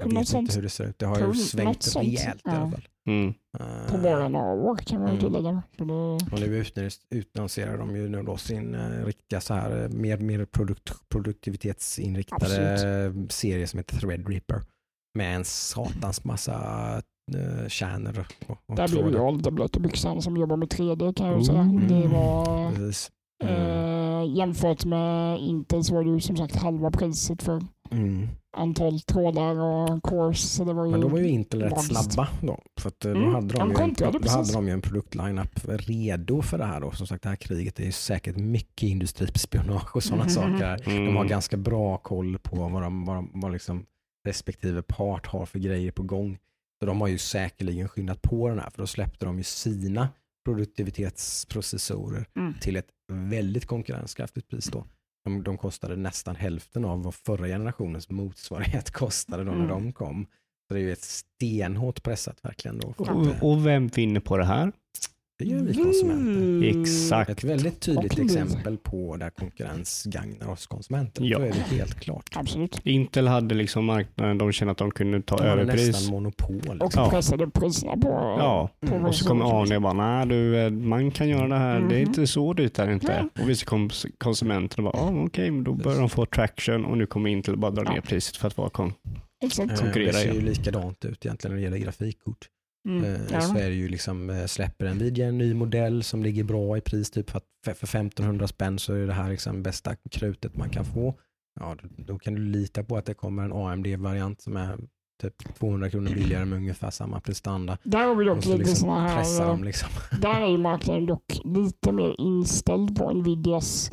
Jag 0.00 0.14
vet 0.18 0.28
sånt. 0.28 0.42
inte 0.42 0.54
hur 0.54 0.62
det 0.62 0.68
ser 0.68 0.84
ut. 0.84 0.98
Det 0.98 1.06
har 1.06 1.18
ju 1.18 1.34
svängt 1.34 1.96
rejält 1.96 2.46
i 2.46 2.48
alla 2.48 2.58
Ja. 2.60 2.70
fall. 2.70 2.88
Mm. 3.08 3.34
På 3.88 3.96
Eh, 3.96 4.02
bara 4.02 4.28
några 4.28 4.52
år 4.52 4.76
kan 4.76 5.00
man 5.00 5.14
ju 5.14 5.18
Mm. 5.18 5.32
tillägga. 5.32 5.62
Och 6.32 6.40
nu 6.40 6.64
utannonserar 7.10 7.78
de 7.78 7.96
ju 7.96 8.08
nu 8.08 8.22
då 8.22 8.36
sin 8.36 8.74
uh, 8.74 9.04
riktiga 9.06 9.40
så 9.40 9.54
här, 9.54 9.82
eh, 9.82 9.88
mer, 9.88 10.18
mer 10.18 10.44
produkt, 10.44 10.92
produktivitetsinriktade 11.08 13.12
serie 13.28 13.66
som 13.66 13.78
heter 13.78 13.96
Threadripper. 13.96 14.62
Med 15.14 15.36
en 15.36 15.44
satans 15.44 16.24
massa 16.24 16.56
uh, 17.34 17.68
kärnor 17.68 18.26
och, 18.46 18.56
och 18.66 18.76
där 18.76 18.88
blev 18.88 19.02
trådar. 19.02 19.18
jag 19.18 19.36
lite 19.36 19.50
blöt 19.50 19.76
i 19.76 19.80
byxan 19.80 20.22
som 20.22 20.36
jobbar 20.36 20.56
med 20.56 20.68
3D 20.68 21.14
kan 21.14 21.26
jag 21.26 21.38
ju 21.38 21.44
säga. 21.44 21.60
Mm. 21.60 21.88
Det 21.88 22.08
var, 22.08 22.70
Precis. 22.72 23.10
Mm. 23.42 24.22
eh, 24.22 24.36
jämfört 24.36 24.84
med 24.84 25.38
Intel 25.40 25.84
så 25.84 25.94
var 25.94 26.04
det 26.04 26.10
ju 26.10 26.20
som 26.20 26.36
sagt 26.36 26.56
halva 26.56 26.90
priset 26.90 27.42
för 27.42 27.62
Mm. 27.90 28.28
antal 28.56 29.00
trådar 29.00 29.56
och 29.60 30.02
cores. 30.02 30.52
Så 30.54 30.64
det 30.64 30.72
var 30.72 30.84
ju, 30.84 30.90
Men 30.90 31.00
då 31.00 31.08
var 31.08 31.18
ju 31.18 31.28
Intel 31.28 31.62
rätt 31.62 31.84
snabba 31.84 32.28
då. 32.42 32.58
För 32.80 32.88
att 32.88 33.04
eh, 33.04 33.12
då, 33.12 33.18
Mm, 33.18 33.34
hade 33.34 33.46
de, 33.48 33.58
de 33.58 33.70
ju 33.70 33.82
en, 33.82 33.94
då 33.98 34.04
hade 34.04 34.18
precis. 34.20 34.52
de 34.52 34.66
ju 34.66 34.72
en 34.72 34.80
produktlineup 34.80 35.60
redo 35.64 36.42
för 36.42 36.58
det 36.58 36.64
här 36.64 36.80
då. 36.80 36.90
Som 36.92 37.06
sagt 37.06 37.22
det 37.22 37.28
här 37.28 37.36
kriget 37.36 37.80
är 37.80 37.84
ju 37.84 37.92
säkert 37.92 38.36
mycket 38.36 38.82
industrispionage 38.88 39.96
och 39.96 40.02
sådana 40.02 40.22
Mhm. 40.24 40.30
saker. 40.30 40.80
De 40.84 40.90
har 41.06 41.10
Mm. 41.16 41.26
ganska 41.28 41.56
bra 41.56 41.96
koll 41.96 42.38
på 42.38 42.56
vad, 42.56 42.82
de, 42.82 43.04
vad, 43.04 43.16
de, 43.16 43.30
vad 43.34 43.52
liksom 43.52 43.86
respektive 44.28 44.82
part 44.82 45.26
har 45.26 45.46
för 45.46 45.58
grejer 45.58 45.92
på 45.92 46.02
gång. 46.02 46.38
Så 46.80 46.86
de 46.86 47.00
har 47.00 47.08
ju 47.08 47.18
säkerligen 47.18 47.88
skyndat 47.88 48.22
på 48.22 48.48
den 48.48 48.58
här 48.58 48.70
för 48.70 48.78
då 48.82 48.86
släppte 48.86 49.24
de 49.24 49.38
ju 49.38 49.44
sina 49.44 50.08
produktivitetsprocessorer 50.44 52.26
Mm. 52.36 52.54
till 52.60 52.76
ett 52.76 52.86
väldigt 53.12 53.66
konkurrenskraftigt 53.66 54.48
pris 54.48 54.64
då. 54.66 54.84
De, 55.24 55.42
de 55.42 55.58
kostade 55.58 55.96
nästan 55.96 56.36
hälften 56.36 56.84
av 56.84 57.02
vad 57.02 57.14
förra 57.14 57.46
generationens 57.46 58.10
motsvarighet 58.10 58.90
kostade 58.92 59.44
då 59.44 59.50
när 59.52 59.56
Mm. 59.64 59.68
de 59.68 59.92
kom. 59.92 60.26
Så 60.68 60.74
det 60.74 60.80
är 60.80 60.84
ju 60.84 60.92
ett 60.92 61.02
stenhårt 61.02 62.02
pressat 62.02 62.44
verkligen 62.44 62.78
då. 62.78 62.90
Att, 62.90 63.08
eh, 63.08 63.16
Och, 63.42 63.52
och 63.52 63.66
vem 63.66 63.88
vinner 63.88 64.20
på 64.20 64.36
det 64.36 64.44
här? 64.44 64.72
Det 65.44 65.50
gör 65.50 65.60
vi 65.62 65.74
konsumenter. 65.74 66.80
Exakt. 66.80 67.30
Ett 67.30 67.44
väldigt 67.44 67.80
tydligt 67.80 68.12
Och 68.12 68.18
vi. 68.18 68.24
exempel 68.24 68.76
på 68.76 69.16
där 69.16 69.30
konkurrens 69.30 70.04
gagnar 70.04 70.48
oss 70.50 70.66
konsumenter. 70.66 71.24
Ja. 71.24 71.38
Så 71.38 71.44
är 71.44 71.46
det 71.70 71.76
helt 71.76 72.00
klart. 72.00 72.30
Absolut. 72.36 72.80
Intel 72.84 73.26
hade 73.26 73.54
liksom 73.54 73.84
marknaden, 73.84 74.38
de 74.38 74.52
kände 74.52 74.72
att 74.72 74.78
de 74.78 74.90
kunde 74.90 75.22
ta 75.22 75.36
De 75.36 75.44
överpris. 75.44 75.86
nästan 75.86 76.10
monopol. 76.14 76.56
Och 76.56 76.74
Liksom. 76.74 77.02
Ja. 77.04 77.10
pressade 77.10 77.50
priserna 77.50 77.92
på... 77.96 78.08
Ja, 78.38 78.70
på 78.86 78.94
Mm. 78.94 79.04
och 79.06 79.14
så 79.14 79.28
kommer 79.28 79.62
Arne 79.62 79.76
och 79.76 79.82
bara, 79.82 79.92
nej 79.92 80.26
du, 80.26 80.58
eh, 80.58 80.70
man 80.70 81.10
kan 81.10 81.28
göra 81.28 81.48
det 81.48 81.58
här, 81.58 81.80
det 81.80 81.84
är 81.96 81.98
Mhm. 82.00 82.08
inte 82.08 82.26
så 82.26 82.52
dyrt 82.52 82.78
är 82.78 82.86
det 82.86 82.92
inte. 82.92 83.06
Nej. 83.34 83.42
Och 83.44 83.48
vi 83.50 83.54
som 83.54 83.78
kons- 83.78 84.06
konsumenter 84.18 84.82
bara, 84.82 84.92
ah, 84.96 85.24
okej, 85.26 85.50
men 85.50 85.64
då 85.64 85.74
börjar 85.74 85.98
de 86.00 86.08
få 86.08 86.26
traction 86.26 86.84
och 86.84 86.98
nu 86.98 87.06
kommer 87.06 87.30
Intel 87.30 87.56
bara 87.56 87.70
dra 87.70 87.82
Ja. 87.86 87.92
ner 87.92 88.00
priset 88.00 88.36
för 88.36 88.48
att 88.48 88.56
vara 88.56 88.70
kon. 88.70 88.92
Exakt. 89.44 89.72
Eh, 89.72 89.78
konkurrera 89.78 90.06
Det 90.12 90.18
ser 90.18 90.32
ju 90.34 90.40
likadant 90.40 91.04
ut 91.04 91.26
egentligen 91.26 91.54
när 91.54 91.60
det 91.60 91.64
gäller 91.64 91.78
grafikkort. 91.84 92.48
Mm. 92.88 93.04
Eh, 93.04 93.20
Ja. 93.32 93.40
Så 93.40 93.56
är 93.56 93.68
det 93.68 93.74
ju 93.74 93.88
liksom, 93.88 94.30
eh, 94.30 94.46
släpper 94.46 94.94
Nvidia 94.94 95.26
en 95.26 95.38
ny 95.38 95.54
modell 95.54 96.02
som 96.02 96.22
ligger 96.22 96.44
bra 96.44 96.76
i 96.76 96.80
pris, 96.80 97.10
typ 97.10 97.30
för, 97.30 97.38
att 97.38 97.44
för 97.64 97.72
för 97.74 97.86
1500 97.86 98.46
spänn 98.48 98.78
så 98.78 98.94
är 98.94 99.06
det 99.06 99.12
här 99.12 99.30
liksom 99.30 99.62
bästa 99.62 99.96
krutet 100.10 100.56
man 100.56 100.70
kan 100.70 100.84
få. 100.84 101.14
Ja, 101.60 101.76
då, 101.96 102.18
kan 102.18 102.34
du 102.34 102.40
lita 102.40 102.84
på 102.84 102.96
att 102.96 103.04
det 103.06 103.14
kommer 103.14 103.44
en 103.44 103.52
AMD-variant 103.52 104.40
som 104.40 104.56
är 104.56 104.78
typ 105.22 105.54
200 105.58 105.90
kronor 105.90 106.14
billigare 106.14 106.44
med 106.44 106.56
ungefär 106.56 106.90
samma 106.90 107.20
prestanda. 107.20 107.78
Där 107.82 108.06
har 108.06 108.14
vi 108.14 108.24
dock 108.24 108.42
så 108.42 108.48
lite 108.48 108.58
liksom 108.58 108.76
sådana 108.76 109.08
här... 109.08 109.46
de 109.46 109.64
liksom. 109.64 109.88
Där 110.20 110.40
är 110.40 110.50
ju 110.50 110.58
marknaden 110.58 111.06
dock 111.06 111.40
lite 111.44 111.92
mer 111.92 112.20
inställd 112.20 112.96
på 112.96 113.12
Nvidias 113.12 113.90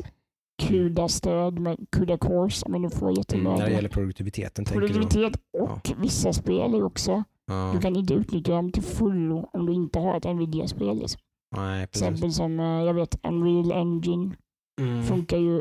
CUDA-stöd 0.62 1.58
med 1.58 1.76
CUDA 1.92 2.18
Cores. 2.18 2.68
Man 2.68 2.82
nu 2.82 2.90
får 2.90 3.34
Mm, 3.34 3.52
när 3.52 3.66
det 3.66 3.72
gäller 3.72 3.88
produktiviteten 3.88 4.64
du? 4.64 4.70
produktivitet 4.80 5.40
och 5.60 5.92
vissa 6.02 6.32
spel 6.32 6.74
också. 6.82 7.24
Ja, 7.50 7.70
Du 7.74 7.80
kan 7.80 7.96
inte 7.96 8.14
utnyttja 8.14 8.52
dem 8.52 8.72
till 8.72 8.82
fullo 8.82 9.50
om 9.52 9.66
du 9.66 9.72
inte 9.72 9.98
har 9.98 10.16
ett 10.16 10.24
Nvidia-spel. 10.24 10.98
Liksom. 10.98 11.20
nej, 11.56 11.86
precis. 11.86 12.02
exempel 12.08 12.32
som, 12.32 12.60
eh, 12.60 12.66
jag 12.66 12.94
vet, 12.94 13.26
Unreal 13.26 13.72
Engine 13.72 14.34
Mm. 14.80 15.02
funkar 15.02 15.36
ju 15.36 15.60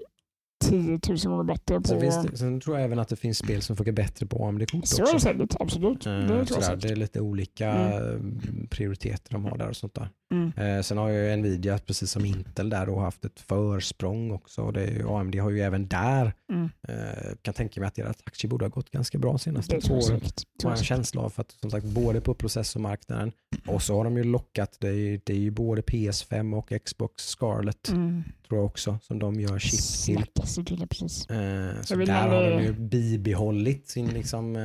10 0.65 0.99
000 1.09 1.17
gånger 1.17 1.43
bättre 1.43 1.81
på... 1.81 1.87
Sen, 1.87 1.99
det, 1.99 2.37
sen 2.37 2.61
tror 2.61 2.75
jag 2.77 2.85
även 2.85 2.99
att 2.99 3.07
det 3.09 3.15
finns 3.15 3.37
spel 3.37 3.61
som 3.61 3.75
funkar 3.75 3.91
bättre 3.91 4.25
på 4.25 4.45
AMD-kort 4.47 4.85
Så 4.87 5.01
är 5.01 5.05
det 5.05 5.13
också. 5.13 5.19
säkert, 5.19 5.55
absolut. 5.59 6.05
Eh, 6.05 6.13
det 6.13 6.45
sådär, 6.45 6.61
säkert. 6.61 6.81
det 6.81 6.89
är 6.89 6.95
lite 6.95 7.21
olika 7.21 7.69
Mm. 7.71 8.39
eh, 8.39 8.67
prioriteter 8.69 9.31
de 9.31 9.45
har 9.45 9.57
där 9.57 9.69
och 9.69 9.75
sånt 9.75 9.93
där. 9.93 10.09
Mm. 10.31 10.51
Eh, 10.57 10.81
sen 10.81 10.97
har 10.97 11.09
ju 11.09 11.35
Nvidia, 11.35 11.77
precis 11.77 12.11
som 12.11 12.25
Intel, 12.25 12.69
där 12.69 12.85
då 12.85 12.99
haft 12.99 13.25
ett 13.25 13.39
försprång 13.39 14.31
också. 14.31 14.61
Och 14.61 14.73
det 14.73 14.81
är, 14.83 14.91
ju- 14.91 15.07
AMD 15.09 15.35
har 15.35 15.49
ju 15.49 15.61
även 15.61 15.87
där, 15.87 16.33
Mm. 16.51 16.69
eh, 16.87 17.35
kan 17.41 17.53
tänka 17.53 17.79
mig 17.81 17.87
att 17.87 17.95
deras 17.95 18.17
aktier 18.25 18.49
borde 18.49 18.65
ha 18.65 18.69
gått 18.69 18.91
ganska 18.91 19.17
bra 19.17 19.37
senaste 19.37 19.75
Det 19.75 19.87
jag 19.87 19.97
åren. 19.97 20.21
har 20.63 20.69
jag 20.69 20.77
en 20.77 20.83
känsla 20.83 21.21
av 21.21 21.29
för 21.29 21.41
att 21.41 21.51
som 21.51 21.71
sagt 21.71 21.85
både 21.85 22.21
på 22.21 22.33
processormarknaden 22.33 23.31
och 23.67 23.81
så 23.81 23.95
har 23.97 24.03
de 24.03 24.17
ju 24.17 24.23
lockat, 24.23 24.77
det 24.79 24.87
är, 24.87 24.91
ju- 24.93 25.19
det 25.23 25.33
är 25.33 25.37
ju 25.37 25.51
både 25.51 25.81
PS5 25.81 26.53
och 26.57 26.71
Xbox 26.85 27.23
Scarlett 27.23 27.89
Mm. 27.89 28.23
tror 28.47 28.59
jag 28.59 28.65
också 28.65 28.97
som 29.01 29.19
de 29.19 29.39
gör 29.39 29.59
chip 29.59 30.05
till. 30.05 30.25
Det 30.33 30.63
till, 30.65 30.87
precis. 30.87 31.29
Eh, 31.29 31.81
så 31.81 31.93
där 31.95 32.01
inte, 32.01 32.13
har 32.13 32.29
de 32.49 32.57
det- 32.57 32.63
ju 32.63 32.73
bibehållit 32.73 33.89
sin 33.89 34.07
liksom 34.07 34.55
eh, 34.55 34.61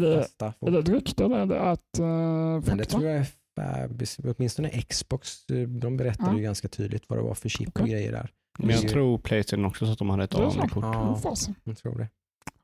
det- 0.00 0.18
fasta 0.22 0.52
Är 0.60 0.70
det 0.70 0.78
ett 0.78 0.88
rykte 0.88 1.24
eller 1.24 1.36
är 1.38 1.46
det 1.46 1.60
att 1.60 2.00
uh, 2.00 2.06
Men 2.68 2.76
det 2.78 2.84
tror 2.84 3.04
jag 3.04 3.16
är 3.16 3.26
åtminstone 4.24 4.68
Xbox, 4.68 5.50
eh, 5.50 5.56
de 5.68 5.96
berättade 5.96 6.30
Ja. 6.30 6.36
ju 6.36 6.42
ganska 6.42 6.68
tydligt 6.68 7.04
vad 7.08 7.18
det 7.18 7.22
var 7.22 7.34
för 7.34 7.48
chip 7.48 7.68
och 7.68 7.80
Okej. 7.80 7.92
grejer 7.92 8.12
där. 8.12 8.30
Men 8.58 8.70
jag 8.70 8.88
tror 8.88 9.18
Playstation 9.18 9.64
också 9.64 9.86
så 9.86 9.92
att 9.92 9.98
de 9.98 10.10
hade 10.10 10.24
ett. 10.24 10.34
AMD-kort. 10.34 10.84
Ja. 10.84 11.20
Jag 11.64 11.76
tror 11.76 11.98
det. 11.98 12.08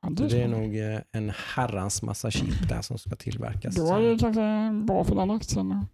Ja, 0.02 0.10
det 0.10 0.28
det 0.28 0.42
är 0.42 0.48
nog 0.48 0.78
eh, 0.78 1.00
en 1.12 1.32
herrans 1.54 2.02
massa 2.02 2.30
chip 2.30 2.68
där 2.68 2.82
som 2.82 2.98
ska 2.98 3.16
tillverkas. 3.16 3.76
Då 3.76 3.94
är 3.94 4.00
det 4.00 4.18
kanske 4.18 4.70
bra 4.86 5.04
för 5.04 5.14
den 5.14 5.30
aktien 5.30 5.84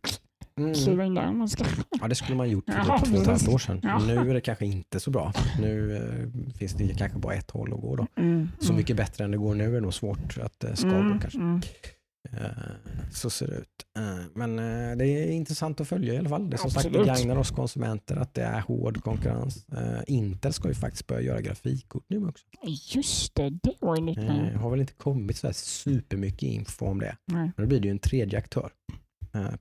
Mm. 0.58 1.00
in 1.00 1.14
där. 1.14 1.32
Man 1.32 1.48
ska. 1.48 1.64
Ja, 2.00 2.08
det 2.08 2.14
skulle 2.14 2.36
man 2.36 2.50
gjort 2.50 2.64
för 2.70 2.84
Ja, 2.88 2.98
typ 2.98 3.08
två 3.08 3.16
och 3.16 3.22
ett 3.22 3.28
halvt 3.28 3.48
år 3.48 3.58
sedan. 3.58 3.80
Ja. 3.82 3.98
Nu 4.06 4.30
är 4.30 4.34
det 4.34 4.40
kanske 4.40 4.66
inte 4.66 5.00
så 5.00 5.10
bra. 5.10 5.32
Nu 5.60 5.96
eh, 5.96 6.52
finns 6.58 6.74
det 6.74 6.98
kanske 6.98 7.18
bara 7.18 7.34
ett 7.34 7.50
håll 7.50 7.72
att 7.72 7.80
gå 7.80 7.96
då. 7.96 8.06
Mm. 8.16 8.48
Så 8.60 8.72
mycket 8.72 8.96
bättre 8.96 9.24
än 9.24 9.30
det 9.30 9.36
går 9.36 9.54
nu 9.54 9.64
är 9.64 9.72
det 9.72 9.80
nog 9.80 9.94
svårt 9.94 10.38
att 10.42 10.60
det 10.60 10.76
ska 10.76 10.88
gå 10.88 10.94
mm. 10.94 11.20
kanske. 11.20 11.38
Mm. 11.38 11.60
Eh, 12.32 12.48
Så 13.12 13.30
ser 13.30 13.46
det 13.46 13.54
ut. 13.56 13.86
Eh, 13.98 14.24
Men 14.34 14.58
eh, 14.58 14.96
det 14.96 15.06
är 15.06 15.30
intressant 15.30 15.80
att 15.80 15.88
följa 15.88 16.14
i 16.14 16.18
alla 16.18 16.28
fall. 16.28 16.50
Det 16.50 16.56
är 16.56 16.58
som 16.58 16.70
sagt 16.70 16.82
det 16.92 16.98
Absolut. 17.00 17.06
gagnar 17.18 17.36
oss 17.36 17.50
konsumenter 17.50 18.16
att 18.16 18.34
det 18.34 18.42
är 18.42 18.60
hård 18.60 19.02
konkurrens. 19.02 19.66
Intel 20.06 20.52
ska 20.52 20.68
ju 20.68 20.74
faktiskt 20.74 21.06
börja 21.06 21.20
göra 21.22 21.40
grafikkort 21.40 22.04
nu 22.08 22.26
också. 22.28 22.46
Just 22.96 23.34
det, 23.34 23.50
det 23.50 23.74
var 23.80 23.96
ju. 23.96 24.08
Eh, 24.10 24.16
med. 24.16 24.54
har 24.54 24.70
väl 24.70 24.80
inte 24.80 24.92
kommit 24.92 25.36
så 25.36 25.46
här 25.46 25.54
supermycket 25.54 26.42
info 26.42 26.86
om 26.86 27.00
det. 27.00 27.16
Nej. 27.24 27.52
Men 27.56 27.64
då 27.64 27.66
blir 27.66 27.80
det 27.80 27.86
ju 27.88 27.90
en 27.92 27.98
tredje 27.98 28.38
aktör 28.38 28.70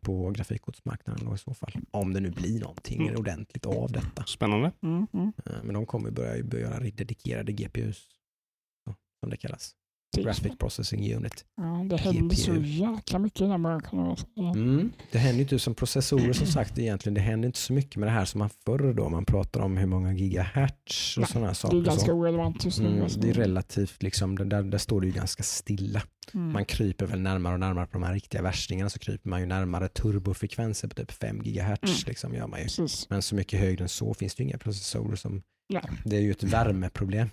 på 0.01 0.29
grafikkortsmarknaden 0.31 1.25
då 1.25 1.35
i 1.35 1.37
så 1.37 1.53
fall. 1.53 1.71
Om 1.91 2.13
det 2.13 2.19
nu 2.19 2.31
blir 2.31 2.59
någonting 2.59 3.01
Mm. 3.07 3.19
ordentligt 3.19 3.65
av 3.65 3.91
detta. 3.91 4.23
Spännande. 4.25 4.71
Mm. 4.83 5.07
Mm. 5.13 5.33
Men 5.63 5.73
de 5.73 5.85
kommer 5.85 6.11
börja 6.11 6.43
börja 6.43 6.63
göra 6.69 6.79
dedikerade 6.79 7.51
GPUs. 7.51 8.07
Som 9.19 9.29
det 9.29 9.37
kallas. 9.37 9.71
Det, 10.17 10.23
Graphic 10.23 10.57
Processing 10.57 11.15
Unit. 11.15 11.45
ja, 11.57 11.85
det 11.89 11.97
händer 11.97 12.35
så 12.35 12.55
jäkla 12.55 13.19
mycket 13.19 13.41
i 13.41 13.45
den 13.45 13.63
branschen. 13.63 14.15
Mm. 14.37 14.91
Det 15.11 15.17
händer 15.17 15.35
ju 15.35 15.41
inte 15.41 15.59
som 15.59 15.75
processorer 15.75 16.33
som 16.33 16.47
sagt 16.47 16.77
egentligen. 16.79 17.13
Det 17.13 17.21
händer 17.21 17.47
inte 17.47 17.59
så 17.59 17.73
mycket 17.73 17.95
med 17.95 18.07
det 18.07 18.11
här 18.13 18.25
som 18.25 18.39
man 18.39 18.49
förr 18.65 18.93
då. 18.93 19.09
Man 19.09 19.25
pratar 19.25 19.61
om 19.61 19.77
hur 19.77 19.85
många 19.87 20.13
gigahertz 20.13 21.17
och 21.17 21.27
sådana 21.27 21.47
Det 21.47 21.51
är 21.51 21.53
saker. 21.53 21.81
ganska 21.81 22.13
orelevant 22.13 22.65
just 22.65 22.79
nu. 22.79 22.87
Mm, 22.87 23.03
alltså. 23.03 23.19
det 23.19 23.29
är 23.29 23.33
relativt, 23.33 24.03
liksom, 24.03 24.35
där, 24.49 24.63
där 24.63 24.77
står 24.77 25.01
det 25.01 25.07
ju 25.07 25.13
ganska 25.13 25.43
stilla. 25.43 26.01
Mm. 26.33 26.51
Man 26.51 26.65
kryper 26.65 27.05
väl 27.05 27.19
närmare 27.21 27.53
och 27.53 27.59
närmare 27.59 27.85
på 27.85 27.93
de 27.93 28.03
här 28.03 28.13
riktiga 28.13 28.41
värstingarna 28.41 28.89
så 28.89 28.99
kryper 28.99 29.29
man 29.29 29.39
ju 29.39 29.45
närmare 29.45 29.87
turbofrekvenser 29.87 30.87
på 30.87 30.95
typ 30.95 31.11
5 31.11 31.41
gigahertz. 31.43 31.83
Mm. 31.83 31.95
Liksom, 32.07 32.33
gör 32.33 32.47
man 32.47 32.59
ju. 32.59 32.63
Precis. 32.63 33.09
Men 33.09 33.21
så 33.21 33.35
mycket 33.35 33.59
högre 33.59 33.83
än 33.83 33.89
så 33.89 34.13
finns 34.13 34.35
det 34.35 34.43
ju 34.43 34.49
inga 34.49 34.57
processorer 34.57 35.15
som... 35.15 35.41
Nej. 35.73 35.83
Det 36.05 36.15
är 36.17 36.21
ju 36.21 36.31
ett 36.31 36.43
värmeproblem 36.43 37.29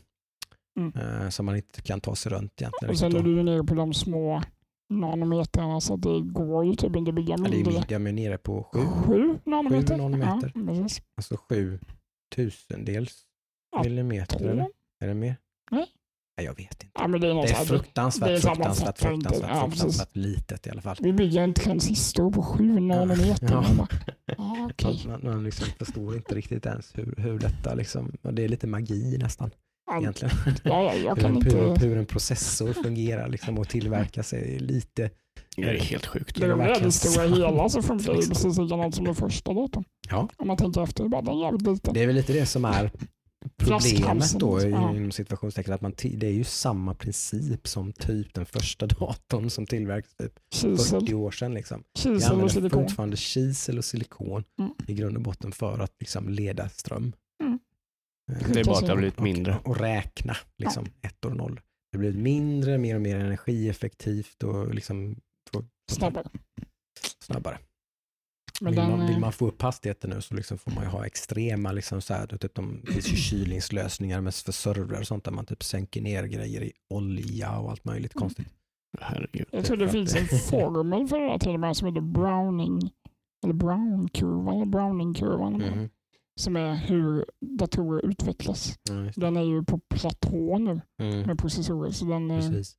Mm. 0.76 0.92
eh, 1.22 1.28
som 1.28 1.46
man 1.46 1.56
inte 1.56 1.82
kan 1.82 2.00
ta 2.00 2.14
sig 2.14 2.32
runt 2.32 2.52
egentligen. 2.60 2.90
Och 2.92 2.98
sen 2.98 3.10
riktigt 3.10 3.26
är 3.26 3.36
du 3.36 3.42
nere 3.42 3.64
på 3.64 3.74
de 3.74 3.94
små 3.94 4.42
nanometrarna 4.90 5.80
så 5.80 5.96
det 5.96 6.20
går 6.20 6.64
ju 6.64 6.74
typ 6.74 6.96
inte 6.96 7.08
att 7.08 7.14
bygga 7.14 7.36
Ja, 7.38 7.44
det 7.48 7.60
är 7.60 7.64
mindre. 7.64 7.98
med 7.98 8.14
nere 8.14 8.38
på 8.38 8.62
sju, 8.72 8.78
Sju 8.78 9.38
nanometer. 9.46 9.94
Sju 9.94 10.02
nanometer. 10.02 10.52
Ja, 10.54 10.88
alltså 11.16 11.36
sju 11.48 11.78
tusendels 12.36 13.22
Ja, 13.72 13.82
millimeter. 13.82 14.46
Eller? 14.48 14.68
Är 15.00 15.08
det 15.08 15.14
mer? 15.14 15.36
Nej. 15.70 15.86
Nej, 16.36 16.46
jag 16.46 16.56
vet 16.56 16.84
inte. 16.84 16.86
Ja, 16.94 17.08
det 17.08 17.28
är 17.28 17.34
Det 17.34 17.50
är 17.50 17.64
fruktansvärt, 17.64 18.28
det 18.28 18.34
är 18.34 18.38
fruktansvärt, 18.40 18.98
fruktansvärt, 18.98 19.50
Ja, 19.50 19.70
fruktansvärt 19.70 20.16
litet 20.16 20.66
i 20.66 20.70
alla 20.70 20.82
fall. 20.82 20.96
Vi 21.00 21.12
bygger 21.12 21.42
en 21.42 21.54
transistor 21.54 22.32
på 22.32 22.42
sju 22.42 22.80
nanometer. 22.80 23.48
Ja. 23.50 23.64
Man 23.76 23.86
Ja, 24.38 24.68
okej. 24.70 25.02
Man, 25.06 25.20
man, 25.22 25.34
man 25.34 25.44
liksom 25.44 25.66
förstår 25.78 26.16
inte 26.16 26.34
riktigt 26.34 26.66
ens 26.66 26.98
hur, 26.98 27.14
hur 27.18 27.38
detta 27.38 27.74
liksom, 27.74 28.12
det 28.22 28.44
är 28.44 28.48
lite 28.48 28.66
magi 28.66 29.18
nästan 29.18 29.50
egentligen. 29.92 30.34
ja, 30.64 30.82
ja, 30.82 30.94
jag 30.94 31.14
Hur 31.16 31.22
kan 31.22 31.36
en, 31.36 31.42
hur, 31.42 31.68
inte... 31.68 31.86
hur 31.86 31.98
en 31.98 32.06
processor 32.06 32.72
fungerar 32.72 33.28
liksom 33.28 33.58
och 33.58 33.68
tillverkar 33.68 34.22
sig 34.22 34.58
lite. 34.58 35.10
Det 35.56 35.62
är 35.62 35.78
helt 35.78 36.06
sjukt. 36.06 36.40
Det 36.40 36.46
är 36.46 36.50
roliga 36.50 36.74
är 36.74 36.80
det 36.80 36.92
stora 36.92 37.26
hela 37.26 37.68
så 37.68 37.82
funkar 37.82 38.12
det 38.12 38.20
ju 38.20 38.28
precis 38.28 38.58
likadant 38.58 38.94
som 38.94 39.04
den 39.04 39.14
första 39.14 39.52
datorn. 39.52 39.84
Ja. 40.10 40.28
Om 40.36 40.46
man 40.46 40.56
tänker 40.56 40.82
efter, 40.82 41.08
bara 41.08 41.22
den 41.22 41.34
är 41.34 41.44
jävligt 41.44 41.62
liten. 41.62 41.94
Det 41.94 42.02
är 42.02 42.06
väl 42.06 42.16
lite 42.16 42.32
det 42.32 42.46
som 42.46 42.64
är 42.64 42.90
Problemet 43.56 44.32
då 44.38 44.58
är 44.58 44.68
ja. 44.68 44.96
inom 44.96 45.12
situationstecken 45.12 45.74
att 45.74 45.80
man 45.80 45.92
det 45.96 46.26
är 46.26 46.30
ju 46.30 46.44
samma 46.44 46.94
princip 46.94 47.68
som 47.68 47.92
typ 47.92 48.34
den 48.34 48.46
första 48.46 48.86
datorn 49.00 49.50
som 49.50 49.66
tillverkades 49.66 50.16
typ 50.16 50.32
Kisel, 50.54 51.00
40 51.00 51.14
år 51.14 51.30
sedan. 51.30 51.54
Liksom. 51.54 51.82
Kisel 51.98 52.16
och 52.22 52.30
använder 52.30 52.54
silikon. 52.54 52.82
fortfarande 52.82 53.16
kisel 53.16 53.78
och 53.78 53.84
silikon 53.84 54.44
Mm. 54.58 54.72
i 54.86 54.94
grund 54.94 55.16
och 55.16 55.22
botten 55.22 55.52
för 55.52 55.78
att 55.78 55.92
liksom 56.00 56.28
leda 56.28 56.68
ström. 56.68 57.12
Mm. 58.32 58.40
Eh, 58.42 58.48
Det 58.52 58.60
är 58.60 58.64
bara 58.64 58.76
att 58.78 58.82
det 58.86 58.92
har 58.92 58.96
blivit 58.96 59.20
mindre. 59.20 59.54
Och, 59.58 59.66
och 59.68 59.76
räkna 59.80 60.36
liksom 60.58 60.84
ettor 61.02 61.30
och 61.30 61.36
noll. 61.36 61.60
Det 61.92 61.98
blir 61.98 62.12
mindre, 62.12 62.78
mer 62.78 62.94
och 62.94 63.00
mer 63.02 63.16
energieffektivt 63.16 64.42
och 64.42 64.74
liksom 64.74 65.16
Snabbare. 65.90 66.28
snabbare. 67.20 67.58
Men 68.60 68.72
Vill, 68.72 68.80
den, 68.80 68.90
man, 68.98 69.06
vill 69.06 69.18
man 69.18 69.32
få 69.32 69.46
upp 69.46 69.62
hastigheten 69.62 70.10
nu 70.10 70.20
så 70.20 70.34
liksom 70.34 70.58
får 70.58 70.70
man 70.70 70.84
ju 70.84 70.90
ha 70.90 71.06
extrema, 71.06 71.72
liksom 71.72 72.00
så 72.00 72.14
här, 72.14 72.26
typ 72.26 72.54
de, 72.54 72.80
det 72.84 72.92
finns 72.92 73.12
ju 73.12 73.16
kylningslösningar 73.16 74.20
med 74.20 74.34
för 74.34 74.52
servrar 74.52 75.00
och 75.00 75.06
sånt 75.06 75.24
där 75.24 75.32
man 75.32 75.46
typ 75.46 75.62
sänker 75.62 76.02
ner 76.02 76.24
grejer 76.24 76.62
i 76.62 76.72
olja 76.94 77.58
och 77.58 77.70
allt 77.70 77.84
möjligt 77.84 78.14
Mm. 78.14 78.20
konstigt. 78.20 78.48
Herregud. 79.00 79.46
jag 79.50 79.64
tror 79.64 79.76
det 79.76 79.88
finns 79.88 80.14
en 80.16 80.26
formel 80.50 81.08
för 81.08 81.18
det 81.20 81.28
här 81.30 81.38
till 81.38 81.54
och 81.54 81.60
med 81.60 81.76
som 81.76 81.88
heter 81.88 82.00
Browning 82.00 82.80
eller 83.44 83.54
Brown-kurvan 83.54 84.54
eller 84.56 84.66
Browning-kurvan 84.66 85.52
Mhm. 85.52 85.88
Som 86.40 86.56
är 86.56 86.74
hur 86.74 87.24
datorer 87.58 88.06
utvecklas. 88.10 88.74
Ja. 88.90 88.94
Den 89.16 89.36
är 89.36 89.42
ju 89.42 89.64
på 89.64 89.80
platå 89.94 90.58
nu 90.58 90.80
Mm, 91.02 91.20
med 91.26 91.38
processorer 91.38 91.90
så 91.90 92.04
den 92.04 92.30
eh, 92.30 92.36
precis. 92.38 92.76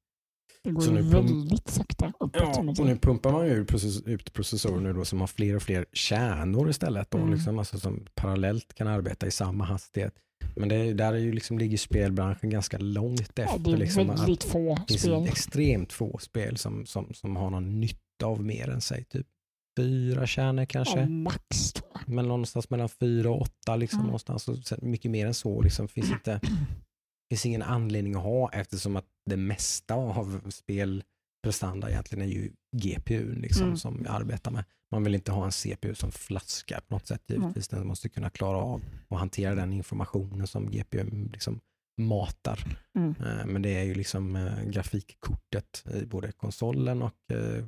det 0.63 0.71
går 0.71 0.81
Så 0.81 0.91
nu 0.91 1.01
väldigt 1.01 1.67
sakta 1.69 2.13
uppåt. 2.19 2.41
Ja, 2.41 2.59
och 2.79 2.85
nu 2.85 2.97
pumpar 2.97 3.31
man 3.31 3.45
ju 3.47 3.51
ut 3.53 3.67
process- 3.69 4.03
ut 4.07 4.33
processorer 4.33 4.79
nu 4.81 4.93
då 4.93 5.05
som 5.05 5.19
har 5.19 5.27
fler 5.27 5.55
och 5.55 5.61
fler 5.61 5.85
kärnor 5.93 6.69
istället 6.69 7.11
då, 7.11 7.17
Mm. 7.17 7.33
liksom, 7.33 7.59
alltså 7.59 7.79
som 7.79 8.05
parallellt 8.15 8.73
kan 8.73 8.87
arbeta 8.87 9.27
i 9.27 9.31
samma 9.31 9.63
hastighet. 9.65 10.13
Men 10.55 10.69
det, 10.69 10.75
är- 10.75 10.93
där 10.93 11.13
är 11.13 11.17
ju 11.17 11.31
liksom, 11.31 11.59
ligger 11.59 11.77
spelbranschen 11.77 12.49
ganska 12.49 12.77
långt 12.77 13.19
efter. 13.21 13.43
Ja, 13.43 13.57
det 13.57 13.71
är 13.71 13.77
liksom, 13.77 14.09
att 14.09 14.19
väldigt 14.19 14.43
få 14.43 14.75
det 14.87 14.93
finns 14.93 15.01
spel. 15.01 15.23
extremt 15.27 15.93
få 15.93 16.17
spel 16.17 16.57
som, 16.57 16.85
som, 16.85 17.13
som 17.13 17.35
har 17.35 17.49
någon 17.49 17.79
nytta 17.79 18.25
av 18.25 18.43
mer 18.43 18.69
än 18.69 18.81
sig. 18.81 19.03
Typ 19.05 19.27
fyra 19.77 20.27
kärnor 20.27 20.65
kanske. 20.65 20.99
Ja, 20.99 21.05
max. 21.07 21.73
Men 22.05 22.27
någonstans 22.27 22.69
mellan 22.69 22.89
fyra 22.89 23.29
och 23.31 23.41
åtta. 23.41 23.75
Liksom, 23.75 23.99
Mm. 23.99 24.05
någonstans. 24.07 24.73
Mycket 24.81 25.11
mer 25.11 25.25
än 25.27 25.33
så 25.33 25.61
liksom, 25.61 25.87
finns 25.87 26.11
inte 26.11 26.39
finns 27.29 27.45
ingen 27.45 27.61
anledning 27.61 28.15
att 28.15 28.23
ha 28.23 28.49
eftersom 28.51 28.95
att 28.95 29.05
det 29.29 29.37
mesta 29.37 29.93
av 29.95 30.49
spelprestanda 30.49 31.89
egentligen 31.89 32.29
är 32.29 32.33
ju 32.33 32.51
GPU 32.77 33.35
liksom, 33.35 33.63
Mm. 33.63 33.77
som 33.77 34.01
jag 34.05 34.15
arbetar 34.15 34.51
med. 34.51 34.63
Man 34.91 35.03
vill 35.03 35.15
inte 35.15 35.31
ha 35.31 35.45
en 35.45 35.51
CPU 35.51 35.95
som 35.95 36.11
flaskar 36.11 36.79
på 36.87 36.93
något 36.95 37.07
sätt 37.07 37.21
givetvis. 37.27 37.67
Den 37.67 37.87
måste 37.87 38.09
kunna 38.09 38.29
klara 38.29 38.57
av 38.57 38.81
och 39.07 39.19
hantera 39.19 39.55
den 39.55 39.73
informationen 39.73 40.47
som 40.47 40.71
GPU 40.71 41.29
liksom 41.33 41.59
matar. 42.01 42.77
Mm. 42.97 43.15
Eh, 43.19 43.45
Men 43.45 43.61
det 43.61 43.69
är 43.75 43.83
ju 43.83 43.95
liksom 43.95 44.35
eh, 44.35 44.63
grafikkortet 44.63 45.83
i 45.93 46.05
både 46.05 46.31
konsolen 46.31 47.01
och 47.01 47.31
eh, 47.31 47.65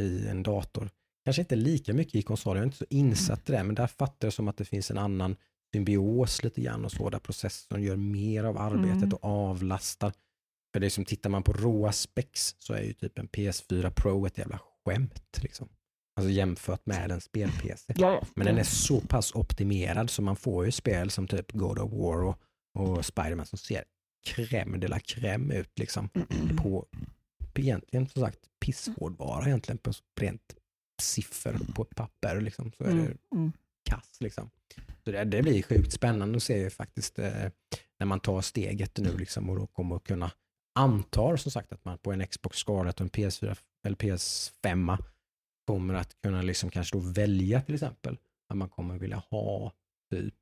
i 0.00 0.28
en 0.28 0.42
dator. 0.42 0.90
Kanske 1.26 1.42
inte 1.42 1.56
lika 1.56 1.92
mycket 1.94 2.14
i 2.14 2.22
konsolen, 2.22 2.56
jag 2.56 2.62
är 2.62 2.66
inte 2.66 2.76
så 2.76 2.84
insatt 2.90 3.48
i 3.48 3.52
det, 3.52 3.64
men 3.64 3.74
där 3.74 3.86
fattar 3.86 4.26
jag 4.26 4.32
som 4.32 4.48
att 4.48 4.56
det 4.56 4.64
finns 4.64 4.90
en 4.90 4.98
annan 4.98 5.36
symbios 5.72 6.42
lite 6.42 6.60
grann 6.60 6.84
och 6.84 6.92
så, 6.92 7.10
där 7.10 7.18
processorn 7.18 7.82
gör 7.82 7.96
mer 7.96 8.44
av 8.44 8.58
arbetet 8.58 9.02
Mm. 9.02 9.12
och 9.12 9.24
avlastar. 9.24 10.12
För 10.72 10.80
det 10.80 10.90
som 10.90 11.04
tittar 11.04 11.30
man 11.30 11.42
på 11.42 11.52
råa 11.52 11.92
specs 11.92 12.56
så 12.58 12.74
är 12.74 12.82
ju 12.82 12.92
typ 12.92 13.18
en 13.18 13.28
PS4 13.28 13.90
Pro 13.90 14.26
ett 14.26 14.38
jävla 14.38 14.60
skämt. 14.84 15.38
Liksom. 15.42 15.68
Alltså 16.16 16.30
jämfört 16.30 16.86
med 16.86 17.10
en 17.10 17.20
spel-PC. 17.20 17.94
Ja. 17.96 18.22
Men 18.34 18.46
den 18.46 18.58
är 18.58 18.64
så 18.64 19.00
pass 19.00 19.34
optimerad 19.34 20.10
så 20.10 20.22
man 20.22 20.36
får 20.36 20.64
ju 20.64 20.72
spel 20.72 21.10
som 21.10 21.28
typ 21.28 21.52
God 21.52 21.78
of 21.78 21.92
War 21.92 22.22
och, 22.24 22.40
och 22.78 23.04
Spiderman 23.06 23.46
som 23.46 23.58
ser 23.58 23.84
crème 24.26 24.78
de 24.78 24.88
la 24.88 24.98
crème 24.98 25.54
ut 25.54 25.78
liksom. 25.78 26.08
På, 26.56 26.86
på 27.52 27.60
egentligen 27.60 28.08
som 28.08 28.22
sagt 28.22 28.38
pisshårdvara 28.60 29.46
egentligen 29.46 29.78
på 29.78 29.92
rent 30.20 30.56
siffer 31.00 31.58
på 31.74 31.82
ett 31.82 31.94
papper 31.94 32.40
liksom. 32.40 32.72
Så 32.72 32.84
är 32.84 32.88
det 32.88 32.92
Mm. 33.00 33.18
Mm. 33.34 33.52
kass 33.90 34.16
liksom. 34.20 34.50
Så 35.04 35.10
det, 35.10 35.24
det 35.24 35.42
blir 35.42 35.62
sjukt 35.62 35.92
spännande 35.92 36.36
att 36.36 36.42
se 36.42 36.70
faktiskt 36.70 37.18
eh, 37.18 37.50
när 37.98 38.06
man 38.06 38.20
tar 38.20 38.40
steget 38.40 38.98
nu 38.98 39.16
liksom 39.16 39.50
och 39.50 39.56
då 39.56 39.66
kommer 39.66 39.96
att 39.96 40.04
kunna 40.04 40.30
antar 40.74 41.36
som 41.36 41.52
sagt 41.52 41.72
att 41.72 41.84
man 41.84 41.98
på 41.98 42.12
en 42.12 42.26
Xbox 42.26 42.58
Scarlett 42.58 43.00
och 43.00 43.04
en 43.04 43.10
PS4 43.10 43.56
eller 43.86 43.96
PS5 43.96 44.98
kommer 45.66 45.94
att 45.94 46.20
kunna 46.22 46.42
liksom 46.42 46.70
kanske 46.70 46.96
då 46.96 47.00
välja 47.00 47.62
till 47.62 47.74
exempel 47.74 48.18
att 48.48 48.56
man 48.56 48.68
kommer 48.68 48.98
vilja 48.98 49.16
ha 49.30 49.72
typ, 50.10 50.34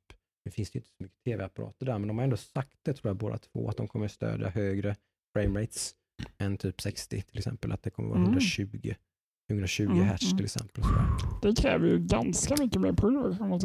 nu 0.45 0.51
finns 0.51 0.71
det 0.71 0.77
ju 0.77 0.79
inte 0.79 0.89
så 0.89 1.03
mycket 1.03 1.23
tv-apparater 1.23 1.85
där, 1.85 1.99
men 1.99 2.07
de 2.07 2.17
har 2.17 2.23
ändå 2.23 2.37
sagt 2.37 2.77
det 2.83 2.93
tror 2.93 3.09
jag 3.09 3.17
båda 3.17 3.37
två, 3.37 3.69
att 3.69 3.77
de 3.77 3.87
kommer 3.87 4.07
stödja 4.07 4.49
högre 4.49 4.95
framerates 5.33 5.95
än 6.37 6.57
typ 6.57 6.81
60 6.81 7.21
till 7.21 7.37
exempel, 7.37 7.71
att 7.71 7.83
det 7.83 7.89
kommer 7.89 8.09
vara 8.09 8.19
Mm. 8.19 8.29
120, 8.31 8.93
120 9.49 9.83
Mm, 9.83 10.03
hertz 10.03 10.23
mm. 10.23 10.37
till 10.37 10.45
exempel. 10.45 10.83
Det 11.41 11.61
kräver 11.61 11.87
ju 11.87 11.99
ganska 11.99 12.55
mycket 12.59 12.81
mer 12.81 12.93
pulver. 12.93 13.47
Man. 13.47 13.59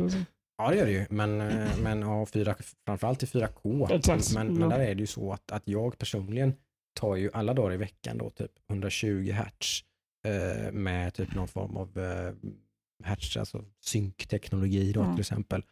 Ja 0.58 0.70
det 0.70 0.76
gör 0.76 0.86
det 0.86 0.92
ju, 0.92 1.06
men, 1.10 1.40
eh, 1.40 1.78
men 1.82 2.00
ja, 2.00 2.26
4, 2.26 2.54
framförallt 2.86 3.22
i 3.22 3.26
4K. 3.26 3.92
Exakt. 3.92 4.34
Men, 4.34 4.54
men 4.54 4.68
där 4.68 4.78
är 4.80 4.94
det 4.94 5.00
ju 5.00 5.06
så 5.06 5.32
att, 5.32 5.52
att 5.52 5.62
jag 5.68 5.98
personligen 5.98 6.54
tar 7.00 7.16
ju 7.16 7.30
alla 7.32 7.54
dagar 7.54 7.72
i 7.74 7.76
veckan 7.76 8.18
då 8.18 8.30
typ 8.30 8.50
120 8.70 9.30
hertz 9.32 9.80
eh, 10.26 10.72
med 10.72 11.14
typ 11.14 11.34
någon 11.34 11.48
form 11.48 11.76
av 11.76 11.98
eh, 11.98 12.32
hertz, 13.04 13.36
alltså 13.36 13.64
synkteknologi 13.84 14.92
då 14.92 15.00
Mm. 15.00 15.14
till 15.14 15.20
exempel, 15.20 15.62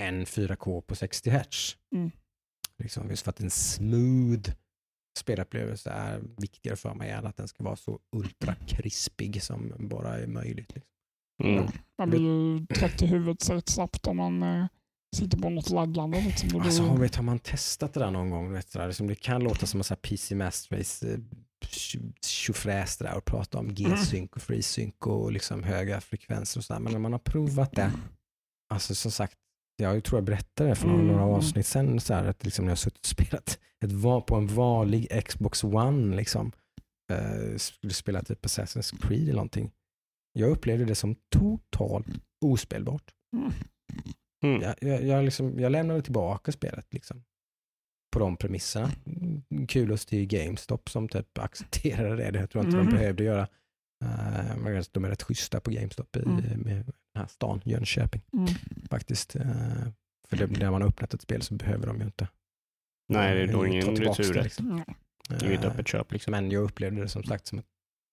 än 0.00 0.24
4K 0.26 0.80
på 0.80 0.94
60 0.94 1.30
hertz. 1.30 1.76
Mm. 1.94 2.10
Liksom, 2.78 3.10
just 3.10 3.22
för 3.22 3.30
att 3.30 3.40
en 3.40 3.50
smooth 3.50 4.50
spelupplevelse 5.16 5.90
är 5.90 6.20
viktigare 6.38 6.76
för 6.76 6.94
mig 6.94 7.10
än 7.10 7.26
att 7.26 7.36
den 7.36 7.48
ska 7.48 7.64
vara 7.64 7.76
så 7.76 7.98
ultra 8.16 8.54
krispig 8.54 9.42
som 9.42 9.72
bara 9.78 10.18
är 10.18 10.26
möjligt. 10.26 10.74
Liksom. 10.74 10.90
Mm. 11.44 11.66
Man 11.98 12.10
blir 12.10 12.20
ju 12.20 12.66
trött 12.66 13.02
i 13.02 13.06
huvudet 13.06 13.40
så 13.42 13.54
rätt 13.54 13.68
snabbt 13.68 14.06
om 14.06 14.16
man 14.16 14.42
eh, 14.42 14.66
sitter 15.16 15.38
på 15.38 15.50
något 15.50 15.70
laggande. 15.70 16.20
Liksom. 16.20 16.48
Blir- 16.48 16.60
Alltså, 16.60 16.82
har, 16.82 16.96
vet, 16.96 17.16
har 17.16 17.22
man 17.22 17.38
testat 17.38 17.94
det 17.94 18.00
där 18.00 18.10
någon 18.10 18.30
gång? 18.30 18.52
Vet, 18.52 18.72
du, 18.72 18.86
liksom, 18.86 19.06
det 19.06 19.14
kan 19.14 19.42
låta 19.44 19.66
som 19.66 19.80
en 19.90 19.96
PC 19.96 20.34
Master 20.34 20.76
Race 20.76 21.12
eh, 21.12 21.18
tjo- 21.66 22.12
tjofräs 22.22 22.96
där 22.96 23.16
och 23.16 23.24
prata 23.24 23.58
om 23.58 23.74
G-sync 23.74 24.30
och 24.32 24.42
FreeSync 24.42 24.94
och 24.98 25.32
liksom 25.32 25.62
höga 25.62 26.00
frekvenser 26.00 26.60
och 26.60 26.64
sådär. 26.64 26.80
Men 26.80 26.92
när 26.92 26.98
man 27.00 27.12
har 27.12 27.18
provat 27.18 27.72
det, 27.72 27.92
alltså 28.74 28.94
som 28.94 29.10
sagt, 29.10 29.36
jag 29.76 30.04
tror 30.04 30.16
jag 30.18 30.24
berättade 30.24 30.68
det 30.70 30.74
för 30.76 30.86
några, 30.86 31.00
Mm, 31.02 31.12
några 31.16 31.24
avsnitt 31.36 31.66
sen, 31.66 32.00
så 32.00 32.14
här, 32.14 32.24
att 32.24 32.44
liksom 32.44 32.64
när 32.64 32.70
jag 32.70 32.72
har 32.72 32.76
suttit 32.76 32.98
och 33.00 33.06
spelat 33.24 33.58
ett, 33.84 34.26
på 34.26 34.34
en 34.36 34.46
vanlig 34.46 35.24
Xbox 35.24 35.64
One, 35.64 36.16
liksom, 36.16 36.52
eh, 37.12 37.56
skulle 37.56 37.92
spela 37.92 38.22
typ 38.22 38.44
Assassin's 38.46 39.06
Creed 39.08 39.22
eller 39.22 39.32
någonting. 39.32 39.72
Jag 40.32 40.50
upplevde 40.50 40.84
det 40.84 40.94
som 40.94 41.14
totalt 41.36 42.06
ospelbart. 42.44 43.14
Mm. 43.36 43.52
Mm. 44.44 44.62
Jag, 44.62 44.74
jag, 44.80 45.04
jag, 45.04 45.24
liksom, 45.24 45.58
jag 45.60 45.72
lämnade 45.72 46.02
tillbaka 46.02 46.52
spelet 46.52 46.94
liksom. 46.94 47.24
På 48.12 48.18
de 48.18 48.36
premisserna. 48.36 48.90
Mm, 49.06 49.66
Kulos 49.66 50.06
till 50.06 50.26
GameStop 50.26 50.90
som 50.90 51.08
typ 51.08 51.38
accepterade 51.38 52.16
det. 52.16 52.30
Det 52.30 52.46
tror 52.46 52.64
jag 52.64 52.68
inte 52.68 52.78
Mm. 52.80 52.90
de 52.90 52.96
behövde 52.98 53.24
göra. 53.24 53.48
Uh, 54.04 54.80
de 54.92 55.04
är 55.04 55.08
rätt 55.08 55.22
schyssta 55.22 55.60
på 55.60 55.70
GameStop 55.70 56.16
i 56.16 56.20
Mm. 56.22 56.60
med 56.60 56.92
den 57.16 57.20
här 57.22 57.28
stan, 57.28 57.60
Jönköping 57.64 58.22
Mm. 58.32 58.46
faktiskt. 58.90 59.36
Uh, 59.36 59.42
för 60.28 60.36
det, 60.36 60.46
när 60.46 60.70
man 60.70 60.82
har 60.82 60.88
öppnat 60.88 61.14
ett 61.14 61.22
spel 61.22 61.42
så 61.42 61.54
behöver 61.54 61.86
de 61.86 61.96
ju 61.98 62.04
inte 62.04 62.28
Nej, 63.08 63.34
det 63.34 63.42
är 63.42 63.46
då 63.52 63.64
eh, 63.64 63.70
ingen 63.70 63.94
tillbaks 63.96 64.16
det, 64.18 64.22
retur. 64.24 64.42
liksom. 64.42 64.70
Mm. 64.70 64.82
Inget 65.50 65.64
Eh, 65.64 65.70
öppet 65.70 65.88
köp 65.88 66.12
liksom. 66.12 66.30
Men 66.30 66.50
jag 66.50 66.62
upplevde 66.62 67.00
det 67.00 67.08
som 67.08 67.22
sagt 67.24 67.46
som 67.46 67.58
att 67.58 67.66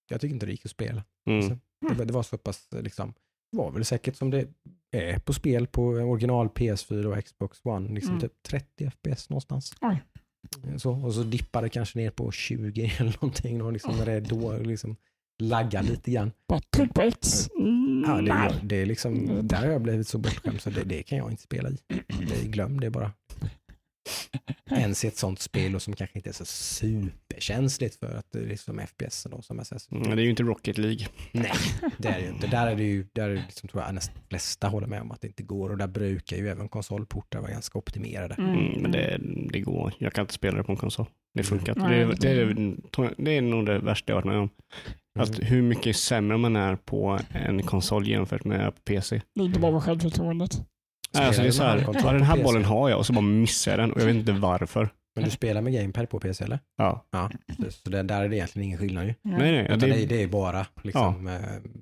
jag 0.09 0.21
tycker 0.21 0.33
inte 0.33 0.45
det 0.45 0.51
gick 0.51 0.65
att 0.65 0.71
spela. 0.71 1.03
Mm. 1.29 1.47
Det, 1.89 1.93
var- 1.95 2.05
det 2.05 2.13
var 2.13 2.23
så 2.23 2.37
pass, 2.37 2.67
eh, 2.75 2.81
liksom, 2.81 3.13
det 3.51 3.57
var 3.57 3.71
väl 3.71 3.85
säkert 3.85 4.15
som 4.15 4.29
det 4.29 4.47
är 4.91 5.19
på 5.19 5.33
spel 5.33 5.67
på 5.67 5.83
original 5.85 6.47
PS4 6.49 7.05
och 7.05 7.25
Xbox 7.25 7.59
One, 7.63 7.93
liksom 7.95 8.11
Mm. 8.11 8.21
typ 8.21 8.43
30 8.43 8.89
FPS 8.89 9.29
någonstans. 9.29 9.73
Oj. 9.81 10.03
Så, 10.77 10.91
och 10.91 11.13
så 11.13 11.23
dippar 11.23 11.61
det 11.61 11.69
kanske 11.69 11.99
ner 11.99 12.09
på 12.11 12.31
20 12.31 12.91
eller 12.99 13.11
någonting 13.21 13.57
då, 13.59 13.71
liksom, 13.71 13.97
när 13.97 14.05
det 14.05 14.11
är 14.11 14.21
då 14.21 14.57
liksom 14.57 14.95
laggar 15.39 15.83
lite 15.83 16.11
grann. 16.11 16.31
Bara 16.47 16.59
tryck 16.75 16.93
på 16.93 17.01
X. 17.01 17.49
Mm, 17.59 18.03
Ja, 18.07 18.21
det, 18.21 18.31
är- 18.31 18.59
det 18.63 18.81
är 18.81 18.85
liksom, 18.85 19.39
där 19.47 19.57
har 19.57 19.65
jag 19.67 19.81
blivit 19.81 20.07
så 20.07 20.17
bortskämd 20.17 20.61
så 20.61 20.69
det, 20.69 20.83
det 20.83 21.03
kan 21.03 21.17
jag 21.17 21.31
inte 21.31 21.43
spela 21.43 21.69
i. 21.69 21.77
Det, 22.29 22.47
glöm 22.47 22.79
det 22.79 22.89
bara. 22.89 23.11
Ens 24.71 25.05
i 25.05 25.07
ett 25.07 25.17
sånt 25.17 25.39
spel 25.39 25.75
och 25.75 25.81
som 25.81 25.93
kanske 25.95 26.19
inte 26.19 26.29
är 26.29 26.33
så 26.33 26.45
superkänsligt 26.45 27.95
för 27.99 28.15
att 28.17 28.25
det 28.31 28.39
är 28.39 28.45
liksom 28.47 28.79
FPS 28.87 29.27
då, 29.31 29.41
som 29.41 29.59
Assassin's 29.59 29.95
Mm, 30.05 30.15
det 30.15 30.21
är 30.21 30.23
ju 30.23 30.29
inte 30.29 30.43
Rocket 30.43 30.77
League. 30.77 31.07
Nej, 31.31 31.51
det 31.97 32.07
är 32.07 32.13
det 32.19 32.21
ju 32.25 32.29
inte. 32.29 32.47
Där 32.47 32.67
är 32.67 32.75
det 32.75 32.83
ju, 32.83 33.05
där 33.13 33.29
är 33.29 33.35
det 33.35 33.41
liksom, 33.45 33.69
tror 33.69 33.83
jag 33.83 33.95
nästan 33.95 34.15
de 34.15 34.29
flesta 34.29 34.67
håller 34.67 34.87
med 34.87 35.01
om 35.01 35.11
att 35.11 35.21
det 35.21 35.27
inte 35.27 35.43
går 35.43 35.69
och 35.69 35.77
där 35.77 35.87
brukar 35.87 36.37
ju 36.37 36.49
även 36.49 36.69
konsolportar 36.69 37.39
vara 37.41 37.51
ganska 37.51 37.77
optimerade. 37.79 38.35
Mm, 38.35 38.81
men 38.81 38.91
det, 38.91 39.19
det 39.51 39.59
går. 39.59 39.93
Jag 39.97 40.13
kan 40.13 40.21
inte 40.21 40.33
spela 40.33 40.57
det 40.57 40.63
på 40.63 40.71
en 40.71 40.77
konsol. 40.77 41.05
Det 41.33 41.43
funkar. 41.43 41.75
Nej, 41.75 41.99
Det, 41.99 42.05
det- 42.05 42.15
det, 42.45 43.03
är, 43.03 43.15
det 43.17 43.31
är 43.37 43.41
nog 43.41 43.65
det 43.65 43.79
värsta 43.79 44.11
jag 44.11 44.17
har 44.17 44.21
varit 44.23 44.33
med 44.33 44.41
om. 44.41 44.49
Att 45.19 45.39
hur 45.39 45.61
mycket 45.61 45.95
sämre 45.95 46.37
man 46.37 46.55
är 46.55 46.75
på 46.75 47.19
en 47.29 47.63
konsol 47.63 48.07
jämfört 48.07 48.43
med 48.45 48.85
PC. 48.85 49.21
Inte 49.39 49.59
bara 49.59 49.81
självförtroendet. 49.81 50.61
Nej, 51.13 51.25
alltså 51.25 51.41
det 51.41 51.47
är 51.47 51.51
så 51.51 51.63
här, 51.63 51.85
ja, 52.03 52.11
den 52.11 52.21
här 52.21 52.43
bollen 52.43 52.65
har 52.65 52.89
jag 52.89 52.99
och 52.99 53.05
så 53.05 53.13
bara 53.13 53.21
missar 53.21 53.71
jag 53.71 53.79
den 53.79 53.91
och 53.91 54.01
jag 54.01 54.05
vet 54.05 54.15
inte 54.15 54.31
varför. 54.31 54.89
Men 55.15 55.25
du 55.25 55.31
spelar 55.31 55.61
med 55.61 55.73
gamepad 55.73 56.09
på 56.09 56.19
PC 56.19 56.43
eller? 56.43 56.59
Ja. 56.77 57.05
Ja, 57.11 57.29
så 57.69 57.89
det, 57.89 58.03
där 58.03 58.23
är 58.23 58.29
det 58.29 58.35
egentligen 58.35 58.65
ingen 58.67 58.79
skillnad 58.79 59.05
ju. 59.05 59.13
Nej, 59.21 59.37
nej, 59.51 59.67
det, 59.69 59.75
det, 59.75 60.03
är, 60.03 60.07
det 60.07 60.23
är 60.23 60.27
bara 60.27 60.65
liksom, 60.83 61.27
eh, 61.27 61.39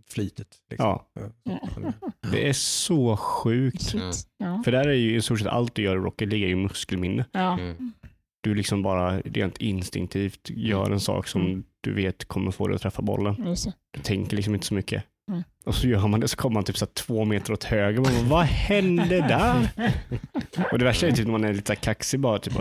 flytet. 0.10 0.48
Liksom. 0.70 0.86
ja, 0.90 1.06
Ja. 1.44 1.94
det 2.32 2.50
är 2.50 2.54
så 2.54 3.18
sjukt. 3.18 3.94
Ja. 4.38 4.62
För 4.66 4.72
där 4.72 4.88
är 4.88 4.94
ju 4.94 5.16
i 5.16 5.22
stort 5.22 5.40
sett 5.40 5.48
allt 5.48 5.76
du 5.76 5.82
gör 5.82 5.96
i 5.96 6.00
Rocket 6.00 6.28
League 6.28 6.46
är 6.46 6.50
ju 6.50 6.56
muskelminne. 6.56 7.26
Ja. 7.32 7.54
Mm. 7.60 7.94
Du 8.42 8.56
liksom 8.56 8.82
bara 8.82 9.20
rent 9.20 9.58
instinktivt 9.58 10.50
gör 10.50 10.92
en 10.92 11.00
sak 11.00 11.28
som 11.28 11.42
Mm. 11.42 11.64
du 11.82 11.94
vet 11.94 12.26
kommer 12.26 12.52
få 12.52 12.68
dig 12.68 12.76
att 12.76 12.82
träffa 12.82 13.02
bollen. 13.02 13.36
Du 13.92 14.00
tänker 14.02 14.36
liksom 14.36 14.54
inte 14.56 14.66
så 14.68 14.74
mycket. 14.74 15.04
Mm. 15.30 15.44
Och 15.64 15.76
så 15.76 15.88
gör 15.88 16.08
man 16.08 16.20
det 16.20 16.28
så 16.28 16.38
kommer 16.38 16.54
man 16.54 16.64
typ 16.64 16.78
så 16.78 16.86
två 16.86 17.26
meter 17.26 17.54
åt 17.54 17.64
höger. 17.64 18.02
Man 18.02 18.14
bara, 18.14 18.24
vad 18.38 18.46
hände 18.46 19.18
där? 19.18 19.70
Och 20.72 20.80
det 20.80 20.86
värsta 20.86 21.08
är 21.08 21.12
typ 21.12 21.26
när 21.26 21.32
man 21.32 21.44
är 21.44 21.54
lite 21.54 21.76
kaxig 21.76 22.20
bara. 22.20 22.40
Typ, 22.40 22.54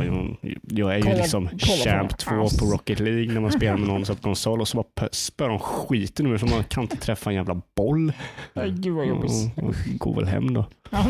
jag- 0.63 0.93
är 0.93 0.97
ju 0.97 1.03
Kolla- 1.03 1.17
liksom 1.17 1.49
kolla 1.49 1.85
champ 1.85 2.11
det. 2.11 2.17
2 2.17 2.31
på 2.59 2.65
Rocket 2.73 3.01
League 3.01 3.33
när 3.35 3.41
man 3.41 3.53
spelar 3.53 3.77
med 3.77 3.89
någon 3.89 4.05
på 4.05 4.15
konsol 4.15 4.61
och 4.61 4.69
så 4.69 4.77
bara 4.77 5.09
spör 5.13 5.49
de 5.49 5.59
skiten 5.59 6.29
mig 6.31 6.39
för 6.39 6.47
man 6.47 6.65
kan 6.65 6.83
inte 6.83 6.97
träffa 6.97 7.31
en 7.31 7.37
jävla 7.37 7.63
boll. 7.77 8.13
Nej, 8.55 8.71
Gud 8.71 8.95
vad 8.95 9.07
jobbigt. 9.07 9.31
Och, 9.57 9.65
och 9.65 9.75
går 9.99 10.15
väl 10.15 10.25
hem 10.27 10.55
då. 10.55 10.65
Ja, 10.91 11.05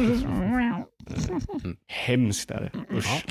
så- 1.16 1.38
Hemskt 1.86 2.50
är 2.50 2.60
det. 2.60 2.96
Usch. 2.96 3.24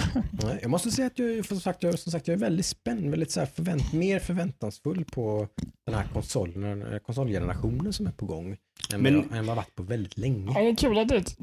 Nej, 0.44 0.60
Jag 0.61 0.72
måste 0.72 0.91
säga 0.91 1.07
att 1.07 1.19
jag, 1.19 1.31
är- 1.31 1.44
som 1.44 1.60
sagt, 1.60 1.84
jag, 1.84 1.99
som 1.99 2.11
sagt, 2.11 2.27
jag 2.27 2.36
är 2.36 2.40
väldigt 2.40 2.65
spänd, 2.65 3.10
väldigt 3.10 3.31
så 3.31 3.40
här 3.40 3.48
förvänt, 3.56 3.94
mer 3.94 4.19
förväntansfull 4.19 5.06
på 5.06 5.48
den 5.86 5.95
här 5.95 6.06
konsolen, 6.14 6.99
konsolgenerationen 7.06 7.94
som 7.94 8.07
är 8.07 8.11
på 8.11 8.26
gång. 8.26 8.49
Än, 8.94 9.02
Men- 9.02 9.16
vad 9.16 9.24
jag, 9.32 9.38
än 9.38 9.46
vad 9.46 9.52
jag 9.52 9.56
varit 9.56 9.76
på 9.76 9.84
väldigt 9.84 10.18
länge. 10.18 10.52
Ja, 10.56 10.62
det 10.62 10.70
är 10.70 10.76
kul 10.76 10.98
att 10.98 11.08
det 11.08 11.16
är 11.16 11.20
ett, 11.20 11.38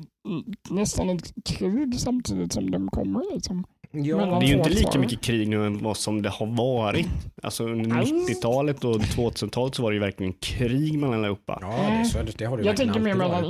nästan 0.70 1.10
ett 1.10 1.32
krig 1.44 2.00
samtidigt 2.00 2.52
som 2.52 2.70
de 2.70 2.88
kommer. 2.88 3.34
Liksom. 3.34 3.64
Ja, 3.92 4.16
mellan 4.16 4.40
Det 4.40 4.46
är 4.46 4.48
ju 4.48 4.54
inte 4.56 4.70
lika 4.70 4.98
mycket 4.98 5.20
krig 5.20 5.48
nu 5.48 5.66
än 5.66 5.82
vad 5.82 5.96
som 5.96 6.22
det 6.22 6.28
har 6.28 6.46
varit. 6.46 7.06
Alltså 7.42 7.64
under 7.64 7.90
Nej. 7.90 8.04
90-talet 8.04 8.84
och 8.84 8.96
2000-talet 8.96 9.74
så 9.74 9.82
var 9.82 9.90
det 9.90 9.94
ju 9.94 10.00
verkligen 10.00 10.32
krig 10.32 10.98
mellan 10.98 11.18
allihopa. 11.18 11.58
ja 11.60 11.68
det, 11.68 11.74
är 11.94 12.04
så, 12.04 12.18
det, 12.38 12.44
har 12.44 12.56
det 12.58 12.64
Jag 12.64 12.76
tänker 12.76 13.00
mer 13.00 13.14
mellan 13.14 13.44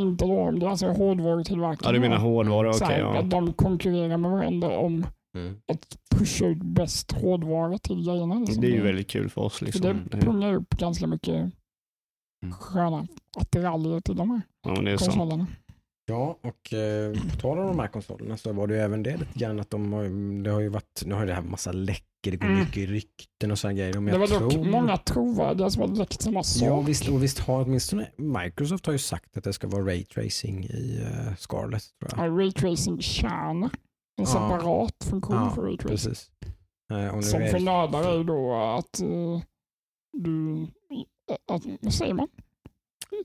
är 0.66 0.70
alltså 0.70 0.87
hårdvarutillverkarna. 0.87 1.89
Ja, 1.89 1.93
du 1.93 2.01
menar 2.01 2.16
hårdvara, 2.16 2.73
Så 2.73 2.85
okej. 2.85 2.97
här, 2.97 3.03
ja. 3.03 3.19
att 3.19 3.31
De 3.31 3.53
konkurrerar 3.53 4.16
med 4.16 4.31
varandra 4.31 4.78
om 4.78 5.07
Mm. 5.37 5.55
att 5.73 5.99
pusha 6.19 6.47
ut 6.47 6.62
bäst 6.62 7.12
hårdvara 7.12 7.78
till 7.78 8.05
grejerna. 8.07 8.35
Liksom. 8.35 8.61
Det 8.61 8.66
är 8.66 8.70
ju 8.70 8.83
väldigt 8.83 9.09
kul 9.11 9.28
för 9.28 9.41
oss. 9.41 9.62
Liksom. 9.62 10.01
det 10.11 10.16
pungar 10.19 10.55
upp 10.55 10.69
ganska 10.70 11.07
mycket 11.07 11.53
sköna 12.52 13.06
attiraljer 13.36 14.01
till 14.01 14.16
de 14.16 14.31
här 14.31 14.40
Ja, 14.66 14.73
men 14.74 14.85
det 14.85 14.90
är 14.93 14.97
sant. 14.97 15.10
konsolerna. 15.10 15.47
Ja, 16.09 16.39
och 16.43 16.73
eh, 16.73 17.12
på 17.31 17.36
tal 17.40 17.59
om 17.59 17.66
de 17.66 17.78
här 17.78 17.89
konsolerna 17.89 18.36
så 18.36 18.52
var 18.52 18.66
det 18.66 18.74
ju 18.74 18.81
även 18.81 19.02
det 19.02 19.16
lite 19.16 19.39
grann 19.39 19.60
att 19.60 19.70
de 19.70 19.93
har, 19.93 20.43
det 20.43 20.51
har 20.51 20.60
ju 20.60 20.68
varit, 20.68 21.02
nu 21.06 21.14
har 21.14 21.27
det 21.27 21.35
här 21.35 21.43
massa 21.43 21.73
läckor, 21.73 22.02
det 22.23 22.36
går 22.36 22.47
Mm. 22.47 22.59
mycket 22.60 22.89
rykten 22.89 23.51
och 23.51 23.59
sådana 23.59 23.74
grejer. 23.78 24.01
Men 24.01 24.05
Det 24.12 24.18
var 24.18 24.40
dock 24.40 24.52
tror- 24.52 24.64
många 24.64 24.97
trovärdiga 24.97 25.70
som 25.70 25.81
har 25.82 25.89
läckt 25.89 26.23
samma 26.23 26.43
sak. 26.43 26.68
Ja 26.68 26.81
visst, 26.81 27.09
och 27.09 27.23
visst 27.23 27.39
har 27.39 27.62
åtminstone 27.64 28.09
Microsoft 28.16 28.86
har 28.86 28.93
ju 28.93 28.98
sagt 28.98 29.36
att 29.36 29.44
det 29.44 29.52
ska 29.52 29.68
vara 29.68 29.82
Ray 29.86 30.05
Tracing 30.05 30.64
i 30.64 31.01
uh, 31.02 31.35
Scarlet. 31.36 31.82
Tror 32.01 32.10
jag. 32.27 32.27
Ja, 32.27 32.44
Raytracing-kärna. 32.44 33.66
En 34.18 34.24
Ja. 34.24 34.27
separat 34.27 35.05
funktion 35.10 35.36
Ja, 35.36 35.51
för 35.51 35.62
Raytracing. 35.62 35.89
Precis. 35.97 36.31
Eh, 36.93 37.09
och 37.09 37.16
nu 37.16 37.23
Som 37.23 37.43
är 37.43 37.48
för 37.51 37.59
det- 37.59 37.64
nördar 37.64 38.12
är 38.12 38.16
ju 38.18 38.24
då 38.24 38.55
att 38.55 39.01
eh, 39.01 39.40
du, 40.18 40.52
eh, 40.62 40.62
att, 40.62 40.70
vad 41.81 41.94
säger 41.94 42.15
man? 42.15 42.28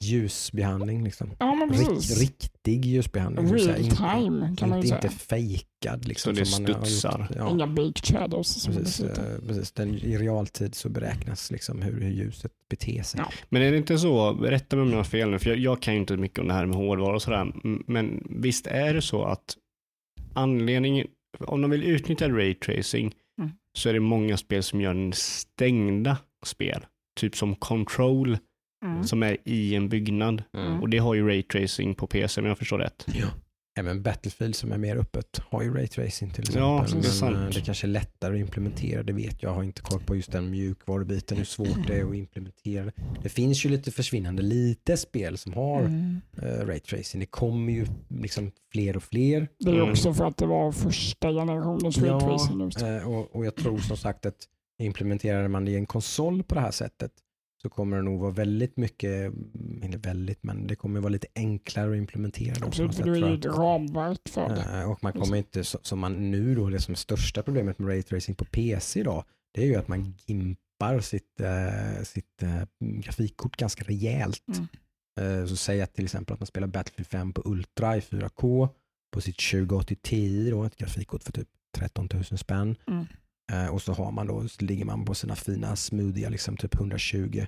ljusbehandling 0.01 1.03
liksom. 1.03 1.31
Ja 1.39 1.67
precis. 1.71 2.19
riktig 2.19 2.85
ljusbehandling. 2.85 3.53
Real 3.53 3.81
inte- 3.81 3.95
time 3.95 4.55
kan 4.57 4.69
man 4.69 4.81
ju 4.81 4.87
säga. 4.87 4.95
inte 5.01 5.09
fejkad. 5.09 6.07
Liksom, 6.07 6.35
Så 6.35 6.39
det 6.39 6.45
studsar. 6.45 7.19
gjort. 7.19 7.37
Ja, 7.37 7.49
Inga 7.51 7.67
baked 7.67 8.05
shadows 8.05 8.47
som 8.47 8.73
precis, 8.73 8.99
eh, 9.05 9.39
precis. 9.47 9.71
Den, 9.71 9.95
I 9.95 10.17
realtid 10.17 10.75
så 10.75 10.89
beräknas 10.89 11.51
liksom 11.51 11.81
hur, 11.81 12.01
hur 12.01 12.09
ljuset 12.11 12.51
beter 12.69 13.03
sig. 13.03 13.19
Ja. 13.19 13.31
Men 13.49 13.61
är 13.61 13.71
det 13.71 13.77
inte 13.77 13.97
så, 13.97 14.31
rätta 14.33 14.75
mig 14.75 14.83
om 14.83 14.89
jag 14.89 14.97
har 14.97 15.03
fel 15.03 15.29
nu, 15.29 15.39
för 15.39 15.49
jag, 15.49 15.59
jag 15.59 15.81
kan 15.81 15.93
ju 15.93 15.99
inte 15.99 16.17
mycket 16.17 16.39
om 16.39 16.47
det 16.47 16.53
här 16.53 16.65
med 16.65 16.75
hårdvara 16.75 17.15
och 17.15 17.21
sådär, 17.21 17.51
men 17.87 18.23
visst 18.29 18.67
är 18.67 18.93
det 18.93 19.01
så 19.01 19.23
att 19.23 19.57
anledningen, 20.33 21.07
om 21.39 21.61
de 21.61 21.71
vill 21.71 21.83
utnyttja 21.83 22.29
raytracing 22.29 23.15
Mm. 23.39 23.51
så 23.77 23.89
är 23.89 23.93
det 23.93 23.99
många 23.99 24.37
spel 24.37 24.63
som 24.63 24.81
gör 24.81 24.91
en 24.91 25.13
stängda 25.13 26.17
spel. 26.45 26.85
Typ 27.19 27.35
som 27.37 27.55
Control 27.55 28.37
Mm. 28.85 29.03
som 29.03 29.23
är 29.23 29.37
i 29.45 29.75
en 29.75 29.89
byggnad. 29.89 30.43
Mm. 30.57 30.81
Och 30.81 30.89
det 30.89 30.97
har 30.97 31.13
ju 31.13 31.27
raytracing 31.27 31.95
på 31.95 32.07
PC 32.07 32.41
om 32.41 32.47
jag 32.47 32.57
förstår 32.57 32.77
rätt. 32.79 33.05
Även 33.79 34.01
Battlefield 34.03 34.55
som 34.55 34.71
är 34.71 34.77
mer 34.77 34.95
öppet 34.97 35.39
har 35.49 35.61
ju 35.63 35.73
Ray 35.73 35.87
Tracing 35.87 36.31
till 36.33 36.41
exempel. 36.41 36.61
Ja, 36.61 36.85
det 36.87 36.91
är 36.91 36.95
men 36.95 37.03
sant. 37.03 37.35
eh, 37.35 37.45
det 37.49 37.61
kanske 37.65 37.87
är 37.87 37.89
lättare 37.89 38.33
att 38.35 38.39
implementera, 38.39 39.03
det 39.03 39.13
vet 39.13 39.43
jag. 39.43 39.49
Jag 39.51 39.55
har 39.55 39.63
inte 39.63 39.81
koll 39.81 39.99
på 40.01 40.15
just 40.15 40.31
den 40.31 40.49
mjukvarubiten, 40.51 41.37
hur 41.37 41.45
svårt 41.45 41.87
det 41.87 41.99
är 41.99 42.05
att 42.05 42.15
implementera. 42.15 42.91
Det 43.23 43.29
finns 43.29 43.65
ju 43.65 43.69
lite 43.69 43.91
försvinnande 43.91 44.41
lite 44.41 44.97
spel 44.97 45.37
som 45.37 45.53
har 45.53 45.81
Mm. 45.81 46.21
eh, 46.41 46.65
Ray 46.65 46.79
Tracing. 46.79 47.19
Det 47.19 47.25
kommer 47.25 47.73
ju 47.73 47.85
liksom 48.09 48.51
fler 48.71 48.95
och 48.97 49.03
fler. 49.03 49.47
Det 49.59 49.69
är 49.69 49.73
Mm. 49.75 49.89
också 49.91 50.13
för 50.13 50.25
att 50.25 50.37
det 50.37 50.45
var 50.45 50.71
första 50.71 51.31
generationens 51.31 51.97
Ja, 51.97 52.03
raytracing 52.13 52.61
just. 52.61 52.81
eh, 52.81 53.09
och, 53.13 53.35
och 53.35 53.45
jag 53.45 53.55
tror 53.55 53.77
som 53.77 53.97
sagt 53.97 54.25
att 54.25 54.47
implementerar 54.85 55.47
man 55.47 55.65
det 55.65 55.71
i 55.71 55.75
en 55.75 55.85
konsol 55.85 56.43
på 56.43 56.55
det 56.55 56.61
här 56.61 56.71
sättet 56.71 57.11
så 57.61 57.69
kommer 57.69 57.97
det 57.97 58.03
nog 58.03 58.19
vara 58.19 58.31
väldigt 58.31 58.77
mycket, 58.77 59.11
mm, 59.11 59.83
inte 59.83 59.97
väldigt, 59.97 60.43
men 60.43 60.67
det 60.67 60.75
kommer 60.75 60.99
vara 60.99 61.11
lite 61.11 61.27
enklare 61.35 61.91
att 61.91 61.97
implementera. 61.97 62.65
Absolut, 62.65 62.95
sätt, 62.95 63.05
du 63.05 63.13
är 63.13 63.29
ju 63.29 63.37
ett 63.37 63.45
ramverk 63.45 64.29
för 64.29 64.49
det. 64.49 64.79
Eh, 64.79 64.91
Och 64.91 65.03
man 65.03 65.13
kommer 65.13 65.37
inte, 65.37 65.63
som 65.63 65.99
man 65.99 66.31
nu 66.31 66.55
då, 66.55 66.69
det 66.69 66.79
som 66.79 66.91
är 66.91 66.95
största 66.95 67.43
problemet 67.43 67.79
med 67.79 67.89
raytracing 67.89 68.35
på 68.35 68.45
PC 68.45 68.99
idag, 68.99 69.23
det 69.53 69.61
är 69.61 69.65
ju 69.65 69.75
att 69.75 69.87
man 69.87 70.15
gimpar 70.25 70.99
sitt, 70.99 71.39
eh, 71.39 72.03
sitt 72.03 72.43
eh, 72.43 72.63
grafikkort 72.79 73.57
ganska 73.57 73.83
rejält. 73.83 74.47
Mm. 74.47 74.67
Så 75.47 75.55
säg 75.55 75.81
att 75.81 75.93
till 75.93 76.03
exempel 76.03 76.33
att 76.33 76.39
man 76.39 76.47
spelar 76.47 76.67
Battlefield 76.67 77.07
5 77.07 77.33
på 77.33 77.41
Ultra 77.45 77.97
i 77.97 77.99
4K 77.99 78.69
på 79.13 79.21
sitt 79.21 79.37
2080 79.51 79.97
Ti 80.01 80.49
då, 80.49 80.63
ett 80.63 80.75
grafikkort 80.75 81.23
för 81.23 81.31
typ 81.31 81.47
13 81.77 82.09
000 82.13 82.23
spänn. 82.23 82.75
Mm. 82.87 83.05
Eh, 83.51 83.67
och 83.67 83.81
så 83.81 83.93
har 83.93 84.11
man 84.11 84.27
då, 84.27 84.47
så 84.47 84.65
ligger 84.65 84.85
man 84.85 85.05
på 85.05 85.15
sina 85.15 85.35
fina 85.35 85.75
smoothiga, 85.75 86.29
liksom 86.29 86.57
typ 86.57 86.75
120 86.75 87.45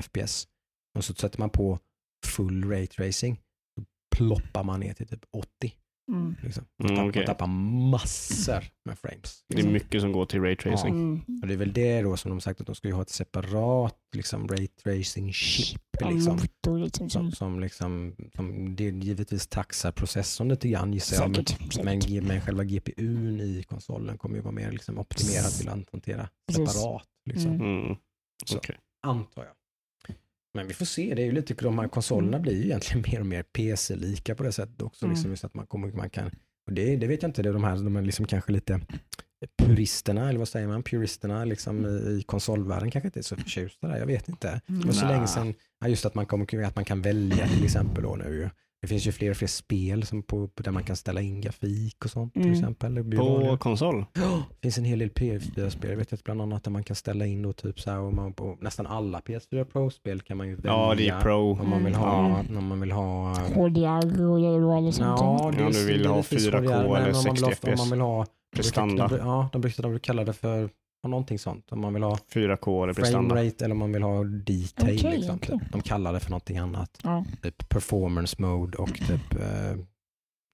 FPS. 0.00 0.48
Och 0.94 1.04
så 1.04 1.14
sätter 1.14 1.38
man 1.38 1.50
på 1.50 1.78
full 2.26 2.70
rate 2.70 3.06
racing. 3.06 3.40
Då 3.76 3.84
ploppar 4.16 4.64
man 4.64 4.80
ner 4.80 4.94
till 4.94 5.08
typ 5.08 5.24
80. 5.32 5.74
Mm. 6.08 6.36
Liksom. 6.42 6.64
Mm, 6.82 6.94
Man 6.94 7.08
okej. 7.08 7.26
tappar 7.26 7.46
massor 7.90 8.64
med 8.84 8.98
frames. 8.98 9.44
Det 9.48 9.60
är 9.60 9.68
mycket 9.70 10.00
som 10.00 10.12
går 10.12 10.26
till 10.26 10.40
raytracing. 10.42 10.94
Mm. 10.94 11.20
Och 11.42 11.48
det 11.48 11.54
är 11.54 11.58
väl 11.58 11.72
det 11.72 12.02
då 12.02 12.16
som 12.16 12.30
de 12.30 12.40
sagt 12.40 12.60
att 12.60 12.66
de 12.66 12.74
ska 12.74 12.88
ju 12.88 12.94
ha 12.94 13.02
ett 13.02 13.08
separat 13.10 13.96
liksom, 14.16 14.48
raytracing 14.48 15.32
chip. 15.32 15.80
En 16.00 16.14
Liksom, 16.14 16.36
liksom. 16.36 16.90
som, 16.90 17.10
Som, 17.10 17.32
som, 17.32 17.60
liksom, 17.60 18.14
som 18.36 18.76
det 18.76 18.84
givetvis 18.84 19.46
taxar 19.46 19.92
processorn 19.92 20.48
lite 20.48 20.68
grann 20.68 20.92
gissar 20.92 21.22
jag. 21.22 21.30
Men, 21.84 22.00
men, 22.00 22.26
men 22.26 22.40
själva 22.40 22.64
GPUn 22.64 23.40
i 23.40 23.62
konsolen 23.68 24.18
kommer 24.18 24.36
ju 24.36 24.42
vara 24.42 24.54
mer 24.54 24.72
liksom, 24.72 24.98
optimerad 24.98 25.50
till 25.50 25.68
att 25.68 25.92
hantera 25.92 26.28
separat. 26.52 27.04
Liksom. 27.30 27.50
Mm. 27.54 27.82
Mm. 27.84 27.96
Så. 28.46 28.56
Okej. 28.56 28.76
Antar 29.06 29.42
jag. 29.44 29.52
Men 30.54 30.66
vi 30.66 30.74
får 30.74 30.84
se, 30.86 31.14
det 31.14 31.22
är 31.22 31.26
ju 31.26 31.32
lite, 31.32 31.54
de 31.54 31.78
här 31.78 31.88
konsolerna 31.88 32.28
Mm. 32.36 32.42
blir 32.42 32.52
ju 32.56 32.64
egentligen 32.64 33.02
mer 33.12 33.20
och 33.20 33.26
mer 33.26 33.42
PC-lika 33.42 34.34
på 34.34 34.42
det 34.42 34.52
sättet 34.52 34.82
också. 34.82 35.04
Mm. 35.04 35.14
Liksom, 35.14 35.36
så 35.36 35.46
att 35.46 35.54
man, 35.54 35.66
kommer, 35.66 35.92
man 35.92 36.10
kan, 36.10 36.26
och 36.66 36.72
det, 36.72 36.96
det 36.96 37.06
vet 37.06 37.22
jag 37.22 37.28
inte, 37.28 37.42
det 37.42 37.48
är 37.48 37.52
de 37.52 37.64
här 37.64 37.76
de 37.76 37.96
är 37.96 38.02
liksom 38.02 38.26
kanske 38.26 38.52
lite 38.52 38.80
puristerna, 39.62 40.28
eller 40.28 40.38
vad 40.38 40.48
säger 40.48 40.68
man, 40.68 40.82
puristerna 40.82 41.44
liksom 41.44 41.86
i, 41.86 41.88
i 41.88 42.22
konsolvärlden 42.26 42.90
kanske 42.90 43.08
inte 43.08 43.20
är 43.20 43.22
så 43.22 43.36
förtjusta 43.36 43.88
där, 43.88 43.96
jag 43.98 44.06
vet 44.06 44.28
inte. 44.28 44.60
Var 44.66 44.92
så 44.92 45.06
Nja. 45.06 45.12
länge 45.14 45.26
sedan, 45.26 45.54
just 45.86 46.06
att 46.06 46.14
man, 46.14 46.26
kommer, 46.26 46.62
att 46.64 46.76
man 46.76 46.84
kan 46.84 47.02
välja 47.02 47.48
till 47.48 47.64
exempel 47.64 48.02
då 48.02 48.16
nu. 48.16 48.50
Det 48.80 48.86
finns 48.88 49.06
ju 49.06 49.12
fler 49.12 49.30
och 49.30 49.36
fler 49.36 49.48
spel 49.48 50.06
som 50.06 50.22
på, 50.22 50.48
på 50.48 50.62
där 50.62 50.70
man 50.70 50.82
kan 50.84 50.96
ställa 50.96 51.20
in 51.20 51.40
grafik 51.40 52.04
och 52.04 52.10
sånt 52.10 52.32
till 52.32 52.42
Mm. 52.42 52.54
exempel. 52.54 52.94
Det 52.94 53.02
blir 53.02 53.18
På 53.18 53.24
vanligare. 53.28 53.56
konsol? 53.58 54.04
Det 54.14 54.56
finns 54.62 54.78
en 54.78 54.84
hel 54.84 54.98
del 54.98 55.08
PS4-spel, 55.10 55.90
jag 55.90 55.96
vet 55.96 56.12
att 56.12 56.24
bland 56.24 56.40
annat 56.42 56.64
där 56.64 56.70
man 56.70 56.84
kan 56.84 56.96
ställa 56.96 57.26
in 57.26 57.42
då 57.42 57.52
typ 57.52 57.80
så 57.80 57.90
här, 57.90 57.98
och 58.00 58.12
man, 58.14 58.32
på 58.32 58.56
nästan 58.60 58.86
alla 58.86 59.20
PS4 59.20 59.64
Pro-spel 59.64 60.20
kan 60.20 60.36
man 60.36 60.48
ju 60.48 60.54
välja 60.54 60.70
Ja, 60.72 60.94
det 60.96 61.08
är 61.08 61.20
Pro. 61.20 61.58
om 61.60 61.68
man 61.70 61.84
vill 61.84 61.94
ha, 61.94 62.28
Ja. 62.50 62.58
om 62.58 62.66
man 62.66 62.80
vill 62.80 62.92
ha 62.92 63.34
HDR 63.54 64.64
och 64.64 64.74
allt 64.74 64.94
sånt. 64.94 65.20
Ja, 65.20 65.50
det 65.56 65.60
Ja, 65.62 65.68
är 65.68 65.72
du 65.72 65.86
vill 65.86 66.06
ha 66.06 66.16
lite 66.16 66.36
4K 66.36 66.50
svårare, 66.50 66.62
men 66.92 67.02
eller 67.02 67.18
om 67.18 67.24
man 67.26 67.34
vill 67.34 67.44
60 67.44 67.66
ha- 67.66 67.72
Om 67.72 67.78
man 67.78 67.90
vill 67.90 68.00
ha 68.00 68.26
Prestanda. 68.56 69.08
De, 69.08 69.16
ja, 69.16 69.48
de 69.52 69.60
brukar 69.60 69.82
de 69.82 69.98
kalla 70.00 70.24
det 70.24 70.32
för 70.32 70.70
ja, 71.02 71.08
någonting 71.08 71.38
sånt. 71.38 71.72
Om 71.72 71.80
man 71.80 71.94
vill 71.94 72.02
ha 72.02 72.16
4K 72.34 72.82
eller 72.82 72.92
frame 72.92 72.94
prestanda. 72.94 73.34
rate 73.44 73.64
eller 73.64 73.72
om 73.72 73.78
man 73.78 73.92
vill 73.92 74.02
ha 74.02 74.24
detail. 74.24 74.96
Okej, 74.98 75.16
liksom, 75.16 75.36
okej. 75.36 75.58
typ. 75.58 75.72
De 75.72 75.82
kallar 75.82 76.12
det 76.12 76.20
för 76.20 76.30
någonting 76.30 76.58
annat. 76.58 76.98
Ja. 77.02 77.24
Typ 77.42 77.68
performance 77.68 78.36
mode 78.42 78.78
och 78.78 78.94
typ 78.94 79.34
eh, 79.40 79.76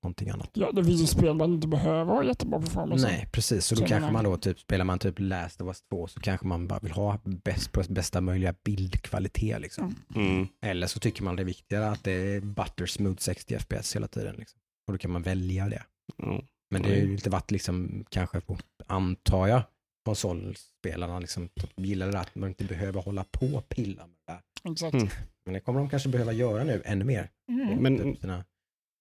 någonting 0.02 0.30
annat. 0.30 0.50
ja, 0.52 0.72
det 0.72 0.84
finns 0.84 1.02
ju 1.02 1.06
spel 1.06 1.34
man 1.34 1.52
inte 1.54 1.68
behöver 1.68 2.12
ha 2.14 2.24
jättebra 2.24 2.60
performance. 2.60 3.06
Nej, 3.06 3.28
precis. 3.32 3.66
Så 3.66 3.74
då 3.74 3.86
kanske 3.86 4.12
man. 4.12 4.24
då 4.24 4.36
typ, 4.36 4.60
spelar 4.60 4.84
man 4.84 4.98
typ 4.98 5.14
Last 5.18 5.60
of 5.60 5.66
Us 5.66 5.82
2 5.90 6.06
så 6.06 6.20
kanske 6.20 6.46
man 6.46 6.68
bara 6.68 6.78
vill 6.78 6.92
ha 6.92 7.18
bäst, 7.24 7.88
bästa 7.88 8.20
möjliga 8.20 8.54
bildkvalitet. 8.64 9.60
Liksom. 9.60 9.94
Mm. 10.14 10.30
Mm. 10.36 10.46
Eller 10.62 10.86
så 10.86 10.98
tycker 11.00 11.22
man 11.22 11.36
det 11.36 11.42
är 11.42 11.44
viktigare 11.44 11.90
att 11.90 12.04
det 12.04 12.12
är 12.12 12.40
butter 12.40 12.86
smooth 12.86 13.16
60 13.18 13.58
FPS 13.58 13.96
hela 13.96 14.08
tiden. 14.08 14.34
Liksom. 14.38 14.60
Och 14.86 14.92
då 14.92 14.98
kan 14.98 15.10
man 15.10 15.22
välja 15.22 15.68
det. 15.68 15.82
Ja. 16.16 16.42
Men 16.70 16.82
det 16.82 16.88
har 16.88 16.94
ju 16.96 17.00
Mm. 17.02 17.12
inte 17.12 17.30
varit 17.30 17.50
liksom 17.50 18.04
kanske 18.10 18.40
på, 18.40 18.58
antar 18.86 19.46
jag, 19.46 19.62
konsolspelarna 20.04 21.18
liksom 21.18 21.48
gillar 21.76 22.06
det 22.06 22.12
där 22.12 22.20
att 22.20 22.34
man 22.34 22.48
inte 22.48 22.64
behöver 22.64 23.02
hålla 23.02 23.24
på 23.30 23.46
och 23.46 23.68
pilla 23.68 24.06
med 24.06 24.16
det 24.26 24.32
där. 24.32 24.72
Exakt. 24.72 24.94
Mm. 24.94 25.08
Men 25.44 25.54
det 25.54 25.60
kommer 25.60 25.80
de 25.80 25.88
kanske 25.88 26.08
behöva 26.08 26.32
göra 26.32 26.64
nu 26.64 26.82
ännu 26.84 27.04
mer. 27.04 27.30
Mm. 27.52 27.78
Men- 27.82 28.16
sina 28.16 28.44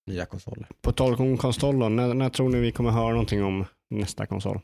nya 0.09 0.25
konsoler. 0.25 0.67
På 0.81 0.91
tal 0.91 1.15
om 1.15 1.38
konsol 1.38 1.80
då, 1.80 1.89
när, 1.89 2.13
när 2.13 2.30
tror 2.30 2.49
ni 2.49 2.59
vi 2.59 2.71
kommer 2.71 2.91
höra 2.91 3.09
någonting 3.11 3.43
om 3.43 3.65
nästa 3.89 4.25
konsol? 4.25 4.59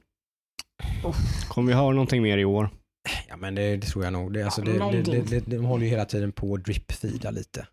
Kommer 1.50 1.68
vi 1.68 1.74
höra 1.74 1.92
någonting 1.92 2.22
mer 2.24 2.38
i 2.38 2.46
år? 2.46 2.70
Ja 3.28 3.38
men 3.38 3.56
det, 3.56 3.78
det 3.78 3.88
tror 3.88 4.04
jag 4.04 4.14
nog. 4.14 4.34
Det, 4.34 4.44
alltså, 4.44 4.62
Ja, 4.66 4.92
det, 4.92 5.02
det, 5.02 5.22
det, 5.22 5.40
det, 5.40 5.58
de 5.58 5.66
håller 5.66 5.84
ju 5.84 5.90
hela 5.90 6.06
tiden 6.06 6.32
på 6.32 6.54
att 6.54 6.62
drip-feeda 6.62 7.32
lite. 7.32 7.68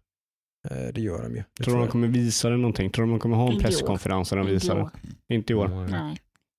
Eh, 0.70 0.76
Det 0.94 1.00
gör 1.00 1.22
de 1.22 1.36
ju. 1.36 1.42
Det 1.56 1.62
Tror 1.64 1.74
du 1.74 1.78
de 1.78 1.82
jag. 1.82 1.90
kommer 1.92 2.08
visa 2.08 2.50
det 2.50 2.56
någonting? 2.56 2.90
Tror 2.90 3.06
du 3.06 3.10
de 3.12 3.20
kommer 3.20 3.36
ha 3.36 3.52
en 3.52 3.58
presskonferens 3.60 4.30
där 4.30 4.36
de 4.36 4.46
visar 4.46 4.76
det? 5.28 5.34
Inte 5.34 5.52
i 5.52 5.56
år. 5.56 5.66
Mm. 5.66 5.90
Nej. 5.90 6.16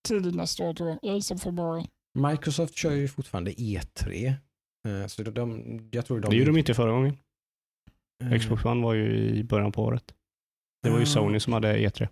Tidigt 0.07 0.35
nästa 0.35 0.63
år 0.63 0.73
tror 0.73 0.89
jag. 0.89 0.99
Jag 1.01 1.15
gissar 1.15 1.37
februari. 1.37 1.85
Microsoft 2.17 2.75
kör 2.77 2.91
ju 2.91 3.07
fortfarande 3.07 3.51
E3. 3.51 4.33
Eh, 4.87 5.07
Så 5.07 5.23
de, 5.23 5.89
jag 5.91 6.05
tror 6.05 6.19
de... 6.19 6.29
Det 6.29 6.35
gjorde 6.37 6.51
de 6.51 6.57
inte 6.57 6.73
förra 6.73 6.91
gången. 6.91 7.17
Eh, 8.23 8.39
Xbox 8.39 8.65
One 8.65 8.83
var 8.83 8.93
ju 8.93 9.15
i 9.35 9.43
början 9.43 9.71
på 9.71 9.83
året. 9.83 10.13
Det 10.83 10.89
var 10.89 10.99
ju. 10.99 11.05
Sony 11.05 11.39
som 11.39 11.53
hade 11.53 11.77
E3. 11.77 12.07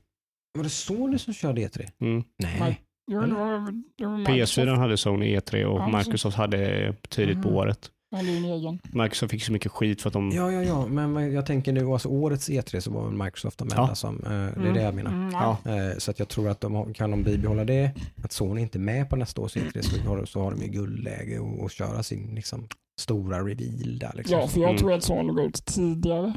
Var 0.54 0.64
det 0.64 0.70
Sony 0.70 1.18
som 1.18 1.34
körde 1.34 1.62
E3? 1.62 1.90
Mm. 2.00 2.24
Nej. 2.44 2.60
Nej. 2.60 2.82
Jo, 3.12 3.20
det 3.20 3.26
Eller? 3.26 3.36
var, 3.36 3.72
det 3.98 4.06
var 4.06 4.18
PS4 4.18 4.32
Microsoft. 4.32 4.78
hade 4.80 4.98
Sony 4.98 5.38
E3 5.38 5.64
och 5.64 5.98
Microsoft 5.98 6.38
hade 6.38 6.94
tidigt 7.10 7.42
på 7.44 7.50
året. 7.50 7.92
Egen. 8.14 8.80
Microsoft 8.94 9.32
fick 9.32 9.44
så 9.44 9.52
mycket 9.52 9.72
skit 9.72 10.02
för 10.02 10.10
att 10.10 10.14
de... 10.14 10.30
Ja, 10.32 10.52
ja, 10.52 10.64
ja, 10.64 10.86
men 10.88 11.34
jag 11.34 11.46
tänker 11.46 11.74
nu, 11.74 11.86
alltså 11.86 12.10
årets 12.10 12.50
E3 12.50 12.80
så 12.80 12.92
var 12.92 13.06
väl 13.06 13.14
Microsoft 13.24 13.58
de 13.58 13.64
enda 13.64 13.76
Ja. 13.90 13.96
som, 13.96 14.16
eh, 14.24 14.30
det 14.30 14.70
är 14.70 14.74
det 14.74 14.82
jag 14.82 14.96
menar. 14.96 15.12
Mm, 15.12 15.32
ja. 15.32 15.58
Eh, 15.66 15.98
Så 15.98 16.12
att 16.12 16.20
jag 16.20 16.28
tror 16.30 16.50
att 16.50 16.62
de 16.62 16.94
kan 16.94 17.12
de 17.12 17.24
bibehålla 17.24 17.64
det, 17.66 17.92
att 18.24 18.32
Sony 18.32 18.62
inte 18.62 18.78
är 18.78 18.80
med 18.80 19.10
på 19.10 19.16
nästa 19.16 19.42
års 19.42 19.56
E3 19.58 19.82
så 19.82 20.10
har, 20.10 20.26
så 20.26 20.42
har 20.42 20.52
de 20.52 20.62
ju 20.62 20.68
guldläge 20.68 21.40
och, 21.40 21.60
och 21.64 21.72
köra 21.72 22.04
sin 22.04 22.36
liksom, 22.36 22.68
stora 23.02 23.38
reveal 23.40 24.00
där. 24.00 24.12
Liksom. 24.16 24.40
ja, 24.40 24.48
för 24.48 24.60
jag 24.60 24.70
Mm. 24.70 24.80
tror 24.80 24.94
att 24.94 25.04
Sony 25.04 25.34
går 25.34 25.46
ut 25.46 25.66
tidigare. 25.66 26.34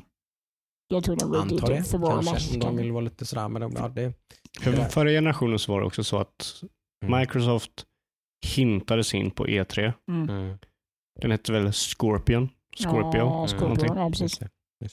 Jag 0.89 1.05
tror 1.05 1.17
den 1.17 1.29
går 1.31 1.47
ut 1.47 1.53
i 1.53 1.59
typ 1.59 1.87
februari, 1.87 2.25
mars. 2.25 2.51
de 2.51 2.77
vill 2.77 2.93
vara 2.93 3.05
lite 3.05 3.27
sådär. 3.27 3.49
Men 3.49 3.63
de, 3.63 3.73
ja, 3.77 3.89
det, 3.89 4.13
För 4.61 4.73
det 4.73 4.89
förra 4.89 5.09
generationen 5.11 5.59
så 5.59 5.73
var 5.73 5.81
det 5.81 5.87
också 5.87 6.05
så 6.05 6.19
att 6.19 6.63
Mm. 7.05 7.21
Microsoft 7.21 7.85
hintades 8.47 9.15
in 9.15 9.31
på 9.31 9.47
E3. 9.47 9.93
Mm. 10.09 10.59
Den 11.19 11.31
hette 11.31 11.53
väl 11.53 11.73
Scorpion? 11.73 12.49
Scorpio? 12.77 13.19
Ja, 13.19 13.37
Mm. 13.37 13.49
Scorpio. 13.49 13.65
Någonting. 13.69 13.97
Ja, 13.97 14.11
precis. 14.11 14.41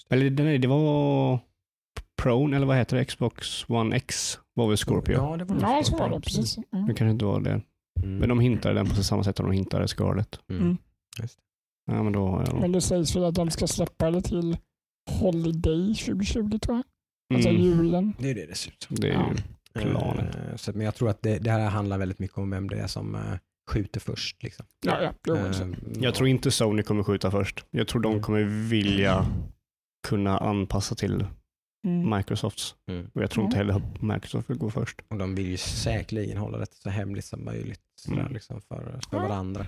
Eller 0.10 0.30
nej, 0.30 0.58
det 0.58 0.68
var 0.68 1.40
Pro, 2.22 2.54
eller 2.54 2.66
vad 2.66 2.78
heter 2.78 2.98
det? 2.98 3.06
Xbox 3.06 3.66
One 3.70 3.96
X 3.96 4.40
var 4.54 4.68
väl 4.68 4.78
Scorpio? 4.78 5.14
Ja, 5.14 5.38
det 5.38 5.44
var 5.46 5.58
Ja, 5.62 5.84
så 5.84 5.98
var 5.98 6.10
det. 6.10 6.22
Precis. 6.22 6.58
Mm. 6.58 6.86
Det 6.88 6.94
kanske 6.94 7.12
inte 7.12 7.26
var 7.26 7.40
det. 7.40 7.62
Mm. 8.04 8.18
Men 8.18 8.30
de 8.30 8.40
hintade 8.40 8.76
den 8.76 8.86
på 8.90 9.04
samma 9.04 9.24
sätt 9.24 9.38
som 9.38 9.46
de 9.46 9.52
hintade 9.56 9.88
Scarlet. 9.88 10.40
Mm. 10.50 10.62
Mm. 10.64 10.78
Ja, 11.92 12.04
men 12.04 12.14
då 12.14 12.28
har 12.28 12.44
jag 12.48 12.60
Men 12.62 12.72
det 12.72 12.82
sägs 12.82 13.16
väl 13.16 13.24
att 13.24 13.36
de 13.36 13.50
ska 13.52 13.68
släppa 13.68 14.12
det 14.12 14.22
till 14.22 14.58
Holiday 15.12 15.96
2020 15.96 16.58
tror 16.60 16.76
jag. 16.78 16.84
Alltså 17.36 17.50
mm. 17.50 17.62
julen. 17.62 18.14
Det 18.20 18.30
är 18.30 18.36
det 18.36 18.46
det 18.46 18.56
ser 18.56 18.72
ut 18.72 18.84
som. 18.84 18.96
Det 18.96 19.08
är 19.10 19.14
Ja. 19.14 19.82
ju 19.82 19.82
planen. 19.82 20.28
Eh, 20.28 20.56
Så, 20.56 20.72
men 20.72 20.82
jag 20.86 20.96
tror 20.96 21.10
att 21.10 21.22
det, 21.22 21.40
det 21.40 21.52
här 21.52 21.70
handlar 21.70 21.98
väldigt 21.98 22.20
mycket 22.20 22.38
om 22.38 22.50
vem 22.50 22.68
det 22.70 22.78
är 22.78 22.88
som 22.88 23.16
eh, 23.16 23.22
skjuter 23.72 24.00
först. 24.00 24.44
Liksom. 24.44 24.66
Ja, 24.86 25.02
ja. 25.02 25.14
Jo, 25.28 25.54
så. 25.54 25.76
Jag 26.00 26.16
tror 26.16 26.30
inte 26.30 26.52
Sony 26.52 26.84
kommer 26.84 27.04
skjuta 27.04 27.32
först. 27.32 27.66
Jag 27.72 27.88
tror 27.88 28.02
de 28.02 28.12
Mm. 28.12 28.24
kommer 28.24 28.44
vilja 28.70 29.26
kunna 30.08 30.38
anpassa 30.38 30.96
till 30.96 31.26
Mm. 31.88 32.18
Microsofts. 32.18 32.76
Mm. 32.90 33.10
Och 33.14 33.22
jag 33.24 33.32
tror 33.32 33.46
inte 33.46 33.58
Mm. 33.58 33.68
heller 33.68 33.86
att 33.86 34.02
Microsoft 34.02 34.50
vill 34.50 34.58
gå 34.58 34.70
först. 34.72 35.02
Och 35.08 35.18
de 35.18 35.36
vill 35.36 35.48
ju 35.48 35.58
säkerligen 35.58 36.38
hålla 36.38 36.58
det 36.58 36.66
så 36.74 36.90
hemligt 36.90 37.26
som 37.26 37.46
möjligt 37.46 37.82
sådär, 37.96 38.20
Mm. 38.20 38.34
liksom, 38.34 38.62
för, 38.62 39.00
för 39.10 39.18
varandra. 39.18 39.68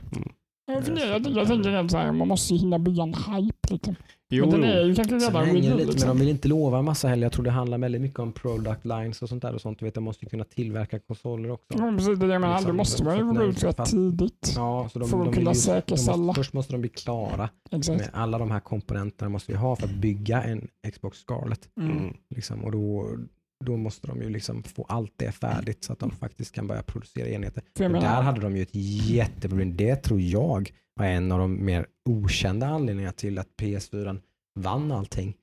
Jag, 0.67 0.85
funderar, 0.85 1.07
jag, 1.11 1.27
jag 1.27 1.47
tänker 1.47 1.87
så 1.87 1.97
här, 1.97 2.11
man 2.11 2.27
måste 2.27 2.55
hinna 2.55 2.79
bygga 2.79 3.03
en 3.03 3.13
hype. 3.13 3.73
Liksom. 3.73 3.95
Jo, 4.29 4.45
Men 4.45 4.61
den 4.61 4.69
är 4.71 4.83
ju 4.83 4.95
kanske 4.95 5.15
redan 5.15 5.45
det 5.47 5.53
lite, 5.53 5.75
Liksom. 5.75 5.99
men 5.99 6.07
de 6.07 6.19
vill 6.19 6.29
inte 6.29 6.47
lova 6.47 6.79
en 6.79 6.85
massa 6.85 7.07
heller. 7.07 7.23
Jag 7.23 7.31
tror 7.31 7.45
det 7.45 7.51
handlar 7.51 7.77
väldigt 7.77 8.01
mycket 8.01 8.19
om 8.19 8.31
product 8.31 8.85
lines 8.85 9.21
och 9.21 9.29
sånt 9.29 9.41
där. 9.41 9.53
Och 9.55 9.61
sånt. 9.61 9.79
Du 9.79 9.85
vet, 9.85 9.93
de 9.93 10.03
måste 10.03 10.25
ju 10.25 10.29
kunna 10.29 10.43
tillverka 10.43 10.99
konsoler 10.99 11.51
också. 11.51 11.77
Ja, 11.77 11.91
precis, 11.97 12.19
det 12.19 12.25
är 12.25 12.27
det 12.27 12.33
jag 12.33 12.41
menar. 12.41 12.53
Liksom, 12.55 12.71
Då 12.71 12.77
måste 12.77 13.03
man 13.03 13.17
ju 13.17 13.29
att 13.29 13.37
gå 13.37 13.43
ut 13.43 13.63
rätt 13.63 13.85
tidigt. 13.85 14.53
Ja, 14.55 14.89
så 14.93 14.99
de, 14.99 15.09
För 15.09 15.19
att 15.19 15.25
de 15.25 15.33
kunna 15.33 15.53
säkerställa. 15.53 16.17
måste, 16.17 16.39
Först 16.39 16.53
måste 16.53 16.73
de 16.73 16.81
bli 16.81 16.89
klara 16.89 17.49
Exakt. 17.71 17.99
med 17.99 18.09
alla 18.13 18.37
de 18.37 18.51
här 18.51 18.59
komponenterna 18.59 19.29
måste 19.29 19.51
vi 19.51 19.57
ha 19.57 19.75
för 19.75 19.87
att 19.87 19.95
bygga 19.95 20.43
en 20.43 20.67
Xbox 20.93 21.17
Scarlet. 21.17 21.69
Mm. 21.79 21.97
mm. 21.97 22.13
Liksom. 22.35 22.63
Och 22.63 22.71
då, 22.71 23.17
då 23.65 23.77
måste 23.77 24.07
de 24.07 24.21
ju 24.21 24.29
liksom 24.29 24.63
få 24.63 24.83
allt 24.83 25.13
det 25.15 25.31
färdigt 25.31 25.83
så 25.83 25.93
att 25.93 25.99
de 25.99 26.11
faktiskt 26.11 26.55
kan 26.55 26.67
börja 26.67 26.83
producera 26.83 27.27
enheter. 27.27 27.63
Där 27.73 28.21
hade 28.21 28.41
de 28.41 28.57
ju 28.57 28.61
ett 28.61 28.75
jätteproblem. 29.09 29.77
Det 29.77 29.95
tror 29.95 30.21
jag 30.21 30.71
var 30.93 31.05
en 31.05 31.31
av 31.31 31.39
de 31.39 31.65
mer 31.65 31.87
okända 32.09 32.67
anledningarna 32.67 33.13
till 33.13 33.37
att 33.37 33.49
PS4 33.61 34.21
vann 34.59 34.91
allting. 34.91 35.37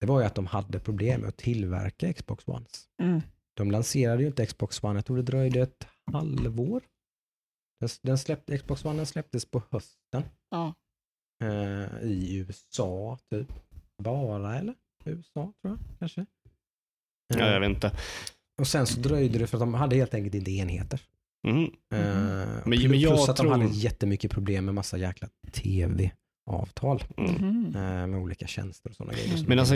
Det 0.00 0.06
var 0.06 0.20
ju 0.20 0.26
att 0.26 0.34
de 0.34 0.46
hade 0.46 0.80
problem 0.80 1.20
med 1.20 1.28
att 1.28 1.36
tillverka 1.36 2.12
Xbox 2.12 2.48
Ones. 2.48 2.88
mm. 3.02 3.20
De 3.54 3.70
lanserade 3.70 4.22
ju 4.22 4.28
inte 4.28 4.46
Xbox 4.46 4.84
One, 4.84 4.98
jag 4.98 5.06
tror 5.06 5.16
det 5.16 5.22
dröjde 5.22 5.60
ett 5.60 5.86
halvår. 6.12 6.82
Den, 7.80 7.88
den 8.02 8.18
släppte, 8.18 8.58
Xbox 8.58 8.84
One 8.84 8.96
den 8.96 9.06
släpptes 9.06 9.50
på 9.50 9.62
hösten 9.70 10.22
ja. 10.50 10.74
eh, 11.44 12.02
i 12.02 12.36
USA 12.36 13.18
typ. 13.30 13.52
Bara 14.02 14.58
eller? 14.58 14.74
USA 15.04 15.52
tror 15.62 15.78
jag 15.78 15.78
kanske. 15.98 16.26
Ja, 17.38 17.46
Eh, 17.46 17.52
jag 17.52 17.60
vet 17.60 17.70
inte. 17.70 17.92
och 18.60 18.66
sen 18.66 18.86
så 18.86 19.00
dröjde 19.00 19.38
det 19.38 19.46
för 19.46 19.56
att 19.56 19.60
de 19.62 19.74
hade 19.74 19.96
helt 19.96 20.14
enkelt 20.14 20.34
inte 20.34 20.50
enheter. 20.50 21.00
Mm. 21.48 21.62
Eh, 21.64 21.68
Men- 21.90 22.62
plus, 22.64 22.84
men 22.84 23.00
jag 23.00 23.10
plus 23.14 23.28
att 23.28 23.36
tror- 23.36 23.50
de 23.50 23.60
hade 23.60 23.74
jättemycket 23.74 24.30
problem 24.30 24.64
med 24.64 24.74
massa 24.74 24.98
jäkla 24.98 25.28
tv-avtal 25.52 27.04
Mm. 27.16 27.32
Mhm. 27.34 27.66
eh, 27.76 28.06
med 28.06 28.14
olika 28.20 28.46
tjänster 28.46 28.90
och 28.90 28.96
sådana 28.96 29.12
grejer. 29.12 29.36
som 29.36 29.46
Men 29.48 29.58
alltså, 29.58 29.74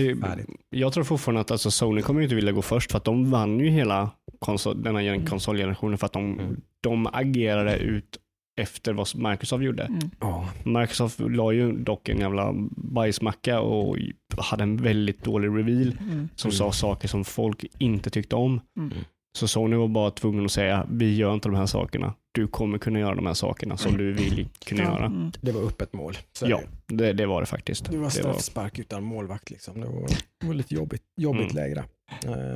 jag 0.71 0.93
tror 0.93 1.05
fortfarande 1.05 1.41
att 1.41 1.51
alltså, 1.51 1.71
Sony 1.71 2.03
kommer 2.03 2.21
inte 2.21 2.35
vilja 2.35 2.53
gå 2.53 2.63
först 2.63 2.91
för 2.91 2.99
att 2.99 3.05
de 3.05 3.31
vann 3.31 3.61
ju 3.61 3.69
hela 3.69 4.11
konsol, 4.39 4.83
den 4.83 4.95
här 4.97 5.03
gen- 5.03 5.15
Mm. 5.15 5.27
konsolgenerationen 5.27 5.99
för 5.99 6.07
att 6.07 6.13
de, 6.13 6.39
Mm. 6.39 6.61
de 6.81 7.07
agerade 7.13 7.77
ut 7.77 8.19
efter 8.57 8.93
vad 8.93 9.07
Microsoft 9.15 9.65
gjorde. 9.65 9.83
Mm. 9.83 10.11
Ja, 10.21 10.49
Microsoft 10.65 11.21
la 11.21 11.53
ju 11.53 11.73
dock 11.73 12.09
en 12.09 12.19
jävla 12.19 12.53
bajsmacka 12.77 13.61
och 13.61 13.97
hade 14.39 14.63
en 14.63 14.77
väldigt 14.77 15.25
dålig 15.25 15.49
reveal 15.49 15.97
Mm. 16.01 16.29
som 16.35 16.49
Mm. 16.49 16.57
sa 16.59 16.73
saker 16.73 17.09
som 17.09 17.25
folk 17.25 17.65
inte 17.79 18.11
tyckte 18.11 18.37
om. 18.37 18.61
Mm. 18.79 18.93
Så 19.39 19.49
Sony 19.49 19.77
var 19.77 19.89
bara 19.89 20.11
tvungen 20.11 20.45
att 20.45 20.53
säga, 20.53 20.87
vi 20.91 21.17
gör 21.17 21.35
inte 21.35 21.49
de 21.49 21.55
här 21.55 21.67
sakerna. 21.67 22.15
Du 22.33 22.47
kommer 22.47 22.79
kunna 22.79 22.99
göra 22.99 23.15
de 23.15 23.27
här 23.27 23.35
sakerna 23.35 23.77
som 23.77 23.97
du 23.97 24.13
vill 24.13 24.49
kunna 24.67 24.83
göra. 24.83 25.05
Mm. 25.07 25.33
det 25.41 25.53
var 25.53 25.61
öppet 25.63 25.93
mål. 25.93 26.15
Så 26.33 26.47
Ja, 26.49 26.61
det. 26.87 27.13
det, 27.13 27.27
var 27.27 27.41
det 27.41 27.47
faktiskt. 27.47 27.91
Det 27.91 27.97
var 27.99 28.09
straffspark 28.11 28.79
utan 28.79 29.05
målvakt 29.05 29.51
liksom. 29.51 29.81
Det 29.81 29.87
var, 29.87 30.07
det 30.41 30.47
var 30.47 30.55
lite 30.55 30.75
jobbigt, 30.75 31.03
jobbigt 31.21 31.43
Mm. 31.53 31.57
läge 31.57 31.75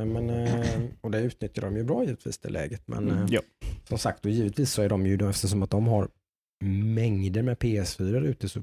Men, 0.07 0.31
eh, 0.31 0.81
och 1.01 1.11
det 1.11 1.21
utnyttjar 1.21 1.63
de 1.63 1.77
ju 1.77 1.85
bra 1.85 2.05
givetvis 2.05 2.39
det 2.39 2.49
läget. 2.49 2.83
Men 2.87 2.99
Mm. 3.11 3.19
eh, 3.19 3.27
ja. 3.31 3.41
som 3.89 3.99
sagt, 3.99 4.25
och 4.25 4.31
givetvis 4.31 4.73
så 4.73 4.83
är 4.83 4.89
de 4.89 5.07
ju, 5.07 5.17
då, 5.17 5.29
eftersom 5.29 5.63
att 5.63 5.71
de 5.71 5.87
har 5.87 6.09
mängder 6.61 7.43
med 7.43 7.57
PS4 7.59 8.21
ute, 8.27 8.49
så 8.49 8.63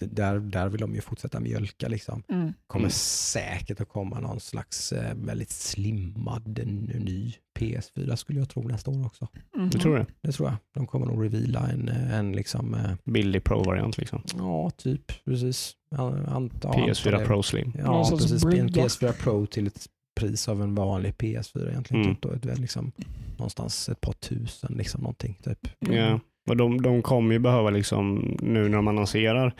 där, 0.00 0.38
där 0.40 0.68
vill 0.68 0.80
de 0.80 0.94
ju 0.94 1.00
fortsätta 1.00 1.40
mjölka 1.40 1.88
liksom. 1.88 2.22
Mm. 2.28 2.52
kommer 2.66 2.84
Mm. 2.84 2.90
säkert 2.90 3.80
att 3.80 3.88
komma 3.88 4.20
någon 4.20 4.40
slags 4.40 4.92
eh, 4.92 5.14
väldigt 5.14 5.50
slimmad 5.50 6.58
en, 6.58 6.76
ny 6.84 7.34
PS4 7.58 8.16
skulle 8.16 8.38
jag 8.38 8.48
tro 8.48 8.62
nästa 8.68 8.90
år 8.90 9.06
också. 9.06 9.28
Mhm. 9.56 9.70
Du 9.70 9.78
tror 9.78 9.98
det? 9.98 10.06
Det 10.20 10.32
tror 10.32 10.48
jag. 10.48 10.56
De 10.74 10.86
kommer 10.86 11.06
nog 11.06 11.24
reveala 11.24 11.68
en, 11.68 11.88
eh, 11.88 12.14
en 12.18 12.32
liksom, 12.32 12.74
eh, 12.74 12.90
Billig 13.04 13.44
Pro-variant 13.44 13.98
liksom. 13.98 14.22
ja 14.38 14.70
typ 14.70 15.24
precis. 15.24 15.72
An- 15.90 16.26
anta- 16.26 16.72
PS4 16.72 17.08
anta 17.08 17.18
det. 17.18 17.26
Pro 17.26 17.42
Slim. 17.42 17.72
Ja, 17.78 18.10
precis. 18.10 18.44
En 18.44 18.50
brygga. 18.50 18.66
PS4 18.84 19.12
Pro 19.12 19.46
till 19.46 19.66
ett 19.66 19.86
pris 20.20 20.48
av 20.48 20.62
en 20.62 20.74
vanlig 20.74 21.14
PS4 21.18 21.68
egentligen. 21.70 22.02
Mm. 22.04 22.14
Typ 22.14 22.22
då, 22.22 22.30
ett, 22.50 22.58
liksom, 22.58 22.92
någonstans 23.36 23.88
ett 23.88 24.00
par 24.00 24.12
tusen 24.12 24.74
liksom 24.76 25.00
någonting. 25.00 25.38
Typ. 25.44 25.68
Mm. 25.86 25.96
Ja. 25.96 26.20
Och 26.46 26.56
de, 26.56 26.82
de 26.82 27.02
kommer 27.02 27.32
ju 27.32 27.38
behöva 27.38 27.70
liksom, 27.70 28.36
nu 28.42 28.68
när 28.68 28.76
de 28.76 28.88
annonserar 28.88 29.54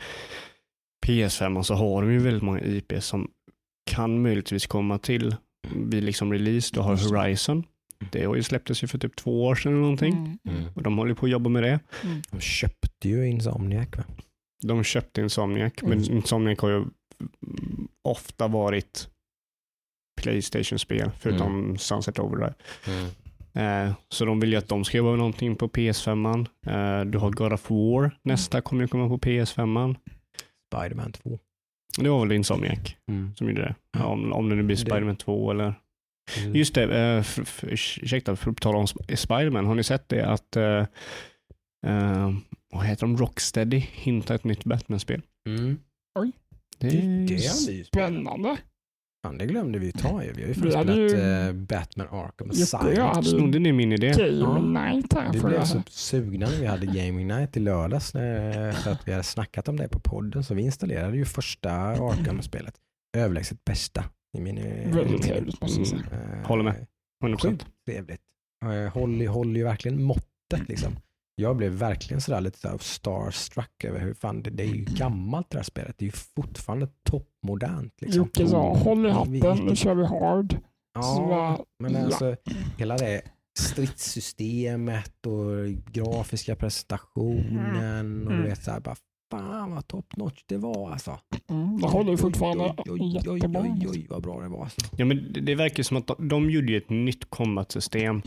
PS5 1.05 1.61
så 1.63 1.73
har 1.73 2.01
de 2.01 2.11
ju 2.11 2.19
väldigt 2.19 2.43
många 2.43 2.61
IP 2.61 2.93
som 2.99 3.31
kan 3.91 4.21
möjligtvis 4.21 4.67
komma 4.67 4.97
till 4.97 5.35
vid 5.75 6.03
liksom 6.03 6.33
release. 6.33 6.69
Du 6.73 6.79
har 6.79 6.95
Horizon. 6.95 7.63
Det 8.11 8.25
har 8.25 8.35
ju 8.35 8.43
släpptes 8.43 8.83
ju 8.83 8.87
för 8.87 8.97
typ 8.97 9.15
två 9.15 9.45
år 9.45 9.55
sedan 9.55 9.71
eller 9.71 9.81
någonting. 9.81 10.39
Mm. 10.47 10.63
Och 10.75 10.83
de 10.83 10.97
håller 10.97 11.13
på 11.13 11.25
att 11.25 11.31
jobba 11.31 11.49
med 11.49 11.63
det. 11.63 11.79
Mm. 12.03 12.21
De 12.31 12.39
köpte 12.39 13.09
ju 13.09 13.27
Insomniac 13.27 13.87
va? 13.97 14.03
De 14.63 14.83
köpte 14.83 15.21
Insomniac, 15.21 15.73
men 15.81 15.91
Mm. 15.91 16.15
Insomniac 16.17 16.59
har 16.59 16.69
ju 16.69 16.75
mm, 16.75 16.91
ofta 18.03 18.47
varit 18.47 19.09
Playstation-spel, 20.21 21.11
förutom 21.19 21.77
Sunset 21.77 22.19
Overdrive. 22.19 22.53
Eh, 23.55 23.93
så 24.09 24.25
de 24.25 24.39
vill 24.39 24.51
ju 24.51 24.57
att 24.57 24.67
de 24.67 24.83
ska 24.85 24.97
jobba 24.97 25.09
med 25.09 25.19
någonting 25.19 25.55
på 25.55 25.67
PS5. 25.67 26.45
Eh, 26.67 27.05
du 27.05 27.17
har 27.17 27.29
God 27.31 27.53
of 27.53 27.69
War, 27.71 28.17
nästa 28.23 28.61
kommer 28.61 28.81
ju 28.81 28.87
komma 28.87 29.07
på 29.07 29.17
PS5. 29.17 29.95
Spiderman 30.73 31.11
2. 31.11 31.39
Det 31.97 32.09
var 32.09 32.19
väl 32.25 32.31
Insomniac 32.31 32.95
Mm. 33.07 33.35
som 33.35 33.47
gjorde 33.49 33.61
det. 33.61 33.75
Ja, 33.97 34.05
om, 34.05 34.33
om 34.33 34.49
det 34.49 34.55
nu 34.55 34.63
blir 34.63 34.75
Spiderman 34.75 35.15
2 35.15 35.51
eller 35.51 35.73
Mm. 36.39 36.55
Just 36.55 36.75
det, 36.75 36.83
uh, 37.17 37.23
för, 37.23 37.43
för, 37.43 37.67
ursäkta 37.73 38.35
för 38.35 38.51
att 38.51 38.57
tala 38.57 38.77
om 38.77 38.85
Sp- 38.85 39.15
Spiderman. 39.15 39.65
Har 39.65 39.75
ni 39.75 39.83
sett 39.83 40.09
det 40.09 40.25
att 40.25 40.57
uh, 40.57 40.63
uh, 41.91 42.31
vad 42.73 42.85
heter 42.85 43.01
de? 43.01 43.17
Rocksteady 43.17 43.77
hintar 43.77 44.35
ett 44.35 44.43
nytt 44.43 44.63
Batman-spel. 44.63 45.21
Mm. 45.49 45.77
Det, 46.79 46.87
Det, 46.89 46.97
är- 46.97 47.27
det 47.27 47.39
spelat. 47.39 47.87
Spännande. 47.87 48.57
Fan, 49.25 49.37
det 49.37 49.45
glömde 49.45 49.79
vi 49.79 49.85
ju 49.85 49.91
ta 49.91 50.23
ju. 50.23 50.33
Vi 50.33 50.41
har 50.41 50.47
ju 50.47 50.53
faktiskt 50.53 50.73
spelat 50.77 50.97
ju- 50.97 51.47
eh, 51.47 51.53
Batman 51.53 52.07
Arkham 52.11 52.49
Asylum. 52.49 53.05
hade 53.05 53.23
Snodde 53.27 53.59
ni 53.59 53.71
min 53.73 53.91
idé? 53.91 54.13
Game 54.17 54.91
Night 54.91 55.13
här 55.13 55.33
Vi 55.33 55.39
blev 55.39 55.63
så 55.63 55.81
sugna 55.87 56.45
när 56.49 56.59
vi 56.59 56.65
hade 56.65 56.85
Gaming 56.85 57.27
Night 57.27 57.57
i 57.57 57.59
lördags 57.59 58.13
när, 58.13 58.71
för 58.71 58.91
att 58.91 59.07
vi 59.07 59.11
hade 59.11 59.23
snackat 59.23 59.67
om 59.67 59.77
det 59.77 59.87
på 59.89 59.99
podden. 59.99 60.43
Så 60.43 60.53
vi 60.53 60.61
installerade 60.61 61.17
ju 61.17 61.25
första 61.25 61.71
Arkham-spelet. 61.71 62.75
Överlägset 63.17 63.65
bästa 63.65 64.03
i 64.37 64.41
min... 64.41 64.55
Väldigt 64.91 65.21
trevligt 65.23 65.61
måste 65.61 65.79
jag 65.79 65.87
säga. 65.87 66.01
Eh, 66.11 66.47
Håller 66.47 66.63
med. 66.63 66.85
100%. 67.23 67.37
Sjukt 67.41 67.65
trevligt. 67.87 68.21
Eh, 68.65 68.93
Håller, 68.93 69.27
håller 69.27 69.57
ju 69.59 69.63
verkligen 69.63 70.03
måttet 70.03 70.67
liksom. 70.67 70.95
Jag 71.37 71.57
blev 71.57 71.71
verkligen 71.71 72.21
sådär 72.21 72.41
lite 72.41 72.69
här 72.69 72.77
starstruck 72.77 73.83
över 73.83 73.99
hur 73.99 74.13
fan 74.13 74.43
det, 74.43 74.49
det 74.49 74.63
är 74.63 74.67
ju 74.67 74.85
gammalt 74.97 75.49
det 75.49 75.57
här 75.57 75.63
spelet. 75.63 75.95
Det 75.97 76.03
är 76.05 76.07
ju 76.07 76.11
fortfarande 76.11 76.87
toppmodernt. 77.09 77.93
Liksom. 78.01 78.17
Jocke 78.17 78.47
sa 78.47 78.73
håll 78.73 78.99
i 79.05 79.09
Vi- 79.27 79.41
hatten, 79.41 79.65
nu 79.65 79.75
kör 79.75 79.95
vi 79.95 80.05
hard. 80.05 80.57
Ja, 80.93 81.25
bara, 81.29 81.57
men 81.79 81.93
ja. 82.01 82.05
alltså 82.05 82.35
hela 82.77 82.97
det 82.97 83.21
stridssystemet 83.59 85.25
och 85.25 85.67
grafiska 85.93 86.55
presentationen 86.55 88.21
och 88.23 88.29
du 88.31 88.35
Mm. 88.37 88.43
vet 88.49 88.63
så 88.63 88.71
här 88.71 88.79
bara 88.79 88.95
fan 89.31 89.71
vad 89.71 89.87
top 89.87 90.15
notch 90.17 90.43
det 90.45 90.57
var 90.57 90.91
alltså. 90.91 91.19
Mm, 91.49 91.81
det 91.81 91.87
håller 91.87 92.11
ju 92.11 92.17
fortfarande 92.17 92.63
oj, 92.63 92.73
oj, 92.77 92.99
oj, 93.01 93.21
oj, 93.29 93.35
jättebra. 93.39 93.61
oj, 93.61 93.87
oj, 93.89 94.07
vad 94.09 94.21
bra 94.23 94.41
det 94.41 94.47
var 94.47 94.63
alltså. 94.63 94.81
Ja, 94.97 95.05
men 95.05 95.33
det, 95.33 95.41
det 95.41 95.55
verkar 95.55 95.83
som 95.83 95.97
att 95.97 96.07
de, 96.07 96.27
de 96.27 96.49
gjorde 96.49 96.71
ju 96.71 96.77
ett 96.77 96.89
nytt 96.89 97.29
combat-system 97.29 98.21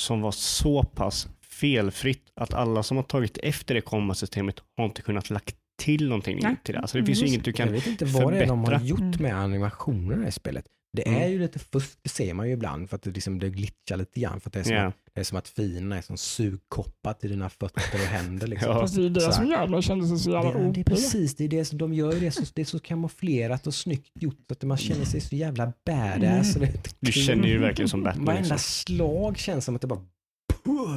som 0.00 0.20
var 0.20 0.32
så 0.32 0.82
pass 0.82 1.28
felfritt 1.60 2.30
att 2.34 2.54
alla 2.54 2.82
som 2.82 2.96
har 2.96 3.04
tagit 3.04 3.38
efter 3.38 3.74
det 3.74 3.80
combat-systemet 3.80 4.60
har 4.76 4.84
inte 4.84 5.02
kunnat 5.02 5.30
lagt 5.30 5.56
till 5.82 6.08
någonting 6.08 6.38
Nej. 6.42 6.50
nytt 6.50 6.64
till 6.64 6.74
det. 6.74 6.80
Alltså 6.80 6.98
det 6.98 7.06
finns 7.06 7.18
ju 7.18 7.22
Mm, 7.22 7.32
inget 7.34 7.44
du 7.44 7.50
Jag 7.50 7.56
kan... 7.56 7.72
vet 7.72 7.86
inte 7.86 8.04
vad 8.04 8.32
det 8.32 8.38
är 8.42 8.46
de 8.46 8.58
har 8.58 8.66
förbättra. 8.66 8.86
gjort 8.86 9.20
med 9.20 9.34
animationerna 9.36 10.28
i 10.28 10.32
spelet. 10.32 10.64
Det 10.96 11.08
är 11.08 11.16
Mm. 11.16 11.30
ju 11.32 11.38
lite 11.38 11.58
fusk, 11.58 11.98
det 12.02 12.08
ser 12.08 12.34
man 12.34 12.46
ju 12.46 12.52
ibland 12.52 12.88
för 12.90 12.96
att 12.96 13.02
det, 13.02 13.10
liksom, 13.10 13.38
det 13.38 13.50
glitchar 13.50 13.96
lite 13.96 14.20
grann. 14.20 14.40
För 14.40 14.48
att 14.50 14.52
det, 14.52 14.60
är 14.60 14.64
som 14.64 14.72
Ja. 14.74 14.86
att, 14.86 14.94
det 15.14 15.20
är 15.20 15.24
som 15.24 15.38
att 15.38 15.48
finerna 15.48 15.96
är 15.98 16.02
som 16.02 16.16
sugkoppat 16.16 17.24
i 17.24 17.28
dina 17.28 17.48
fötter 17.48 17.94
och 17.94 17.98
händer. 18.06 18.46
Liksom. 18.46 18.68
Ja. 18.70 18.80
Fast 18.80 18.96
det 18.96 19.04
är 19.04 19.10
det 19.10 19.20
Så 19.20 19.32
som 19.32 19.46
gör 19.46 19.66
det 19.66 19.82
kändes 19.82 20.24
så 20.24 20.30
jävla 20.30 20.52
Det, 20.52 20.72
det 20.72 20.80
är 20.80 20.84
precis, 20.84 21.36
det 21.36 21.44
är 21.44 21.48
det 21.48 21.64
som 21.64 21.78
de 21.78 21.94
gör, 21.94 22.12
ju 22.12 22.20
det, 22.20 22.30
så, 22.30 22.42
det 22.54 22.60
är 22.60 22.64
så 22.66 22.78
kamouflerat 22.78 23.66
och 23.66 23.74
snyggt 23.74 24.10
gjort 24.20 24.38
så 24.48 24.52
att 24.52 24.62
man 24.62 24.76
känner 24.76 25.04
sig 25.04 25.20
så 25.20 25.36
jävla 25.36 25.72
badass. 25.86 26.56
Mm. 26.56 26.68
Du 27.00 27.12
känner 27.12 27.48
ju 27.48 27.58
verkligen 27.58 27.88
som 27.88 28.02
Batman. 28.02 28.24
Varenda 28.24 28.42
Liksom. 28.42 28.58
slag 28.58 29.38
känns 29.38 29.64
som 29.64 29.74
att 29.74 29.80
det 29.80 29.86
bara 29.86 30.04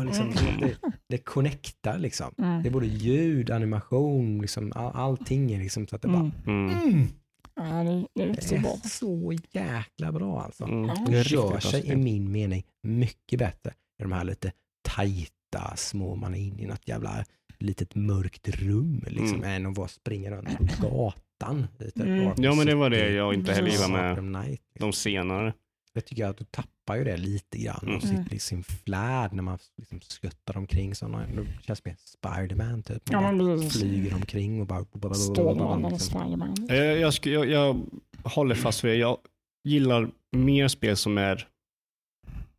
liksom, 0.05 0.25
Mm. 0.31 0.59
det, 0.61 0.77
det 1.09 1.17
connectar 1.17 1.97
liksom. 1.97 2.33
Mm. 2.37 2.63
Det 2.63 2.69
är 2.69 2.71
både 2.73 2.85
ljud, 2.87 3.51
animation, 3.51 4.41
liksom, 4.41 4.71
all, 4.75 4.91
allting 4.95 5.51
är 5.51 5.59
liksom 5.59 5.87
så 5.87 5.95
att 5.95 6.01
det 6.01 6.07
bara 6.07 6.31
Mm. 6.47 6.69
Mm. 6.69 6.83
mm, 6.83 7.07
Ja, 7.55 7.63
det, 7.63 8.05
det 8.15 8.23
är 8.23 8.27
det 8.27 8.33
riktigt 8.33 8.61
bra. 8.61 8.71
är 8.83 8.87
så 8.89 9.33
jäkla 9.51 10.11
bra 10.11 10.41
alltså. 10.41 10.63
Mm. 10.63 10.87
Det 11.05 11.31
bra 11.31 11.59
sig 11.59 11.91
i 11.91 11.95
min 11.95 12.31
mening 12.31 12.63
mycket 12.83 13.39
bättre 13.39 13.71
i 13.99 14.03
de 14.03 14.11
här 14.11 14.23
lite 14.23 14.51
tajta 14.81 15.75
små, 15.75 16.15
man 16.15 16.35
är 16.35 16.39
inne 16.39 16.61
i 16.61 16.65
något 16.65 16.87
jävla 16.87 17.25
litet 17.59 17.95
mörkt 17.95 18.49
rum 18.49 19.03
liksom, 19.07 19.37
Mm. 19.37 19.49
än 19.49 19.65
att 19.71 19.77
vara 19.77 19.87
springa 19.87 20.31
runt 20.31 20.79
på 20.81 20.87
gatan. 20.87 21.67
Lite 21.79 22.03
Mm. 22.03 22.31
Ja, 22.37 22.55
men 22.55 22.65
det 22.67 22.75
var 22.75 22.89
det 22.89 23.09
jag 23.13 23.33
inte 23.33 23.53
heller 23.53 23.69
gillar 23.69 23.89
med 23.89 24.17
Knight, 24.17 24.61
liksom. 24.73 24.89
de 24.89 24.93
senare. 24.93 25.53
Jag 25.93 26.05
tycker 26.05 26.25
att 26.25 26.37
du 26.37 26.43
tappar 26.45 26.69
ju 26.91 27.03
det 27.03 27.17
lite 27.17 27.57
grann 27.57 27.79
Mm. 27.83 27.95
och 27.95 28.01
sitt, 28.03 28.31
liksom, 28.31 28.63
flärd 28.63 29.33
när 29.33 29.43
man 29.43 29.57
liksom 29.77 30.01
skuttar 30.01 30.57
omkring 30.57 30.95
sådana, 30.95 31.25
det 31.35 31.47
känns 31.63 31.85
mer 31.85 31.95
Spiderman 31.99 32.83
typ. 32.83 33.03
Ja, 33.11 33.21
Man 33.21 33.37
men 33.37 33.45
bara 33.47 33.57
precis. 33.57 33.79
flyger 33.81 34.13
omkring 34.15 34.61
och 34.61 34.67
bara... 34.67 35.13
Stålmannen 35.13 35.91
liksom. 35.91 36.19
Spiderman. 36.21 36.55
Jag, 36.69 37.13
jag, 37.25 37.49
jag, 37.49 37.81
håller 38.23 38.55
fast 38.55 38.83
vid 38.83 38.91
det. 38.91 38.95
Jag 38.97 39.17
gillar 39.63 40.09
mer 40.31 40.67
spel 40.67 40.97
som 40.97 41.17
är 41.17 41.47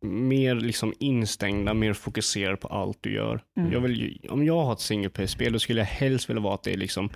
mer 0.01 0.55
liksom 0.55 0.93
instängda, 0.99 1.73
mer 1.73 1.93
fokuserade 1.93 2.57
på 2.57 2.67
allt 2.67 2.97
du 3.01 3.13
gör. 3.13 3.43
Mm. 3.57 3.71
Jag 3.71 3.79
vill, 3.81 4.01
ju- 4.01 4.29
om 4.29 4.45
jag 4.45 4.63
har 4.65 4.73
ett 4.73 4.79
single 4.79 5.09
player-spel 5.09 5.53
då 5.53 5.59
skulle 5.59 5.81
jag 5.81 5.85
helst 5.87 6.29
vilja 6.29 6.41
vara 6.41 6.53
att 6.55 6.63
det 6.63 6.73
är 6.73 6.77
liksom 6.77 7.09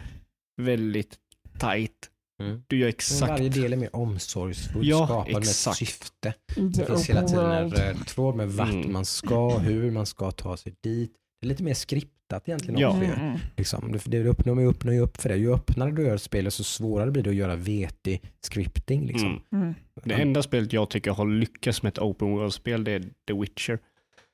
väldigt 0.61 1.17
tight. 1.59 2.09
Mm. 2.39 2.63
Du 2.67 2.77
gör 2.77 2.85
Men 2.85 2.89
exakt. 2.89 3.29
Varje 3.31 3.49
del 3.49 3.73
är 3.73 3.77
mer 3.77 3.95
omsorgsfull, 3.95 4.87
Ja, 4.87 5.05
skapad 5.05 5.33
med 5.33 5.41
ett 5.43 5.75
syfte. 5.75 6.33
Inte 6.57 6.79
Det 6.81 6.85
finns 6.85 7.09
hela 7.09 7.27
tiden 7.27 7.51
en 7.51 7.71
röd 7.71 8.07
tråd 8.07 8.35
med 8.35 8.49
vart 8.51 8.69
Mm. 8.69 8.91
man 8.93 9.05
ska, 9.05 9.57
hur 9.57 9.91
man 9.91 10.05
ska 10.05 10.31
ta 10.31 10.57
sig 10.57 10.73
dit. 10.83 11.11
Det 11.41 11.45
är 11.47 11.49
lite 11.49 11.63
mer 11.63 11.73
skriptat 11.73 12.47
egentligen 12.49 12.79
Ja. 12.79 12.87
också. 12.89 13.01
Mm. 13.03 13.37
Liksom. 13.57 13.91
Det, 13.91 14.11
det 14.23 14.29
öppnar 14.29 14.53
man 14.53 14.63
ju 14.93 15.01
upp 15.01 15.21
för 15.21 15.29
det. 15.29 15.35
Ju 15.35 15.53
öppnare 15.53 15.91
du 15.91 16.03
gör 16.03 16.17
spelet 16.17 16.53
så 16.53 16.63
svårare 16.63 17.11
blir 17.11 17.23
det 17.23 17.29
att 17.29 17.35
göra 17.35 17.55
vetig 17.55 18.21
scripting. 18.41 19.05
Liksom. 19.05 19.41
Mm. 19.51 19.63
Mm. 19.63 19.73
Det 20.03 20.13
enda 20.13 20.43
spelet 20.43 20.73
jag 20.73 20.89
tycker 20.89 21.11
har 21.11 21.27
lyckats 21.27 21.83
med 21.83 21.89
ett 21.91 21.99
open 21.99 22.31
world-spel 22.31 22.83
det 22.83 22.91
är 22.91 23.03
The 23.27 23.33
Witcher. 23.33 23.79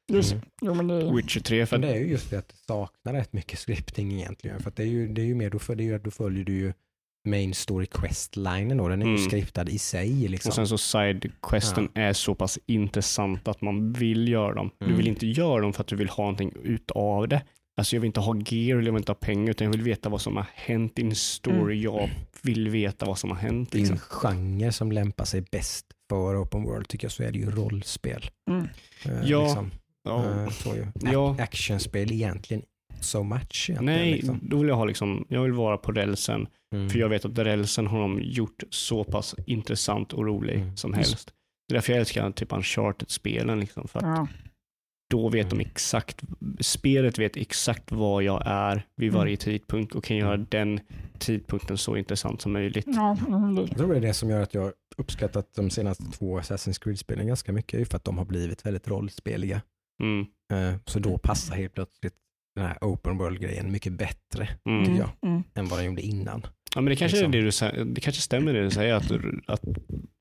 Just, 0.08 0.36
Mm. 0.62 0.78
men 0.78 0.88
det, 0.88 1.12
Witcher 1.16 1.40
3. 1.42 1.66
För 1.66 1.78
Men 1.78 1.90
det 1.90 1.96
är 1.96 2.00
ju 2.00 2.08
just 2.08 2.30
det 2.30 2.38
att 2.40 2.50
det 2.50 2.56
saknar 2.68 3.14
rätt 3.14 3.34
mycket 3.34 3.60
scripting 3.60 4.14
egentligen. 4.14 4.60
För 4.60 4.70
att 4.70 4.76
det 4.76 4.84
är 4.84 4.88
ju, 4.88 5.08
det 5.08 5.22
är 5.22 5.26
ju 5.26 5.36
mer, 5.36 5.50
då, 5.50 5.60
för, 5.60 5.76
det 5.76 5.84
är 5.84 5.86
ju, 5.86 6.00
då 6.00 6.12
följer 6.12 6.44
du 6.46 6.54
ju 6.54 6.74
main 7.26 7.54
story 7.54 7.86
quest-linen 7.86 8.78
då. 8.78 8.88
Den 8.88 9.02
är 9.02 9.06
ju 9.06 9.16
Mm. 9.16 9.30
skriptad 9.30 9.70
i 9.70 9.80
sig. 9.80 10.10
Liksom. 10.28 10.50
och 10.50 10.56
sen 10.56 10.68
så 10.68 10.78
side-questen 10.78 11.90
är 11.94 12.14
så 12.14 12.36
pass 12.36 12.60
intressant 12.66 13.48
att 13.48 13.62
man 13.62 13.94
vill 13.94 14.28
göra 14.28 14.54
dem. 14.54 14.72
Du 14.80 14.86
Mm. 14.86 14.98
vill 14.98 15.08
inte 15.08 15.28
göra 15.28 15.62
dem 15.62 15.74
för 15.74 15.82
att 15.82 15.88
du 15.88 15.96
vill 15.96 16.10
ha 16.10 16.24
någonting 16.24 16.52
utav 16.64 17.28
det. 17.28 17.42
Alltså 17.78 17.96
jag 17.96 18.02
vill 18.02 18.08
inte 18.08 18.20
ha 18.20 18.36
gear 18.48 18.78
eller 18.78 18.86
jag 18.88 18.94
vill 18.94 19.02
inte 19.02 19.12
ha 19.12 19.16
pengar 19.18 19.52
utan 19.52 19.66
jag 19.66 19.72
vill 19.72 19.82
veta 19.82 20.10
vad 20.10 20.22
som 20.22 20.36
har 20.36 20.46
hänt 20.56 21.00
i 21.00 21.02
en 21.02 21.16
story. 21.16 21.82
Jag 21.82 22.10
vill 22.42 22.70
veta 22.70 23.06
vad 23.06 23.18
som 23.20 23.30
har 23.30 23.38
hänt. 23.38 23.72
det 23.72 23.78
är 23.78 23.80
Liksom. 23.80 23.94
en 23.96 24.00
genre 24.00 24.72
som 24.72 24.92
lämpar 24.92 25.26
sig 25.26 25.42
bäst 25.52 25.86
för 26.10 26.44
open 26.44 26.64
world 26.64 26.88
tycker 26.88 27.06
jag 27.06 27.12
så 27.12 27.24
är 27.24 27.32
det 27.32 27.40
ju 27.40 27.52
rollspel. 27.52 28.30
mm. 28.50 28.68
Eh, 29.06 29.30
Ja. 29.30 29.44
Liksom. 29.44 29.72
Ja. 30.04 30.46
Ju. 30.76 30.88
Ja. 31.02 31.36
Ac- 31.40 31.42
Actionspel 31.44 32.12
egentligen 32.12 32.64
so 33.06 33.24
much 33.24 33.70
egentligen. 33.70 33.86
Nej, 33.86 34.12
Liksom. 34.14 34.40
då 34.42 34.58
vill 34.58 34.68
jag 34.68 34.76
ha 34.76 34.86
liksom, 34.86 35.26
jag 35.30 35.42
vill 35.44 35.52
vara 35.54 35.78
på 35.78 35.92
rälsen. 35.92 36.48
Mm. 36.76 36.90
För 36.90 37.00
jag 37.00 37.10
vet 37.10 37.26
att 37.26 37.38
rälsen 37.38 37.88
har 37.88 38.00
de 38.02 38.20
gjort 38.22 38.64
så 38.70 39.04
pass 39.04 39.36
intressant 39.46 40.14
och 40.14 40.26
rolig 40.26 40.56
Mm. 40.56 40.78
som 40.78 40.94
helst. 40.94 41.34
Det 41.68 41.74
är 41.74 41.76
därför 41.76 41.92
jag 41.94 42.00
älskar 42.00 42.32
typ 42.32 42.54
Uncharted-spelen. 42.54 43.60
Liksom, 43.60 43.88
för 43.88 44.00
att 44.00 44.06
ja. 44.06 44.28
då 45.12 45.30
vet 45.30 45.50
de 45.50 45.56
Mm. 45.56 45.68
exakt, 45.72 46.22
spelet 46.60 47.20
vet 47.20 47.38
exakt 47.38 47.92
var 47.92 48.22
jag 48.22 48.42
är 48.46 48.86
vid 48.96 49.10
Mm. 49.10 49.20
varje 49.20 49.38
tidpunkt 49.38 49.96
och 49.96 50.04
kan 50.04 50.18
göra 50.18 50.38
den 50.38 50.80
tidpunkten 51.20 51.78
så 51.78 51.98
intressant 51.98 52.42
som 52.42 52.54
möjligt. 52.54 52.86
ja, 52.88 53.18
mm, 53.28 53.56
det- 53.56 53.62
Jag 53.62 53.78
tror 53.78 53.90
det 53.92 53.98
är 53.98 54.02
det 54.02 54.14
som 54.14 54.30
gör 54.30 54.42
att 54.42 54.54
jag 54.54 54.72
uppskattat 54.98 55.54
de 55.56 55.70
senaste 55.70 56.04
två 56.04 56.40
Assassin's 56.40 56.84
Creed-spelen 56.84 57.28
ganska 57.28 57.52
mycket, 57.52 57.74
är 57.74 57.80
ju 57.80 57.86
för 57.86 57.96
att 57.98 58.04
de 58.04 58.18
har 58.18 58.26
blivit 58.26 58.66
väldigt 58.66 58.88
rollspeliga. 58.88 59.62
Mm. 60.04 60.26
Eh, 60.54 60.80
Så 60.86 61.00
då 61.00 61.18
passar 61.18 61.56
helt 61.56 61.74
plötsligt 61.74 62.14
den 62.56 62.66
här 62.66 62.78
open 62.82 63.18
world-grejen 63.18 63.72
mycket 63.72 63.94
bättre 63.94 64.50
Mm. 64.66 64.86
tycker 64.86 65.00
jag, 65.00 65.10
Mm. 65.22 65.44
än 65.54 65.66
vad 65.68 65.80
den 65.80 65.86
gjorde 65.86 66.02
innan. 66.02 66.42
Ja, 66.76 66.82
men 66.82 66.86
det 66.86 66.96
kanske 66.96 67.18
Liksom. 67.18 67.34
är 67.34 67.38
det 67.38 67.44
du 67.44 67.52
säger, 67.52 67.86
det 67.86 68.02
kanske 68.02 68.22
stämmer 68.22 68.54
det 68.54 68.64
du 68.64 68.72
säger 68.72 68.94
att, 68.94 69.12
att 69.48 69.62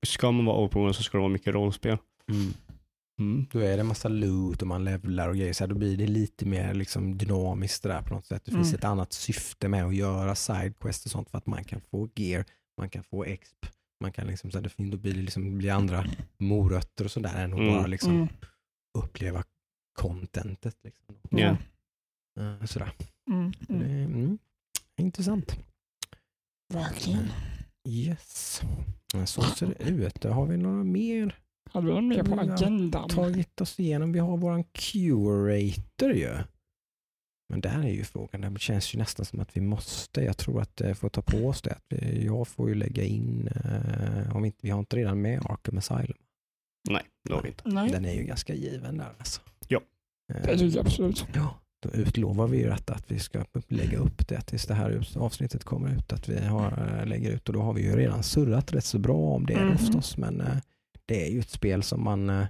ska 0.07 0.31
man 0.33 0.45
vara 0.45 0.65
open 0.67 0.81
world 0.83 0.97
så 0.97 1.03
ska 1.03 1.19
det 1.19 1.23
vara 1.23 1.33
mycket 1.33 1.55
rollspel. 1.55 1.99
Mm. 2.31 3.47
Då 3.53 3.59
är 3.59 3.75
det 3.77 3.81
en 3.81 3.87
massa 3.87 4.09
loot 4.09 4.63
och 4.63 4.69
man 4.69 4.85
levlar 4.85 5.29
och 5.29 5.37
grejer, 5.37 5.53
så 5.53 5.65
här, 5.65 5.69
då 5.69 5.75
blir 5.75 5.97
det 5.97 6.07
lite 6.07 6.47
mer 6.47 6.75
liksom 6.75 7.19
dynamiskt 7.19 7.83
där 7.83 8.03
på 8.03 8.15
något 8.15 8.27
sätt. 8.27 8.43
Det 8.45 8.51
finns 8.51 8.69
Mm. 8.69 8.79
ett 8.79 8.85
annat 8.85 9.13
syfte 9.13 9.69
med 9.69 9.85
att 9.85 9.95
göra 9.95 10.35
sidequest 10.35 11.05
och 11.05 11.11
sånt 11.11 11.31
för 11.31 11.39
att 11.39 11.47
man 11.47 11.65
kan 11.65 11.81
få 11.91 12.09
gear, 12.15 12.45
man 12.81 12.89
kan 12.89 13.03
få 13.05 13.25
exp, 13.25 13.67
man 14.01 14.13
kan 14.13 14.27
liksom, 14.27 14.51
så 14.51 14.59
här, 14.59 14.63
det 14.79 14.91
då 14.91 14.97
blir 14.97 15.15
det 15.15 15.21
liksom, 15.21 15.59
blir 15.59 15.71
andra 15.71 16.05
morötter 16.39 17.05
och 17.05 17.11
sådär 17.11 17.45
än 17.45 17.53
att 17.53 17.59
Mm. 17.61 17.73
bara 17.75 17.87
liksom 17.87 18.15
Mm. 18.15 18.29
uppleva 18.99 19.43
contentet. 19.99 20.77
Liksom. 20.85 21.15
Ja. 21.31 21.57
Eh, 22.41 22.65
Sådär. 22.67 22.93
Mm. 23.31 23.53
Det 23.61 23.75
Mm. 23.75 23.91
är, 23.91 24.05
mm, 24.05 24.39
intressant. 25.01 25.57
Verkligen. 26.75 27.29
Yes. 27.89 28.61
Så 29.27 29.43
ser 29.43 29.67
det 29.67 29.85
ut. 29.91 30.25
Har 30.25 30.47
vi 30.47 30.57
några 30.57 30.85
mer 30.85 31.39
Hade 31.71 31.87
vi 31.87 31.93
någon 31.93 32.09
mer 32.09 32.23
på 32.23 32.41
agendan? 32.41 33.09
tagit 33.09 33.61
oss 33.61 33.81
igenom? 33.81 34.13
Vi 34.13 34.19
har 34.19 34.37
våran 34.37 34.65
curator 34.65 36.13
ju. 36.13 36.37
Men 37.49 37.61
där 37.61 37.79
är 37.85 37.89
ju 37.89 38.05
frågan, 38.05 38.55
det 38.55 38.61
känns 38.61 38.95
ju 38.95 38.99
nästan 38.99 39.27
som 39.27 39.41
att 39.41 39.57
vi 39.57 39.61
måste, 39.61 40.21
jag 40.21 40.37
tror 40.37 40.61
att 40.61 40.77
det 40.77 40.95
får 40.95 41.09
ta 41.09 41.23
på 41.23 41.37
oss 41.49 41.63
det. 41.63 41.79
Vi- 41.89 42.25
Jag 42.27 42.49
får 42.49 42.69
ju 42.69 42.75
lägga 42.75 43.03
in, 43.05 43.49
eh, 43.49 44.37
om 44.37 44.45
inte, 44.45 44.59
vi 44.63 44.71
har 44.71 44.79
inte 44.79 44.97
redan 44.97 45.23
med 45.23 45.39
Arkham 45.47 45.79
Asylum. 45.79 46.17
Nej, 46.91 47.03
det 47.29 47.35
har 47.35 47.43
vi 47.43 47.49
inte. 47.49 47.69
Nej, 47.69 47.91
Den 47.91 48.05
är 48.05 48.13
ju 48.15 48.23
ganska 48.25 48.55
given 48.55 48.99
där 48.99 49.13
alltså. 49.19 49.41
Ja. 49.69 49.81
Eh, 50.35 50.43
det 50.43 50.59
tycker 50.59 50.77
jag 50.77 50.87
absolut. 50.87 51.27
Ja, 51.35 51.59
då 51.85 51.91
utlovar 51.91 52.47
vi 52.47 52.59
ju 52.59 52.71
att, 52.71 52.91
att 52.91 53.11
vi 53.11 53.19
ska 53.19 53.45
lägga 53.69 53.99
upp 53.99 54.29
det 54.29 54.41
tills 54.41 54.67
det 54.67 54.75
här 54.75 55.07
avsnittet 55.17 55.65
kommer 55.65 55.95
ut. 55.97 56.13
Att 56.13 56.29
vi 56.29 56.45
har, 56.47 56.99
eh, 57.01 57.07
lägger 57.07 57.31
ut 57.31 57.49
och 57.49 57.55
då 57.55 57.63
har 57.63 57.73
vi 57.73 57.83
ju 57.83 57.97
redan 57.97 58.23
surrat 58.23 58.73
rätt 58.73 58.85
så 58.85 58.99
bra 58.99 59.17
om 59.35 59.47
det 59.47 59.57
Mhm. 59.65 59.79
förstås. 59.79 60.17
Men 60.17 60.41
eh, 60.41 60.57
det 61.07 61.27
är 61.27 61.31
ju 61.31 61.41
ett 61.41 61.51
spel 61.51 61.83
som 61.83 62.05
man, 62.05 62.31
eh, 62.31 62.47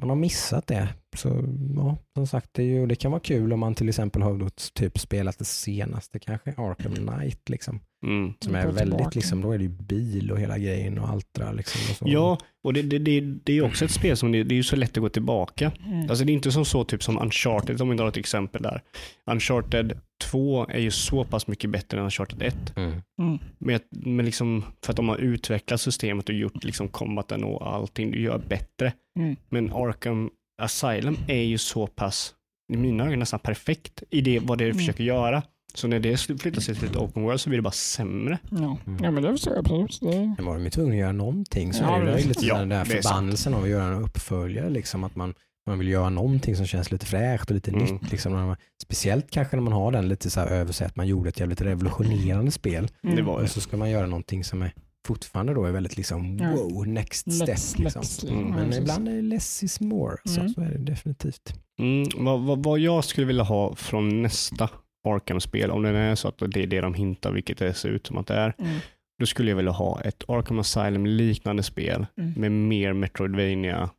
man 0.00 0.08
har 0.08 0.16
missat 0.16 0.66
det. 0.66 0.88
Så 1.16 1.28
ja, 1.76 1.96
som 2.14 2.26
sagt, 2.26 2.48
det, 2.52 2.62
är 2.62 2.66
ju, 2.66 2.86
det 2.86 2.94
kan 2.94 3.10
vara 3.10 3.20
kul 3.20 3.52
om 3.52 3.60
man 3.60 3.74
till 3.74 3.88
exempel 3.88 4.22
har 4.22 4.38
då 4.38 4.48
typ 4.74 4.98
spelat 4.98 5.38
det 5.38 5.44
senaste 5.44 6.18
kanske, 6.18 6.50
Arkham 6.56 6.94
Knight 6.94 7.48
liksom. 7.48 7.80
Mm. 8.06 8.34
Som 8.40 8.54
är 8.54 8.66
väldigt 8.66 9.14
liksom, 9.14 9.40
då 9.40 9.52
är 9.52 9.58
det 9.58 9.64
ju 9.64 9.70
bil 9.70 10.32
och 10.32 10.40
hela 10.40 10.58
grejen 10.58 10.98
och 10.98 11.08
allt 11.08 11.26
det 11.32 11.44
där 11.44 11.52
liksom. 11.52 11.80
Och 11.90 11.96
så. 11.96 12.04
Ja, 12.08 12.38
och 12.64 12.72
det, 12.72 12.82
det, 12.82 12.98
det, 12.98 13.20
det 13.20 13.52
är 13.52 13.56
ju 13.56 13.62
också 13.62 13.84
ett 13.84 13.90
spel 13.90 14.16
som 14.16 14.32
det, 14.32 14.42
det 14.44 14.54
är 14.54 14.56
ju 14.56 14.62
så 14.62 14.76
lätt 14.76 14.96
att 14.96 15.02
gå 15.02 15.08
tillbaka. 15.08 15.72
Mm. 15.86 16.10
Alltså 16.10 16.24
det 16.24 16.32
är 16.32 16.34
inte 16.34 16.52
som 16.52 16.64
så 16.64 16.84
typ 16.84 17.02
som 17.02 17.18
Uncharted, 17.18 17.80
om 17.82 17.88
vi 17.90 17.96
drar 17.96 18.08
ett 18.08 18.16
exempel 18.16 18.62
där. 18.62 18.82
Uncharted 19.30 20.00
2 20.24 20.66
är 20.68 20.78
ju 20.78 20.90
så 20.90 21.24
pass 21.24 21.46
mycket 21.46 21.70
bättre 21.70 21.98
än 21.98 22.04
Uncharted 22.04 22.42
1. 22.42 22.76
Mm. 22.76 22.92
Mm. 23.20 23.38
Men, 23.58 23.80
men 23.90 24.24
liksom, 24.26 24.64
för 24.84 24.92
att 24.92 24.96
de 24.96 25.08
har 25.08 25.16
utvecklat 25.16 25.80
systemet 25.80 26.28
och 26.28 26.34
gjort 26.34 26.64
liksom 26.64 26.88
combaten 26.88 27.44
och 27.44 27.74
allting, 27.74 28.10
det 28.10 28.18
gör 28.18 28.38
bättre. 28.48 28.92
Mm. 29.18 29.36
Men 29.48 29.72
Arkham 29.72 30.30
Asylum 30.62 31.16
är 31.28 31.42
ju 31.42 31.58
så 31.58 31.86
pass, 31.86 32.34
i 32.72 32.76
mina 32.76 33.06
ögon 33.06 33.18
nästan 33.18 33.40
perfekt 33.40 34.02
i 34.10 34.20
det, 34.20 34.38
vad 34.38 34.58
det 34.58 34.64
Mm. 34.64 34.76
försöker 34.76 35.04
göra. 35.04 35.42
Så 35.74 35.88
när 35.88 36.00
det 36.00 36.16
flyttar 36.16 36.60
sig 36.60 36.74
till 36.74 36.88
ett 36.88 36.96
open 36.96 37.22
world 37.22 37.40
så 37.40 37.48
blir 37.48 37.58
det 37.58 37.62
bara 37.62 37.70
sämre. 37.70 38.38
Ja. 38.50 38.78
Mm. 38.86 39.04
ja, 39.04 39.10
men 39.10 39.22
det 39.22 39.30
förstår 39.32 39.52
jag 39.54 39.58
absolut. 39.60 39.98
Det, 40.00 40.34
Men 40.36 40.44
var 40.44 40.54
de 40.54 40.64
ju 40.64 40.70
tvungna 40.70 40.92
att 40.94 40.98
göra 40.98 41.12
någonting 41.12 41.72
så 41.72 41.82
Ja, 41.84 41.96
är 41.96 42.04
det, 42.04 42.12
det- 42.12 42.24
lite 42.28 42.46
Ja, 42.46 42.58
den 42.58 42.68
där 42.68 42.84
förbannelsen 42.84 43.54
av 43.54 43.62
att 43.62 43.68
göra 43.68 43.84
en 43.84 44.02
uppföljare. 44.02 44.70
Liksom, 44.70 45.04
att 45.04 45.16
man, 45.16 45.34
man 45.66 45.78
vill 45.78 45.88
göra 45.88 46.10
någonting 46.10 46.56
som 46.56 46.66
känns 46.66 46.90
lite 46.92 47.06
fräscht 47.06 47.50
och 47.50 47.54
lite 47.54 47.70
Mm. 47.70 47.82
nytt. 47.84 48.10
Liksom, 48.12 48.32
när 48.32 48.46
man, 48.46 48.56
speciellt 48.82 49.30
kanske 49.30 49.56
när 49.56 49.62
man 49.62 49.72
har 49.72 49.92
den 49.92 50.08
lite 50.08 50.30
så 50.30 50.40
här 50.40 50.46
över 50.46 50.72
sig 50.72 50.86
att 50.86 50.96
man 50.96 51.06
gjorde 51.06 51.28
ett 51.28 51.40
jävligt 51.40 51.60
revolutionerande 51.60 52.50
spel. 52.50 52.88
Mm. 53.04 53.16
Det 53.16 53.22
var 53.22 53.42
Och 53.42 53.50
så 53.50 53.60
ska 53.60 53.76
man 53.76 53.90
göra 53.90 54.06
någonting 54.06 54.44
som 54.44 54.62
är 54.62 54.72
fortfarande 55.06 55.54
då 55.54 55.64
är 55.64 55.72
väldigt 55.72 55.96
liksom 55.96 56.38
Ja. 56.38 56.50
wow, 56.52 56.86
next 56.88 57.26
Next, 57.26 57.68
step. 57.68 57.78
Liksom. 57.84 58.00
next, 58.00 58.24
Mm. 58.24 58.40
ja, 58.40 58.46
Men 58.46 58.64
precis. 58.66 58.80
ibland 58.80 59.08
är 59.08 59.12
det 59.12 59.22
less 59.22 59.62
is 59.62 59.80
more. 59.80 60.16
Så, 60.24 60.40
Mm. 60.40 60.52
så 60.52 60.60
är 60.60 60.70
det 60.70 60.78
definitivt. 60.78 61.54
Mm, 61.80 62.08
vad, 62.24 62.40
vad, 62.40 62.64
vad 62.64 62.78
jag 62.78 63.04
skulle 63.04 63.26
vilja 63.26 63.42
ha 63.44 63.74
från 63.74 64.22
nästa 64.22 64.68
Arkham-spel, 65.14 65.70
om 65.70 65.82
det 65.82 65.88
är 65.88 66.14
så 66.14 66.28
att 66.28 66.38
det 66.38 66.62
är 66.62 66.66
det 66.66 66.80
de 66.80 66.94
hintar, 66.94 67.32
vilket 67.32 67.58
det 67.58 67.74
ser 67.74 67.88
ut 67.88 68.06
som 68.06 68.16
att 68.18 68.26
det 68.26 68.34
är, 68.34 68.54
Mm. 68.58 68.78
då 69.20 69.26
skulle 69.26 69.50
jag 69.50 69.56
vilja 69.56 69.72
ha 69.72 70.00
ett 70.00 70.24
Arkham 70.28 70.58
Asylum-liknande 70.58 71.62
spel 71.62 72.06
Mm. 72.16 72.32
med 72.36 72.52
mer 72.52 72.92
Metroidvania 72.92 73.90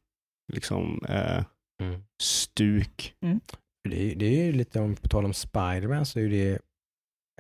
liksom, 0.54 1.06
eh, 1.10 1.44
Mm. 1.82 2.02
stuk. 2.22 3.14
Det, 3.90 4.12
är- 4.12 4.16
det 4.16 4.26
är 4.42 4.46
ju 4.46 4.52
lite, 4.52 4.80
om 4.80 4.96
på 4.96 5.08
tal 5.08 5.26
om 5.26 5.34
Spiderman 5.34 6.06
så 6.06 6.20
är 6.20 6.30
det, 6.30 6.60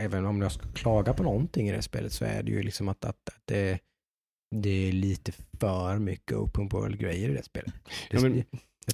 även 0.02 0.26
om 0.26 0.41
jag 0.41 0.52
ska 0.52 0.72
klaga 0.72 1.14
på 1.14 1.24
någonting 1.24 1.70
i 1.70 1.72
det 1.72 1.82
spelet 1.82 2.14
så 2.14 2.26
är 2.26 2.44
det 2.44 2.52
ju 2.52 2.64
liksom 2.64 2.88
att, 2.90 3.06
att, 3.06 3.30
att 3.30 3.41
det, 3.46 3.80
det 4.56 4.88
är 4.88 4.91
lite 4.91 5.32
för 5.60 5.98
mycket 6.00 6.38
open 6.38 6.68
world-grejer 6.68 7.30
i 7.30 7.34
det 7.34 7.44
spelet. 7.44 7.74
Det, 8.10 8.18
Ja, 8.18 8.22
men, 8.22 8.44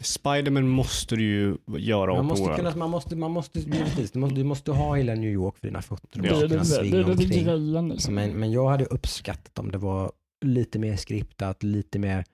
Spiderman 0.01 0.67
måste 0.67 1.15
du 1.15 1.23
ju 1.23 1.57
göra 1.77 2.13
man, 2.15 2.26
måste 2.26 2.55
kunna, 2.55 2.76
man 2.76 2.89
måste, 2.89 3.15
man 3.15 3.31
måste, 3.31 3.59
givetvis, 3.59 4.11
du 4.11 4.19
måste, 4.19 4.35
du 4.35 4.43
måste 4.43 4.72
ha 4.72 4.95
hela 4.95 5.15
New 5.15 5.30
York 5.31 5.57
för 5.57 5.67
dina 5.67 5.81
fötter. 5.81 6.19
Du 6.22 6.27
Ja. 6.27 6.31
måste 6.34 6.47
det, 6.47 6.49
kunna 6.49 6.63
det, 6.63 6.69
det, 6.69 7.27
svinga 7.27 7.51
det 7.51 7.80
omkring. 7.80 8.15
Men, 8.15 8.31
men 8.31 8.51
jag 8.51 8.69
hade 8.69 8.85
uppskattat 8.85 9.59
om 9.59 9.72
det 9.72 9.77
var 9.77 10.11
lite 10.45 10.80
mer 10.80 10.95
skriptat, 10.95 11.63
lite 11.63 11.99
mer 11.99 12.26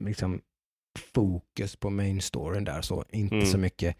liksom, 0.00 0.40
fokus 1.14 1.76
på 1.76 1.90
main 1.90 2.20
storyn 2.20 2.64
där. 2.64 2.82
Så 2.82 3.04
inte 3.12 3.34
Mm. 3.34 3.46
så 3.46 3.58
mycket 3.58 3.96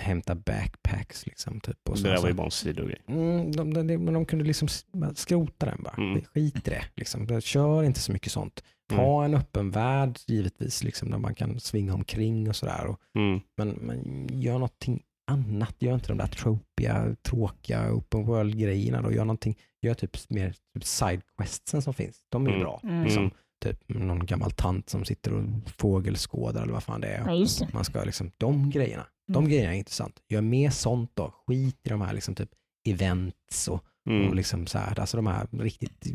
hämta 0.00 0.34
backpacks. 0.34 1.26
Liksom, 1.26 1.60
typ, 1.60 1.88
och 1.88 1.94
det 1.94 2.00
så, 2.00 2.06
där 2.08 2.16
så. 2.16 2.22
var 2.22 2.28
ju 2.28 2.34
bara 2.34 2.44
en 2.44 2.50
sidogrej. 2.50 3.02
Mm, 3.08 3.52
de, 3.52 3.74
de, 3.74 3.86
de, 3.86 3.98
men 3.98 4.14
de 4.14 4.24
kunde 4.26 4.44
liksom 4.44 4.68
skrota 5.14 5.66
den 5.66 5.82
bara. 5.82 5.94
Mm. 6.02 6.24
Skit 6.24 6.68
i 6.68 6.70
det. 6.70 6.84
Liksom. 6.96 7.40
Kör 7.40 7.82
inte 7.82 8.00
så 8.00 8.12
mycket 8.12 8.32
sånt. 8.32 8.64
Ta 8.96 9.24
en 9.24 9.34
öppen 9.34 9.70
värld 9.70 10.18
givetvis, 10.26 10.84
liksom, 10.84 11.10
där 11.10 11.18
man 11.18 11.34
kan 11.34 11.60
svinga 11.60 11.94
omkring 11.94 12.48
och 12.48 12.56
sådär. 12.56 12.96
Mm. 13.14 13.40
Men, 13.56 13.68
men 13.68 14.28
gör 14.40 14.52
någonting 14.52 15.02
annat. 15.30 15.74
Gör 15.78 15.94
inte 15.94 16.08
de 16.08 16.18
där 16.18 16.26
tropiga, 16.26 17.16
tråkiga 17.22 17.92
open 17.94 18.24
world-grejerna. 18.26 19.02
Då. 19.02 19.12
Gör, 19.12 19.24
någonting, 19.24 19.58
gör 19.82 19.94
typ 19.94 20.30
mer 20.30 20.54
typ 20.74 20.84
sidequestsen 20.84 21.82
som 21.82 21.94
finns. 21.94 22.24
De 22.28 22.46
är 22.46 22.50
Mm. 22.50 22.60
bra. 22.60 22.80
Mm. 22.84 23.04
Liksom. 23.04 23.22
Mm. 23.22 23.34
Typ 23.64 23.78
någon 23.88 24.26
gammal 24.26 24.50
tant 24.50 24.88
som 24.88 25.04
sitter 25.04 25.32
och 25.32 25.44
fågelskådar 25.78 26.62
eller 26.62 26.72
vad 26.72 26.82
fan 26.82 27.00
det 27.00 27.08
är. 27.08 27.28
Ja, 27.28 27.46
det. 27.60 27.72
Man 27.74 27.84
ska 27.84 28.04
liksom, 28.04 28.30
de 28.38 28.70
grejerna, 28.70 29.06
de 29.28 29.36
Mm. 29.38 29.50
grejerna 29.50 29.74
är 29.74 29.78
intressant. 29.78 30.20
Gör 30.28 30.40
mer 30.40 30.70
sånt 30.70 31.10
då. 31.14 31.34
Skit 31.46 31.78
i 31.86 31.88
de 31.88 32.00
här 32.00 32.12
liksom 32.12 32.34
typ 32.34 32.50
events 32.88 33.68
och, 33.68 33.74
och 34.06 34.12
Mm. 34.12 34.34
liksom 34.34 34.66
så 34.66 34.78
här, 34.78 35.00
alltså 35.00 35.16
de 35.16 35.26
här 35.26 35.46
riktigt 35.52 36.06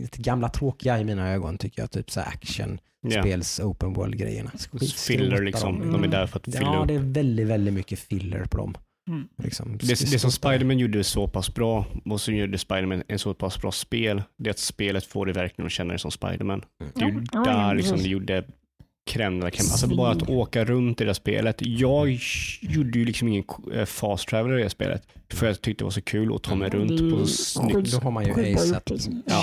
lite 0.00 0.22
gamla 0.22 0.48
tråkiga 0.48 1.00
i 1.00 1.04
mina 1.04 1.28
ögon 1.30 1.58
tycker 1.58 1.82
jag, 1.82 1.90
typ 1.90 2.10
så 2.10 2.20
action, 2.20 2.80
Ja. 3.00 3.22
spels 3.22 3.60
open 3.60 3.92
world-grejerna. 3.92 4.50
Filler 4.96 5.42
liksom. 5.42 5.78
dem. 5.80 5.92
De 5.92 6.04
är 6.04 6.08
där 6.08 6.26
för 6.26 6.38
att 6.38 6.44
fylla 6.44 6.60
Ja, 6.60 6.80
upp. 6.82 6.88
det 6.88 6.94
är 6.94 6.98
väldigt, 6.98 7.46
väldigt 7.46 7.74
mycket 7.74 7.98
filler 7.98 8.44
på 8.44 8.56
dem. 8.56 8.74
Mm. 9.10 9.28
Liksom, 9.42 9.78
Det, 9.78 9.86
det 10.10 10.18
som 10.18 10.32
Spiderman 10.32 10.78
gjorde 10.78 11.04
så 11.04 11.28
pass 11.28 11.54
bra 11.54 11.86
och 12.04 12.20
så 12.20 12.32
gjorde 12.32 12.58
Spiderman 12.58 13.02
en 13.08 13.18
så 13.18 13.34
pass 13.34 13.60
bra 13.60 13.72
spel, 13.72 14.22
det 14.38 14.48
är 14.48 14.50
att 14.50 14.58
spelet 14.58 15.04
får 15.04 15.26
dig 15.26 15.34
verkligen 15.34 15.66
att 15.66 15.72
känna 15.72 15.88
dig 15.88 15.98
som 15.98 16.10
Spiderman. 16.10 16.64
Mm. 16.80 16.92
Det 16.94 17.04
är 17.04 17.08
ju 17.08 17.24
Ja, 17.32 17.44
där 17.44 17.52
ja, 17.66 17.72
liksom 17.72 17.98
det 17.98 18.08
gjorde 18.08 18.44
crème. 19.08 19.44
Alltså 19.44 19.86
bara 19.96 20.10
att 20.10 20.28
åka 20.30 20.64
runt 20.64 21.00
i 21.00 21.04
det 21.04 21.14
spelet. 21.14 21.56
Jag 21.60 22.18
gjorde 22.60 22.98
ju 22.98 23.04
liksom 23.04 23.28
ingen 23.28 23.44
eh, 23.74 23.84
fast 23.84 24.28
travel 24.28 24.60
i 24.60 24.62
det 24.62 24.70
spelet. 24.70 25.02
För 25.32 25.46
jag 25.46 25.60
tyckte 25.62 25.80
det 25.82 25.84
var 25.84 25.90
så 25.90 26.02
kul 26.02 26.34
att 26.34 26.42
ta 26.42 26.54
mig 26.54 26.70
Mm. 26.74 26.88
runt 26.88 27.14
på 27.18 27.26
snyggt. 27.26 27.92
Då 27.92 27.98
har 27.98 28.10
man 28.10 28.24
ju 28.26 28.54
aceat 28.54 28.90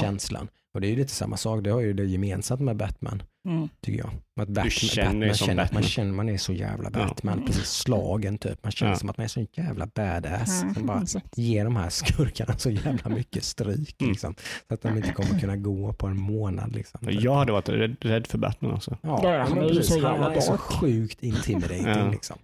känslan. 0.01 0.47
Och 0.73 0.81
det 0.81 0.87
är 0.87 0.89
ju 0.89 0.95
lite 0.95 1.11
samma 1.11 1.37
sak, 1.37 1.63
det 1.63 1.69
har 1.69 1.81
ju 1.81 1.93
det 1.93 2.05
gemensamt 2.05 2.61
med 2.61 2.75
Batman, 2.77 3.23
Mm. 3.45 3.69
tycker 3.81 3.99
jag. 3.99 4.09
Att 4.41 4.47
Batman, 4.49 4.69
känner 4.69 5.19
dig 5.19 5.29
Batman 5.29 5.35
som 5.35 5.47
känner 5.47 5.63
att 5.63 5.71
man 5.71 5.81
Batman. 5.81 5.89
känner 5.89 6.13
man 6.13 6.29
är 6.29 6.37
så 6.37 6.53
jävla 6.53 6.89
Ja. 6.93 6.99
Batman, 7.07 7.45
precis 7.45 7.69
slagen 7.69 8.37
typ. 8.37 8.63
Man 8.63 8.71
känner 8.71 8.91
Ja. 8.91 8.97
som 8.97 9.09
att 9.09 9.17
man 9.17 9.23
är 9.23 9.27
så 9.27 9.45
jävla 9.53 9.85
badass. 9.95 10.63
Ja, 10.67 10.73
Som 10.73 10.85
bara 10.85 11.03
ger 11.35 11.63
de 11.65 11.75
här 11.75 11.89
skurkarna 11.89 12.57
så 12.57 12.69
jävla 12.69 13.09
mycket 13.09 13.43
stryk. 13.43 14.01
Mm. 14.01 14.11
Liksom, 14.11 14.35
så 14.67 14.73
att 14.73 14.81
de 14.81 14.97
inte 14.97 15.11
kommer 15.11 15.39
kunna 15.39 15.55
gå 15.55 15.93
på 15.93 16.07
en 16.07 16.19
månad. 16.21 16.75
Liksom. 16.75 16.99
Jag 17.11 17.35
hade 17.35 17.51
varit 17.51 17.69
rädd, 17.69 17.95
rädd 17.99 18.27
för 18.27 18.37
Batman 18.37 18.71
alltså. 18.73 18.97
Ja, 19.01 19.19
Ja, 19.23 19.33
ja, 19.33 19.43
han 19.43 19.51
men 19.57 19.63
är 19.63 19.67
precis. 19.69 19.93
så 20.01 20.07
han, 20.07 20.31
är 20.31 20.39
så 20.39 20.57
sjukt 20.57 21.23
intimidating. 21.23 21.87
Ja. 21.87 22.09
liksom. 22.11 22.37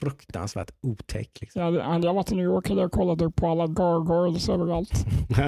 Fruktansvärt 0.00 0.70
otäck. 0.80 1.38
Liksom. 1.40 1.62
Hade 1.62 2.06
jag 2.06 2.14
varit 2.14 2.32
i 2.32 2.34
New 2.34 2.44
York 2.44 2.68
hade 2.68 2.80
jag 2.80 2.92
kollat 2.92 3.22
upp 3.22 3.36
på 3.36 3.46
alla 3.48 3.66
gargoyles 3.66 4.48
överallt. 4.48 4.96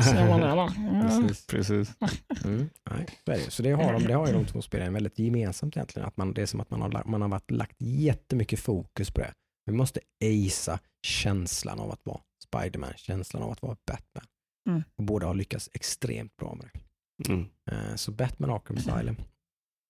Ser 0.04 0.28
man 0.28 0.42
alla. 0.42 0.74
Ja. 0.76 1.02
Precis. 1.02 1.46
Precis. 1.46 1.92
Mm. 2.44 2.68
Nej, 2.90 3.06
så, 3.24 3.30
det. 3.30 3.50
så 3.52 3.62
det 3.62 3.70
har, 3.70 3.92
de, 3.92 4.02
det 4.02 4.12
har 4.14 4.26
ju 4.26 4.32
de 4.32 4.44
två 4.46 4.62
spelen 4.62 4.92
väldigt 4.92 5.18
gemensamt 5.18 5.76
egentligen. 5.76 6.08
Att 6.08 6.16
man, 6.16 6.34
det 6.34 6.42
är 6.42 6.46
som 6.46 6.60
att 6.60 6.70
man 6.70 6.82
har, 6.82 7.04
man 7.04 7.22
har 7.22 7.28
varit, 7.28 7.50
lagt 7.50 7.76
jättemycket 7.78 8.60
fokus 8.60 9.10
på 9.10 9.20
det. 9.20 9.32
Vi 9.66 9.72
måste 9.72 10.00
acea 10.24 10.78
känslan 11.06 11.80
av 11.80 11.90
att 11.90 12.00
vara 12.04 12.20
Spiderman, 12.44 12.92
känslan 12.96 13.42
av 13.42 13.50
att 13.50 13.62
vara 13.62 13.76
Batman. 13.86 14.24
Mm. 14.68 14.82
Och 14.96 15.04
båda 15.04 15.26
har 15.26 15.34
lyckats 15.34 15.70
extremt 15.72 16.36
bra 16.36 16.54
med 16.54 16.70
det. 16.72 17.32
Mm. 17.32 17.46
Eh, 17.70 17.94
Så 17.96 18.12
Batman 18.12 18.50
Arkham 18.50 18.76
Asylum. 18.76 19.16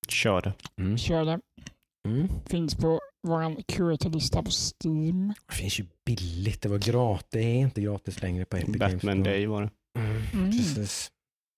Kör 0.09 0.43
det. 0.43 0.53
Mm. 0.79 0.99
Kör 0.99 1.25
det. 1.25 1.41
Mm. 2.09 2.29
Finns 2.47 2.75
på 2.75 3.01
vår 3.23 3.63
curator-lista 3.63 4.43
på 4.43 4.51
Steam. 4.51 5.35
Det 5.49 5.55
finns 5.55 5.81
ju 5.81 5.87
billigt, 6.07 6.63
det 6.63 6.69
var 6.69 6.79
gratis, 6.79 7.27
det 7.31 7.41
är 7.41 7.55
inte 7.55 7.81
gratis 7.81 8.23
längre 8.23 8.45
på 8.45 8.57
Epic 8.57 8.77
Games 8.77 8.79
Batman 8.95 9.21
Store. 9.21 9.33
Day 9.35 9.47
var 9.47 9.63
det. 9.63 9.71
Mm, 10.01 10.23
Mm. 10.35 10.51
Precis. 10.51 11.11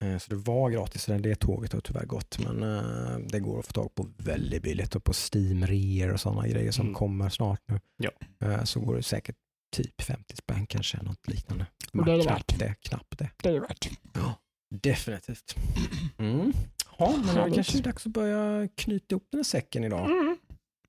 Eh, 0.03 0.17
Så 0.17 0.29
det 0.29 0.35
var 0.35 0.69
gratis, 0.69 1.03
så 1.03 1.17
det 1.17 1.35
tåget 1.35 1.73
har 1.73 1.79
tyvärr 1.81 2.05
gått. 2.05 2.39
Men 2.39 2.63
eh, 2.63 3.17
det 3.27 3.39
går 3.39 3.59
att 3.59 3.65
få 3.67 3.73
tag 3.73 3.95
på 3.95 4.07
väldigt 4.17 4.63
billigt 4.63 4.95
och 4.95 5.03
på 5.03 5.13
steam 5.13 5.65
reor 5.67 6.13
och 6.13 6.19
sådana 6.19 6.47
grejer 6.47 6.71
som 6.71 6.85
Mm. 6.85 6.93
kommer 6.95 7.29
snart 7.29 7.61
nu. 7.67 7.79
Ja. 7.97 8.11
Eh, 8.47 8.63
Så 8.63 8.79
går 8.79 8.95
det 8.95 9.03
säkert 9.03 9.35
typ 9.75 10.01
50 10.01 10.35
spänn 10.35 10.65
kanske, 10.67 11.01
något 11.03 11.27
liknande. 11.27 11.65
Och 11.93 12.05
det 12.05 12.11
är 12.11 12.17
det 12.17 12.23
knappt 12.23 12.51
värt. 12.53 12.59
det, 12.59 12.75
knappt 12.81 13.19
det. 13.19 13.29
Det 13.37 13.49
är 13.49 13.59
värt. 13.59 13.89
Definitivt. 14.81 15.55
Mm. 16.17 16.53
Ja, 16.99 17.13
men 17.25 17.35
det 17.35 17.41
är 17.41 17.53
kanske 17.53 17.77
dags 17.81 18.05
att 18.05 18.11
börja 18.11 18.67
knyta 18.75 19.05
ihop 19.13 19.27
den 19.31 19.37
här 19.39 19.43
säcken 19.43 19.83
idag. 19.83 20.05
Mm. 20.11 20.32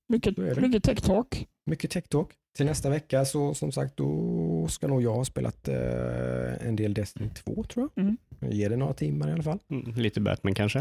Mycket, 0.09 0.37
Då 0.37 0.43
är 0.43 0.55
det. 0.55 0.61
mycket. 0.61 1.47
Mycket 1.67 1.91
tech-talk. 1.93 2.27
Till 2.57 2.67
nästa 2.67 2.91
vecka 2.91 3.25
så 3.25 3.55
som 3.55 3.73
sagt 3.73 3.97
då 3.97 4.67
ska 4.69 4.87
nog 4.89 5.03
jag 5.03 5.15
ha 5.15 5.25
spelat 5.25 5.69
eh, 5.69 6.67
en 6.69 6.77
del 6.77 6.95
Destiny 6.95 7.29
2 7.31 7.65
tror 7.65 7.89
jag. 7.95 8.05
Mm. 8.05 8.17
Ge 8.41 8.69
det 8.69 8.77
några 8.77 8.93
timmar 8.95 9.29
i 9.29 9.33
alla 9.33 9.43
fall. 9.43 9.59
Mm. 9.71 9.95
Lite 9.95 10.21
Batman 10.21 10.55
kanske. 10.55 10.79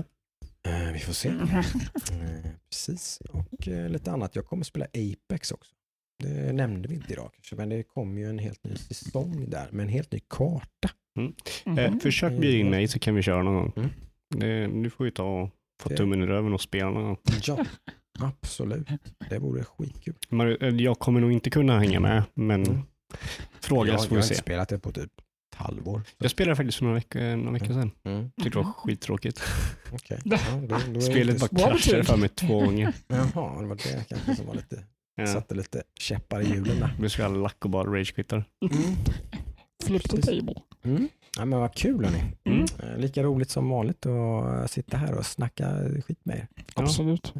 Eh, 0.68 0.91
vi 0.94 1.00
får 1.00 1.14
se. 1.14 1.30
Eh, 1.30 1.66
precis. 2.70 3.22
Och 3.30 3.68
eh, 3.68 3.90
lite 3.90 4.12
annat. 4.12 4.36
Jag 4.36 4.45
kommer 4.45 4.64
spela 4.64 4.86
Apex 4.86 5.52
också. 5.52 5.76
Det 6.24 6.54
nämnde 6.54 6.88
vi 6.88 6.95
inte 6.95 7.14
idag 7.14 7.30
kanske, 7.34 7.56
men 7.56 7.70
det 7.70 7.84
kommer 7.84 8.22
ju 8.22 8.30
en 8.30 8.40
helt 8.40 8.64
ny 8.64 8.76
säsong 8.76 9.45
där 9.50 9.68
med 9.72 9.84
en 9.84 9.90
helt 9.90 10.12
ny 10.12 10.20
karta. 10.30 10.90
Mhm. 11.16 11.78
Eh, 11.80 11.98
försök 12.00 12.40
bjuda 12.40 12.58
in 12.58 12.70
mig 12.70 12.88
så 12.88 13.00
kan 13.00 13.16
vi 13.16 13.22
köra 13.22 13.44
någon 13.44 13.56
gång. 13.56 13.74
Mm. 13.76 13.90
Det, 14.38 14.68
nu 14.68 14.90
får 14.90 15.04
vi 15.06 15.12
ta 15.12 15.41
och 15.41 15.50
få 15.82 15.90
Det- 15.90 15.98
tummen 15.98 16.24
i 16.24 16.26
röven 16.26 16.54
och 16.54 16.62
spela 16.62 16.90
någon 16.90 17.04
gång. 17.04 17.18
Ja, 17.48 17.66
absolut. 18.19 18.88
Det 19.30 19.40
vore 19.40 19.64
skitkul. 19.64 20.15
Men, 20.30 20.57
eh, 20.61 20.69
Jag 20.76 20.99
kommer 20.99 21.22
nog 21.22 21.31
inte 21.31 21.49
kunna 21.49 21.80
hänga 21.80 21.99
med, 21.99 22.23
men 22.34 22.64
Mm. 22.64 22.81
fråga 23.61 23.91
jag, 23.91 23.99
så 23.99 24.03
jag 24.03 24.10
får 24.10 24.15
har 24.15 24.22
vi 24.22 24.26
inte 24.26 24.35
se. 24.35 24.41
spelat 24.41 24.69
det 24.69 24.80
på 24.80 24.91
typ 24.91 25.11
ett 25.53 25.56
halvår. 25.60 26.02
Jag 26.18 26.31
spelade 26.31 26.56
faktiskt 26.56 26.77
för 26.77 26.85
några 26.85 26.95
veckor, 26.95 27.35
några 27.35 27.52
veckor 27.52 27.73
sedan. 27.73 27.91
Mm. 28.03 28.31
Tyckte 28.41 28.60
det 28.60 28.65
var 28.65 28.72
skittråkigt. 28.73 29.41
Okej. 29.94 30.19
Ja, 30.23 30.38
då, 30.69 30.77
då 30.94 31.02
Spelet 31.02 31.41
inte- 31.41 31.56
bara 31.56 31.69
kraschade 31.72 32.03
för 32.03 32.18
mig 32.18 32.30
två 32.30 32.60
gånger. 32.60 32.94
Jaha, 33.07 33.61
det 33.61 33.68
var 33.68 33.76
det 33.76 34.06
kanske 34.10 34.35
som 34.35 34.45
var 34.45 34.56
lite, 34.56 34.84
Ja. 35.15 35.27
satte 35.27 35.56
lite 35.56 35.84
käppar 35.99 36.41
i 36.41 36.45
hjulen 36.49 36.80
där. 36.80 36.88
Jag 36.88 36.98
blev 36.99 37.10
så 37.10 37.22
jävla 37.22 37.38
lack 37.40 37.65
och 37.65 37.69
bara 37.69 37.88
ragequittar. 37.94 38.45
Mm. 38.72 38.95
Flip 39.84 40.10
the 40.10 40.22
table. 40.22 40.56
Mm. 40.84 41.07
Ja, 41.38 41.45
men 41.45 41.60
vad 41.60 41.73
kul 41.76 42.06
hörni. 42.06 42.23
Mm. 42.45 42.65
Eh, 42.84 42.98
Lika 42.98 43.23
roligt 43.23 43.49
som 43.49 43.69
vanligt 43.69 44.06
att 44.06 44.72
sitta 44.72 44.98
här 44.98 45.14
och 45.14 45.26
snacka 45.26 45.69
skit 46.07 46.19
med 46.23 46.38
er. 46.38 46.48
Ja. 46.56 46.84
Absolut. 46.84 47.34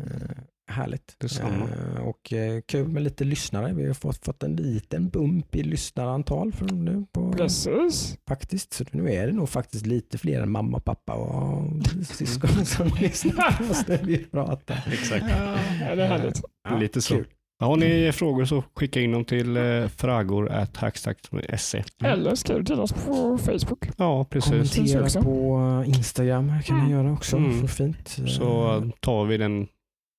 Härligt. 0.74 1.16
Detsamma. 1.20 1.68
Eh, 1.96 2.08
och 2.08 2.34
eh, 2.34 2.62
kul 2.68 2.88
med 2.88 3.04
lite 3.04 3.24
lyssnare. 3.24 3.74
Vi 3.74 3.88
har 3.88 3.94
fått, 3.94 4.26
fått 4.26 4.44
en 4.44 4.56
liten 4.56 5.10
bump 5.10 5.56
i 5.56 5.64
lyssnarantal 5.64 6.52
från 6.52 6.86
nu 6.86 7.06
på, 7.12 7.32
Precis. 7.34 8.18
faktiskt. 8.28 8.74
Så 8.74 8.84
nu 8.92 9.14
är 9.14 9.28
det 9.28 9.34
nog 9.34 9.50
faktiskt 9.50 9.86
lite 9.86 10.18
fler 10.18 10.42
än 10.42 10.52
mamma 10.52 10.78
och 10.78 10.86
pappa 10.86 11.14
och 11.14 11.64
syskon 12.06 12.66
som 12.66 12.88
lyssnar 13.02 13.58
på 13.58 13.72
oss 13.72 13.88
när 13.88 13.98
vi 14.04 14.18
pratar. 14.18 14.84
Exakt. 14.94 15.26
Ja, 15.30 15.58
det 15.96 16.04
är 16.04 16.08
härligt. 16.08 16.42
Ja, 16.70 16.78
Lite 16.78 17.02
så. 17.02 17.14
kul. 17.16 17.26
Har 17.60 17.78
ni 17.78 18.12
frågor 18.12 18.46
så 18.46 18.64
skicka 18.76 19.02
in 19.02 19.12
dem 19.12 19.26
till 19.26 19.58
eh, 19.58 19.88
fragor.hackstack.se. 19.88 21.84
Eller 22.04 22.36
skriv 22.36 22.64
till 22.64 22.80
oss 22.80 22.94
på 22.94 23.38
Facebook. 23.38 23.86
Ja, 23.98 24.26
precis. 24.26 24.76
Kommentera 24.76 25.24
på 25.24 25.84
Instagram 25.88 26.52
kan 26.66 26.86
ni 26.86 26.92
göra 26.92 27.12
också. 27.14 27.38
Mm. 27.38 27.62
Så 27.62 27.68
fint. 27.68 28.10
Så 28.10 28.82
tar 29.00 29.26
vi 29.26 29.38
den, 29.38 29.68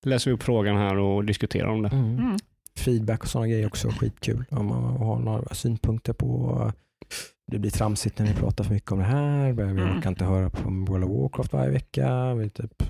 läser 0.06 0.30
vi 0.30 0.34
upp 0.34 0.42
frågan 0.42 0.76
här 0.76 0.96
och 0.96 1.24
diskuterar 1.24 1.68
om 1.68 1.82
det. 1.82 1.88
Mm. 1.88 2.18
Mm. 2.18 2.36
Feedback 2.76 3.22
och 3.22 3.28
sådana 3.28 3.48
grejer 3.48 3.66
också 3.66 3.88
skitkul. 3.88 4.44
Om 4.50 4.66
man 4.66 4.82
har 4.82 5.18
några 5.18 5.54
synpunkter 5.54 6.12
på 6.12 6.72
det 7.52 7.58
blir 7.58 7.70
tramsigt 7.70 8.18
när 8.18 8.26
vi 8.26 8.34
pratar 8.34 8.64
för 8.64 8.74
mycket 8.74 8.92
om 8.92 8.98
det 8.98 9.04
här. 9.04 9.52
Vi 9.52 9.62
Mm. 9.62 9.98
orkar 9.98 10.10
inte 10.10 10.24
höra 10.24 10.50
på 10.50 10.62
World 10.70 11.04
of 11.04 11.10
Warcraft 11.10 11.52
varje 11.52 11.70
vecka. 11.70 12.34
Vi 12.34 12.50
typ, 12.50 12.82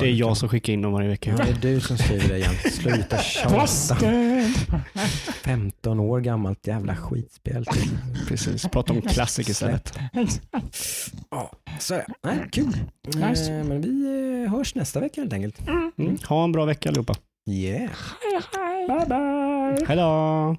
Det 0.00 0.06
är 0.06 0.12
jag 0.12 0.36
som 0.36 0.48
skickar 0.48 0.72
in 0.72 0.82
dem 0.82 0.92
varje 0.92 1.06
Ja, 1.08 1.10
vecka. 1.10 1.36
det 1.36 1.50
är 1.68 1.72
du 1.74 1.80
som 1.80 1.98
skriver 1.98 2.28
det 2.28 2.38
igen. 2.38 2.54
Sluta 2.72 3.18
tjata. 3.18 3.60
Busted! 3.60 4.44
15 5.44 6.00
år 6.00 6.20
gammalt 6.20 6.66
jävla 6.66 6.96
skitspel. 6.96 7.64
Precis, 8.28 8.62
prata 8.68 8.92
om 8.92 9.02
klassiker 9.02 9.50
istället. 9.50 9.98
Ja, 11.30 11.50
så 11.78 11.94
är 11.94 11.98
det. 11.98 12.06
Nej, 12.22 12.48
kul. 12.52 12.76
Nice. 13.28 13.52
Eh, 13.52 13.64
Men 13.64 13.80
vi 13.80 14.42
eh, 14.44 14.50
hörs 14.52 14.74
nästa 14.74 15.00
vecka 15.00 15.20
helt 15.20 15.32
enkelt. 15.32 15.68
Mm. 15.98 16.16
Ha 16.28 16.44
en 16.44 16.52
bra 16.52 16.64
vecka 16.64 16.88
allihopa. 16.88 17.14
Yeah. 17.50 17.80
Hej, 18.22 18.40
hej. 18.56 18.88
Bye, 18.88 19.06
bye. 19.06 19.86
Hej 19.88 19.96
då! 19.96 20.56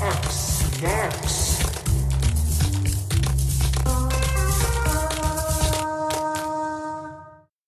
Max. 0.00 1.39